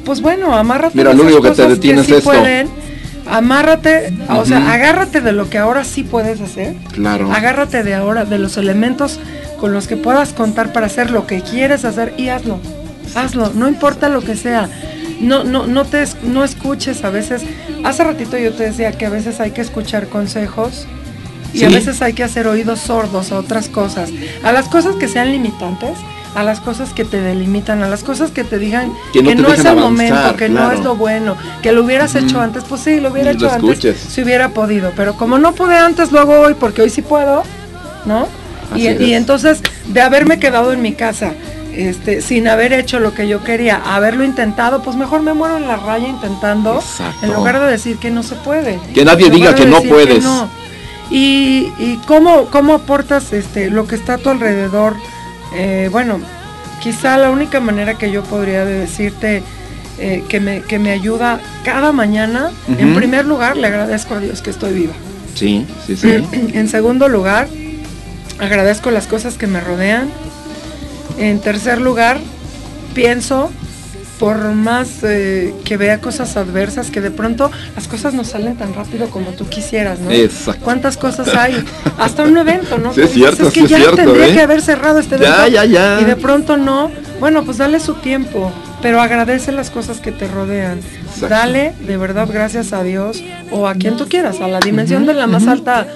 pues 0.06 0.22
bueno, 0.22 0.56
amárrate 0.56 0.98
Mira, 0.98 1.14
lo 1.14 1.22
único 1.24 1.42
que 1.42 1.52
te 1.52 1.68
detiene 1.68 2.02
es 2.02 2.08
sí 2.08 2.14
esto. 2.14 2.24
pueden. 2.32 2.68
Amárrate, 3.28 4.14
o 4.30 4.46
sea, 4.46 4.74
agárrate 4.74 5.22
de 5.22 5.32
lo 5.32 5.50
que 5.50 5.58
ahora 5.58 5.84
sí 5.84 6.04
puedes 6.04 6.42
hacer. 6.42 6.76
Claro. 6.92 7.32
Agárrate 7.32 7.84
de 7.84 7.94
ahora, 7.94 8.26
de 8.26 8.40
los 8.40 8.58
elementos 8.58 9.20
con 9.60 9.74
los 9.74 9.88
que 9.88 9.96
puedas 9.96 10.34
contar 10.34 10.74
para 10.74 10.88
hacer 10.88 11.12
lo 11.12 11.28
que 11.28 11.42
quieres 11.42 11.86
hacer 11.86 12.14
y 12.18 12.30
hazlo. 12.30 12.60
Hazlo, 13.16 13.52
no 13.54 13.68
importa 13.68 14.10
lo 14.10 14.22
que 14.22 14.36
sea. 14.36 14.70
No, 15.20 15.44
no, 15.44 15.68
no 15.68 15.86
te 15.86 16.04
no 16.24 16.44
escuches 16.44 17.04
a 17.04 17.12
veces. 17.12 17.44
Hace 17.84 18.04
ratito 18.04 18.38
yo 18.38 18.54
te 18.54 18.64
decía 18.64 18.92
que 18.92 19.06
a 19.06 19.10
veces 19.10 19.40
hay 19.40 19.52
que 19.52 19.62
escuchar 19.62 20.08
consejos 20.08 20.88
y 21.54 21.64
a 21.64 21.70
veces 21.70 22.02
hay 22.02 22.14
que 22.14 22.24
hacer 22.24 22.48
oídos 22.48 22.80
sordos 22.80 23.32
a 23.32 23.38
otras 23.38 23.70
cosas. 23.70 24.10
A 24.44 24.52
las 24.52 24.68
cosas 24.68 24.96
que 24.96 25.08
sean 25.08 25.32
limitantes, 25.32 25.98
a 26.36 26.44
las 26.44 26.60
cosas 26.60 26.94
que 26.94 27.04
te 27.06 27.22
delimitan, 27.22 27.84
a 27.84 27.90
las 27.90 28.04
cosas 28.04 28.32
que 28.32 28.44
te 28.44 28.58
digan 28.58 28.94
Que 29.14 29.24
que 29.24 29.36
no 29.36 29.54
es 29.54 29.60
el 29.60 29.68
avanzar, 29.68 29.76
momento, 29.76 30.36
que 30.38 30.50
no 30.50 30.72
es 30.72 30.80
lo 30.80 30.96
bueno, 30.96 31.36
que 31.62 31.72
lo 31.72 31.84
hubieras 31.84 32.16
hecho 32.16 32.40
antes, 32.40 32.64
pues 32.68 32.82
sí, 32.82 33.00
lo 33.00 33.10
hubiera 33.12 33.32
hecho 33.32 33.46
lo 33.46 33.52
antes 33.52 33.98
si 33.98 34.22
hubiera 34.22 34.50
podido, 34.50 34.92
pero 34.96 35.16
como 35.16 35.38
no 35.38 35.54
pude 35.54 35.78
antes, 35.78 36.12
luego 36.12 36.40
hoy, 36.40 36.54
porque 36.54 36.82
hoy 36.82 36.90
sí 36.90 37.02
puedo, 37.02 37.44
¿no? 38.06 38.28
Y, 38.76 38.84
y 38.84 38.88
es. 38.88 39.00
entonces, 39.18 39.62
de 39.88 40.02
haberme 40.02 40.40
quedado 40.40 40.72
en 40.72 40.82
mi 40.82 40.94
casa, 40.94 41.34
este, 41.76 42.22
sin 42.22 42.48
haber 42.48 42.74
hecho 42.74 43.00
lo 43.00 43.14
que 43.14 43.28
yo 43.28 43.44
quería, 43.44 43.82
haberlo 43.84 44.24
intentado, 44.24 44.82
pues 44.82 44.96
mejor 44.96 45.22
me 45.22 45.34
muero 45.34 45.58
en 45.58 45.68
la 45.68 45.78
raya 45.78 46.08
intentando, 46.08 46.76
Exacto. 46.76 47.26
en 47.26 47.34
lugar 47.34 47.60
de 47.60 47.68
decir 47.72 47.98
que 47.98 48.12
no 48.12 48.24
se 48.24 48.36
puede. 48.36 48.80
Que 48.94 49.06
nadie 49.06 49.30
diga 49.30 49.56
que 49.56 49.66
no 49.66 49.82
puedes. 49.82 50.24
no. 50.24 50.50
Y, 51.10 51.74
y 51.78 52.00
cómo, 52.08 52.46
cómo 52.46 52.74
aportas 52.74 53.34
este, 53.34 53.70
lo 53.70 53.86
que 53.86 53.96
está 53.96 54.14
a 54.14 54.18
tu 54.18 54.30
alrededor. 54.30 54.96
Eh, 55.54 55.90
bueno, 55.92 56.20
quizá 56.82 57.18
la 57.18 57.30
única 57.30 57.60
manera 57.60 57.98
que 57.98 58.12
yo 58.12 58.24
podría 58.24 58.66
de 58.66 58.80
decirte 58.80 59.44
eh, 60.00 60.24
que, 60.28 60.40
me, 60.40 60.62
que 60.62 60.80
me 60.80 60.92
ayuda 60.92 61.40
cada 61.64 61.92
mañana, 61.92 62.52
en 62.68 62.96
primer 62.96 63.26
lugar, 63.26 63.58
le 63.58 63.68
agradezco 63.68 64.16
a 64.16 64.20
Dios 64.20 64.42
que 64.42 64.50
estoy 64.50 64.74
viva. 64.74 64.94
Sí, 65.36 65.66
sí, 65.86 65.96
sí. 65.96 66.10
En 66.54 66.68
segundo 66.68 67.08
lugar, 67.08 67.48
agradezco 68.40 68.92
las 68.92 69.08
cosas 69.08 69.36
que 69.38 69.48
me 69.48 69.62
rodean. 69.62 70.10
En 71.18 71.40
tercer 71.40 71.80
lugar, 71.80 72.20
pienso 72.94 73.52
por 74.22 74.38
más 74.54 75.04
eh, 75.04 75.52
que 75.66 75.78
vea 75.78 76.00
cosas 76.00 76.38
adversas, 76.38 76.92
que 76.92 77.02
de 77.02 77.10
pronto 77.10 77.50
las 77.76 77.88
cosas 77.88 78.14
no 78.14 78.24
salen 78.24 78.56
tan 78.56 78.76
rápido 78.76 79.10
como 79.10 79.32
tú 79.32 79.50
quisieras, 79.50 80.00
¿no? 80.00 80.12
Exacto. 80.12 80.64
¿Cuántas 80.64 80.96
cosas 80.96 81.30
hay? 81.30 81.66
Hasta 81.98 82.22
un 82.22 82.38
evento, 82.38 82.78
¿no? 82.78 82.94
Sí, 82.94 83.02
es 83.02 83.14
cierto, 83.14 83.48
es 83.48 83.54
que 83.54 83.62
sí 83.62 83.66
es 83.66 83.72
ya 83.72 83.78
cierto, 83.78 83.96
tendría 83.96 84.28
¿eh? 84.28 84.34
que 84.34 84.42
haber 84.42 84.62
cerrado 84.62 85.00
este 85.00 85.16
evento. 85.16 85.48
ya, 85.48 85.66
ya. 85.66 86.00
Y 86.02 86.06
de 86.06 86.16
pronto 86.16 86.56
no. 86.56 86.92
Bueno, 87.20 87.44
pues 87.44 87.58
dale 87.58 87.80
su 87.80 87.96
tiempo, 87.96 88.52
pero 88.84 89.02
agradece 89.02 89.52
las 89.52 89.72
cosas 89.72 90.00
que 90.00 90.12
te 90.12 90.28
rodean. 90.28 90.78
Exacto. 90.78 91.28
Dale 91.28 91.74
de 91.80 91.98
verdad 91.98 92.30
gracias 92.32 92.74
a 92.74 92.84
Dios 92.84 93.24
o 93.50 93.68
a 93.68 93.74
quien 93.74 93.98
tú 93.98 94.08
quieras, 94.08 94.40
a 94.40 94.48
la 94.48 94.60
dimensión 94.60 95.08
de 95.08 95.16
la 95.16 95.26
más 95.26 95.48
alta 95.48 95.88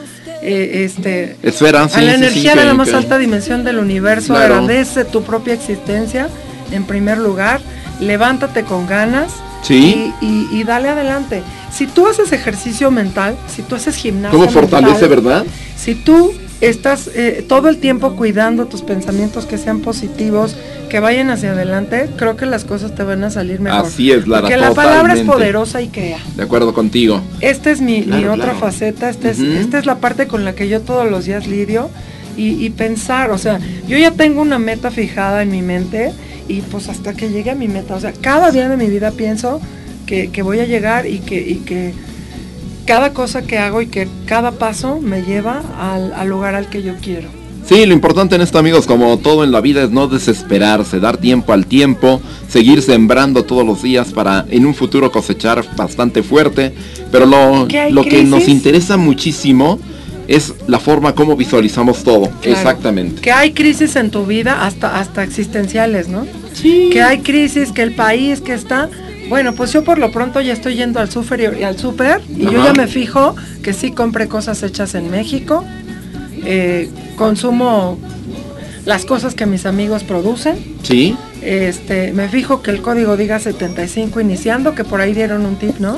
eh, 0.41 0.83
este 0.83 1.37
Esfera, 1.43 1.87
sí, 1.89 1.99
a 1.99 2.01
la 2.01 2.11
sí, 2.13 2.17
energía 2.17 2.55
de 2.55 2.65
la 2.65 2.73
más 2.73 2.91
alta 2.91 3.19
dimensión 3.19 3.63
del 3.63 3.77
universo, 3.77 4.33
Claro. 4.33 4.55
agradece 4.55 5.05
tu 5.05 5.21
propia 5.21 5.53
existencia 5.53 6.27
en 6.71 6.85
primer 6.85 7.19
lugar, 7.19 7.61
levántate 7.99 8.63
con 8.63 8.87
ganas 8.87 9.31
Sí. 9.63 10.11
y, 10.21 10.25
y- 10.25 10.47
y 10.59 10.63
dale 10.63 10.89
adelante. 10.89 11.41
Si 11.71 11.87
tú 11.87 12.07
haces 12.07 12.31
ejercicio 12.31 12.91
mental, 12.91 13.35
si 13.47 13.63
tú 13.63 13.75
haces 13.75 13.95
gimnasia 13.95 14.37
¿Cómo 14.37 14.49
fortalece, 14.51 15.07
mental, 15.07 15.09
verdad? 15.09 15.45
Si 15.75 15.95
tú 15.95 16.33
estás 16.61 17.09
eh, 17.15 17.43
todo 17.49 17.67
el 17.67 17.77
tiempo 17.79 18.15
cuidando 18.15 18.67
tus 18.67 18.81
pensamientos 18.83 19.45
que 19.45 19.57
sean 19.57 19.79
positivos, 19.81 20.55
que 20.89 20.99
vayan 20.99 21.31
hacia 21.31 21.51
adelante, 21.53 22.09
creo 22.15 22.37
que 22.37 22.45
las 22.45 22.63
cosas 22.63 22.93
te 22.93 23.03
van 23.03 23.23
a 23.23 23.31
salir 23.31 23.59
mejor. 23.59 23.87
Así 23.87 24.11
es, 24.11 24.27
Lara, 24.27 24.41
Porque 24.43 24.57
la 24.57 24.71
palabra 24.73 25.15
es 25.15 25.21
poderosa 25.21 25.81
y 25.81 25.87
crea. 25.89 26.19
De 26.35 26.43
acuerdo 26.43 26.73
contigo. 26.73 27.21
Esta 27.41 27.71
es 27.71 27.81
mi, 27.81 28.01
otra 28.03 28.35
claro. 28.35 28.59
faceta, 28.59 29.09
esta, 29.09 29.31
es, 29.31 29.39
esta 29.39 29.79
es 29.79 29.85
la 29.87 29.95
parte 29.97 30.27
con 30.27 30.45
la 30.45 30.53
que 30.53 30.69
yo 30.69 30.79
todos 30.81 31.09
los 31.09 31.25
días 31.25 31.47
lidio 31.47 31.89
y, 32.37 32.63
y 32.63 32.69
pensar, 32.69 33.31
o 33.31 33.37
sea, 33.39 33.59
yo 33.87 33.97
ya 33.97 34.11
tengo 34.11 34.41
una 34.41 34.59
meta 34.59 34.91
fijada 34.91 35.41
en 35.41 35.49
mi 35.49 35.63
mente 35.63 36.13
y 36.47 36.61
pues 36.61 36.89
hasta 36.89 37.13
que 37.13 37.29
llegue 37.29 37.51
a 37.51 37.55
mi 37.55 37.67
meta, 37.67 37.95
o 37.95 37.99
sea, 37.99 38.13
cada 38.13 38.51
día 38.51 38.69
de 38.69 38.77
mi 38.77 38.87
vida 38.87 39.11
pienso 39.11 39.61
que, 40.05 40.29
que 40.31 40.41
voy 40.41 40.59
a 40.59 40.65
llegar 40.65 41.07
y 41.07 41.19
que, 41.19 41.39
y 41.39 41.55
que 41.57 41.93
cada 42.85 43.13
cosa 43.13 43.41
que 43.41 43.57
hago 43.57 43.81
y 43.81 43.87
que 43.87 44.07
cada 44.25 44.51
paso 44.51 44.99
me 44.99 45.23
lleva 45.23 45.63
al, 45.79 46.13
al 46.13 46.27
lugar 46.27 46.55
al 46.55 46.69
que 46.69 46.83
yo 46.83 46.93
quiero. 47.01 47.29
Sí, 47.67 47.83
lo 47.87 47.93
importante 47.93 48.35
en 48.35 48.41
esto, 48.41 48.59
amigos, 48.59 48.85
como 48.85 49.17
todo 49.17 49.43
en 49.43 49.51
la 49.51 49.59
vida, 49.59 49.83
es 49.83 49.89
no 49.89 50.07
desesperarse, 50.07 50.99
dar 50.99 51.17
tiempo 51.17 51.51
al 51.51 51.65
tiempo, 51.65 52.21
seguir 52.47 52.83
sembrando 52.83 53.43
todos 53.43 53.65
los 53.65 53.81
días 53.81 54.13
para 54.13 54.45
en 54.51 54.67
un 54.67 54.75
futuro 54.75 55.11
cosechar 55.11 55.65
bastante 55.75 56.21
fuerte. 56.21 56.75
Pero 57.11 57.25
lo, 57.25 57.67
¿Que 57.67 57.79
hay 57.79 57.91
lo 57.91 58.03
que 58.03 58.23
nos 58.23 58.47
interesa 58.47 58.97
muchísimo 58.97 59.79
es 60.27 60.53
la 60.67 60.79
forma 60.79 61.13
como 61.15 61.35
visualizamos 61.35 62.03
todo. 62.03 62.29
Claro. 62.41 62.57
Exactamente. 62.57 63.21
Que 63.21 63.31
hay 63.31 63.51
crisis 63.53 63.95
en 63.95 64.09
tu 64.11 64.25
vida, 64.25 64.65
hasta, 64.65 64.99
hasta 64.99 65.23
existenciales, 65.23 66.07
¿no? 66.07 66.25
Que 66.61 67.01
hay 67.03 67.19
crisis, 67.19 67.71
que 67.71 67.81
el 67.83 67.93
país 67.93 68.41
que 68.41 68.53
está. 68.53 68.89
Bueno, 69.29 69.53
pues 69.53 69.71
yo 69.73 69.83
por 69.83 69.97
lo 69.97 70.11
pronto 70.11 70.39
ya 70.41 70.53
estoy 70.53 70.75
yendo 70.75 70.99
al 70.99 71.09
súper 71.09 71.55
y 71.59 71.63
al 71.63 71.77
súper 71.79 72.21
y 72.29 72.43
yo 72.43 72.63
ya 72.63 72.73
me 72.73 72.87
fijo 72.87 73.35
que 73.63 73.73
sí 73.73 73.91
compré 73.91 74.27
cosas 74.27 74.61
hechas 74.63 74.93
en 74.95 75.09
México, 75.09 75.63
eh, 76.45 76.89
consumo 77.17 77.97
las 78.85 79.03
cosas 79.05 79.33
que 79.33 79.45
mis 79.47 79.65
amigos 79.65 80.03
producen. 80.03 80.57
Sí. 80.83 81.15
Este, 81.41 82.13
me 82.13 82.29
fijo 82.29 82.61
que 82.61 82.71
el 82.71 82.81
código 82.81 83.17
diga 83.17 83.39
75 83.39 84.21
iniciando, 84.21 84.75
que 84.75 84.83
por 84.83 85.01
ahí 85.01 85.13
dieron 85.13 85.45
un 85.45 85.55
tip, 85.55 85.79
¿no? 85.79 85.97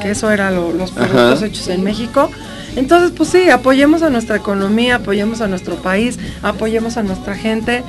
Que 0.00 0.10
eso 0.12 0.30
era 0.30 0.50
lo- 0.50 0.72
los 0.72 0.90
productos 0.92 1.38
Ajá. 1.38 1.46
hechos 1.46 1.68
en 1.68 1.84
México. 1.84 2.30
Entonces, 2.76 3.12
pues 3.16 3.28
sí, 3.28 3.50
apoyemos 3.50 4.02
a 4.02 4.10
nuestra 4.10 4.36
economía, 4.36 4.96
apoyemos 4.96 5.40
a 5.40 5.48
nuestro 5.48 5.76
país, 5.76 6.18
apoyemos 6.42 6.96
a 6.96 7.02
nuestra 7.02 7.34
gente. 7.34 7.82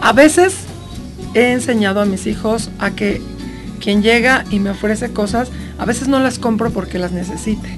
A 0.00 0.12
veces 0.12 0.54
he 1.34 1.52
enseñado 1.52 2.00
a 2.00 2.06
mis 2.06 2.26
hijos 2.26 2.70
a 2.78 2.90
que 2.90 3.20
quien 3.80 4.02
llega 4.02 4.44
y 4.50 4.60
me 4.60 4.70
ofrece 4.70 5.12
cosas, 5.12 5.50
a 5.78 5.84
veces 5.84 6.08
no 6.08 6.20
las 6.20 6.38
compro 6.38 6.70
porque 6.70 6.98
las 6.98 7.12
necesite. 7.12 7.76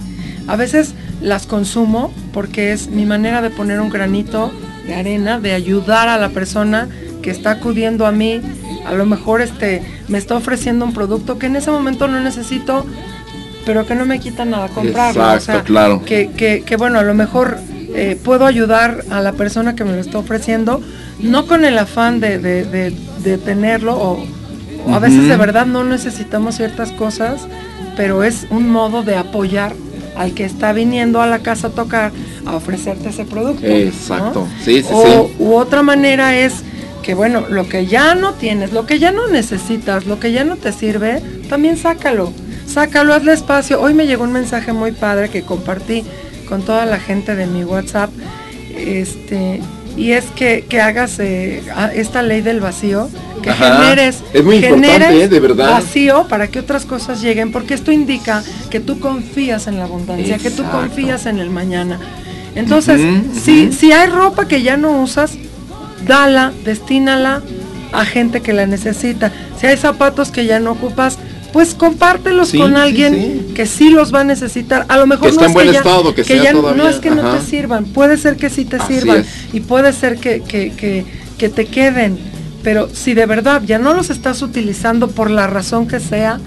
A 0.49 0.57
veces 0.57 0.95
las 1.21 1.47
consumo 1.47 2.13
porque 2.33 2.73
es 2.73 2.89
mi 2.89 3.07
manera 3.07 3.43
de 3.43 3.51
poner 3.51 3.81
un 3.81 3.91
granito 3.91 4.53
de 4.87 4.95
arena, 4.95 5.39
de 5.39 5.53
ayudar 5.53 6.09
a 6.09 6.19
la 6.19 6.31
persona 6.31 6.89
que 7.23 7.31
está 7.31 7.53
acudiendo 7.53 8.07
a 8.07 8.13
mí. 8.13 8.41
A 8.85 8.93
lo 8.93 9.07
mejor 9.07 9.41
este 9.41 9.83
me 10.09 10.19
está 10.19 10.37
ofreciendo 10.37 10.85
un 10.85 10.93
producto 10.93 11.39
que 11.39 11.47
en 11.47 11.57
ese 11.57 11.71
momento 11.71 12.09
no 12.09 12.21
necesito, 12.21 12.85
pero 13.67 13.87
que 13.87 13.95
no 13.95 14.05
me 14.05 14.19
quita 14.21 14.45
nada 14.45 14.69
comprarlo. 14.69 15.21
o 15.23 15.25
Exacto, 15.35 15.45
sea, 15.45 15.63
claro. 15.65 16.03
que, 16.05 16.31
que- 16.37 16.63
que, 16.65 16.77
bueno, 16.77 16.99
a 16.99 17.03
lo 17.03 17.15
mejor 17.15 17.59
eh, 17.95 18.19
puedo 18.23 18.47
ayudar 18.47 19.05
a 19.11 19.21
la 19.21 19.33
persona 19.33 19.75
que 19.77 19.85
me 19.85 19.93
lo 19.93 20.01
está 20.01 20.19
ofreciendo, 20.19 20.81
no 21.21 21.47
con 21.47 21.65
el 21.65 21.79
afán 21.79 22.21
de, 22.21 22.39
de- 22.39 22.65
de- 22.65 22.97
de 23.23 23.39
tenerlo, 23.39 23.95
o, 23.97 24.25
o 24.87 24.95
a 24.95 24.99
veces 24.99 25.29
de 25.29 25.37
verdad 25.37 25.67
no 25.67 25.85
necesitamos 25.85 26.57
ciertas 26.57 26.91
cosas, 26.93 27.43
pero 27.97 28.25
es 28.25 28.47
un 28.51 28.71
modo 28.71 29.03
de 29.03 29.17
apoyar 29.17 29.75
al 30.17 30.33
que 30.35 30.45
está 30.45 30.73
viniendo 30.73 31.21
a 31.23 31.27
la 31.27 31.39
casa 31.41 31.69
a 31.69 31.71
tocar 31.71 32.13
a 32.47 32.57
ofrecerte 32.57 33.11
ese 33.11 33.25
producto. 33.25 33.67
¿no? 33.67 33.75
Exacto. 33.75 34.49
Sí, 34.65 34.83
sí, 34.83 34.89
o, 34.91 35.29
sí. 35.29 35.35
u 35.39 35.55
otra 35.55 35.83
manera 35.83 36.37
es 36.39 36.55
que 37.03 37.15
bueno, 37.15 37.45
lo 37.49 37.69
que 37.69 37.87
ya 37.87 38.15
no 38.15 38.33
tienes, 38.35 38.73
lo 38.73 38.87
que 38.87 38.99
ya 38.99 39.11
no 39.13 39.27
necesitas, 39.29 40.07
lo 40.07 40.19
que 40.21 40.33
ya 40.33 40.45
no 40.45 40.57
te 40.57 40.73
sirve, 40.73 41.21
también 41.49 41.77
sácalo. 41.77 42.33
Sácalo, 42.67 43.15
hazle 43.15 43.33
espacio. 43.33 43.81
Hoy 43.81 43.95
me 43.95 44.07
llegó 44.07 44.25
un 44.25 44.33
mensaje 44.33 44.73
muy 44.73 44.93
padre 44.93 45.29
que 45.29 45.43
compartí 45.43 46.05
con 46.49 46.63
toda 46.63 46.87
la 46.87 46.99
gente 46.99 47.35
de 47.35 47.47
mi 47.47 47.65
WhatsApp. 47.65 48.11
Este, 48.77 49.61
y 49.97 50.13
es 50.13 50.25
que, 50.35 50.65
que 50.69 50.81
hagas 50.81 51.19
eh, 51.19 51.63
esta 51.95 52.23
ley 52.23 52.41
del 52.41 52.61
vacío, 52.61 53.09
que 53.43 53.51
Ajá. 53.51 53.77
generes, 53.77 54.23
Es 54.33 54.43
muy 54.43 54.57
importante, 54.57 54.89
generes 54.89 55.25
¿eh? 55.25 55.29
De 55.29 55.41
verdad. 55.41 55.71
vacío 55.71 56.27
para 56.29 56.49
que 56.49 56.61
otras 56.61 56.87
cosas 56.87 57.21
lleguen, 57.21 57.53
porque 57.53 57.75
esto 57.75 57.93
indica 57.93 58.43
que 58.71 58.81
tú 58.81 58.99
confías 59.01 59.67
en 59.67 59.79
la 59.79 59.85
abundancia, 59.85 60.39
que 60.39 60.51
tú 60.51 60.65
confías 60.71 61.27
en 61.27 61.39
el 61.39 61.51
mañana. 61.51 61.99
Entonces, 62.55 63.01
si, 63.43 63.73
si 63.73 63.93
hay 63.93 64.09
ropa 64.09 64.47
que 64.47 64.63
ya 64.63 64.77
no 64.77 65.03
usas, 65.03 65.33
dala, 66.07 66.53
destínala 66.65 67.43
a 67.93 68.05
gente 68.05 68.41
que 68.41 68.53
la 68.53 68.67
necesita. 68.67 69.33
Si 69.59 69.67
hay 69.67 69.77
zapatos 69.77 70.31
que 70.31 70.47
ya 70.47 70.59
no 70.61 70.73
ocupas, 70.73 71.19
pues 71.53 71.75
compártelos 71.75 72.49
Sí, 72.49 72.59
con 72.59 72.77
alguien 72.77 73.15
sí. 73.49 73.55
que 73.55 73.67
sí 73.67 73.91
los 73.91 74.13
va 74.15 74.21
a 74.21 74.25
necesitar. 74.25 74.87
A 74.89 74.97
lo 74.97 75.07
mejor 75.07 75.31
Que 75.31 75.37
no 75.37 75.45
es 75.47 75.53
buen 75.53 75.67
que 75.67 75.73
ya- 75.75 75.79
estado, 75.81 76.15
que 76.15 76.25
sea 76.25 76.43
ya 76.43 76.53
no 76.53 76.89
es 76.89 76.97
que 76.97 77.11
no 77.11 77.31
te 77.35 77.41
sirvan, 77.45 77.85
puede 77.87 78.17
ser 78.17 78.37
que 78.37 78.49
sí 78.51 78.65
te 78.65 78.77
Así 78.77 78.95
sirvan 79.01 79.19
es. 79.21 79.27
y 79.53 79.61
puede 79.61 79.93
ser 79.93 80.19
que, 80.19 80.41
que, 80.43 81.49
te 81.49 81.67
queden. 81.67 82.19
Pero 82.63 82.89
si 82.93 83.15
de 83.15 83.27
verdad 83.27 83.63
ya 83.67 83.79
no 83.79 83.93
los 83.95 84.09
estás 84.11 84.41
utilizando 84.43 85.09
por 85.09 85.31
la 85.31 85.47
razón 85.49 85.89
que 85.89 85.99
sea, 86.01 86.39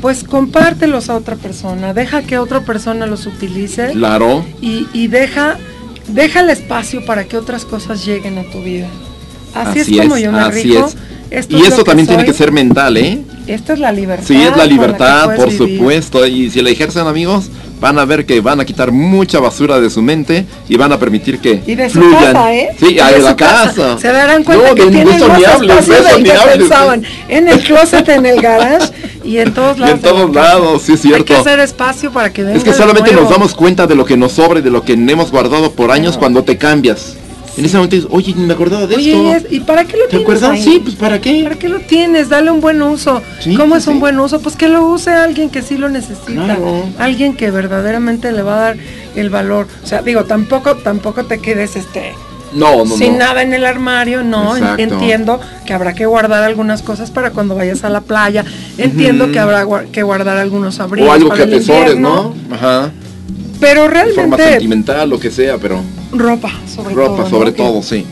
pues 0.00 0.22
compártelos 0.24 1.10
a 1.10 1.16
otra 1.16 1.36
persona, 1.36 1.92
deja 1.92 2.22
que 2.22 2.38
otra 2.38 2.60
persona 2.64 3.06
los 3.06 3.26
utilice 3.26 3.90
Claro. 3.92 4.44
y, 4.60 4.86
y 4.92 5.08
deja, 5.08 5.58
deja 6.08 6.40
el 6.40 6.50
espacio 6.50 7.04
para 7.04 7.24
que 7.24 7.36
otras 7.36 7.64
cosas 7.64 8.04
lleguen 8.06 8.38
a 8.38 8.44
tu 8.50 8.62
vida. 8.62 8.86
Así, 9.54 9.80
es 9.80 9.88
como 10.00 10.16
yo 10.16 10.32
me 10.32 10.38
así 10.40 10.62
rijo. 10.62 10.86
es. 10.86 10.96
Esto 11.32 11.56
Y 11.56 11.62
es 11.62 11.68
eso 11.68 11.82
también 11.84 12.06
tiene 12.06 12.24
que 12.24 12.32
ser 12.34 12.52
mental, 12.52 12.96
¿eh? 12.96 13.20
Esta 13.46 13.72
es 13.72 13.78
la 13.78 13.90
libertad. 13.90 14.24
Sí, 14.26 14.40
es 14.40 14.56
la 14.56 14.66
libertad, 14.66 15.34
por 15.34 15.50
vivir. 15.50 15.76
supuesto. 15.78 16.26
Y 16.26 16.50
si 16.50 16.60
la 16.62 16.70
ejercen, 16.70 17.06
amigos, 17.06 17.46
van 17.80 17.98
a 17.98 18.04
ver 18.04 18.24
que 18.26 18.40
van 18.40 18.60
a 18.60 18.64
quitar 18.64 18.92
mucha 18.92 19.40
basura 19.40 19.80
de 19.80 19.88
su 19.90 20.02
mente 20.02 20.44
y 20.68 20.76
van 20.76 20.92
a 20.92 20.98
permitir 20.98 21.38
que 21.40 21.60
Y 21.66 21.74
de 21.74 21.88
su 21.90 21.98
fluyan. 22.00 22.32
casa, 22.34 22.54
¿eh? 22.54 22.68
Sí, 22.78 22.94
Y 22.94 22.98
a 23.00 23.10
la 23.18 23.34
casa. 23.34 23.98
Se 23.98 24.08
darán 24.12 24.44
cuenta 24.44 24.68
No, 24.68 24.74
que 24.74 24.82
tienen 24.86 25.08
más 25.08 25.20
espacio 25.22 26.02
del 26.02 26.22
que 26.24 26.32
pensaban. 26.58 27.02
En 27.28 27.48
el 27.48 27.60
closet, 27.60 28.08
en 28.10 28.26
el 28.26 28.40
garage 28.40 28.92
y 29.24 29.38
en 29.38 29.52
todos 29.54 29.76
Y 29.78 29.80
lados. 29.80 29.94
en 29.94 30.00
de 30.02 30.08
la 30.08 30.14
todos 30.14 30.34
lados, 30.34 30.82
sí 30.82 30.92
es 30.92 31.04
Hay 31.06 31.10
que 31.12 31.16
cierto. 31.24 31.38
hacer 31.40 31.60
espacio 31.60 32.12
para 32.12 32.32
que 32.32 32.42
venga 32.44 32.56
Es 32.58 32.62
que 32.64 32.72
solamente 32.74 33.12
nos 33.12 33.30
damos 33.30 33.54
cuenta 33.54 33.86
de 33.86 33.94
lo 33.94 34.04
que 34.04 34.16
nos 34.16 34.32
sobra 34.32 34.60
y 34.60 34.62
de 34.62 34.70
lo 34.70 34.84
que 34.84 34.92
hemos 34.92 35.30
guardado 35.32 35.72
por 35.72 35.90
años 35.90 36.18
cuando 36.18 36.44
te 36.44 36.58
cambias. 36.58 37.16
En 37.56 37.64
ese 37.66 37.76
momento 37.76 37.96
dices, 37.96 38.10
oye, 38.12 38.34
me 38.34 38.52
acordaba 38.54 38.86
de 38.86 38.96
Oye, 38.96 39.10
esto. 39.12 39.22
¿y 39.22 39.30
es- 39.30 39.46
¿y 39.52 39.60
para 39.60 39.84
qué 39.84 39.96
lo 39.98 40.04
¿Te 40.04 40.08
tienes 40.10 40.24
acuerdas? 40.24 40.50
ahí? 40.52 40.62
Sí, 40.62 40.80
pues 40.82 40.94
¿para 40.96 41.20
qué? 41.20 41.42
¿Para 41.42 41.56
qué 41.56 41.68
lo 41.68 41.80
tienes? 41.80 42.30
Dale 42.30 42.50
un 42.50 42.60
buen 42.62 42.80
uso. 42.80 43.20
Sí, 43.40 43.54
¿Cómo 43.54 43.74
sí, 43.74 43.80
es 43.82 43.86
un 43.88 44.00
buen 44.00 44.18
uso? 44.18 44.40
Pues 44.40 44.56
que 44.56 44.68
lo 44.68 44.86
use 44.86 45.10
alguien 45.10 45.50
que 45.50 45.60
sí 45.60 45.76
lo 45.76 45.90
necesita. 45.90 46.32
Claro. 46.44 46.86
Alguien 46.98 47.34
que 47.36 47.50
verdaderamente 47.50 48.32
le 48.32 48.40
va 48.42 48.54
a 48.56 48.60
dar 48.60 48.76
el 49.16 49.28
valor. 49.28 49.66
O 49.82 49.86
sea, 49.86 50.00
digo, 50.00 50.24
tampoco, 50.24 50.76
tampoco 50.76 51.24
te 51.26 51.40
quedes 51.40 51.76
este 51.76 52.14
No, 52.54 52.86
no, 52.86 52.96
sin 52.96 53.12
no. 53.12 53.18
nada 53.18 53.42
en 53.42 53.52
el 53.52 53.66
armario, 53.66 54.22
no, 54.24 54.56
Exacto. 54.56 54.82
entiendo 54.82 55.40
que 55.66 55.74
habrá 55.74 55.94
que 55.94 56.06
guardar 56.06 56.42
algunas 56.44 56.80
cosas 56.82 57.10
para 57.10 57.32
cuando 57.32 57.54
vayas 57.54 57.84
a 57.84 57.90
la 57.90 58.00
playa, 58.00 58.44
entiendo 58.78 59.30
que 59.30 59.38
habrá 59.38 59.66
que 59.92 60.02
guardar 60.02 60.38
algunos 60.38 60.80
abrigos 60.80 61.10
O 61.10 61.12
algo 61.12 61.28
para 61.28 61.44
que 61.44 61.50
el 61.50 61.54
atesores, 61.54 61.80
invierno, 61.96 62.34
¿no? 62.48 62.54
Ajá. 62.54 62.90
Pero 63.60 63.82
De 63.82 63.88
forma 63.88 64.36
realmente 64.36 64.44
sentimental, 64.50 65.08
lo 65.10 65.18
que 65.20 65.30
sea, 65.30 65.56
pero 65.58 65.80
ropa, 66.12 66.52
sobre 66.72 66.94
ropa 66.94 67.16
todo, 67.24 67.30
sobre 67.30 67.52
todo, 67.52 67.82
sí. 67.82 68.06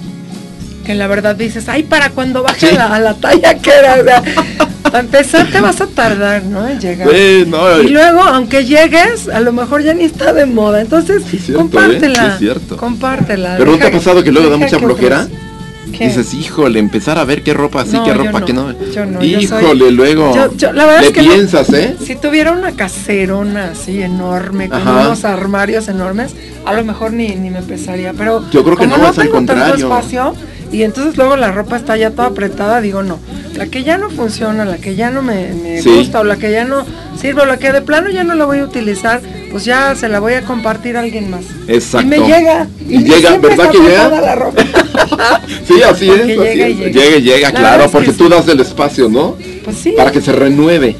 que 0.85 0.94
la 0.94 1.06
verdad 1.06 1.36
dices, 1.36 1.68
ay, 1.68 1.82
para 1.85 2.10
cuando 2.10 2.43
baje 2.43 2.70
a, 2.77 2.89
la, 2.89 2.98
la 2.98 3.14
talla 3.14 3.55
que 3.59 3.70
era, 3.70 3.94
o 4.01 4.05
sea, 4.05 4.22
para 4.82 5.01
empezar 5.01 5.47
te 5.51 5.60
vas 5.60 5.81
a 5.81 5.86
tardar, 5.86 6.43
¿no? 6.44 6.66
En 6.66 6.81
llegar. 6.81 7.09
Sí, 7.10 7.44
no, 7.47 7.81
y 7.81 7.89
luego, 7.89 8.22
aunque 8.22 8.64
llegues, 8.64 9.28
a 9.28 9.40
lo 9.40 9.52
mejor 9.52 9.82
ya 9.82 9.94
ni 9.94 10.05
está 10.05 10.32
de 10.32 10.47
moda. 10.47 10.81
Entonces, 10.81 11.22
cierto, 11.28 11.52
¿eh? 11.52 11.55
compártela. 11.55 12.39
Sí. 12.39 12.48
Compártela. 12.77 13.55
Pero 13.59 13.72
¿no 13.72 13.78
te 13.78 13.86
ha 13.86 13.93
pasado 13.93 14.24
que 14.24 14.32
luego 14.32 14.51
da 14.51 14.56
mucha 14.56 14.78
flojera? 14.78 15.22
otros- 15.22 15.49
¿Qué? 15.96 16.06
Dices, 16.08 16.32
híjole, 16.34 16.78
empezar 16.78 17.18
a 17.18 17.24
ver 17.24 17.42
qué 17.42 17.52
ropa 17.54 17.84
sí, 17.84 17.92
No, 17.92 18.04
qué 18.04 18.14
ropa 18.14 18.40
no. 18.40 18.46
que 18.46 18.52
no. 18.52 18.72
Yo 18.92 19.06
no, 19.06 19.22
yo 19.22 19.40
soy- 19.40 19.62
híjole, 19.62 19.90
luego 19.90 20.34
Yo- 20.34 20.54
yo- 20.56 20.72
la 20.72 20.86
verdad 20.86 21.00
le 21.02 21.06
es 21.08 21.12
que 21.12 21.20
piensas, 21.22 21.72
¿eh? 21.72 21.96
Si 22.04 22.16
tuviera 22.16 22.52
una 22.52 22.72
caserona 22.72 23.70
así 23.72 24.02
enorme, 24.02 24.68
con 24.68 24.80
Ajá. 24.80 25.06
unos 25.06 25.24
armarios 25.24 25.88
enormes, 25.88 26.34
a 26.64 26.72
lo 26.74 26.84
mejor 26.84 27.12
ni, 27.12 27.28
ni 27.36 27.50
me 27.50 27.62
pesaría. 27.62 28.12
Pero 28.12 28.48
Yo 28.50 28.62
creo 28.64 28.76
que 28.76 28.86
no, 28.86 28.96
es 28.96 29.02
al 29.02 29.14
tengo 29.14 29.36
tanto 29.36 29.52
contrario. 29.54 29.74
espacio 29.86 30.34
y 30.72 30.82
entonces 30.82 31.16
luego 31.16 31.36
la 31.36 31.51
ropa 31.52 31.76
está 31.76 31.97
ya 31.97 32.10
toda 32.10 32.28
apretada, 32.28 32.80
digo 32.80 33.02
no. 33.02 33.18
La 33.56 33.66
que 33.66 33.82
ya 33.82 33.98
no 33.98 34.09
funciona, 34.10 34.64
la 34.64 34.78
que 34.78 34.94
ya 34.94 35.10
no 35.10 35.22
me, 35.22 35.52
me 35.52 35.82
Sí. 35.82 35.90
gusta 35.90 36.20
o 36.20 36.24
la 36.24 36.36
que 36.36 36.51
ya 36.51 36.64
no 36.64 36.84
sirve 37.20 37.42
o 37.42 37.47
la 37.47 37.59
que 37.59 37.72
de 37.72 37.82
plano 37.82 38.09
ya 38.10 38.24
no 38.24 38.34
la 38.34 38.44
voy 38.47 38.59
a 38.60 38.64
utilizar, 38.64 39.20
pues 39.51 39.64
ya 39.64 39.94
se 39.97 40.09
la 40.09 40.20
voy 40.20 40.34
a 40.34 40.42
compartir 40.42 40.97
a 40.97 41.01
alguien 41.01 41.28
más. 41.30 41.42
Exacto. 41.66 42.06
Y 42.06 42.10
me 42.10 42.18
llega. 42.26 42.68
Y 42.88 42.98
llega, 43.02 43.28
siempre 43.30 43.51
¿verdad 43.56 43.70
que 43.70 43.78
llega? 43.78 44.09
la 44.20 44.34
ropa. 44.36 44.62
Sí, 45.66 45.82
así 45.82 46.09
es. 46.10 46.16
Porque 46.20 46.32
así 46.32 46.59
llega 46.59 46.68
y 46.68 46.74
llega. 46.74 46.90
Llega 47.01 47.16
y 47.16 47.22
llega, 47.22 47.51
La 47.52 47.59
claro, 47.60 47.90
porque 47.90 48.12
sí. 48.12 48.18
tú 48.18 48.28
das 48.28 48.47
el 48.48 48.60
espacio, 48.60 49.09
¿no? 49.09 49.36
Pues 49.64 49.76
sí. 49.76 49.92
Para 49.97 50.10
que 50.12 50.20
se 50.20 50.32
renueve 50.32 50.97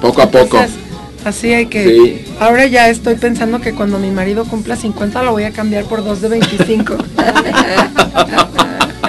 poco 0.00 0.22
a 0.22 0.30
poco. 0.30 0.56
Entonces, 0.56 0.76
así 1.24 1.52
hay 1.52 1.66
que. 1.66 1.84
Sí. 1.84 2.24
Ahora 2.40 2.66
ya 2.66 2.88
estoy 2.88 3.14
pensando 3.16 3.60
que 3.60 3.72
cuando 3.74 3.98
mi 3.98 4.10
marido 4.10 4.44
cumpla 4.46 4.76
50 4.76 5.22
lo 5.22 5.32
voy 5.32 5.44
a 5.44 5.50
cambiar 5.52 5.84
por 5.84 6.02
dos 6.04 6.20
de 6.22 6.28
25. 6.28 6.94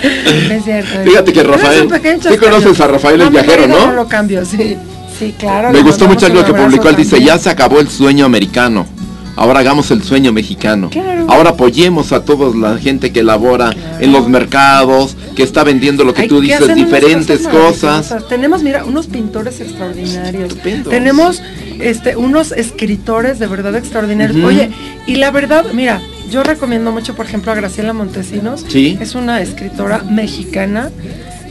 es 0.51 0.63
cierto. 0.63 0.99
Fíjate 1.03 1.33
que 1.33 1.43
Rafael- 1.43 2.19
sí 2.21 2.37
conoces 2.37 2.79
a 2.79 2.87
Rafael 2.87 3.21
el 3.21 3.27
mi 3.27 3.33
viajero, 3.33 3.67
¿no? 3.67 3.87
No 3.87 3.93
lo 3.93 4.07
cambio, 4.07 4.45
sí. 4.45 4.77
Sí, 5.17 5.35
claro. 5.37 5.71
Me 5.71 5.81
gustó 5.81 6.07
mucho 6.07 6.25
algo 6.25 6.43
que 6.43 6.53
publicó. 6.53 6.89
Él 6.89 6.95
dice, 6.95 7.21
ya 7.21 7.37
se 7.37 7.49
acabó 7.49 7.79
el 7.79 7.89
sueño 7.89 8.25
americano. 8.25 8.87
Ahora 9.35 9.59
hagamos 9.59 9.91
el 9.91 10.03
sueño 10.03 10.33
mexicano. 10.33 10.89
Claro. 10.89 11.25
Ahora 11.29 11.51
apoyemos 11.51 12.11
a 12.11 12.25
toda 12.25 12.55
la 12.55 12.77
gente 12.77 13.11
que 13.11 13.23
labora 13.23 13.73
en 13.99 14.11
los 14.11 14.27
mercados, 14.27 15.15
que 15.35 15.43
está 15.43 15.63
vendiendo 15.63 16.03
lo 16.03 16.13
que 16.13 16.23
Ay, 16.23 16.27
tú 16.27 16.41
dices, 16.41 16.75
diferentes 16.75 17.47
cosas. 17.47 18.13
Tenemos, 18.27 18.61
mira, 18.61 18.83
unos 18.83 19.07
pintores 19.07 19.61
extraordinarios. 19.61 20.49
Estupendos. 20.49 20.91
Tenemos 20.91 21.41
este, 21.79 22.15
unos 22.15 22.51
escritores 22.51 23.39
de 23.39 23.47
verdad 23.47 23.75
extraordinarios. 23.75 24.43
Oye, 24.43 24.69
y 25.07 25.15
la 25.15 25.31
verdad, 25.31 25.65
mira, 25.73 26.01
yo 26.31 26.43
recomiendo 26.43 26.91
mucho, 26.91 27.13
por 27.15 27.25
ejemplo, 27.27 27.51
a 27.51 27.55
Graciela 27.55 27.93
Montesinos. 27.93 28.65
Sí. 28.67 28.97
Es 28.99 29.13
una 29.13 29.41
escritora 29.41 29.99
mexicana, 29.99 30.89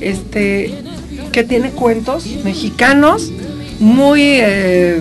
este, 0.01 0.75
que 1.31 1.45
tiene 1.45 1.71
cuentos 1.71 2.27
mexicanos 2.43 3.31
muy 3.79 4.23
eh, 4.23 5.01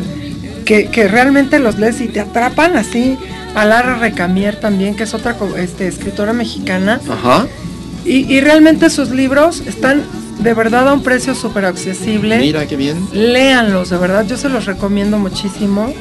que, 0.65 0.87
que 0.87 1.07
realmente 1.07 1.57
los 1.59 1.79
lees 1.79 2.01
y 2.01 2.07
te 2.07 2.19
atrapan 2.19 2.77
así. 2.77 3.17
A 3.55 3.65
Lara 3.65 3.95
Recamier 3.95 4.59
también, 4.59 4.95
que 4.95 5.03
es 5.03 5.13
otra 5.15 5.35
este, 5.57 5.87
escritora 5.87 6.33
mexicana. 6.33 7.01
Ajá. 7.09 7.47
Y, 8.05 8.31
y 8.31 8.41
realmente 8.41 8.91
sus 8.91 9.09
libros 9.09 9.63
están 9.65 10.03
de 10.39 10.53
verdad 10.53 10.87
a 10.87 10.93
un 10.93 11.01
precio 11.01 11.33
súper 11.33 11.65
accesible. 11.65 12.37
Mira 12.37 12.67
qué 12.67 12.75
bien. 12.75 13.07
Léanlos, 13.11 13.89
de 13.89 13.97
verdad, 13.97 14.25
yo 14.27 14.37
se 14.37 14.49
los 14.49 14.65
recomiendo 14.65 15.17
muchísimo. 15.17 15.91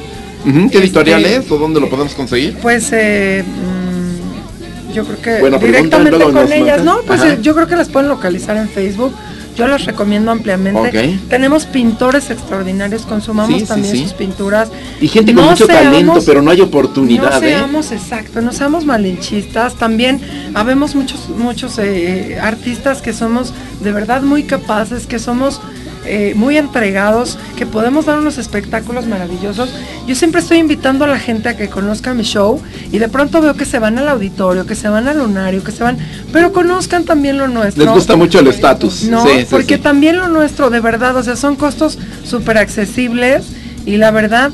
¿Qué 0.71 0.77
editorial 0.77 1.23
Este- 1.25 1.45
es 1.45 1.51
o 1.51 1.57
dónde 1.57 1.79
lo 1.79 1.89
podemos 1.89 2.13
conseguir? 2.13 2.57
Pues 2.61 2.89
eh, 2.91 3.43
mm, 3.45 4.93
yo 4.93 5.05
creo 5.05 5.21
que 5.21 5.39
Buena 5.41 5.59
pregunta, 5.59 5.97
directamente 5.99 6.33
con 6.33 6.51
ellas. 6.53 6.83
¿no? 6.83 6.99
Pues 7.05 7.21
Ajá. 7.21 7.33
eh, 7.33 7.39
yo 7.41 7.53
creo 7.55 7.67
que 7.67 7.75
las 7.75 7.89
pueden 7.89 8.09
localizar 8.09 8.57
en 8.57 8.69
Facebook. 8.69 9.13
Yo 9.55 9.67
las 9.67 9.83
recomiendo 9.85 10.31
ampliamente. 10.31 11.19
Tenemos 11.27 11.65
pintores 11.65 12.29
extraordinarios, 12.29 13.01
consumamos 13.01 13.59
Sí, 13.59 13.67
también 13.67 13.93
sí. 13.93 14.03
sus 14.03 14.13
pinturas. 14.13 14.69
Y 15.01 15.09
gente 15.09 15.33
con 15.33 15.43
No 15.43 15.49
mucho 15.51 15.67
talento, 15.67 16.17
pero 16.25 16.41
no 16.41 16.51
hay 16.51 16.61
oportunidad, 16.61 17.41
no 17.41 17.45
¿eh? 17.45 17.49
seamos 17.49 17.91
exacto, 17.91 18.39
no 18.41 18.53
seamos 18.53 18.85
malinchistas. 18.85 19.75
También 19.75 20.21
habemos 20.53 20.95
muchos, 20.95 21.27
muchos 21.29 21.77
eh, 21.77 22.37
artistas 22.41 23.01
que 23.01 23.11
somos 23.11 23.53
de 23.83 23.91
verdad 23.91 24.21
muy 24.21 24.43
capaces, 24.43 25.05
que 25.07 25.19
somos 25.19 25.59
eh, 26.05 26.33
muy 26.35 26.57
entregados, 26.57 27.37
que 27.57 27.65
podemos 27.65 28.05
dar 28.05 28.17
unos 28.19 28.37
espectáculos 28.37 29.05
maravillosos. 29.05 29.69
Yo 30.07 30.15
siempre 30.15 30.41
estoy 30.41 30.57
invitando 30.57 31.05
a 31.05 31.07
la 31.07 31.19
gente 31.19 31.49
a 31.49 31.57
que 31.57 31.67
conozca 31.69 32.13
mi 32.13 32.23
show 32.23 32.61
y 32.91 32.99
de 32.99 33.09
pronto 33.09 33.41
veo 33.41 33.53
que 33.55 33.65
se 33.65 33.79
van 33.79 33.97
al 33.97 34.07
auditorio, 34.07 34.65
que 34.65 34.75
se 34.75 34.89
van 34.89 35.07
al 35.07 35.19
lunario, 35.19 35.63
que 35.63 35.71
se 35.71 35.83
van, 35.83 35.97
pero 36.31 36.51
conozcan 36.53 37.03
también 37.05 37.37
lo 37.37 37.47
nuestro. 37.47 37.83
Les 37.83 37.93
gusta 37.93 38.15
mucho 38.15 38.39
el 38.39 38.47
estatus. 38.47 39.03
No, 39.03 39.23
Sí, 39.23 39.39
sí, 39.39 39.47
porque 39.49 39.75
sí. 39.75 39.81
también 39.81 40.17
lo 40.17 40.29
nuestro, 40.29 40.69
de 40.69 40.79
verdad, 40.79 41.15
o 41.17 41.23
sea, 41.23 41.35
son 41.35 41.55
costos 41.55 41.99
súper 42.23 42.57
accesibles 42.57 43.45
y 43.85 43.97
la 43.97 44.11
verdad, 44.11 44.51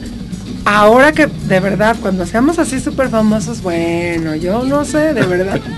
ahora 0.65 1.11
que 1.11 1.27
de 1.27 1.59
verdad, 1.59 1.95
cuando 2.01 2.25
seamos 2.25 2.59
así 2.59 2.79
súper 2.79 3.09
famosos, 3.09 3.61
bueno, 3.61 4.35
yo 4.35 4.63
no 4.63 4.83
sé, 4.83 5.13
de 5.13 5.23
verdad. 5.23 5.59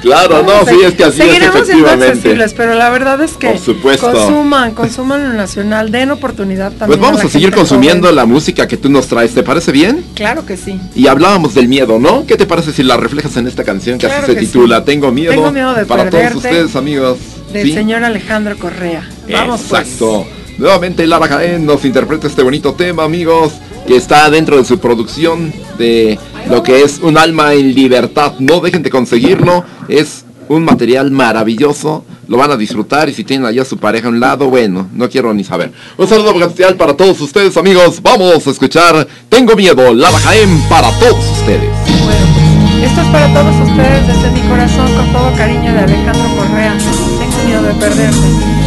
Claro, 0.00 0.42
no, 0.42 0.64
sí, 0.66 0.76
es 0.84 0.94
que 0.94 1.04
así 1.04 1.20
es 1.20 1.26
Seguiremos 1.26 1.54
siendo 1.66 1.86
efectivamente. 1.86 2.06
accesibles, 2.08 2.54
pero 2.54 2.74
la 2.74 2.90
verdad 2.90 3.20
es 3.22 3.32
que 3.32 3.58
consuman, 4.00 4.74
consuman 4.74 5.22
lo 5.28 5.34
nacional, 5.34 5.90
den 5.90 6.10
oportunidad 6.10 6.72
también. 6.72 6.98
Pues 6.98 7.00
vamos 7.00 7.24
a 7.24 7.28
seguir 7.28 7.52
consumiendo 7.54 8.06
joven. 8.08 8.16
la 8.16 8.26
música 8.26 8.66
que 8.66 8.76
tú 8.76 8.88
nos 8.88 9.06
traes, 9.08 9.34
¿te 9.34 9.42
parece 9.42 9.72
bien? 9.72 10.04
Claro 10.14 10.46
que 10.46 10.56
sí. 10.56 10.80
Y 10.94 11.06
hablábamos 11.06 11.54
del 11.54 11.68
miedo, 11.68 11.98
¿no? 11.98 12.26
¿Qué 12.26 12.36
te 12.36 12.46
parece 12.46 12.72
si 12.72 12.82
la 12.82 12.96
reflejas 12.96 13.36
en 13.36 13.46
esta 13.46 13.64
canción 13.64 13.98
que 13.98 14.06
Claro 14.06 14.24
así 14.24 14.34
se 14.34 14.40
titula 14.40 14.78
sí. 14.78 14.84
Tengo 14.86 15.12
miedo? 15.12 15.32
Tengo 15.32 15.52
miedo 15.52 15.74
de 15.74 15.84
para 15.86 16.04
perderte. 16.04 16.28
todos 16.30 16.44
ustedes, 16.44 16.76
amigos. 16.76 17.18
Del 17.52 17.66
¿Sí? 17.66 17.72
señor 17.74 18.04
Alejandro 18.04 18.56
Correa. 18.58 19.08
Vamos 19.30 19.62
pues. 19.68 19.82
Exacto. 19.82 20.26
Nuevamente 20.58 21.06
Lara 21.06 21.26
Jaén 21.26 21.64
nos 21.64 21.84
interpreta 21.84 22.26
este 22.26 22.42
bonito 22.42 22.74
tema, 22.74 23.04
amigos, 23.04 23.54
que 23.90 23.96
está 23.96 24.30
dentro 24.30 24.56
de 24.56 24.64
su 24.64 24.78
producción 24.78 25.52
de 25.76 26.16
lo 26.48 26.62
que 26.62 26.84
es 26.84 27.00
un 27.02 27.18
alma 27.18 27.54
en 27.54 27.74
libertad. 27.74 28.34
No 28.38 28.60
dejen 28.60 28.84
de 28.84 28.90
conseguirlo, 28.90 29.64
es 29.88 30.24
un 30.46 30.64
material 30.64 31.10
maravilloso, 31.10 32.04
lo 32.28 32.36
van 32.36 32.52
a 32.52 32.56
disfrutar 32.56 33.08
y 33.08 33.14
si 33.14 33.24
tienen 33.24 33.46
allá 33.46 33.64
su 33.64 33.78
pareja 33.78 34.06
a 34.06 34.10
un 34.10 34.20
lado, 34.20 34.48
bueno, 34.48 34.86
no 34.94 35.08
quiero 35.10 35.34
ni 35.34 35.42
saber. 35.42 35.72
Un 35.96 36.06
saludo 36.06 36.30
especial 36.40 36.76
para 36.76 36.96
todos 36.96 37.20
ustedes, 37.20 37.56
amigos. 37.56 38.00
Vamos 38.00 38.46
a 38.46 38.50
escuchar 38.50 39.08
Tengo 39.28 39.56
miedo, 39.56 39.92
Lara 39.92 40.20
Jaén 40.20 40.62
para 40.68 40.96
todos 41.00 41.24
ustedes. 41.40 41.68
Esto 42.84 43.00
es 43.00 43.08
para 43.08 43.34
todos 43.34 43.56
ustedes 43.68 44.06
desde 44.06 44.30
mi 44.30 44.48
corazón 44.48 44.86
con 44.94 45.12
todo 45.12 45.36
cariño 45.36 45.72
de 45.72 45.80
Alejandro 45.80 46.36
Correa. 46.36 46.78
Tengo 46.78 47.44
miedo 47.44 47.62
de 47.64 47.74
perderte. 47.74 48.59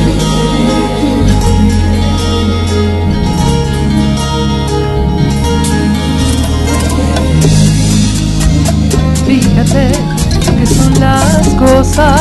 Que 9.63 10.65
son 10.65 10.99
las 10.99 11.47
cosas, 11.57 12.19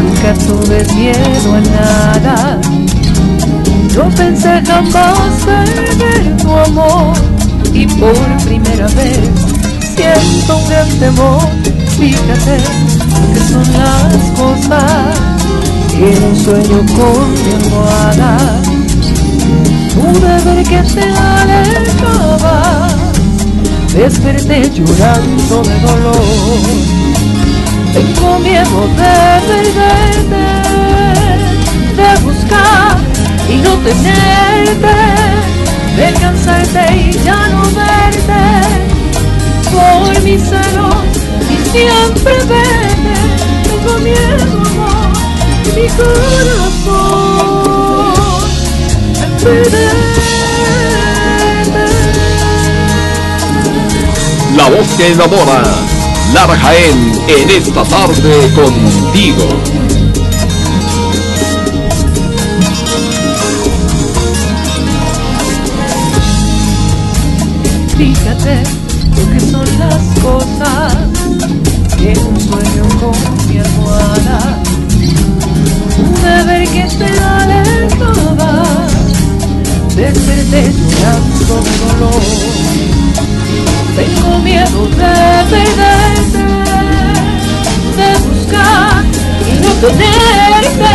nunca 0.00 0.34
tuve 0.46 0.84
miedo 0.94 1.54
a 1.54 1.60
nada. 1.60 2.58
No 3.94 4.08
pensé 4.16 4.60
jamás 4.66 5.44
perder 5.44 6.36
tu 6.38 6.50
amor 6.50 7.14
y 7.72 7.86
por 7.86 8.16
primera 8.44 8.88
vez 8.88 9.30
siento 9.94 10.56
un 10.56 10.68
gran 10.68 10.88
temor. 10.98 11.48
Fíjate 11.98 12.56
que 13.32 13.40
son 13.52 13.66
las 13.72 14.16
cosas, 14.36 15.16
era 15.96 16.26
un 16.26 16.36
sueño 16.36 16.78
con 16.96 17.32
mi 17.32 17.52
almohada. 17.62 18.36
Pude 19.94 20.34
ver 20.44 20.64
que 20.64 20.82
te 20.94 21.02
alejaba 21.02 22.93
desperté 23.94 24.70
llorando 24.70 25.62
de 25.62 25.78
dolor. 25.80 26.16
Tengo 27.92 28.38
miedo 28.40 28.88
de 29.00 29.14
perderte, 29.48 30.46
de 31.96 32.10
buscar 32.24 32.96
y 33.48 33.56
no 33.58 33.72
tenerte, 33.86 34.96
de 35.96 36.08
cansarte 36.20 36.84
y 36.96 37.12
ya 37.24 37.48
no 37.48 37.62
verte, 37.62 38.44
por 39.70 40.22
mis 40.22 40.42
celos 40.42 41.04
y 41.48 41.56
siempre 41.70 42.34
verte. 42.52 43.14
Tengo 43.62 43.94
miedo, 44.00 44.46
amor, 44.70 45.12
de 45.64 45.70
mi 45.80 45.88
corazón, 45.88 46.94
de 49.44 50.43
La 54.56 54.68
voz 54.68 54.86
que 54.96 55.12
enamora. 55.12 55.62
Lara 56.32 56.56
Jaén 56.56 57.12
en 57.28 57.50
esta 57.50 57.82
tarde 57.84 58.50
contigo. 58.54 59.48
Fíjate 67.96 68.62
lo 69.16 69.32
que 69.32 69.40
son 69.40 69.68
las 69.78 70.02
cosas 70.22 70.94
que 71.96 72.18
un 72.18 72.40
sueño 72.40 72.84
con 73.00 73.48
mi 73.48 73.58
almohada. 73.58 74.62
Ver 76.46 76.68
que 76.68 76.84
te 76.96 77.04
alejaba, 77.04 78.64
desperté 79.96 80.72
llorando 80.72 81.62
dolor. 81.98 83.33
Tengo 83.96 84.38
miedo 84.40 84.86
de 84.88 85.44
perderte, 85.50 86.44
de 87.96 88.18
buscar 88.28 89.04
tenerte, 89.88 90.94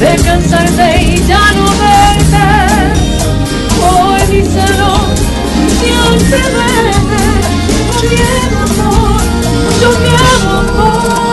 de 0.00 0.22
cansarte 0.22 1.02
y 1.02 1.26
ya 1.26 1.40
no 1.54 1.64
verte. 1.82 2.46
Hoy 3.82 4.20
díselo, 4.30 4.92
siempre 5.80 6.40
vete, 6.54 7.22
con 7.90 8.04
miedo 8.08 8.58
amor, 8.64 9.20
mucho 9.64 9.88
miedo 10.00 10.48
amor. 10.60 11.27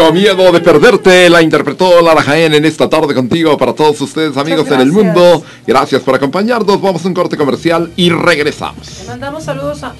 Tengo 0.00 0.14
miedo 0.14 0.50
de 0.50 0.60
perderte, 0.60 1.28
la 1.28 1.42
interpretó 1.42 2.00
Lara 2.00 2.22
Jaén 2.22 2.54
en 2.54 2.64
esta 2.64 2.88
tarde 2.88 3.14
contigo 3.14 3.58
para 3.58 3.74
todos 3.74 4.00
ustedes 4.00 4.34
amigos 4.38 4.66
en 4.70 4.80
el 4.80 4.90
mundo. 4.90 5.42
Gracias 5.66 6.00
por 6.00 6.14
acompañarnos, 6.14 6.80
vamos 6.80 7.04
a 7.04 7.08
un 7.08 7.12
corte 7.12 7.36
comercial 7.36 7.92
y 7.96 8.08
regresamos. 8.08 9.00
Le 9.00 9.08
mandamos 9.08 9.44
saludos 9.44 9.82
a... 9.82 9.92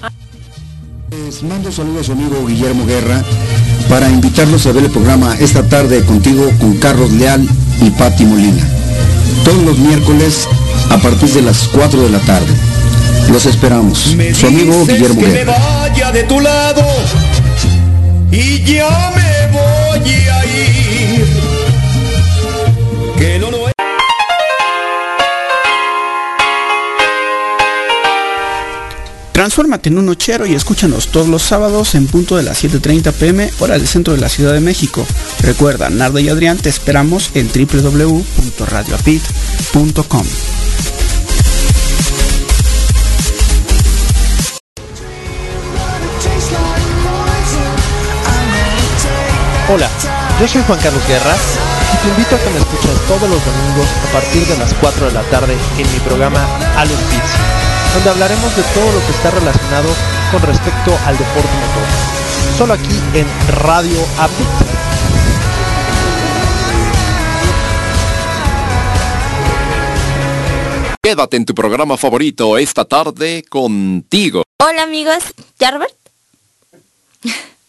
Les 1.10 1.42
mando 1.42 1.70
saludos 1.70 2.00
a 2.00 2.04
su 2.04 2.12
amigo 2.12 2.46
Guillermo 2.46 2.86
Guerra 2.86 3.22
para 3.90 4.08
invitarlos 4.08 4.66
a 4.66 4.72
ver 4.72 4.84
el 4.84 4.90
programa 4.90 5.36
esta 5.38 5.68
tarde 5.68 6.02
contigo 6.02 6.50
con 6.58 6.78
Carlos 6.78 7.10
Leal 7.12 7.46
y 7.82 7.90
Patti 7.90 8.24
Molina. 8.24 8.66
Todos 9.44 9.62
los 9.62 9.76
miércoles 9.76 10.48
a 10.88 10.96
partir 10.96 11.28
de 11.28 11.42
las 11.42 11.68
4 11.74 12.00
de 12.04 12.08
la 12.08 12.20
tarde. 12.20 12.54
Los 13.30 13.44
esperamos. 13.44 14.16
Su 14.32 14.46
amigo 14.46 14.86
Guillermo 14.86 15.20
que 15.20 15.26
me 15.26 15.32
Guerra. 15.34 15.58
vaya 15.58 16.10
de 16.10 16.22
tu 16.22 16.40
lado 16.40 16.86
y 18.32 18.64
ya 18.64 19.12
me 19.14 19.58
voy 19.58 19.79
Transfórmate 29.40 29.88
en 29.88 29.96
un 29.96 30.04
nochero 30.04 30.44
y 30.44 30.54
escúchanos 30.54 31.08
todos 31.08 31.26
los 31.26 31.40
sábados 31.40 31.94
en 31.94 32.06
punto 32.06 32.36
de 32.36 32.42
las 32.42 32.62
7.30 32.62 33.10
pm, 33.14 33.50
hora 33.60 33.78
del 33.78 33.88
centro 33.88 34.12
de 34.12 34.20
la 34.20 34.28
Ciudad 34.28 34.52
de 34.52 34.60
México. 34.60 35.06
Recuerda, 35.40 35.88
Narda 35.88 36.20
y 36.20 36.28
Adrián 36.28 36.58
te 36.58 36.68
esperamos 36.68 37.30
en 37.34 37.48
www.radioapit.com. 37.48 40.26
Hola, 49.72 49.88
yo 50.40 50.48
soy 50.48 50.64
Juan 50.66 50.80
Carlos 50.80 51.06
Guerra 51.06 51.32
y 51.94 51.96
te 52.02 52.08
invito 52.08 52.34
a 52.34 52.40
que 52.40 52.50
me 52.50 52.58
escuches 52.58 53.06
todos 53.06 53.30
los 53.30 53.38
domingos 53.46 53.86
a 54.08 54.12
partir 54.14 54.44
de 54.44 54.58
las 54.58 54.74
4 54.74 55.06
de 55.06 55.12
la 55.12 55.22
tarde 55.30 55.56
en 55.78 55.92
mi 55.92 55.98
programa 56.00 56.44
A 56.76 56.84
los 56.84 56.98
Beats, 57.08 57.30
donde 57.94 58.10
hablaremos 58.10 58.56
de 58.56 58.64
todo 58.74 58.90
lo 58.90 58.98
que 59.06 59.12
está 59.12 59.30
relacionado 59.30 59.88
con 60.32 60.42
respecto 60.42 60.90
al 61.06 61.16
deporte 61.16 61.54
motor. 61.54 61.86
Solo 62.58 62.72
aquí 62.72 63.00
en 63.14 63.28
Radio 63.62 64.00
Upbeat. 64.00 64.70
Quédate 71.00 71.36
en 71.36 71.44
tu 71.44 71.54
programa 71.54 71.96
favorito 71.96 72.58
esta 72.58 72.84
tarde 72.86 73.44
contigo. 73.48 74.42
Hola 74.58 74.82
amigos, 74.82 75.22
¿ya 75.60 75.70
Robert? 75.70 75.94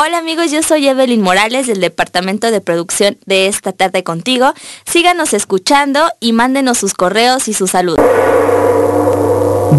Hola 0.00 0.18
amigos, 0.18 0.52
yo 0.52 0.62
soy 0.62 0.86
Evelyn 0.86 1.22
Morales 1.22 1.66
del 1.66 1.80
Departamento 1.80 2.52
de 2.52 2.60
Producción 2.60 3.18
de 3.26 3.48
esta 3.48 3.72
tarde 3.72 4.04
contigo. 4.04 4.52
Síganos 4.86 5.34
escuchando 5.34 5.98
y 6.20 6.32
mándenos 6.32 6.78
sus 6.78 6.94
correos 6.94 7.48
y 7.48 7.52
sus 7.52 7.72
saludos. 7.72 8.06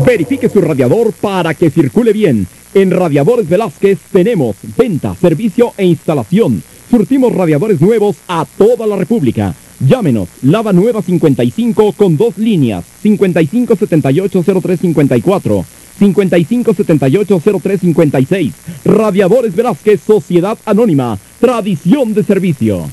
Verifique 0.05 0.49
su 0.49 0.59
radiador 0.59 1.13
para 1.13 1.53
que 1.53 1.69
circule 1.69 2.11
bien. 2.11 2.49
En 2.73 2.91
Radiadores 2.91 3.47
Velázquez 3.47 3.97
tenemos 4.11 4.57
venta, 4.75 5.15
servicio 5.15 5.71
e 5.77 5.85
instalación. 5.85 6.63
Surtimos 6.91 7.33
radiadores 7.33 7.79
nuevos 7.79 8.17
a 8.27 8.45
toda 8.57 8.85
la 8.87 8.97
República. 8.97 9.55
Llámenos, 9.79 10.27
Lava 10.41 10.73
Nueva 10.73 11.01
55 11.01 11.93
con 11.93 12.17
dos 12.17 12.37
líneas, 12.37 12.83
55780354, 13.05 15.63
55780356. 15.99 18.51
Radiadores 18.85 19.55
Velázquez, 19.55 20.01
Sociedad 20.05 20.59
Anónima, 20.65 21.17
tradición 21.39 22.13
de 22.13 22.23
servicio. 22.23 22.85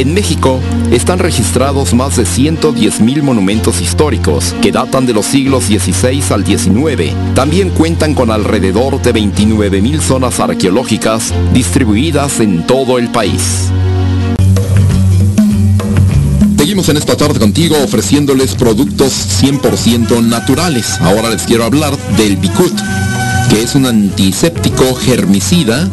En 0.00 0.14
México 0.14 0.58
están 0.92 1.18
registrados 1.18 1.92
más 1.92 2.16
de 2.16 2.22
110.000 2.22 3.22
monumentos 3.22 3.82
históricos 3.82 4.54
que 4.62 4.72
datan 4.72 5.04
de 5.04 5.12
los 5.12 5.26
siglos 5.26 5.64
XVI 5.64 6.22
al 6.30 6.46
XIX. 6.46 7.14
También 7.34 7.68
cuentan 7.70 8.14
con 8.14 8.30
alrededor 8.30 9.02
de 9.02 9.12
29.000 9.12 10.00
zonas 10.00 10.40
arqueológicas 10.40 11.34
distribuidas 11.52 12.40
en 12.40 12.66
todo 12.66 12.98
el 12.98 13.10
país. 13.10 13.70
Seguimos 16.70 16.88
en 16.88 16.98
esta 16.98 17.16
tarde 17.16 17.40
contigo 17.40 17.76
ofreciéndoles 17.82 18.54
productos 18.54 19.12
100% 19.42 20.22
naturales. 20.22 21.00
Ahora 21.00 21.28
les 21.28 21.42
quiero 21.42 21.64
hablar 21.64 21.96
del 22.16 22.36
Bicut, 22.36 22.72
que 23.50 23.60
es 23.60 23.74
un 23.74 23.86
antiséptico 23.86 24.94
germicida, 24.94 25.88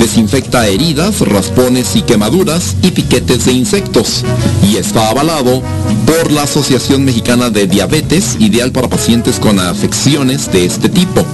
desinfecta 0.00 0.66
heridas, 0.66 1.20
raspones 1.20 1.94
y 1.94 2.02
quemaduras 2.02 2.74
y 2.82 2.90
piquetes 2.90 3.44
de 3.44 3.52
insectos. 3.52 4.24
Y 4.66 4.76
está 4.76 5.10
avalado 5.10 5.62
por 6.06 6.32
la 6.32 6.44
Asociación 6.44 7.04
Mexicana 7.04 7.50
de 7.50 7.66
Diabetes, 7.66 8.36
ideal 8.38 8.72
para 8.72 8.88
pacientes 8.88 9.38
con 9.38 9.60
afecciones 9.60 10.50
de 10.50 10.64
este 10.64 10.88
tipo. 10.88 11.24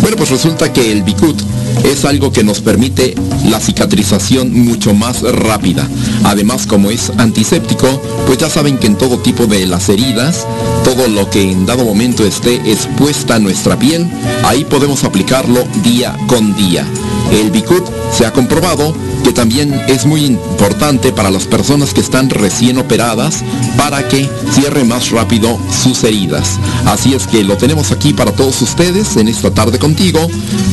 Bueno, 0.00 0.16
pues 0.16 0.30
resulta 0.30 0.72
que 0.72 0.90
el 0.90 1.02
Bicut 1.02 1.38
es 1.84 2.04
algo 2.06 2.32
que 2.32 2.42
nos 2.42 2.60
permite 2.60 3.14
la 3.44 3.60
cicatrización 3.60 4.52
mucho 4.52 4.94
más 4.94 5.20
rápida. 5.22 5.86
Además, 6.24 6.66
como 6.66 6.90
es 6.90 7.12
antiséptico, 7.18 8.00
pues 8.26 8.38
ya 8.38 8.48
saben 8.48 8.78
que 8.78 8.86
en 8.86 8.96
todo 8.96 9.18
tipo 9.18 9.46
de 9.46 9.66
las 9.66 9.88
heridas, 9.90 10.46
todo 10.84 11.06
lo 11.08 11.28
que 11.28 11.42
en 11.42 11.66
dado 11.66 11.84
momento 11.84 12.24
esté 12.24 12.54
expuesta 12.70 13.34
a 13.34 13.38
nuestra 13.38 13.78
piel, 13.78 14.10
ahí 14.44 14.64
podemos 14.64 15.04
aplicarlo 15.04 15.66
día 15.84 16.16
con 16.26 16.56
día. 16.56 16.86
El 17.30 17.50
Bicut 17.50 17.84
se 18.12 18.26
ha 18.26 18.32
comprobado 18.32 18.94
que 19.24 19.32
también 19.32 19.72
es 19.88 20.06
muy 20.06 20.24
importante 20.24 21.12
para 21.12 21.30
las 21.30 21.44
personas 21.44 21.94
que 21.94 22.00
están 22.00 22.30
recién 22.30 22.78
operadas 22.78 23.44
para 23.76 24.06
que 24.08 24.28
cierre 24.52 24.84
más 24.84 25.10
rápido 25.10 25.58
sus 25.82 26.02
heridas. 26.04 26.58
Así 26.86 27.14
es 27.14 27.26
que 27.26 27.44
lo 27.44 27.56
tenemos 27.56 27.92
aquí 27.92 28.12
para 28.12 28.32
todos 28.32 28.60
ustedes 28.62 29.16
en 29.16 29.28
esta 29.28 29.52
tarde 29.52 29.78
contigo. 29.78 30.20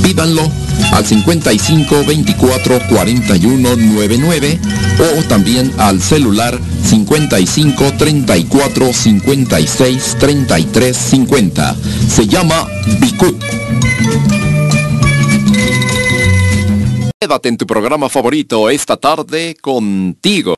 Pídanlo 0.03 0.49
al 0.91 1.05
55 1.05 2.03
24 2.05 2.79
41 2.89 3.75
99 3.75 4.59
o 4.99 5.23
también 5.23 5.71
al 5.77 6.01
celular 6.01 6.59
55 6.83 7.93
34 7.97 8.93
56 8.93 10.17
33 10.19 10.97
50. 10.97 11.75
Se 12.09 12.27
llama 12.27 12.67
Bicut. 12.99 13.36
Quédate 17.27 17.49
en 17.49 17.57
tu 17.57 17.65
programa 17.65 18.07
favorito 18.07 18.69
esta 18.69 18.95
tarde 18.95 19.57
contigo. 19.59 20.55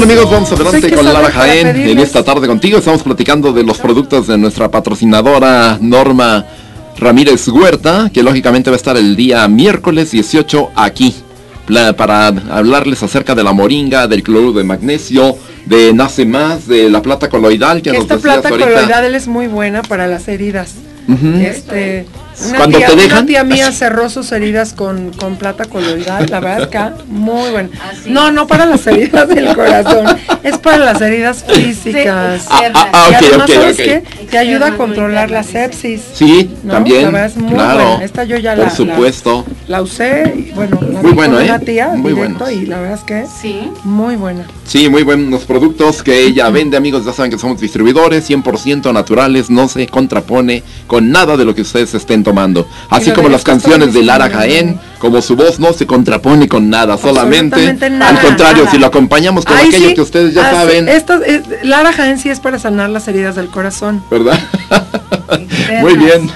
Bien 0.00 0.10
amigos, 0.10 0.30
vamos 0.30 0.50
adelante 0.50 0.90
con 0.92 1.04
Lara 1.04 1.30
Jaén 1.30 1.68
en 1.76 1.98
esta 2.00 2.24
tarde 2.24 2.48
contigo. 2.48 2.78
Estamos 2.78 3.04
platicando 3.04 3.52
de 3.52 3.62
los 3.62 3.78
productos 3.78 4.26
de 4.26 4.36
nuestra 4.36 4.68
patrocinadora 4.68 5.78
Norma 5.80 6.44
Ramírez 6.98 7.46
Huerta, 7.46 8.10
que 8.12 8.24
lógicamente 8.24 8.70
va 8.70 8.74
a 8.74 8.78
estar 8.78 8.96
el 8.96 9.14
día 9.14 9.46
miércoles 9.46 10.10
18 10.10 10.70
aquí 10.74 11.14
para 11.96 12.26
hablarles 12.26 13.04
acerca 13.04 13.36
de 13.36 13.44
la 13.44 13.52
moringa, 13.52 14.08
del 14.08 14.24
cloruro 14.24 14.58
de 14.58 14.64
magnesio, 14.64 15.36
de 15.64 15.92
Nace 15.92 16.26
Más, 16.26 16.66
de 16.66 16.90
la 16.90 17.00
plata 17.00 17.28
coloidal 17.28 17.80
que 17.80 17.92
Que 17.92 17.98
nos 17.98 18.02
esta 18.02 18.18
plata 18.18 18.48
ahorita. 18.48 18.68
coloidal 18.68 19.14
es 19.14 19.28
muy 19.28 19.46
buena 19.46 19.82
para 19.82 20.08
las 20.08 20.26
heridas. 20.26 20.74
Este, 21.40 22.06
una 22.46 22.58
Cuando 22.58 22.78
tía, 22.78 22.86
te 22.88 22.92
una 22.94 23.02
dejan, 23.02 23.26
tía 23.26 23.44
mía 23.44 23.72
cerró 23.72 24.08
sus 24.10 24.30
heridas 24.32 24.72
con, 24.72 25.12
con 25.12 25.36
plata 25.36 25.64
coloidal, 25.64 26.26
la 26.28 26.40
verdad 26.40 26.68
que 26.68 27.04
muy 27.06 27.50
buena. 27.50 27.68
No, 28.06 28.30
no 28.30 28.46
para 28.46 28.66
las 28.66 28.86
heridas 28.86 29.28
del 29.28 29.54
corazón, 29.54 30.06
es 30.42 30.58
para 30.58 30.78
las 30.78 31.00
heridas 31.00 31.44
físicas. 31.44 32.46
Ah, 32.50 32.62
ah, 32.74 32.90
ah, 32.92 33.20
y. 33.20 34.26
Te 34.26 34.38
ayuda 34.38 34.68
a 34.68 34.76
controlar 34.76 35.30
la 35.30 35.42
sepsis. 35.42 36.02
Sí, 36.12 36.50
¿no? 36.62 36.72
también. 36.74 37.02
La 37.02 37.10
verdad 37.10 37.26
es 37.26 37.36
muy 37.36 37.54
claro. 37.54 37.84
buena. 37.88 38.04
Esta 38.04 38.24
yo 38.24 38.36
ya 38.38 38.54
Por 38.56 38.64
la, 38.64 38.70
supuesto. 38.70 39.44
La, 39.68 39.76
la 39.78 39.82
usé, 39.82 40.34
y, 40.36 40.52
bueno, 40.52 40.78
la 40.82 41.02
Muy 41.02 41.12
bueno, 41.12 41.36
con 41.36 41.42
¿eh? 41.44 41.48
una 41.48 41.58
tía 41.60 41.88
Muy 41.88 42.12
directo 42.12 42.44
bueno. 42.44 42.60
y 42.62 42.66
la 42.66 42.80
verdad 42.80 42.98
es 42.98 43.04
que 43.04 43.26
sí. 43.40 43.70
muy 43.84 44.16
buena. 44.16 44.46
Sí, 44.66 44.88
muy 44.88 45.02
buenos 45.02 45.44
productos 45.44 46.02
que 46.02 46.24
ella 46.24 46.50
vende, 46.50 46.76
amigos. 46.76 47.04
Ya 47.04 47.12
saben 47.12 47.30
que 47.30 47.38
somos 47.38 47.60
distribuidores, 47.60 48.28
100% 48.28 48.92
naturales, 48.92 49.50
no 49.50 49.68
se 49.68 49.86
contrapone 49.86 50.62
con 50.86 51.10
nada 51.10 51.36
de 51.36 51.44
lo 51.44 51.54
que 51.54 51.62
ustedes 51.62 51.94
estén 51.94 52.23
tomando. 52.24 52.66
Así 52.90 53.12
como 53.12 53.28
las 53.28 53.44
canciones 53.44 53.94
de 53.94 54.02
Lara. 54.02 54.28
Jaén, 54.28 54.80
como 54.98 55.22
su 55.22 55.36
voz 55.36 55.60
no 55.60 55.72
se 55.72 55.86
contrapone 55.86 56.48
con 56.48 56.68
nada, 56.70 56.98
solamente. 56.98 57.72
Nada. 57.90 58.08
Al 58.08 58.20
contrario, 58.20 58.64
Nada. 58.64 58.70
si 58.72 58.78
lo 58.78 58.86
acompañamos 58.86 59.44
con 59.44 59.56
Ay, 59.56 59.68
aquello 59.68 59.88
sí. 59.90 59.94
que 59.94 60.00
ustedes 60.00 60.34
ya 60.34 60.42
Ah, 60.46 60.50
sí, 60.50 60.56
saben, 60.56 60.88
Esto, 60.88 61.22
es- 61.22 61.42
Lara 61.62 61.92
Jaén 61.92 62.18
sí 62.18 62.30
es 62.30 62.40
para 62.40 62.58
sanar 62.58 62.90
las 62.90 63.06
heridas 63.06 63.36
del 63.36 63.48
corazón. 63.48 64.02
¿verdad? 64.10 64.38
muy 65.80 65.96
bien. 65.96 66.28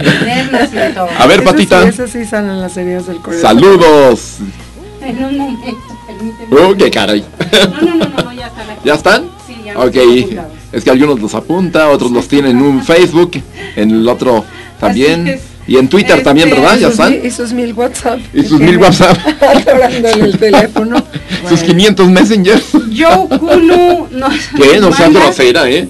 A 1.18 1.26
ver, 1.26 1.42
Patita. 1.44 1.90
Sí, 1.92 2.24
sanan 2.24 2.60
las 2.60 2.76
heridas 2.76 3.06
del 3.06 3.18
corazón. 3.18 3.42
Saludos. 3.42 4.36
En 5.02 5.24
un 5.24 5.38
momento, 5.38 5.78
permíteme. 6.06 6.60
Oh, 6.60 6.76
qué 6.76 6.90
caray. 6.90 7.24
No, 7.70 7.80
no, 7.80 7.94
no, 7.96 8.24
no, 8.24 8.32
ya 8.32 8.46
están 8.48 8.70
aquí. 8.70 8.80
¿Ya 8.84 8.94
están? 8.94 9.24
Sí, 9.46 9.56
ya 9.64 9.78
Ok, 9.78 9.96
es 10.72 10.84
que 10.84 10.90
algunos 10.90 11.20
los 11.20 11.34
apunta, 11.34 11.88
otros 11.88 12.10
los 12.10 12.28
tienen 12.28 12.58
en 12.58 12.62
un 12.62 12.82
Facebook, 12.84 13.32
en 13.76 13.90
el 13.90 14.08
otro 14.08 14.44
también. 14.80 15.40
Y 15.68 15.76
en 15.76 15.86
Twitter 15.88 16.22
también, 16.22 16.48
Este, 16.48 16.60
¿verdad? 16.60 16.76
y 16.78 16.80
¿Ya 16.80 17.08
mil- 17.10 17.24
Y 17.26 17.30
sus 17.30 17.52
mil 17.52 17.72
WhatsApp. 17.74 18.18
Y 18.32 18.42
sus 18.42 18.58
mil 18.58 18.78
WhatsApp. 18.78 19.18
Atorando 19.42 20.08
en 20.08 20.24
el 20.24 20.38
teléfono. 20.38 21.04
Sus 21.48 21.60
500 21.60 22.08
Messenger. 22.08 22.60
Joe 22.72 23.38
Kunu 23.38 24.08
nos 24.10 24.34
¿Qué? 24.56 24.78
No 24.80 24.90
seas 24.92 25.12
grosera, 25.12 25.68
¿eh? 25.68 25.86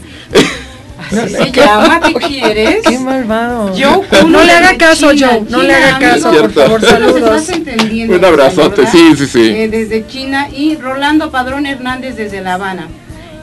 Así 1.10 1.32
se 1.36 1.52
llama, 1.52 2.00
¿qué 2.00 2.14
quieres? 2.14 2.76
Qué 2.86 2.98
malvado. 2.98 3.68
Joe 3.68 4.02
Kunu 4.10 4.28
No 4.30 4.44
le 4.44 4.52
haga 4.52 4.76
caso, 4.76 5.12
China. 5.14 5.28
Joe. 5.32 5.44
No 5.48 5.62
le 5.62 5.74
haga 5.74 5.98
caso, 5.98 6.30
por 6.32 6.52
favor, 6.52 6.80
saludos. 6.84 7.16
estás 7.42 7.56
entendiendo, 7.56 8.16
Un 8.16 8.24
abrazote, 8.24 8.84
sí, 8.88 9.14
sí, 9.16 9.26
sí. 9.26 9.40
Eh, 9.48 9.68
desde 9.70 10.06
China 10.06 10.48
y 10.54 10.74
Rolando 10.76 11.30
Padrón 11.30 11.66
Hernández 11.66 12.16
desde 12.16 12.40
La 12.42 12.54
Habana. 12.54 12.88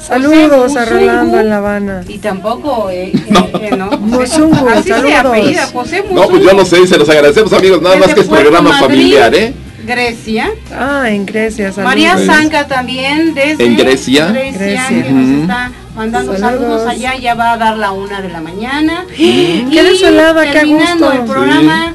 Saludos 0.07 0.71
José 0.73 0.79
a 0.79 0.85
Rolando 0.85 1.39
en 1.39 1.49
La 1.49 1.57
Habana. 1.57 2.01
Y 2.07 2.19
tampoco, 2.19 2.89
eh, 2.91 3.11
eh, 3.13 3.51
eh, 3.61 3.75
no. 3.75 3.89
Musungu, 3.99 4.67
Así 4.69 4.83
se 4.83 4.89
saludos. 4.89 5.15
apellida, 5.25 5.67
José 5.67 6.01
Musungu. 6.03 6.21
No, 6.21 6.27
pues 6.29 6.43
yo 6.43 6.53
lo 6.53 6.65
sé 6.65 6.81
y 6.81 6.87
se 6.87 6.97
los 6.97 7.09
agradecemos, 7.09 7.51
amigos. 7.53 7.81
Nada 7.81 7.95
más 7.95 8.13
que 8.13 8.21
es 8.21 8.27
programa 8.27 8.69
Madrid, 8.69 8.85
familiar, 8.85 9.33
¿eh? 9.35 9.53
Grecia. 9.85 10.49
Ah, 10.71 11.05
en 11.09 11.25
Grecia, 11.25 11.71
saludos. 11.71 11.85
María 11.93 12.17
Zanca 12.17 12.67
también 12.67 13.33
desde 13.35 13.65
¿En 13.65 13.77
Grecia? 13.77 14.27
Grecia, 14.27 14.57
Grecia. 14.59 15.03
que 15.03 15.11
nos 15.11 15.41
está 15.41 15.71
mandando 15.95 16.37
Saludos. 16.37 16.59
saludos 16.61 16.87
allá, 16.87 17.15
ya 17.17 17.35
va 17.35 17.53
a 17.53 17.57
dar 17.57 17.77
la 17.77 17.91
una 17.91 18.21
de 18.21 18.29
la 18.29 18.41
mañana. 18.41 19.05
¡Qué 19.15 19.23
Y 19.23 19.75
desolada, 19.75 20.43
qué 20.43 20.49
a 20.49 20.53
terminando 20.53 21.11
el 21.11 21.21
programa, 21.25 21.93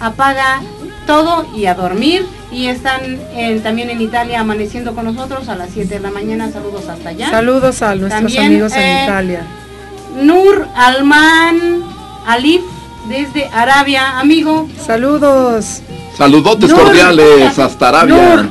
apaga 0.00 0.60
todo 1.06 1.46
y 1.54 1.66
a 1.66 1.74
dormir. 1.74 2.24
Y 2.56 2.68
están 2.68 3.02
en- 3.34 3.62
también 3.62 3.90
en 3.90 4.00
Italia 4.00 4.40
amaneciendo 4.40 4.94
con 4.94 5.04
nosotros 5.04 5.46
a 5.50 5.56
las 5.56 5.68
7 5.74 5.96
de 5.96 6.00
la 6.00 6.10
mañana. 6.10 6.50
Saludos 6.50 6.88
hasta 6.88 7.10
allá. 7.10 7.30
Saludos 7.30 7.82
a 7.82 7.94
nuestros 7.94 8.22
También, 8.22 8.46
amigos 8.46 8.72
en 8.72 8.80
eh, 8.82 9.04
Italia. 9.04 9.42
Nur 10.22 10.66
Alman 10.74 11.82
Alif 12.26 12.62
desde 13.10 13.44
Arabia, 13.52 14.18
amigo. 14.18 14.70
Saludos. 14.86 15.82
Saludotes 16.16 16.70
Nur. 16.70 16.80
cordiales 16.80 17.58
hasta 17.58 17.88
Arabia. 17.90 18.48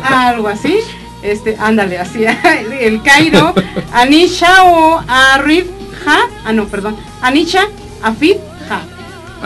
algo 0.04 0.46
así. 0.46 0.78
Este, 1.22 1.56
ándale, 1.58 1.98
así, 1.98 2.24
el 2.80 3.02
Cairo, 3.02 3.52
Anisha 3.92 4.62
o 4.62 5.02
Arif 5.08 5.66
ah 6.44 6.52
no, 6.52 6.66
perdón, 6.66 6.94
Anisha 7.20 7.66
Afid. 8.00 8.36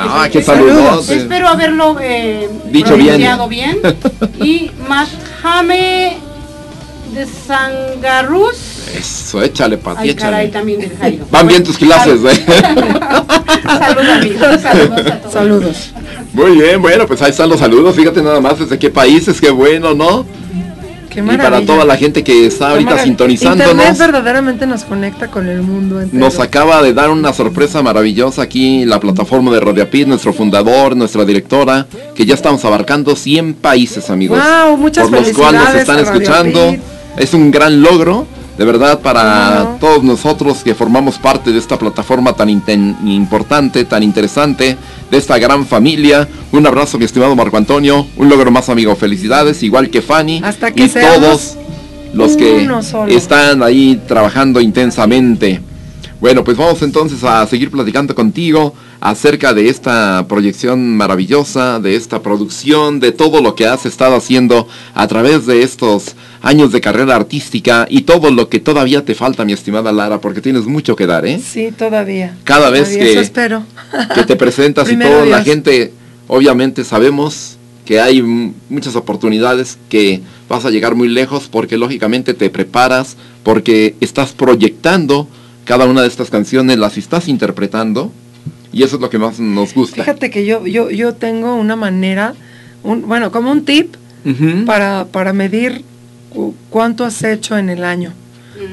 Ah, 0.09 0.29
qué 0.31 0.39
eso. 0.39 0.53
saludotes. 0.53 1.11
Espero 1.11 1.49
haberlo 1.49 1.97
eh, 2.01 2.49
Dicho 2.67 2.97
bien. 2.97 3.07
pronunciado 3.09 3.49
bien. 3.49 3.79
Y 4.43 4.71
Mahame 4.89 6.19
de 7.15 7.27
Sangarus. 7.27 8.57
Eso, 8.97 9.43
échale, 9.43 9.79
Pati, 9.79 10.09
Ay, 10.09 10.15
caray, 10.15 10.47
échale. 10.47 10.49
también 10.53 10.81
del 10.81 10.97
Jairo. 10.97 11.27
Van 11.31 11.47
bien 11.47 11.63
tus 11.63 11.77
clases, 11.79 12.21
¿eh? 12.25 12.45
Saludos, 13.65 14.09
amigos. 14.09 14.61
Saludos 14.61 15.07
a 15.07 15.19
todos. 15.19 15.33
Saludos. 15.33 15.91
Muy 16.33 16.53
bien, 16.53 16.81
bueno, 16.81 17.07
pues 17.07 17.21
ahí 17.23 17.31
están 17.31 17.49
los 17.49 17.59
saludos. 17.61 17.95
Fíjate 17.97 18.23
nada 18.23 18.41
más 18.41 18.59
desde 18.59 18.79
qué 18.79 18.91
países, 18.91 19.41
qué 19.41 19.51
bueno, 19.51 19.95
¿no? 19.95 20.25
Qué 21.11 21.21
Y 21.21 21.37
para 21.37 21.65
toda 21.67 21.85
la 21.85 21.97
gente 21.97 22.23
que 22.23 22.47
está 22.47 22.71
ahorita 22.71 22.99
sintonizándonos. 22.99 23.73
Internet 23.73 23.99
verdaderamente 23.99 24.67
nos 24.67 24.85
conecta 24.85 25.29
con 25.29 25.49
el 25.49 25.63
mundo 25.63 26.01
entero. 26.01 26.19
Nos 26.19 26.39
acaba 26.39 26.83
de 26.83 26.95
dar 26.95 27.11
una 27.11 27.33
sorpresa 27.33 27.83
maravillosa 27.83 28.43
aquí 28.43 28.85
la 28.85 29.01
plataforma 29.01 29.51
de 29.51 29.61
Radiapid, 29.61 30.07
nuestro 30.07 30.33
fundador, 30.33 30.97
nuestra 30.97 31.25
directora, 31.25 31.87
que 32.15 32.25
ya 32.25 32.35
estamos 32.35 32.65
abarcando 32.65 33.17
100 33.17 33.55
países, 33.55 34.09
amigos. 34.09 34.39
Wow, 34.39 34.77
muchas 34.77 35.09
por 35.09 35.21
los 35.21 35.33
cuales 35.37 35.63
nos 35.63 35.75
están 35.75 35.99
escuchando. 35.99 36.77
Es 37.17 37.35
un 37.35 37.51
gran 37.51 37.83
logro, 37.83 38.27
de 38.61 38.67
verdad, 38.67 39.01
para 39.01 39.79
todos 39.81 40.05
nosotros 40.05 40.59
que 40.63 40.75
formamos 40.75 41.17
parte 41.17 41.51
de 41.51 41.59
esta 41.59 41.79
plataforma 41.79 42.35
tan 42.35 42.51
importante, 42.51 43.87
tan 43.87 44.03
interesante, 44.03 44.77
de 45.11 45.17
esta 45.17 45.39
gran 45.39 45.65
familia. 45.65 46.29
Un 46.53 46.67
abrazo, 46.67 46.99
mi 46.99 47.07
estimado 47.07 47.35
Marco 47.35 47.57
Antonio. 47.57 48.07
Un 48.19 48.29
logro 48.29 48.51
más, 48.51 48.69
amigo. 48.69 48.95
Felicidades, 48.97 49.63
igual 49.63 49.89
que 49.89 50.03
Fanny. 50.03 50.43
Hasta 50.45 50.73
que 50.73 50.85
y 50.85 50.89
todos 50.91 51.57
los 52.13 52.37
que 52.37 52.69
están 53.09 53.63
ahí 53.63 53.99
trabajando 54.07 54.61
intensamente. 54.61 55.63
Bueno, 56.21 56.45
pues 56.45 56.59
vamos 56.59 56.83
entonces 56.83 57.25
a 57.25 57.47
seguir 57.47 57.71
platicando 57.71 58.15
contigo 58.15 58.75
acerca 59.01 59.55
de 59.55 59.71
esta 59.71 60.27
proyección 60.29 60.99
maravillosa, 60.99 61.81
de 61.81 61.97
esta 61.97 62.21
producción, 62.21 63.01
de 63.01 63.13
todo 63.13 63.41
lo 63.41 63.55
que 63.55 63.67
has 63.67 63.87
estado 63.87 64.17
haciendo 64.17 64.69
a 64.95 65.07
través 65.09 65.47
de 65.47 65.63
estos 65.63 66.15
años 66.43 66.73
de 66.73 66.81
carrera 66.81 67.17
artística 67.17 67.87
y 67.91 68.03
todo 68.03 68.31
lo 68.31 68.49
que 68.49 68.61
todavía 68.61 69.05
te 69.05 69.15
falta, 69.15 69.45
mi 69.45 69.53
estimada 69.53 69.93
Lara, 69.93 70.21
porque 70.21 70.41
tienes 70.41 70.65
mucho 70.67 70.97
que 70.97 71.07
dar, 71.07 71.27
¿eh? 71.27 71.39
Sí, 71.45 71.71
todavía. 71.77 72.37
Cada 72.45 72.71
vez 72.71 72.89
que- 72.97 73.13
Eso 73.13 73.21
espero. 73.21 73.65
que 74.15 74.25
te 74.25 74.37
presentas 74.37 74.91
y 74.91 74.97
todo, 74.97 75.27
la 75.27 75.43
gente, 75.43 75.93
obviamente 76.29 76.85
sabemos 76.85 77.57
que 77.85 78.01
hay 78.01 78.23
muchas 78.23 78.95
oportunidades 78.97 79.77
que 79.89 80.21
vas 80.49 80.65
a 80.65 80.71
llegar 80.71 80.95
muy 80.95 81.09
lejos 81.09 81.49
porque 81.51 81.77
lógicamente 81.77 82.35
te 82.35 82.49
preparas, 82.49 83.17
porque 83.43 83.97
estás 84.01 84.33
proyectando 84.33 85.27
cada 85.65 85.87
una 85.87 86.03
de 86.03 86.09
estas 86.09 86.31
canciones, 86.31 86.79
las 86.79 86.97
estás 86.97 87.29
interpretando 87.29 88.13
y 88.73 88.85
eso 88.85 88.97
es 88.97 89.03
lo 89.03 89.11
que 89.11 89.19
más 89.19 89.41
nos 89.41 89.75
gusta. 89.75 89.97
Fíjate 90.05 90.31
que 90.31 90.47
yo, 90.47 90.67
yo, 90.67 90.91
yo 90.91 91.15
tengo 91.15 91.55
una 91.57 91.75
manera, 91.77 92.35
un, 92.85 93.03
bueno, 93.09 93.31
como 93.33 93.51
un 93.51 93.65
tip 93.65 93.95
para, 94.67 95.07
para 95.11 95.33
medir 95.33 95.85
cuánto 96.71 97.05
has 97.05 97.23
hecho 97.23 97.57
en 97.59 97.69
el 97.71 97.85
año, 97.85 98.13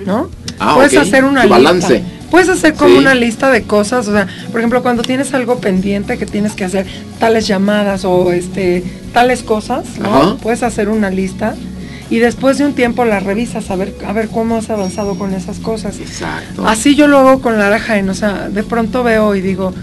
¿no? 0.06 0.30
Ah, 0.60 0.74
Puedes 0.76 0.96
hacer 0.98 1.24
una 1.26 1.42
Tu 1.44 1.48
lista. 1.50 1.58
balance. 1.64 2.04
Puedes 2.32 2.50
hacer 2.50 2.74
como 2.74 2.94
Sí. 2.96 2.98
una 3.00 3.16
lista 3.16 3.50
de 3.52 3.64
cosas, 3.64 4.08
o 4.08 4.12
sea, 4.12 4.28
por 4.52 4.60
ejemplo, 4.60 4.82
cuando 4.84 5.02
tienes 5.02 5.34
algo 5.34 5.60
pendiente 5.60 6.18
que 6.18 6.26
tienes 6.26 6.54
que 6.54 6.66
hacer 6.66 6.86
tales 7.20 7.48
llamadas 7.48 8.04
o 8.06 8.32
este 8.34 8.84
tales 9.14 9.44
cosas, 9.44 9.86
¿no? 10.00 10.10
Ajá. 10.16 10.36
Puedes 10.42 10.62
hacer 10.64 10.90
una 10.90 11.10
lista 11.10 11.56
y 12.10 12.18
después 12.20 12.58
de 12.58 12.66
un 12.66 12.74
tiempo 12.74 13.06
la 13.06 13.20
revisas 13.22 13.70
a 13.72 13.76
ver 13.78 13.94
a 14.06 14.12
ver 14.14 14.28
cómo 14.28 14.58
has 14.58 14.70
avanzado 14.70 15.16
con 15.18 15.34
esas 15.34 15.60
cosas. 15.60 16.00
Exacto. 16.00 16.68
Así 16.68 16.96
yo 16.96 17.08
lo 17.08 17.20
hago 17.20 17.42
con 17.42 17.58
Lara 17.58 17.80
Jaén, 17.80 18.10
o 18.10 18.14
sea, 18.14 18.50
de 18.50 18.64
pronto 18.64 19.04
veo 19.04 19.34
y 19.36 19.42
digo, 19.42 19.74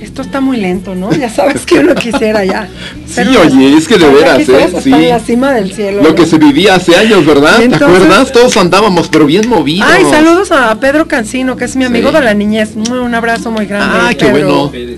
esto 0.00 0.22
está 0.22 0.40
muy 0.40 0.56
lento, 0.58 0.94
¿no? 0.94 1.12
Ya 1.12 1.28
sabes 1.28 1.66
que 1.66 1.78
uno 1.80 1.94
quisiera 1.94 2.44
ya. 2.44 2.68
Sí, 3.08 3.22
oye, 3.36 3.76
es 3.76 3.88
que 3.88 3.96
de 3.96 4.08
veras, 4.08 4.48
¿eh? 4.48 4.68
Sí. 4.82 4.92
en 4.92 5.08
la 5.08 5.18
cima 5.18 5.52
del 5.52 5.72
cielo. 5.72 6.02
Lo 6.02 6.10
¿no? 6.10 6.14
que 6.14 6.26
se 6.26 6.36
vivía 6.38 6.74
hace 6.74 6.94
años, 6.94 7.24
¿verdad? 7.26 7.58
¿Te 7.58 7.74
acuerdas? 7.74 8.30
Todos 8.32 8.56
andábamos, 8.58 9.08
pero 9.08 9.24
bien 9.26 9.48
movidos. 9.48 9.88
Ay, 9.90 10.04
saludos 10.10 10.52
a 10.52 10.74
Pedro 10.78 11.08
Cancino, 11.08 11.56
que 11.56 11.64
es 11.64 11.74
mi 11.74 11.84
amigo 11.84 12.10
Sí. 12.10 12.14
de 12.16 12.22
la 12.22 12.34
niñez. 12.34 12.70
Un 12.76 13.14
abrazo 13.14 13.50
muy 13.50 13.64
grande. 13.66 13.98
Ah, 14.00 14.10
qué 14.10 14.26
Pedro. 14.26 14.68
bueno. 14.68 14.96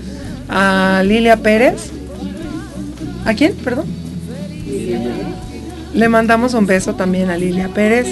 A 0.49 1.01
Lilia 1.05 1.37
Pérez. 1.37 1.89
¿A 3.25 3.33
quién? 3.33 3.53
Perdón. 3.63 3.85
Le 5.93 6.09
mandamos 6.09 6.53
un 6.53 6.65
beso 6.65 6.93
también 6.95 7.29
a 7.29 7.37
Lilia 7.37 7.69
Pérez. 7.73 8.07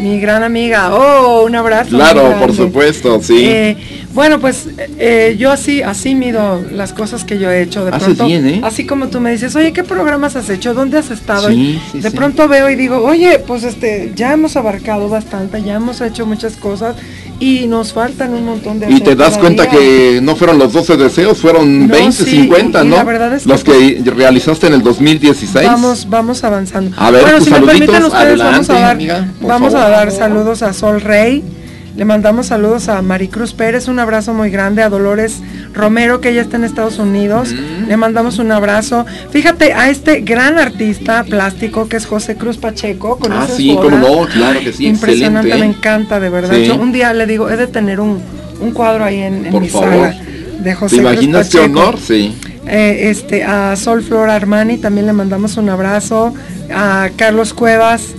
Mi 0.00 0.18
gran 0.20 0.42
amiga. 0.42 0.94
Oh, 0.94 1.44
un 1.44 1.54
abrazo. 1.54 1.90
Claro, 1.90 2.36
por 2.40 2.54
supuesto, 2.54 3.20
sí. 3.22 3.44
Eh, 3.44 3.76
Bueno, 4.14 4.40
pues 4.40 4.68
eh, 4.98 5.36
yo 5.38 5.50
así, 5.50 5.82
así 5.82 6.14
mido 6.14 6.62
las 6.70 6.92
cosas 6.92 7.24
que 7.24 7.38
yo 7.38 7.50
he 7.50 7.62
hecho. 7.62 7.84
De 7.84 7.90
Haces 7.92 8.04
pronto, 8.04 8.26
bien, 8.26 8.46
¿eh? 8.46 8.60
así 8.62 8.84
como 8.84 9.08
tú 9.08 9.20
me 9.20 9.30
dices, 9.30 9.56
oye, 9.56 9.72
¿qué 9.72 9.84
programas 9.84 10.36
has 10.36 10.50
hecho? 10.50 10.74
¿Dónde 10.74 10.98
has 10.98 11.10
estado? 11.10 11.48
Sí, 11.48 11.54
Y 11.54 11.92
sí, 11.92 12.00
de 12.00 12.10
sí. 12.10 12.16
pronto 12.16 12.46
veo 12.46 12.68
y 12.68 12.76
digo, 12.76 12.98
oye, 12.98 13.38
pues 13.38 13.64
este, 13.64 14.12
ya 14.14 14.32
hemos 14.34 14.56
abarcado 14.56 15.08
bastante, 15.08 15.62
ya 15.62 15.74
hemos 15.76 16.00
hecho 16.02 16.26
muchas 16.26 16.56
cosas 16.56 16.94
y 17.40 17.66
nos 17.66 17.92
faltan 17.94 18.34
un 18.34 18.44
montón 18.44 18.78
de 18.80 18.90
Y 18.90 19.00
te 19.00 19.16
das 19.16 19.38
cuenta 19.38 19.68
que 19.68 20.20
no 20.22 20.36
fueron 20.36 20.58
los 20.58 20.72
12 20.74 20.96
deseos, 20.98 21.38
fueron 21.38 21.88
No, 21.88 21.94
20, 21.94 22.12
sí, 22.24 22.30
50, 22.30 22.84
y 22.84 22.88
¿no? 22.88 22.96
la 22.96 23.04
verdad 23.04 23.34
es 23.34 23.44
que 23.44 23.48
los 23.48 23.64
que 23.64 24.02
realizaste 24.14 24.66
en 24.66 24.74
el 24.74 24.82
2016. 24.82 25.66
Vamos, 25.66 26.06
vamos 26.08 26.44
avanzando. 26.44 26.94
A 27.00 27.10
ver, 27.10 27.22
bueno, 27.22 27.38
tus 27.38 27.46
si 27.46 27.50
me 27.52 27.62
permiten 27.62 28.04
ustedes, 28.04 28.38
vamos 28.38 28.68
a 28.68 28.74
dar, 28.74 28.90
amiga, 28.92 29.26
vamos 29.40 29.74
a 29.74 29.88
dar 29.88 30.10
saludos 30.12 30.62
a 30.62 30.72
Sol 30.74 31.00
Rey. 31.00 31.42
Le 31.94 32.06
mandamos 32.06 32.46
saludos 32.46 32.88
a 32.88 33.02
Maricruz 33.02 33.52
Pérez, 33.52 33.86
un 33.86 33.98
abrazo 33.98 34.32
muy 34.32 34.48
grande, 34.50 34.82
a 34.82 34.88
Dolores 34.88 35.42
Romero, 35.74 36.22
que 36.22 36.30
ella 36.30 36.40
está 36.40 36.56
en 36.56 36.64
Estados 36.64 36.98
Unidos. 36.98 37.52
Le 37.52 37.96
mandamos 37.98 38.38
un 38.38 38.50
abrazo. 38.50 39.04
Fíjate 39.30 39.74
a 39.74 39.90
este 39.90 40.22
gran 40.22 40.58
artista 40.58 41.22
plástico 41.24 41.88
que 41.88 41.98
es 41.98 42.06
José 42.06 42.36
Cruz 42.36 42.56
Pacheco. 42.56 43.18
Ah, 43.20 43.22
¿conoces 43.22 43.56
sí, 43.56 43.76
cómo 43.76 43.90
no, 43.98 44.26
claro 44.26 44.60
que 44.60 44.72
sí, 44.72 44.86
Impresionante, 44.86 45.48
excelente. 45.48 45.68
me 45.68 45.78
encanta, 45.78 46.18
de 46.18 46.30
verdad. 46.30 46.54
Sí. 46.54 46.64
Yo 46.64 46.76
un 46.76 46.92
día 46.92 47.12
le 47.12 47.26
digo, 47.26 47.50
he 47.50 47.56
de 47.58 47.66
tener 47.66 48.00
un, 48.00 48.20
un 48.60 48.70
cuadro 48.72 49.04
ahí 49.04 49.20
en, 49.20 49.60
mi 49.60 49.68
sala 49.68 50.14
de 50.60 50.74
José 50.74 50.96
¿Te 50.96 51.02
Cruz 51.02 51.12
imaginas 51.12 51.48
qué 51.50 51.58
Pacheco. 51.58 51.80
honor? 51.80 51.98
Sí. 52.00 52.34
Eh, 52.66 53.10
este, 53.10 53.44
a 53.44 53.76
Sol 53.76 54.02
Flor 54.02 54.30
Armani 54.30 54.78
también 54.78 55.06
le 55.06 55.12
mandamos 55.12 55.58
un 55.58 55.68
abrazo. 55.68 56.32
A 56.74 57.10
Carlos 57.16 57.52
Cuevas. 57.52 58.14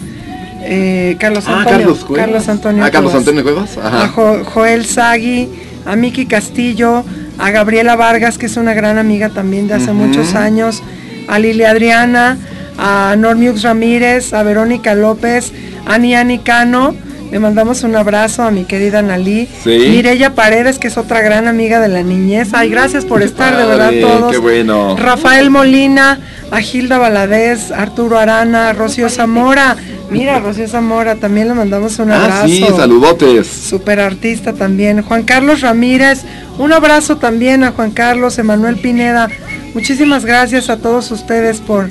Eh, 0.66 1.16
Carlos 1.20 1.44
Ah, 1.48 1.60
Antonio. 1.60 1.78
Carlos 1.80 2.06
Cuevas. 2.06 2.26
Carlos 2.26 2.50
Antonio 2.50 2.84
Ah, 2.86 2.92
Carlos 2.92 3.12
Cuevas. 3.12 3.28
Antonio 3.28 3.44
Cuevas. 3.44 3.78
Ajá. 3.78 4.04
A 4.04 4.08
Jo- 4.10 4.44
Joel 4.46 4.86
Sagui, 4.86 5.50
a 5.86 5.96
Miki 5.96 6.26
Castillo, 6.26 7.04
a 7.38 7.52
Gabriela 7.52 7.96
Vargas, 7.96 8.38
que 8.38 8.46
es 8.46 8.58
una 8.58 8.74
gran 8.74 8.98
amiga 8.98 9.30
también 9.30 9.68
de 9.68 9.74
hace 9.76 9.92
muchos 9.94 10.36
años, 10.36 10.82
a 11.28 11.40
Lili 11.40 11.64
Adriana, 11.64 12.38
a 12.78 13.16
Normiux 13.18 13.62
Ramírez, 13.64 14.34
a 14.34 14.44
Verónica 14.44 14.96
López, 14.96 15.52
a 15.86 15.98
Niani 15.98 16.40
Cano. 16.40 16.96
Le 17.32 17.40
mandamos 17.40 17.82
un 17.82 17.96
abrazo 17.96 18.44
a 18.44 18.52
mi 18.52 18.64
querida 18.64 19.02
Nalí. 19.02 19.50
Sí. 19.64 19.70
Mireya 19.90 20.36
Paredes, 20.36 20.78
que 20.78 20.88
es 20.88 20.98
otra 20.98 21.22
gran 21.22 21.48
amiga 21.48 21.80
de 21.80 21.88
la 21.88 22.04
niñez. 22.04 22.50
Ay, 22.54 22.70
gracias 22.70 23.06
por 23.06 23.24
estar, 23.24 23.58
de 23.58 23.66
verdad, 23.66 23.92
todos. 24.00 24.32
Qué 24.32 24.38
bueno. 24.38 24.96
Rafael 24.96 25.50
Molina, 25.50 26.20
a 26.52 26.60
Gilda 26.62 27.00
Valadez, 27.00 27.72
Arturo 27.72 28.20
Arana, 28.20 28.74
Rocío 28.74 29.10
Zamora. 29.10 29.76
Mira, 30.20 30.40
Rocío 30.40 30.68
Zamora, 30.68 31.16
también 31.16 31.48
le 31.48 31.54
mandamos 31.54 32.00
un 32.00 32.12
abrazo. 32.12 32.44
Ah, 32.44 32.48
sí, 32.48 32.66
saludotes. 32.76 33.48
Super 33.48 34.00
artista 34.00 34.54
también. 34.54 35.02
Juan 35.02 35.24
Carlos 35.24 35.62
Ramírez, 35.62 36.24
un 36.58 36.72
abrazo 36.74 37.18
también 37.18 37.64
a 37.64 37.72
Juan 37.72 37.92
Carlos, 37.92 38.38
Emanuel 38.40 38.78
Pineda. 38.78 39.30
Muchísimas 39.74 40.26
gracias 40.26 40.70
a 40.70 40.78
todos 40.78 41.12
ustedes 41.12 41.60
por, 41.60 41.90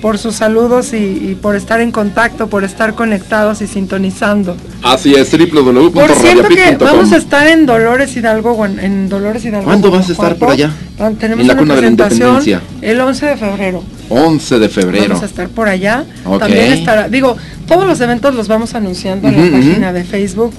por 0.00 0.18
sus 0.18 0.36
saludos 0.36 0.92
y, 0.92 0.96
y 0.96 1.38
por 1.40 1.56
estar 1.56 1.80
en 1.80 1.90
contacto, 1.90 2.48
por 2.48 2.62
estar 2.64 2.94
conectados 2.94 3.60
y 3.60 3.66
sintonizando. 3.66 4.56
Así 4.82 5.14
es, 5.14 5.30
Por 5.30 6.10
cierto 6.14 6.48
que 6.48 6.76
vamos 6.78 7.10
a 7.12 7.16
estar 7.16 7.46
en 7.48 7.64
Dolores 7.64 8.14
Hidalgo, 8.14 8.66
en 8.66 9.08
Dolores 9.08 9.44
Hidalgo. 9.44 9.64
¿Cuándo 9.64 9.90
vas 9.90 10.08
a 10.10 10.12
estar 10.12 10.36
por 10.36 10.50
allá? 10.50 10.70
Ah, 10.98 11.10
Tenemos 11.18 11.40
En 11.40 11.48
la 11.48 11.54
una 11.54 11.62
cuna 11.62 11.74
de 11.74 11.80
la 11.80 11.96
presentación 11.96 12.60
el 12.82 13.00
11 13.00 13.26
de 13.26 13.36
febrero. 13.36 13.82
11 14.08 14.58
de 14.58 14.68
febrero. 14.68 15.08
Vamos 15.08 15.22
a 15.22 15.26
estar 15.26 15.48
por 15.48 15.68
allá. 15.68 16.04
También 16.38 16.72
estará, 16.72 17.08
digo, 17.08 17.36
todos 17.66 17.86
los 17.86 18.00
eventos 18.00 18.34
los 18.34 18.48
vamos 18.48 18.74
anunciando 18.74 19.28
en 19.28 19.36
la 19.52 19.58
página 19.58 19.92
de 19.92 20.04
Facebook 20.04 20.54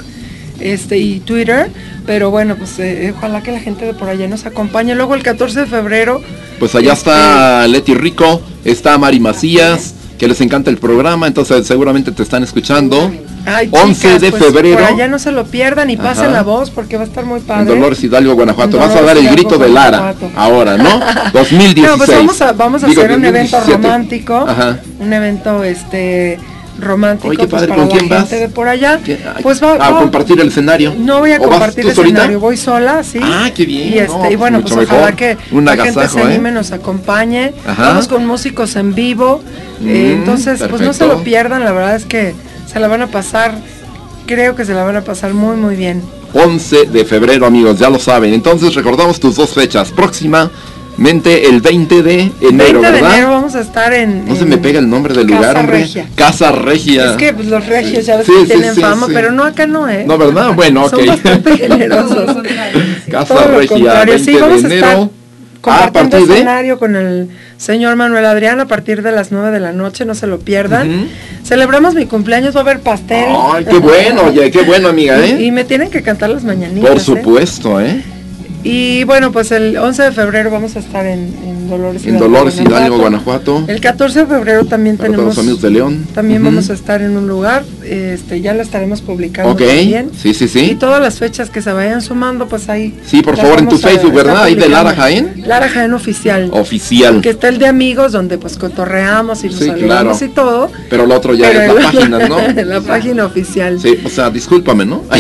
este 0.60 0.98
y 0.98 1.20
Twitter, 1.20 1.70
pero 2.06 2.32
bueno, 2.32 2.56
pues 2.56 2.80
eh, 2.80 3.14
ojalá 3.18 3.44
que 3.44 3.52
la 3.52 3.60
gente 3.60 3.84
de 3.86 3.94
por 3.94 4.08
allá 4.08 4.28
nos 4.28 4.46
acompañe. 4.46 4.96
Luego 4.96 5.14
el 5.16 5.22
14 5.24 5.62
de 5.62 5.66
febrero, 5.66 6.22
Pues 6.60 6.74
allá 6.76 6.94
Este- 6.94 7.10
está 7.12 7.68
Leti 7.68 7.94
Rico, 7.94 8.42
está 8.64 8.98
Mari 8.98 9.20
Macías, 9.20 9.95
que 10.18 10.28
les 10.28 10.40
encanta 10.42 10.70
el 10.70 10.78
programa, 10.78 11.28
entonces 11.28 11.66
seguramente 11.68 12.12
te 12.12 12.24
están 12.24 12.44
escuchando. 12.44 13.12
ay, 13.46 13.70
11 13.72 13.94
chicas, 14.02 14.22
de 14.22 14.32
pues, 14.32 14.44
febrero. 14.44 14.78
por 14.78 14.86
allá 14.86 15.08
no 15.08 15.20
se 15.20 15.32
lo 15.32 15.46
pierdan 15.46 15.90
y 15.90 15.98
pasen 15.98 16.32
la 16.34 16.42
voz 16.44 16.70
porque 16.72 16.98
va 16.98 17.04
a 17.04 17.06
estar 17.06 17.26
muy 17.26 17.40
padre. 17.42 17.62
En 17.64 17.68
Dolores 17.68 18.04
Hidalgo, 18.04 18.34
Guanajuato. 18.36 18.78
En 18.78 18.84
Vas 18.84 18.92
a 18.96 19.02
dar 19.02 19.18
el 19.18 19.24
Dolores 19.26 19.32
grito 19.32 19.58
de 19.58 19.70
Lara. 19.70 19.98
Guanajuato. 19.98 20.32
Ahora, 20.40 20.78
¿no? 20.78 21.00
2016. 21.34 21.86
No, 21.86 21.98
pues 21.98 22.10
vamos 22.10 22.42
a, 22.42 22.52
vamos 22.54 22.84
a 22.84 22.88
Digo, 22.88 23.02
hacer 23.02 23.18
un 23.18 23.26
evento 23.26 23.58
2017. 23.58 23.82
romántico, 23.88 24.46
Ajá. 24.48 24.80
un 25.00 25.14
evento 25.14 25.64
este 25.64 26.40
romántico 26.80 27.30
Oye, 27.30 27.38
qué 27.38 27.48
pues, 27.48 27.64
para 27.64 27.76
¿con 27.76 27.88
la 27.88 27.92
quién 27.96 28.10
vas? 28.10 28.20
gente 28.30 28.36
de 28.40 28.50
por 28.50 28.68
allá. 28.68 29.00
Pues 29.42 29.64
va, 29.64 29.74
a 29.74 29.92
va- 29.92 30.00
compartir 30.00 30.40
el 30.40 30.50
escenario. 30.50 30.94
No 30.98 31.20
voy 31.20 31.32
a 31.32 31.38
¿O 31.38 31.42
vas 31.42 31.50
compartir 31.50 31.86
el 31.86 31.96
solita? 31.96 32.18
escenario, 32.20 32.40
voy 32.40 32.58
sola, 32.58 33.04
sí. 33.04 33.20
Ah, 33.22 33.50
qué 33.56 33.66
bien, 33.66 33.94
Y, 33.94 33.98
este, 34.00 34.18
no, 34.18 34.32
y 34.32 34.36
bueno, 34.36 34.60
mucho 34.60 34.76
pues 34.76 34.88
ojalá 34.88 35.02
mejor. 35.12 35.16
que 35.16 35.38
Un 35.52 35.66
la 35.66 35.78
gente 35.78 36.08
se 36.10 36.20
¿eh? 36.20 36.24
anime, 36.24 36.52
nos 36.52 36.72
acompañe. 36.72 37.54
Ajá. 37.66 37.90
Vamos 37.90 38.08
con 38.08 38.26
músicos 38.28 38.76
en 38.76 38.94
vivo. 38.94 39.42
eh, 39.86 40.14
Mm, 40.16 40.20
entonces, 40.20 40.64
pues 40.70 40.82
no 40.82 40.94
se 40.94 41.06
lo 41.08 41.24
pierdan, 41.24 41.64
la 41.64 41.72
verdad 41.72 41.96
es 41.96 42.06
que 42.06 42.34
se 42.72 42.80
la 42.80 42.88
van 42.88 43.02
a 43.02 43.08
pasar, 43.08 43.54
creo 44.26 44.56
que 44.56 44.66
se 44.66 44.74
la 44.74 44.84
van 44.84 44.96
a 44.98 45.02
pasar 45.02 45.34
muy, 45.34 45.56
muy 45.58 45.76
bien. 45.76 46.02
11 46.34 46.86
de 46.88 47.06
febrero, 47.06 47.46
amigos, 47.46 47.80
ya 47.80 47.90
lo 47.90 47.98
saben. 48.00 48.34
Entonces 48.34 48.74
recordamos 48.76 49.20
tus 49.22 49.38
dos 49.38 49.52
fechas. 49.52 49.92
Próximamente 50.96 51.50
el 51.50 51.62
20 51.62 52.04
de 52.04 52.20
enero, 52.22 52.32
20 52.42 52.74
de 52.74 52.80
¿verdad? 52.80 53.14
enero 53.14 53.30
vamos 53.32 53.56
a 53.56 53.62
estar 53.62 53.94
en... 53.94 54.26
No 54.26 54.36
se 54.36 54.46
me 54.46 54.58
pega 54.58 54.80
el 54.80 54.90
nombre 54.90 55.14
del 55.14 55.28
Casa 55.28 55.38
lugar, 55.40 55.58
hombre. 55.58 55.80
Regia. 55.80 56.08
Casa 56.16 56.52
Regia. 56.52 57.12
Es 57.12 57.18
que 57.18 57.34
pues, 57.34 57.48
los 57.48 57.66
regios 57.66 58.06
ya 58.06 58.18
ves 58.18 58.26
Sí, 58.26 58.34
que 58.34 58.40
sí, 58.46 58.48
tienen 58.48 58.76
fama, 58.76 59.08
pero 59.14 59.32
no 59.32 59.44
acá 59.44 59.68
no, 59.68 59.90
¿eh? 59.90 60.06
No, 60.08 60.18
¿verdad? 60.18 60.54
Bueno, 60.54 60.86
ok. 60.86 60.92
Son 60.92 61.06
bastante 61.06 61.58
generosos. 61.58 62.38
Casa 63.12 63.36
Todo 63.36 63.58
Regia, 63.58 63.70
contrario. 63.70 64.14
20 64.16 64.32
Sí, 64.32 64.38
vamos 64.40 64.64
de 64.64 64.74
a 64.74 64.76
estar 64.76 65.10
Ah, 65.68 65.92
a 65.94 66.04
de... 66.04 66.18
escenario 66.20 66.78
con 66.78 66.96
el 66.96 67.30
señor 67.58 67.96
Manuel 67.96 68.26
Adrián 68.26 68.60
a 68.60 68.68
partir 68.68 69.02
de 69.02 69.12
las 69.12 69.32
9 69.32 69.50
de 69.50 69.60
la 69.60 69.72
noche, 69.72 70.06
no 70.06 70.14
se 70.14 70.28
lo 70.28 70.40
pierdan. 70.40 71.08
Celebramos 71.44 71.96
mi 71.96 72.06
cumpleaños, 72.06 72.56
va 72.56 72.60
a 72.60 72.64
haber 72.64 72.82
pastel. 72.82 73.26
Ay, 73.52 73.66
qué 73.66 73.80
bueno, 73.80 74.26
oye, 74.28 74.52
qué 74.52 74.62
bueno, 74.62 74.90
amiga, 74.90 75.20
¿eh? 75.26 75.38
Y, 75.40 75.46
y 75.46 75.52
me 75.52 75.64
tienen 75.64 75.90
que 75.90 76.04
cantar 76.04 76.30
las 76.30 76.44
mañanitas. 76.44 76.88
Por 76.88 76.98
¿eh? 76.98 77.04
supuesto, 77.04 77.82
¿eh? 77.82 78.04
Y 78.68 79.04
bueno, 79.04 79.32
pues 79.32 79.52
el 79.52 79.78
11 79.78 80.02
de 80.02 80.12
febrero 80.12 80.50
vamos 80.50 80.76
a 80.76 80.80
estar 80.80 81.06
en, 81.06 81.32
en 81.46 81.70
Dolores 81.70 82.04
En 82.08 82.18
Dolores 82.18 82.60
Hidalgo, 82.60 82.98
Guanajuato. 82.98 83.64
El 83.68 83.80
14 83.80 84.22
de 84.22 84.26
febrero 84.26 84.66
también 84.66 84.98
Para 84.98 85.10
todos 85.10 85.18
tenemos 85.18 85.36
los 85.38 85.44
amigos 85.46 85.62
de 85.62 85.70
León. 85.70 86.08
también 86.16 86.44
vamos 86.44 86.72
a 86.72 86.74
estar 86.74 87.00
en 87.04 87.16
un 87.16 87.28
lugar, 87.28 87.64
este 87.84 88.42
ya 88.42 88.56
lo 88.56 88.64
estaremos 88.64 89.02
publicando 89.02 89.52
Ok, 89.52 89.60
también. 89.60 90.10
sí, 90.20 90.34
sí, 90.34 90.46
Y 90.46 90.48
sí. 90.48 90.76
todas 90.80 91.00
las 91.00 91.20
fechas 91.20 91.52
que 91.52 91.62
se 91.62 91.72
vayan 91.74 92.02
sumando, 92.02 92.48
pues 92.48 92.68
ahí. 92.68 92.98
Sí, 93.06 93.22
por 93.22 93.38
favor, 93.38 93.60
en 93.60 93.68
tu 93.70 93.76
a 93.76 93.78
Facebook, 93.78 94.14
¿verdad? 94.16 94.44
Ahí 94.46 94.56
de 94.56 94.68
Lara. 94.68 94.96
Jaén. 94.96 95.44
Lara 95.46 95.70
Jaén 95.70 95.94
Oficial. 95.94 96.50
Oficial. 96.52 97.22
Que 97.22 97.30
está 97.30 97.50
el 97.50 97.60
de 97.60 97.68
amigos, 97.68 98.14
donde 98.14 98.40
pues 98.40 98.58
cotorreamos 98.58 99.44
y 99.44 99.48
nos 99.50 99.58
Sí, 99.60 99.66
saludamos 99.68 100.18
claro. 100.18 100.32
y 100.32 100.36
todo. 100.36 100.72
Pero 100.90 101.06
lo 101.06 101.14
otro 101.14 101.36
ya 101.36 101.50
Pero 101.52 101.62
es 101.62 101.68
la 101.68 101.74
el- 101.76 101.86
página, 101.86 102.28
¿no? 102.28 102.38
la 102.66 102.82
página 102.82 103.26
oficial. 103.26 103.80
Sí, 103.80 103.96
o 104.04 104.10
sea, 104.10 104.32
discúlpame, 104.32 104.88
¿no? 104.88 105.04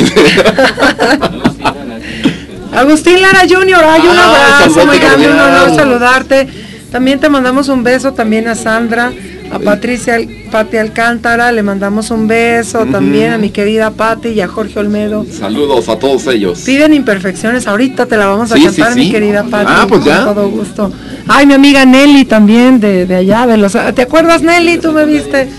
Agustín 2.76 3.22
Lara 3.22 3.42
Junior, 3.50 3.82
ay, 3.88 4.02
un 4.02 4.18
Ah, 4.18 4.26
abrazo, 4.30 4.74
saludote 4.74 4.86
muy 4.86 4.98
grande, 5.00 5.30
un 5.30 5.40
honor 5.40 5.76
saludarte. 5.76 6.48
También 6.92 7.20
te 7.20 7.30
mandamos 7.30 7.68
un 7.70 7.84
beso 7.84 8.14
también 8.14 8.48
a 8.48 8.56
Sandra, 8.56 9.12
a 9.52 9.60
Patricia 9.60 10.18
Pati 10.52 10.78
Alcántara, 10.78 11.52
le 11.52 11.62
mandamos 11.62 12.10
un 12.12 12.28
beso 12.28 12.86
también 12.86 13.34
a 13.34 13.38
mi 13.38 13.50
querida 13.50 13.92
Pati 13.92 14.30
y 14.30 14.42
a 14.42 14.48
Jorge 14.48 14.80
Olmedo. 14.80 15.26
Saludos 15.32 15.90
a 15.90 15.98
todos 16.00 16.26
ellos. 16.28 16.60
Piden 16.62 16.94
imperfecciones, 16.94 17.68
ahorita 17.68 18.06
te 18.06 18.18
la 18.18 18.28
vamos 18.28 18.52
a 18.52 18.56
Sí, 18.56 18.64
cantar, 18.66 18.94
sí. 18.94 19.00
mi 19.00 19.12
querida 19.12 19.44
Pati. 19.44 19.66
Ah, 19.68 19.86
pues 19.88 20.04
ya. 20.06 20.26
Con 20.26 20.36
todo 20.36 20.50
gusto. 20.50 20.92
Ay, 21.28 21.46
mi 21.48 21.54
amiga 21.54 21.86
Nelly 21.86 22.26
también 22.26 22.80
de, 22.80 23.06
de 23.06 23.16
allá, 23.16 23.46
de 23.48 23.58
los. 23.58 23.74
¿Te 23.94 24.02
acuerdas, 24.02 24.42
Nelly? 24.42 24.78
Tú 24.78 24.92
me 24.92 25.06
viste 25.06 25.50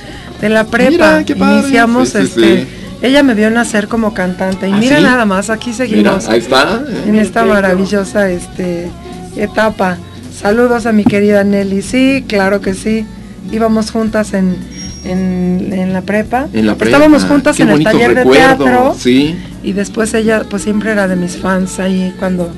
de 0.41 0.49
la 0.49 0.65
prepa. 0.65 0.91
Mira, 0.91 1.25
qué 1.25 1.37
padre. 1.37 1.61
Iniciamos 1.61 2.15
este. 2.15 2.67
Ella 3.03 3.23
me 3.23 3.35
vio 3.35 3.51
nacer 3.51 3.89
como 3.89 4.15
cantante 4.15 4.69
y 4.69 4.73
¿Ah, 4.73 4.77
mira 4.77 4.97
sí? 4.99 5.03
nada 5.03 5.25
más, 5.27 5.51
aquí 5.51 5.71
Mira, 5.71 5.77
seguimos 5.77 6.29
ahí 6.29 6.39
está. 6.39 6.83
en 7.07 7.17
esta 7.17 7.45
maravillosa 7.45 8.31
este 8.31 8.89
etapa. 9.37 9.99
Saludos 10.35 10.87
a 10.87 10.93
mi 10.93 11.05
querida 11.05 11.45
Nelly. 11.45 11.83
Sí, 11.83 12.25
claro 12.27 12.61
que 12.61 12.75
sí. 12.75 13.07
Íbamos 13.53 13.91
juntas 13.91 14.33
en, 14.35 14.57
en, 15.05 15.73
en 15.73 15.93
la 15.93 16.01
prepa. 16.03 16.49
En 16.53 16.67
la 16.67 16.75
prepa. 16.75 16.97
Estábamos 16.97 17.25
juntas 17.25 17.57
Qué 17.57 17.63
en 17.65 17.71
el 17.71 17.85
taller 17.85 18.15
de 18.15 18.25
teatro. 18.25 18.95
Sí. 18.99 19.37
Y 19.63 19.73
después 19.73 20.13
ella 20.15 20.43
pues 20.49 20.63
siempre 20.63 20.93
era 20.93 21.07
de 21.07 21.17
mis 21.17 21.37
fans 21.37 21.79
ahí 21.79 22.15
cuando 22.19 22.51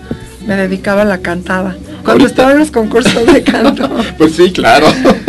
me 0.47 0.57
dedicaba 0.57 1.03
a 1.03 1.05
la 1.05 1.19
cantada. 1.19 1.77
Cuando 2.05 2.11
Ahorita. 2.25 2.27
estaba 2.29 2.53
en 2.53 2.59
los 2.61 2.71
concursos 2.71 3.27
de 3.33 3.43
canto. 3.43 3.89
Pues 4.19 4.35
sí, 4.37 4.51
claro. 4.53 4.87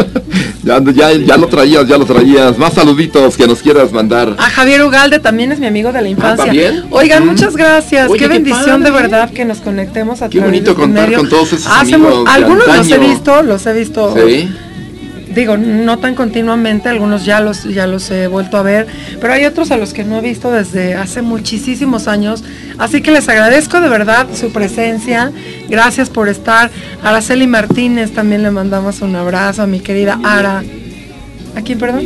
ya, 0.70 0.82
ya, 0.94 1.12
ya 1.14 1.38
lo 1.38 1.48
traías, 1.48 1.88
ya 1.88 1.98
lo 1.98 2.06
traías. 2.06 2.58
Más 2.58 2.74
saluditos 2.74 3.36
que 3.36 3.48
nos 3.48 3.60
quieras 3.62 3.91
mandar. 3.91 4.36
A 4.38 4.50
Javier 4.50 4.84
Ugalde 4.84 5.20
también 5.20 5.52
es 5.52 5.60
mi 5.60 5.66
amigo 5.68 5.91
de 5.91 6.02
la 6.02 6.08
infancia. 6.10 6.46
¿también? 6.46 6.86
Oigan, 6.91 7.24
Mm. 7.26 7.30
muchas 7.30 7.56
gracias. 7.56 8.10
Oye, 8.10 8.20
qué 8.20 8.26
qué 8.26 8.30
bendición 8.34 8.84
de 8.84 8.91
verdad 8.91 9.30
que 9.32 9.46
nos 9.46 9.58
conectemos 9.60 10.22
a 10.22 10.30
Qué 10.30 10.40
bonito 10.40 10.72
este 10.72 10.82
contar 10.82 11.06
medio. 11.06 11.20
con 11.20 11.30
todos 11.30 11.54
esos 11.54 11.68
Hace 11.68 11.96
amigos 11.96 12.20
mu- 12.20 12.24
de 12.26 12.32
algunos 12.32 12.68
los 12.68 12.91
he 12.91 12.98
visto, 13.00 13.41
los 13.44 13.66
he 13.66 13.74
visto 13.74 14.16
Sí. 14.16 14.50
Digo, 15.34 15.57
no 15.57 15.99
tan 15.99 16.15
continuamente, 16.15 16.89
algunos 16.89 17.26
ya 17.26 17.39
los, 17.39 17.64
ya 17.64 17.88
los 17.88 18.10
he 18.11 18.27
vuelto 18.27 18.57
a 18.57 18.64
ver, 18.64 18.88
pero 19.22 19.34
hay 19.34 19.45
otros 19.45 19.72
a 19.72 19.77
los 19.77 19.93
que 19.93 20.03
no 20.03 20.18
he 20.18 20.22
visto 20.22 20.51
desde 20.51 20.95
hace 20.95 21.22
muchísimos 21.22 22.07
años. 22.07 22.43
Así 22.77 23.01
que 23.01 23.11
les 23.11 23.27
agradezco 23.30 23.81
de 23.81 23.89
verdad 23.89 24.27
su 24.34 24.51
presencia. 24.51 25.31
Gracias 25.69 26.10
por 26.10 26.30
estar. 26.30 26.72
Araceli 27.03 27.47
Martínez 27.47 28.11
también 28.11 28.43
le 28.43 28.51
mandamos 28.51 29.01
un 29.01 29.15
abrazo 29.15 29.64
a 29.64 29.68
mi 29.68 29.80
querida 29.80 30.19
Ara. 30.23 30.64
¿A 31.56 31.61
quién, 31.61 31.80
perdón? 31.80 32.06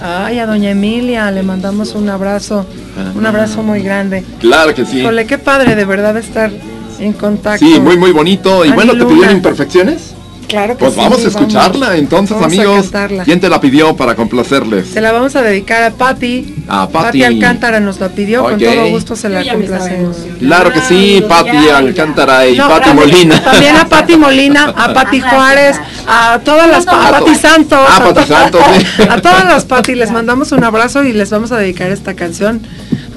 Ay, 0.00 0.38
a 0.38 0.46
doña 0.46 0.70
Emilia 0.70 1.30
le 1.30 1.42
mandamos 1.42 1.94
un 1.94 2.08
abrazo, 2.10 2.66
un 3.14 3.24
abrazo 3.24 3.62
muy 3.62 3.80
grande. 3.80 4.24
Claro 4.40 4.74
que 4.74 4.84
sí. 4.84 5.00
Híjole, 5.00 5.26
qué 5.26 5.38
padre 5.38 5.74
de 5.74 5.84
verdad 5.86 6.16
estar 6.18 6.50
en 6.98 7.12
contacto. 7.14 7.64
Sí, 7.64 7.80
muy 7.80 7.96
muy 7.96 8.12
bonito. 8.12 8.64
Y 8.64 8.68
Ani 8.68 8.74
bueno, 8.76 8.92
¿te 8.92 8.98
Luna. 8.98 9.10
pidieron 9.10 9.36
imperfecciones? 9.36 10.15
Claro 10.48 10.74
que 10.74 10.78
Pues 10.84 10.94
sí, 10.94 11.00
vamos 11.00 11.24
a 11.24 11.28
escucharla 11.28 11.96
entonces, 11.96 12.36
Vamos 12.38 12.52
a 12.58 13.04
amigos. 13.04 13.24
¿Quién 13.24 13.40
te 13.40 13.48
la 13.48 13.60
pidió 13.60 13.96
para 13.96 14.14
complacerles? 14.14 14.88
Se 14.88 15.00
la 15.00 15.12
vamos 15.12 15.34
a 15.36 15.42
dedicar 15.42 15.82
a 15.82 15.90
Patti. 15.90 16.54
A 16.68 16.88
Patti. 16.88 17.24
Alcántara 17.24 17.80
nos 17.80 17.98
la 18.00 18.08
pidió, 18.10 18.42
con 18.44 18.58
todo 18.58 18.88
gusto 18.88 19.16
se 19.16 19.28
la 19.28 19.44
complacemos. 19.44 20.16
Claro 20.38 20.72
que 20.72 20.80
sí, 20.80 21.24
Patti 21.28 21.68
Alcántara 21.68 22.46
y 22.46 22.56
No, 22.56 22.68
Patti 22.68 22.90
Molina. 22.92 23.42
También 23.42 23.76
a 23.76 23.88
Pati 23.88 24.16
Molina, 24.16 24.72
a 24.76 24.92
Pati 24.94 25.20
Juárez, 25.20 25.76
a 26.06 26.38
todas 26.44 26.68
las 26.68 26.86
a 26.86 27.10
Pati 27.10 27.34
Santos. 27.34 27.78
Ah, 27.88 27.98
Pati 27.98 28.20
to- 28.20 28.26
Santos, 28.26 28.62
sí. 28.78 29.02
A 29.08 29.20
todas 29.20 29.44
las 29.44 29.64
Pati 29.64 29.94
les 29.94 30.10
mandamos 30.10 30.52
un 30.52 30.62
abrazo 30.64 31.04
y 31.04 31.12
les 31.12 31.30
vamos 31.30 31.52
a 31.52 31.56
dedicar 31.58 31.90
esta 31.90 32.14
canción 32.14 32.60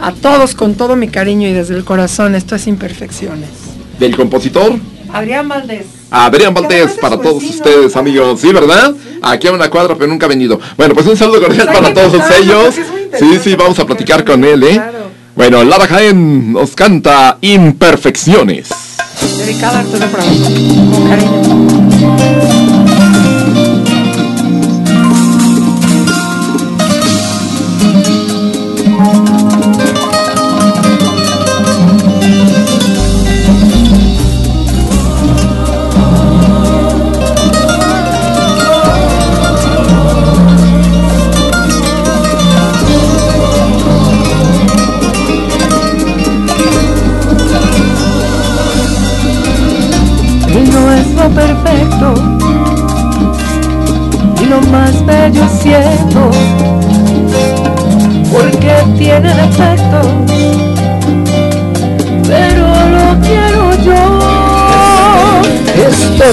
a 0.01 0.11
todos 0.13 0.55
con 0.55 0.75
todo 0.75 0.95
mi 0.95 1.07
cariño 1.09 1.47
y 1.47 1.51
desde 1.53 1.75
el 1.75 1.83
corazón. 1.83 2.35
Esto 2.35 2.55
es 2.55 2.67
Imperfecciones. 2.67 3.49
Del 3.99 4.15
compositor 4.15 4.75
Adrián 5.13 5.47
Valdés. 5.47 5.85
Adrián 6.11 6.53
Valdés 6.53 6.93
para 6.99 7.17
todos 7.17 7.43
ustedes, 7.43 7.95
amigos. 7.95 8.41
Sí, 8.41 8.51
¿verdad? 8.51 8.93
Aquí 9.21 9.47
a 9.47 9.51
una 9.51 9.69
cuadra, 9.69 9.95
pero 9.95 10.07
nunca 10.07 10.25
ha 10.25 10.29
venido. 10.29 10.59
Bueno, 10.77 10.93
pues 10.93 11.05
un 11.07 11.17
saludo 11.17 11.41
cordial 11.41 11.67
Pues 11.67 11.79
para 11.79 11.93
todos 11.93 12.23
ellos. 12.39 12.75
Sí, 13.17 13.39
sí, 13.43 13.55
vamos 13.55 13.77
a 13.79 13.85
platicar 13.85 14.23
con 14.23 14.43
él, 14.43 14.63
¿eh? 14.63 14.81
Bueno, 15.35 15.63
Lara 15.63 15.87
Jaén 15.87 16.53
nos 16.53 16.71
canta 16.71 17.37
Imperfecciones. 17.41 18.69
Dedicada 19.37 19.77
a 19.77 19.81
Arturo 19.81 20.05
Bravo. 20.11 20.29
Con 20.91 21.07
cariño. 21.07 22.48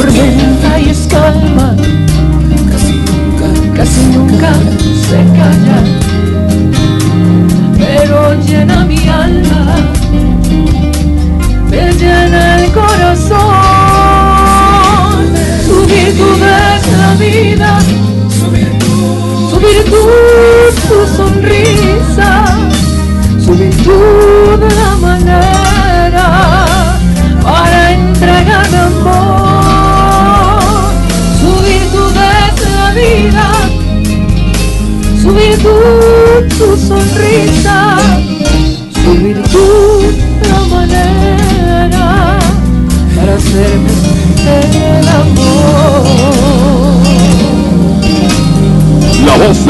Es 0.04 0.35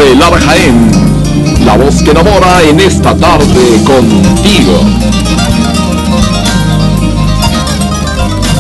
de 0.06 0.14
Lara 0.14 0.38
Jaén. 0.40 0.88
La 1.64 1.76
voz 1.76 2.02
que 2.02 2.10
enamora 2.12 2.62
en 2.62 2.78
esta 2.78 3.16
tarde 3.16 3.82
contigo. 3.84 4.80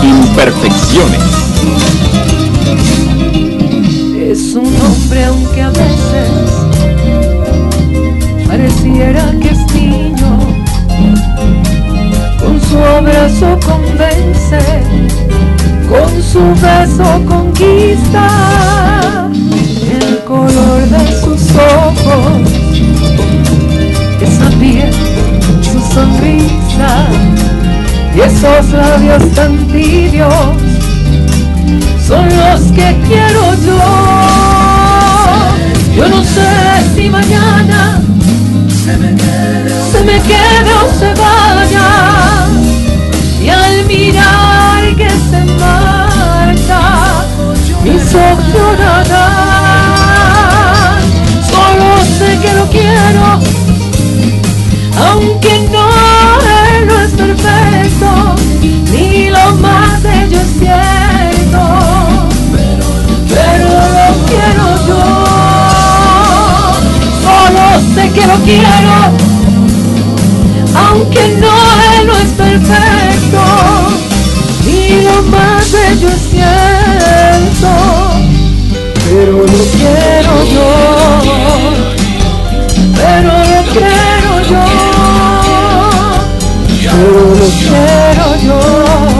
Imperfecciones. 0.02 1.22
Es 4.30 4.54
un 4.54 4.74
hombre 4.86 5.24
aunque 5.24 5.62
a 5.62 5.70
veces 5.70 6.30
pareciera 8.48 9.32
que 9.40 9.48
es 9.50 9.74
niño, 9.74 10.38
con 12.40 12.60
su 12.68 12.78
abrazo 12.78 13.58
convence, 13.64 14.58
con 15.88 16.10
su 16.22 16.42
beso 16.60 17.24
conquista, 17.26 18.95
ojos, 21.56 22.50
esa 24.20 24.50
piel, 24.58 24.92
su 25.62 25.80
sonrisa 25.94 27.06
y 28.14 28.20
esos 28.20 28.70
labios 28.72 29.22
tan 29.34 29.56
tibios 29.68 30.34
son 32.06 32.28
los 32.28 32.60
que 32.72 32.96
quiero 33.06 33.54
yo. 33.64 33.80
Yo 35.96 36.08
no 36.08 36.22
sé 36.22 36.94
si 36.94 37.08
mañana 37.08 38.00
se 38.84 38.96
me 38.96 39.12
vaya. 39.12 39.46
Quiero, 68.46 68.94
aunque 70.76 71.36
no, 71.40 72.04
no 72.04 72.16
es 72.16 72.30
perfecto, 72.30 73.42
ni 74.64 75.02
lo 75.02 75.22
más 75.24 75.72
bello 75.72 76.08
es 76.08 76.22
cierto, 76.30 77.68
pero 79.04 79.32
lo 79.32 79.64
quiero 79.76 80.32
yo, 80.54 80.70
pero 82.94 83.32
lo 83.32 83.60
quiero 83.72 84.32
yo, 84.48 84.64
pero 86.82 87.20
lo 87.34 87.48
quiero 87.58 88.26
yo. 88.44 89.15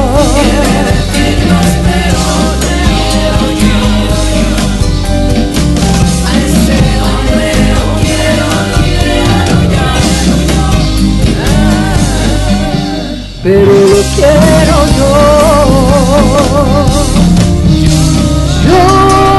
Pero 13.47 13.62
lo 13.73 14.02
quiero 14.16 14.77
yo. 14.98 15.12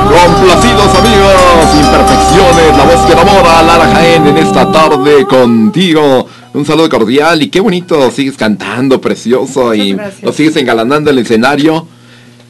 Complacidos 0.08 0.96
amigos, 0.96 1.76
imperfecciones, 1.76 2.78
la 2.78 2.84
voz 2.86 3.06
que 3.06 3.12
enamora, 3.12 3.62
Lara 3.64 3.88
Jaén 3.94 4.28
en 4.28 4.38
esta 4.38 4.72
tarde 4.72 5.26
contigo. 5.26 6.26
Un 6.54 6.66
saludo 6.66 6.88
cordial 6.90 7.42
y 7.42 7.50
qué 7.50 7.60
bonito, 7.60 8.10
sigues 8.10 8.38
cantando, 8.38 9.02
precioso 9.02 9.74
y 9.76 9.92
gracias. 9.94 10.24
lo 10.24 10.32
sigues 10.32 10.56
engalanando 10.56 11.10
el 11.12 11.18
escenario. 11.18 11.86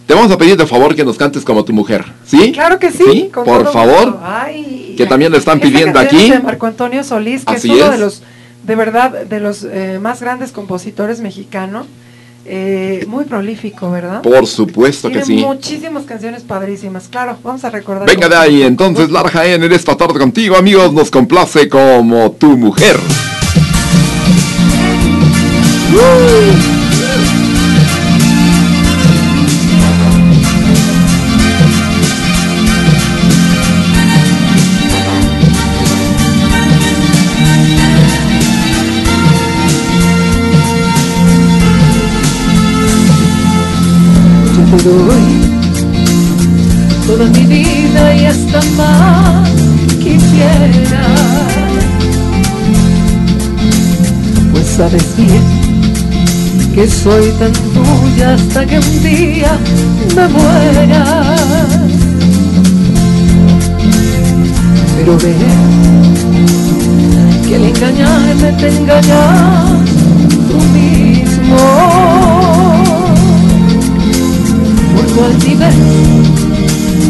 te 0.06 0.14
vamos 0.14 0.32
a 0.32 0.38
pedir 0.38 0.58
de 0.58 0.68
favor 0.68 0.94
que 0.96 1.04
nos 1.04 1.18
cantes 1.18 1.44
como 1.44 1.66
tu 1.66 1.74
mujer, 1.74 2.06
¿sí? 2.24 2.52
Claro 2.52 2.78
que 2.78 2.92
sí. 2.92 3.32
con 3.34 3.46
Por 3.46 3.64
todo 3.64 3.74
favor. 3.74 4.20
Ay, 4.24 4.94
Que 4.96 5.08
también 5.08 5.32
le 5.32 5.40
están 5.40 5.60
pidiendo 5.60 5.98
aquí. 6.00 6.30
de 6.30 6.40
Marco 6.40 6.68
Antonio 6.68 7.04
Solís, 7.04 7.44
que 7.44 7.56
Así 7.56 7.70
es 7.72 7.76
uno 7.78 7.86
es. 7.86 7.92
de 7.92 7.98
los, 7.98 8.22
de 8.68 8.76
verdad, 8.76 9.26
de 9.26 9.39
los 9.39 9.64
eh, 9.64 9.98
más 10.02 10.22
grandes 10.22 10.52
compositores 10.52 11.22
mexicanos. 11.22 11.88
Eh, 12.49 13.03
muy 13.10 13.26
prolífico, 13.26 13.91
¿verdad? 13.91 14.22
Por 14.22 14.48
supuesto 14.48 15.10
que 15.10 15.26
sí. 15.26 15.35
muchísimas 15.35 16.06
canciones 16.06 16.44
padrísimas. 16.44 17.10
Claro, 17.10 17.38
vamos 17.44 17.65
a 17.65 17.69
recordar. 17.69 18.07
Venga 18.07 18.30
de 18.30 18.38
ahí, 18.38 18.61
entonces 18.61 19.10
Lara 19.10 19.30
Jaén 19.30 19.64
en 19.64 19.73
esta 19.73 19.98
tarde 19.98 20.18
contigo, 20.18 20.56
amigos, 20.56 20.94
nos 20.94 21.11
complace 21.11 21.68
como 21.68 22.31
tu 22.31 22.57
mujer. 22.57 22.95
Sabes 54.78 55.16
bien 55.18 55.41
que 56.76 56.88
soy 56.88 57.32
tan 57.40 57.52
tuya 57.52 58.36
hasta 58.36 58.64
que 58.64 58.78
un 58.78 59.04
día 59.04 59.58
me 60.16 60.28
muera. 60.28 61.36
Pero 64.95 65.18
ve 65.18 65.36
que 67.48 67.56
al 67.56 67.64
engañarme 67.64 68.52
te 68.60 68.68
engañas 68.68 69.82
tú 70.48 70.60
mismo 70.78 71.58
por 74.95 75.06
tu 75.08 75.24
altivez, 75.24 75.76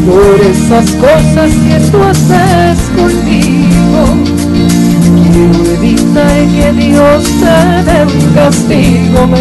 por 0.06 0.40
esas 0.40 0.90
cosas 0.92 1.50
que 1.66 1.76
tú 1.90 2.02
haces 2.02 2.78
conmigo. 2.96 4.87
Evitar 5.34 6.38
que 6.54 6.72
Dios 6.72 7.24
te 7.40 7.56
dé 7.84 7.98
un 8.04 8.34
castigo, 8.34 9.26
me 9.26 9.38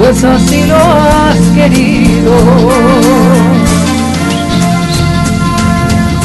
pues 0.00 0.24
así 0.24 0.64
lo 0.64 0.76
has 0.76 1.38
querido. 1.54 2.32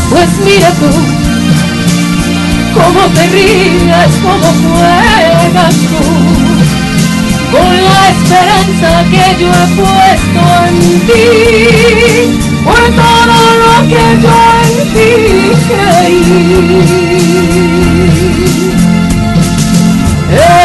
Pues 0.09 0.29
mira 0.45 0.69
tú, 0.71 0.91
cómo 2.73 3.01
te 3.13 3.27
ríes, 3.27 4.11
cómo 4.21 4.49
juegas 4.61 5.75
tú. 5.75 6.03
Con 7.51 7.71
la 7.85 8.01
esperanza 8.15 8.89
que 9.11 9.25
yo 9.41 9.49
he 9.49 9.67
puesto 9.75 10.41
en 10.67 10.77
ti, 11.07 12.44
por 12.65 12.83
todo 12.99 13.39
lo 13.61 13.75
que 13.87 14.03
yo 14.23 14.37
en 14.65 14.75
ti 14.93 15.09
creí. 15.67 17.25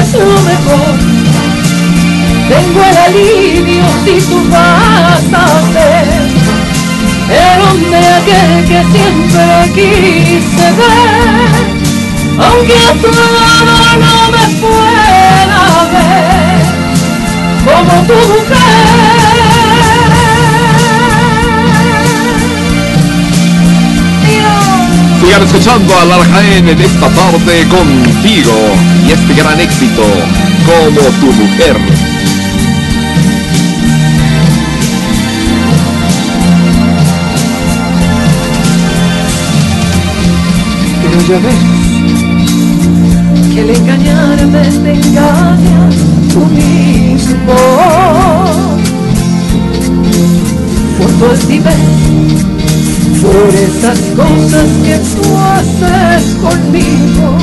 Es 0.00 0.08
lo 0.14 0.36
mejor, 0.50 0.94
tengo 2.48 2.80
el 2.90 2.96
alivio 2.96 3.84
si 4.04 4.14
tú 4.28 4.38
vas 4.50 5.26
a 5.32 5.46
ser 5.72 6.40
el 7.30 7.58
hombre 7.62 7.98
aquel 8.18 8.52
que 8.64 8.80
siempre 8.92 9.44
quise 9.74 10.66
ver, 10.80 11.62
aunque 12.38 12.74
a 12.74 12.92
tu 12.94 13.08
lado 13.18 13.74
no 14.02 14.14
me 14.34 14.44
pueda 14.60 15.62
ver 15.92 16.64
como 17.64 17.94
tu 18.06 18.14
mujer. 18.14 19.59
Sigan 25.20 25.42
escuchando 25.42 25.98
a 25.98 26.04
Lara 26.06 26.24
Jaén 26.24 26.66
en 26.66 26.80
esta 26.80 27.08
tarde 27.10 27.66
contigo 27.68 28.54
y 29.06 29.12
este 29.12 29.34
gran 29.34 29.60
éxito 29.60 30.02
como 30.64 31.00
tu 31.20 31.26
mujer. 31.26 31.76
Pero 41.02 41.20
ya 41.28 41.38
ves 41.44 41.54
que 43.54 43.60
al 43.60 43.70
engañarme 43.70 44.62
te 44.62 44.92
engañas 44.94 45.96
tú 46.32 46.46
mismo 46.46 47.54
por 51.00 51.10
tu 51.12 51.24
altivez, 51.24 51.74
por 53.22 53.54
esas 53.54 53.98
cosas 54.14 54.68
que 54.84 54.96
tú 55.14 55.36
haces 55.38 56.24
conmigo. 56.42 57.38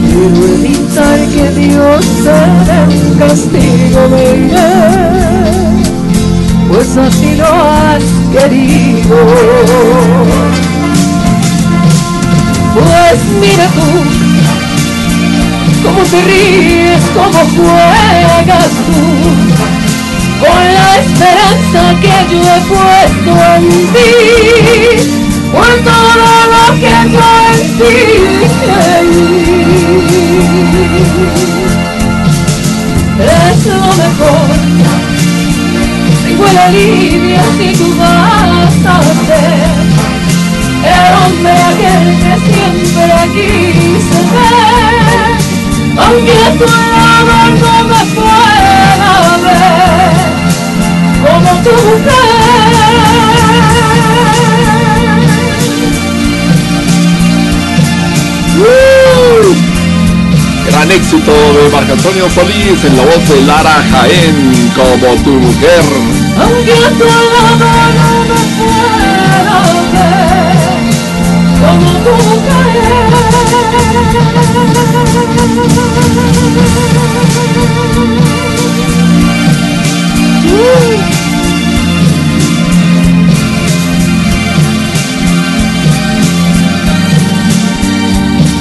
Quiero 0.00 0.40
evitar 0.54 1.18
que 1.28 1.46
Dios 1.60 2.04
te 2.24 2.78
un 2.96 3.18
castigo, 3.18 4.00
me 4.10 4.22
iré, 4.46 4.72
pues 6.68 6.96
así 6.96 7.36
lo 7.36 7.46
has 7.46 8.04
querido. 8.32 9.16
Pues 12.74 13.20
mira 13.40 13.66
tú, 13.76 13.88
cómo 15.84 16.02
te 16.04 16.20
ríes, 16.22 17.02
cómo 17.14 17.40
juegas 17.56 18.72
tú, 18.86 19.67
con 20.40 20.60
la 20.74 20.88
esperanza 20.98 21.82
que 22.00 22.14
yo 22.30 22.40
he 22.40 22.60
puesto 22.70 23.32
en 23.56 23.64
ti, 23.92 24.10
por 25.52 25.70
todo 25.82 26.32
lo 26.52 26.64
que 26.80 26.96
yo 27.12 27.28
en 27.52 27.60
ti 27.78 27.94
creí. 28.60 29.18
Es 33.20 33.66
lo 33.66 33.80
mejor, 34.02 34.48
tengo 36.24 36.44
el 36.46 36.58
alivio 36.58 37.40
si 37.58 37.68
tú 37.76 37.88
vas 37.98 38.72
a 38.86 39.02
ser 39.26 39.98
el 40.84 41.06
hombre 41.24 41.52
aquel 41.52 42.06
que 42.22 42.32
siempre 42.46 43.12
quise 43.34 44.20
ver, 44.32 45.34
aunque 45.98 46.38
tu 46.58 46.66
lado 46.66 47.36
no 47.60 47.74
me 47.88 48.00
pueda 48.14 49.12
ver 49.42 49.97
como 51.20 51.50
tu 51.62 51.70
mujer. 51.70 52.38
Gran 60.66 60.90
éxito 60.90 61.32
de 61.32 61.68
Marco 61.70 61.92
Antonio 61.92 62.28
Solís 62.30 62.84
en 62.84 62.96
la 62.96 63.04
voz 63.04 63.28
de 63.28 63.40
Lara 63.42 63.82
Jaén 63.90 64.70
como 64.76 65.14
tu 65.22 65.30
mujer. 65.30 65.84
Aunque 66.40 66.74
no 66.98 67.08
me 67.48 67.56
ver 67.58 67.78
como 71.60 71.90
tu 72.04 72.12
mujer. 72.28 72.88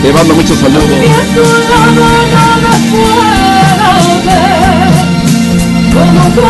Te 0.01 0.13
mando 0.13 0.35
muchos 0.35 0.57
saludos. 0.57 0.83
A 0.83 0.89
tu 1.33 1.41
lado 1.69 2.03
me 2.63 2.73
puedo 2.91 3.89
ver. 4.25 4.91
Como 5.93 6.23
tu 6.35 6.41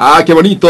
Ah, 0.00 0.22
qué 0.24 0.32
bonito, 0.32 0.68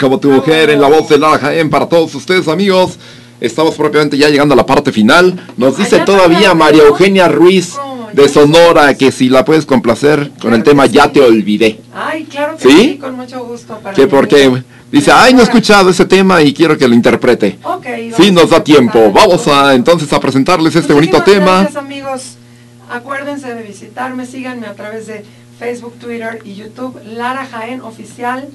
como 0.00 0.18
tu 0.18 0.30
mujer 0.30 0.70
en 0.70 0.80
la 0.80 0.88
voz 0.88 1.06
de 1.10 1.18
Lara 1.18 1.38
Jaén 1.38 1.68
para 1.68 1.86
todos 1.86 2.14
ustedes 2.14 2.48
amigos. 2.48 2.98
Estamos 3.38 3.74
propiamente 3.74 4.16
ya 4.16 4.30
llegando 4.30 4.54
a 4.54 4.56
la 4.56 4.64
parte 4.64 4.90
final. 4.90 5.38
Nos 5.58 5.76
dice 5.76 5.98
todavía. 6.00 6.54
María 6.54 6.84
Eugenia 6.84 7.28
Ruiz. 7.28 7.74
de 8.14 8.28
Sonora, 8.28 8.94
que 8.94 9.12
si 9.12 9.28
la 9.28 9.44
puedes 9.44 9.66
complacer 9.66 10.32
con 10.40 10.52
el 10.54 10.62
tema 10.64 10.86
Ya 10.86 11.12
te 11.12 11.20
olvidé. 11.20 11.78
Ay, 11.94 12.24
claro 12.24 12.56
que 12.56 12.68
¿Sí? 12.68 12.98
con 12.98 13.14
mucho 13.16 13.44
gusto. 13.44 13.78
Para 13.78 13.94
Que 13.94 14.08
porque 14.08 14.62
dice, 14.90 15.12
ay, 15.12 15.32
no 15.34 15.40
he 15.40 15.44
escuchado 15.44 15.90
ese 15.90 16.06
tema 16.06 16.42
y 16.42 16.52
quiero 16.54 16.76
que 16.76 16.88
lo 16.88 16.94
interprete. 16.94 17.58
Ok, 17.62 17.86
Sí, 18.16 18.32
nos 18.32 18.48
da 18.50 18.64
tiempo. 18.64 19.12
Vamos 19.12 19.46
a 19.46 19.74
entonces 19.74 20.10
a 20.12 20.18
presentarles 20.18 20.74
este 20.74 20.92
bonito 20.94 21.22
tema. 21.22 21.60
Gracias 21.60 21.76
amigos. 21.76 22.22
Acuérdense 22.90 23.54
de 23.54 23.62
visitarme, 23.62 24.26
síganme 24.26 24.66
a 24.66 24.74
través 24.74 25.06
de 25.06 25.24
Facebook, 25.58 25.94
Twitter 26.00 26.40
y 26.44 26.54
YouTube, 26.54 26.98
Lara 27.04 27.46
Jaén 27.46 27.82
Oficial. 27.82 28.48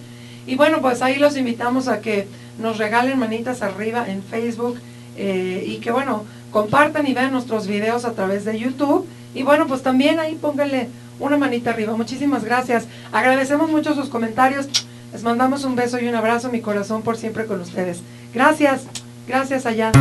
Y 0.47 0.55
bueno, 0.55 0.81
pues 0.81 1.01
ahí 1.01 1.17
los 1.17 1.37
invitamos 1.37 1.87
a 1.87 2.01
que 2.01 2.27
nos 2.59 2.77
regalen 2.77 3.19
manitas 3.19 3.61
arriba 3.61 4.05
en 4.07 4.23
Facebook 4.23 4.77
eh, 5.17 5.63
y 5.65 5.77
que 5.77 5.91
bueno, 5.91 6.23
compartan 6.51 7.07
y 7.07 7.13
vean 7.13 7.31
nuestros 7.31 7.67
videos 7.67 8.05
a 8.05 8.13
través 8.13 8.45
de 8.45 8.59
YouTube. 8.59 9.07
Y 9.33 9.43
bueno, 9.43 9.67
pues 9.67 9.81
también 9.81 10.19
ahí 10.19 10.35
pónganle 10.35 10.89
una 11.19 11.37
manita 11.37 11.71
arriba. 11.71 11.95
Muchísimas 11.95 12.43
gracias. 12.43 12.85
Agradecemos 13.11 13.69
mucho 13.69 13.95
sus 13.95 14.09
comentarios. 14.09 14.67
Les 15.11 15.23
mandamos 15.23 15.63
un 15.63 15.75
beso 15.75 15.99
y 15.99 16.07
un 16.07 16.15
abrazo, 16.15 16.49
mi 16.49 16.61
corazón 16.61 17.01
por 17.01 17.17
siempre 17.17 17.45
con 17.45 17.61
ustedes. 17.61 18.01
Gracias. 18.33 18.83
Gracias 19.27 19.65
allá. 19.65 19.91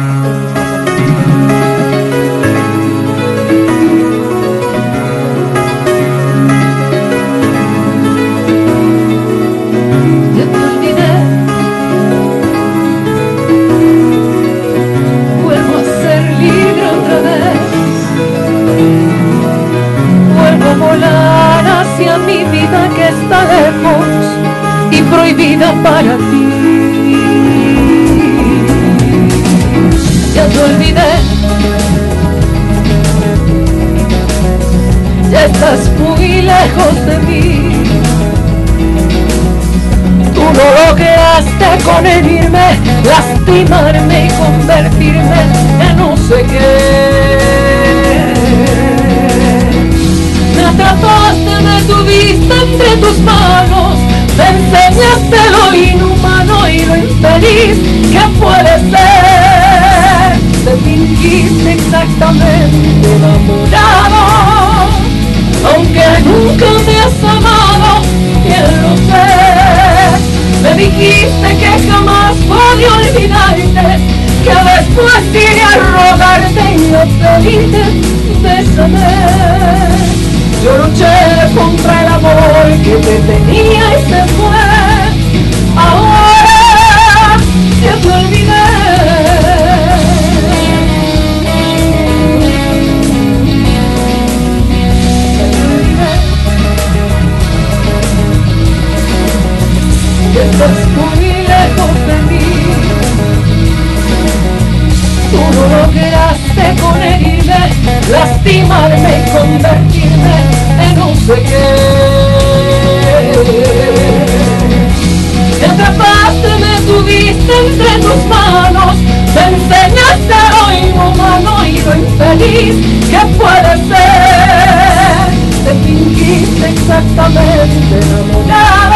Infeliz 122.65 123.11
que 123.11 123.21
puede 123.37 123.73
ser. 123.89 125.25
Te 125.65 125.73
fingiste 125.87 126.69
exactamente 126.69 127.95
enamorado 128.03 128.95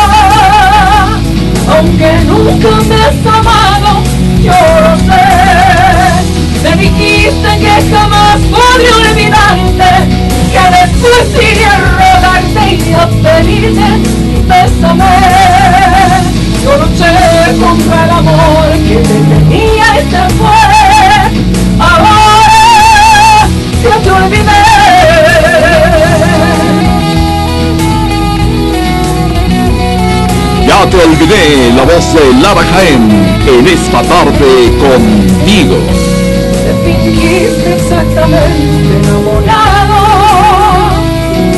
aunque 1.71 2.13
nunca 2.27 2.71
me 2.89 2.95
has 2.97 3.27
amado, 3.27 4.03
yo 4.43 4.53
lo 4.81 4.97
sé. 4.99 5.25
Me 6.63 6.77
dijiste 6.77 7.49
que 7.59 7.75
jamás 7.91 8.39
podría 8.51 8.95
olvidarte, 9.11 9.91
que 10.53 10.65
después 10.77 11.25
iré 11.53 11.65
a 11.67 11.77
rogarte 11.79 12.63
y 12.75 12.93
a 12.95 13.09
pedirte, 13.23 13.89
bésame. 14.49 15.28
Te 31.29 31.35
olvidé 31.35 31.73
la 31.75 31.83
voz 31.83 32.15
de 32.15 32.33
Lara 32.41 32.63
Jaén 32.63 33.05
en 33.47 33.67
esta 33.67 34.03
tarde 34.03 34.73
contigo. 34.79 35.77
Te 36.65 36.73
fingiste 36.85 37.75
exactamente 37.77 38.97
enamorado 39.03 39.99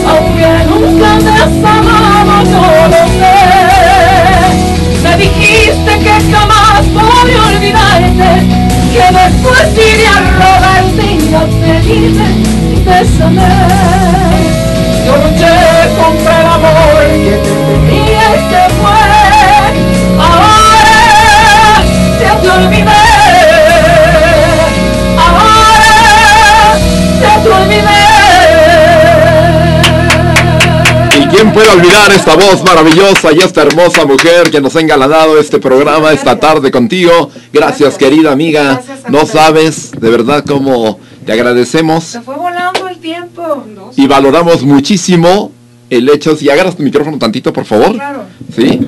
Aunque 0.08 0.48
nunca 0.68 1.08
has 1.16 1.54
amado, 1.78 2.34
yo 2.50 2.62
lo 2.88 3.00
sé 3.18 3.38
Me 5.02 5.12
dijiste 5.16 5.92
que 6.00 6.14
jamás 6.32 6.82
podría 6.92 7.42
olvidarte 7.44 8.30
Que 8.92 9.06
después 9.18 9.66
iré 9.76 10.06
a 10.06 10.18
rogarte 10.32 11.06
y 11.14 11.34
a 11.34 11.36
pedirte 11.60 12.26
Bésame 12.84 13.50
Yo 15.06 15.12
luché 15.16 15.54
contra 15.96 16.34
el 16.40 16.49
olvidé 22.64 22.90
Ahora 25.18 26.78
ya 27.20 27.42
te 27.42 27.48
olvidé. 27.48 28.00
¿Y 31.18 31.26
quién 31.26 31.52
puede 31.52 31.68
olvidar 31.70 32.10
esta 32.12 32.34
voz 32.34 32.62
maravillosa 32.64 33.32
y 33.32 33.38
esta 33.38 33.62
hermosa 33.62 34.04
mujer 34.06 34.50
que 34.50 34.60
nos 34.60 34.74
ha 34.76 34.80
engalanado 34.80 35.38
este 35.38 35.58
programa 35.58 36.12
esta 36.12 36.38
tarde 36.38 36.70
contigo? 36.70 37.30
Gracias, 37.52 37.96
querida 37.98 38.32
amiga. 38.32 38.80
No 39.08 39.26
sabes 39.26 39.90
de 39.92 40.10
verdad 40.10 40.44
cómo 40.46 40.98
te 41.26 41.32
agradecemos 41.32 42.04
Se 42.04 42.20
fue 42.22 42.36
volando 42.36 42.88
el 42.88 42.98
tiempo. 42.98 43.64
y 43.96 44.06
valoramos 44.06 44.62
muchísimo 44.62 45.52
el 45.90 46.08
hecho, 46.08 46.36
si 46.36 46.48
agarras 46.48 46.76
tu 46.76 46.82
micrófono 46.84 47.18
tantito, 47.18 47.52
por 47.52 47.64
favor. 47.64 47.92
Claro. 47.94 48.22
¿Sí? 48.54 48.80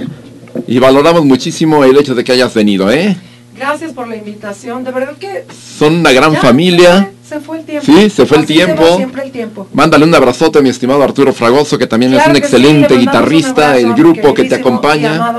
Y 0.69 0.79
valoramos 0.79 1.25
muchísimo 1.25 1.83
el 1.85 1.97
hecho 1.99 2.15
de 2.15 2.23
que 2.23 2.31
hayas 2.33 2.55
venido, 2.55 2.91
¿eh? 2.93 3.17
Gracias 3.63 3.93
por 3.93 4.09
la 4.09 4.17
invitación. 4.17 4.83
De 4.83 4.91
verdad 4.91 5.17
que 5.17 5.45
Son 5.79 5.95
una 5.95 6.11
gran 6.11 6.33
ya 6.33 6.41
familia. 6.41 7.13
Se 7.27 7.39
fue 7.39 7.61
el 7.61 7.65
tiempo. 7.65 7.87
Sí, 7.87 8.11
se 8.11 8.27
fue 8.27 8.39
el 8.39 8.45
Así 8.45 8.55
tiempo. 8.55 8.97
siempre 8.97 9.23
el 9.23 9.31
tiempo. 9.31 9.69
Mándale 9.73 10.05
un 10.05 10.13
abrazote 10.13 10.59
a 10.59 10.63
mi 10.63 10.69
estimado 10.69 11.01
Arturo 11.03 11.33
Fragoso, 11.33 11.79
que 11.79 11.87
también 11.87 12.11
Claro 12.11 12.25
es 12.25 12.29
un 12.29 12.35
sí, 12.35 12.43
excelente 12.43 12.95
un 12.95 13.01
guitarrista, 13.01 13.69
abrazo 13.71 13.87
el 13.87 13.95
grupo 13.95 14.35
que 14.35 14.45
te 14.45 14.57
acompaña. 14.57 15.33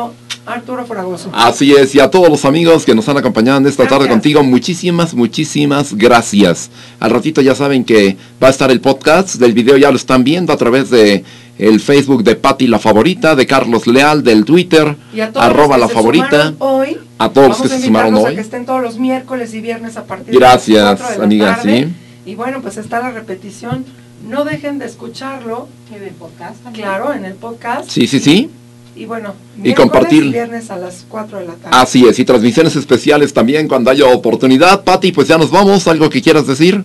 Arturo 0.45 0.85
Fragoso. 0.85 1.29
Así 1.33 1.73
es, 1.73 1.95
y 1.95 1.99
a 1.99 2.09
todos 2.09 2.29
los 2.29 2.43
amigos 2.45 2.85
que 2.85 2.95
nos 2.95 3.07
han 3.07 3.17
acompañado 3.17 3.57
en 3.59 3.65
esta 3.65 3.87
tarde 3.87 4.09
contigo, 4.09 4.43
muchísimas, 4.43 5.13
muchísimas 5.13 5.93
gracias. 5.93 6.69
Al 6.99 7.11
ratito 7.11 7.41
ya 7.41 7.55
saben 7.55 7.85
que 7.85 8.17
va 8.41 8.47
a 8.47 8.51
estar 8.51 8.69
el 8.71 8.81
podcast 8.81 9.35
del 9.35 9.53
video, 9.53 9.77
ya 9.77 9.89
lo 9.89 9.95
están 9.97 10.23
viendo 10.23 10.51
a 10.51 10.57
través 10.57 10.89
de 10.89 11.23
el 11.57 11.79
Facebook 11.79 12.23
de 12.23 12.35
Patti 12.35 12.67
la 12.67 12.79
favorita, 12.79 13.35
de 13.35 13.45
Carlos 13.45 13.87
Leal, 13.87 14.23
del 14.23 14.43
Twitter, 14.45 14.95
Y 15.13 15.19
a 15.21 15.31
todos 15.31 15.45
arroba 15.45 15.77
la 15.77 15.85
los 15.85 15.87
que 15.87 15.93
se 15.93 15.99
favorita. 16.01 16.53
hoy, 16.59 16.97
A 17.17 17.29
todos 17.29 17.49
los 17.49 17.61
que 17.61 17.69
se 17.69 17.81
sumaron 17.81 18.15
hoy. 18.15 18.31
A 18.33 18.35
que 18.35 18.41
estén 18.41 18.65
todos 18.65 18.81
los 18.81 18.97
miércoles 18.97 19.53
y 19.53 19.61
viernes 19.61 19.95
a 19.97 20.05
partir 20.05 20.33
Gracias, 20.33 20.77
de 20.77 20.83
las 20.83 20.99
4 20.99 21.11
de 21.13 21.17
la 21.19 21.23
amiga, 21.25 21.55
tarde. 21.57 21.83
sí. 21.87 21.93
Y 22.31 22.35
bueno, 22.35 22.61
pues 22.61 22.77
está 22.77 22.99
la 22.99 23.11
repetición 23.11 23.85
no 24.27 24.45
dejen 24.45 24.79
de 24.79 24.85
escucharlo. 24.85 25.67
En 25.93 26.01
el 26.01 26.11
podcast 26.11 26.63
también. 26.63 26.85
Claro, 26.87 27.13
en 27.13 27.25
el 27.25 27.33
podcast. 27.33 27.89
Sí, 27.89 28.07
sí, 28.07 28.19
sí. 28.21 28.49
Y 28.95 29.05
bueno, 29.05 29.33
Y 29.61 29.73
compartir. 29.73 30.23
y 30.23 30.29
viernes 30.31 30.71
a 30.71 30.77
las 30.77 31.05
4 31.09 31.39
de 31.39 31.45
la 31.47 31.53
tarde. 31.55 31.69
Así 31.77 32.05
es, 32.07 32.17
y 32.19 32.25
transmisiones 32.25 32.75
especiales 32.75 33.33
también 33.33 33.67
cuando 33.67 33.91
haya 33.91 34.05
oportunidad. 34.07 34.83
Pati, 34.83 35.11
pues 35.11 35.27
ya 35.27 35.37
nos 35.37 35.51
vamos. 35.51 35.87
¿Algo 35.87 36.09
que 36.09 36.21
quieras 36.21 36.47
decir? 36.47 36.83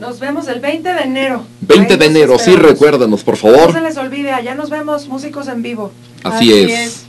Nos 0.00 0.18
vemos 0.18 0.48
el 0.48 0.60
20 0.60 0.94
de 0.94 1.00
enero. 1.02 1.44
20 1.60 1.92
Ahí 1.92 1.98
de 1.98 2.06
enero, 2.06 2.38
sí, 2.38 2.56
recuérdanos, 2.56 3.22
por 3.22 3.34
No 3.34 3.40
favor. 3.40 3.72
se 3.72 3.82
les 3.82 3.96
olvide, 3.98 4.32
allá 4.32 4.54
nos 4.54 4.70
vemos 4.70 5.08
músicos 5.08 5.46
en 5.48 5.60
vivo. 5.60 5.92
Así 6.24 6.52
es. 6.52 7.04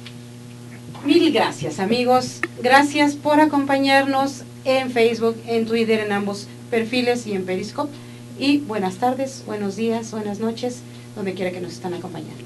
Mil 1.06 1.32
gracias 1.32 1.80
amigos, 1.80 2.42
gracias 2.62 3.16
por 3.16 3.40
acompañarnos 3.40 4.44
en 4.66 4.92
Facebook, 4.92 5.36
en 5.48 5.66
Twitter, 5.66 6.02
en 6.02 6.12
ambos 6.12 6.48
perfiles 6.70 7.26
y 7.26 7.32
en 7.34 7.46
Periscope. 7.46 7.92
Y 8.38 8.58
buenas 8.60 8.96
tardes, 8.96 9.44
buenos 9.48 9.78
días, 9.78 10.12
buenas 10.12 10.40
noches, 10.40 10.82
donde 11.16 11.34
quiera 11.34 11.52
que 11.52 11.62
nos 11.62 11.72
están 11.72 11.94
acompañando. 11.94 12.44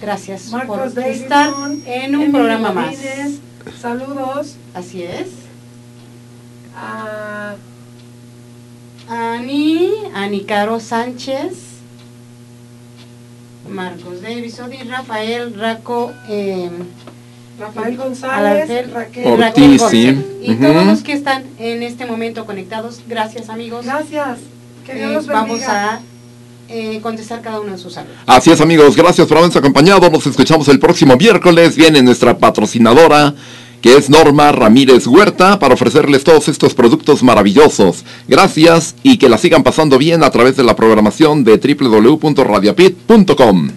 Gracias 0.00 0.50
Marcos 0.50 0.76
por 0.78 0.94
Davidson, 0.94 1.22
estar 1.22 1.48
en 1.86 2.14
un 2.14 2.22
Emily 2.22 2.32
programa 2.32 2.72
más. 2.72 2.96
Saludos. 3.80 4.56
Así 4.74 5.02
es. 5.02 5.28
A 6.76 7.54
Ani, 9.08 9.90
Ani 10.14 10.40
Caro 10.44 10.80
Sánchez, 10.80 11.54
Marcos 13.68 14.22
Davison 14.22 14.72
y 14.72 14.82
Rafael 14.88 15.54
Raco. 15.54 16.12
eh, 16.28 16.70
Rafael 17.58 17.96
González, 17.96 18.68
Alarcel- 18.68 18.92
Raquel 18.92 19.80
Ortiz. 19.80 19.82
Y 20.42 20.54
todos 20.56 20.84
los 20.86 21.02
que 21.02 21.12
están 21.14 21.44
en 21.58 21.82
este 21.82 22.04
momento 22.04 22.44
conectados, 22.44 23.00
gracias 23.08 23.48
amigos. 23.48 23.86
Gracias. 23.86 24.40
Que 24.84 24.94
Dios 24.94 25.10
Eh, 25.10 25.14
los 25.14 25.26
vamos 25.26 25.48
bendiga. 25.60 25.94
a 25.94 26.00
eh, 26.68 27.00
contestar 27.00 27.40
cada 27.40 27.60
uno 27.60 27.72
de 27.72 27.78
sus 27.78 27.94
saludos. 27.94 28.16
Así 28.26 28.50
es 28.50 28.60
amigos, 28.60 28.94
gracias 28.94 29.26
por 29.26 29.38
habernos 29.38 29.56
acompañado. 29.56 30.10
Nos 30.10 30.26
escuchamos 30.26 30.68
el 30.68 30.78
próximo 30.78 31.16
miércoles. 31.16 31.76
Viene 31.76 32.02
nuestra 32.02 32.36
patrocinadora, 32.36 33.34
que 33.82 33.96
es 33.96 34.08
Norma 34.10 34.52
Ramírez 34.52 35.06
Huerta, 35.06 35.58
para 35.58 35.74
ofrecerles 35.74 36.24
todos 36.24 36.48
estos 36.48 36.74
productos 36.74 37.22
maravillosos. 37.22 38.04
Gracias 38.28 38.94
y 39.02 39.18
que 39.18 39.28
la 39.28 39.36
sigan 39.38 39.62
pasando 39.62 39.98
bien 39.98 40.24
a 40.24 40.30
través 40.30 40.56
de 40.56 40.64
la 40.64 40.74
programación 40.76 41.44
de 41.44 41.58
www.radiapit.com. 41.58 43.70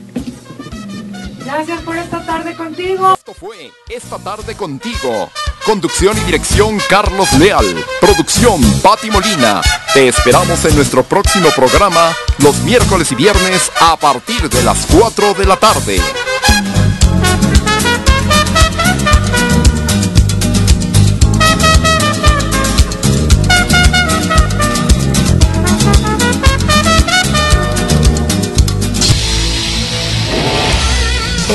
Gracias 1.46 1.82
por 1.82 1.98
esta 1.98 2.26
tarde 2.26 2.56
contigo. 2.56 3.14
Esto 3.16 3.34
fue 3.34 3.72
Esta 3.90 4.18
tarde 4.20 4.56
contigo. 4.56 5.30
Conducción 5.66 6.16
y 6.18 6.22
dirección 6.22 6.78
Carlos 6.90 7.34
Leal. 7.34 7.66
Producción 8.00 8.62
Pati 8.82 9.10
Molina. 9.10 9.62
Te 9.94 10.08
esperamos 10.08 10.64
en 10.66 10.76
nuestro 10.76 11.04
próximo 11.04 11.50
programa 11.56 12.16
los 12.38 12.60
miércoles 12.62 13.12
y 13.12 13.16
viernes 13.16 13.72
a 13.82 13.98
partir 13.98 14.50
de 14.50 14.64
las 14.64 14.86
4 14.86 15.34
de 15.34 15.46
la 15.46 15.58
tarde. 15.58 16.00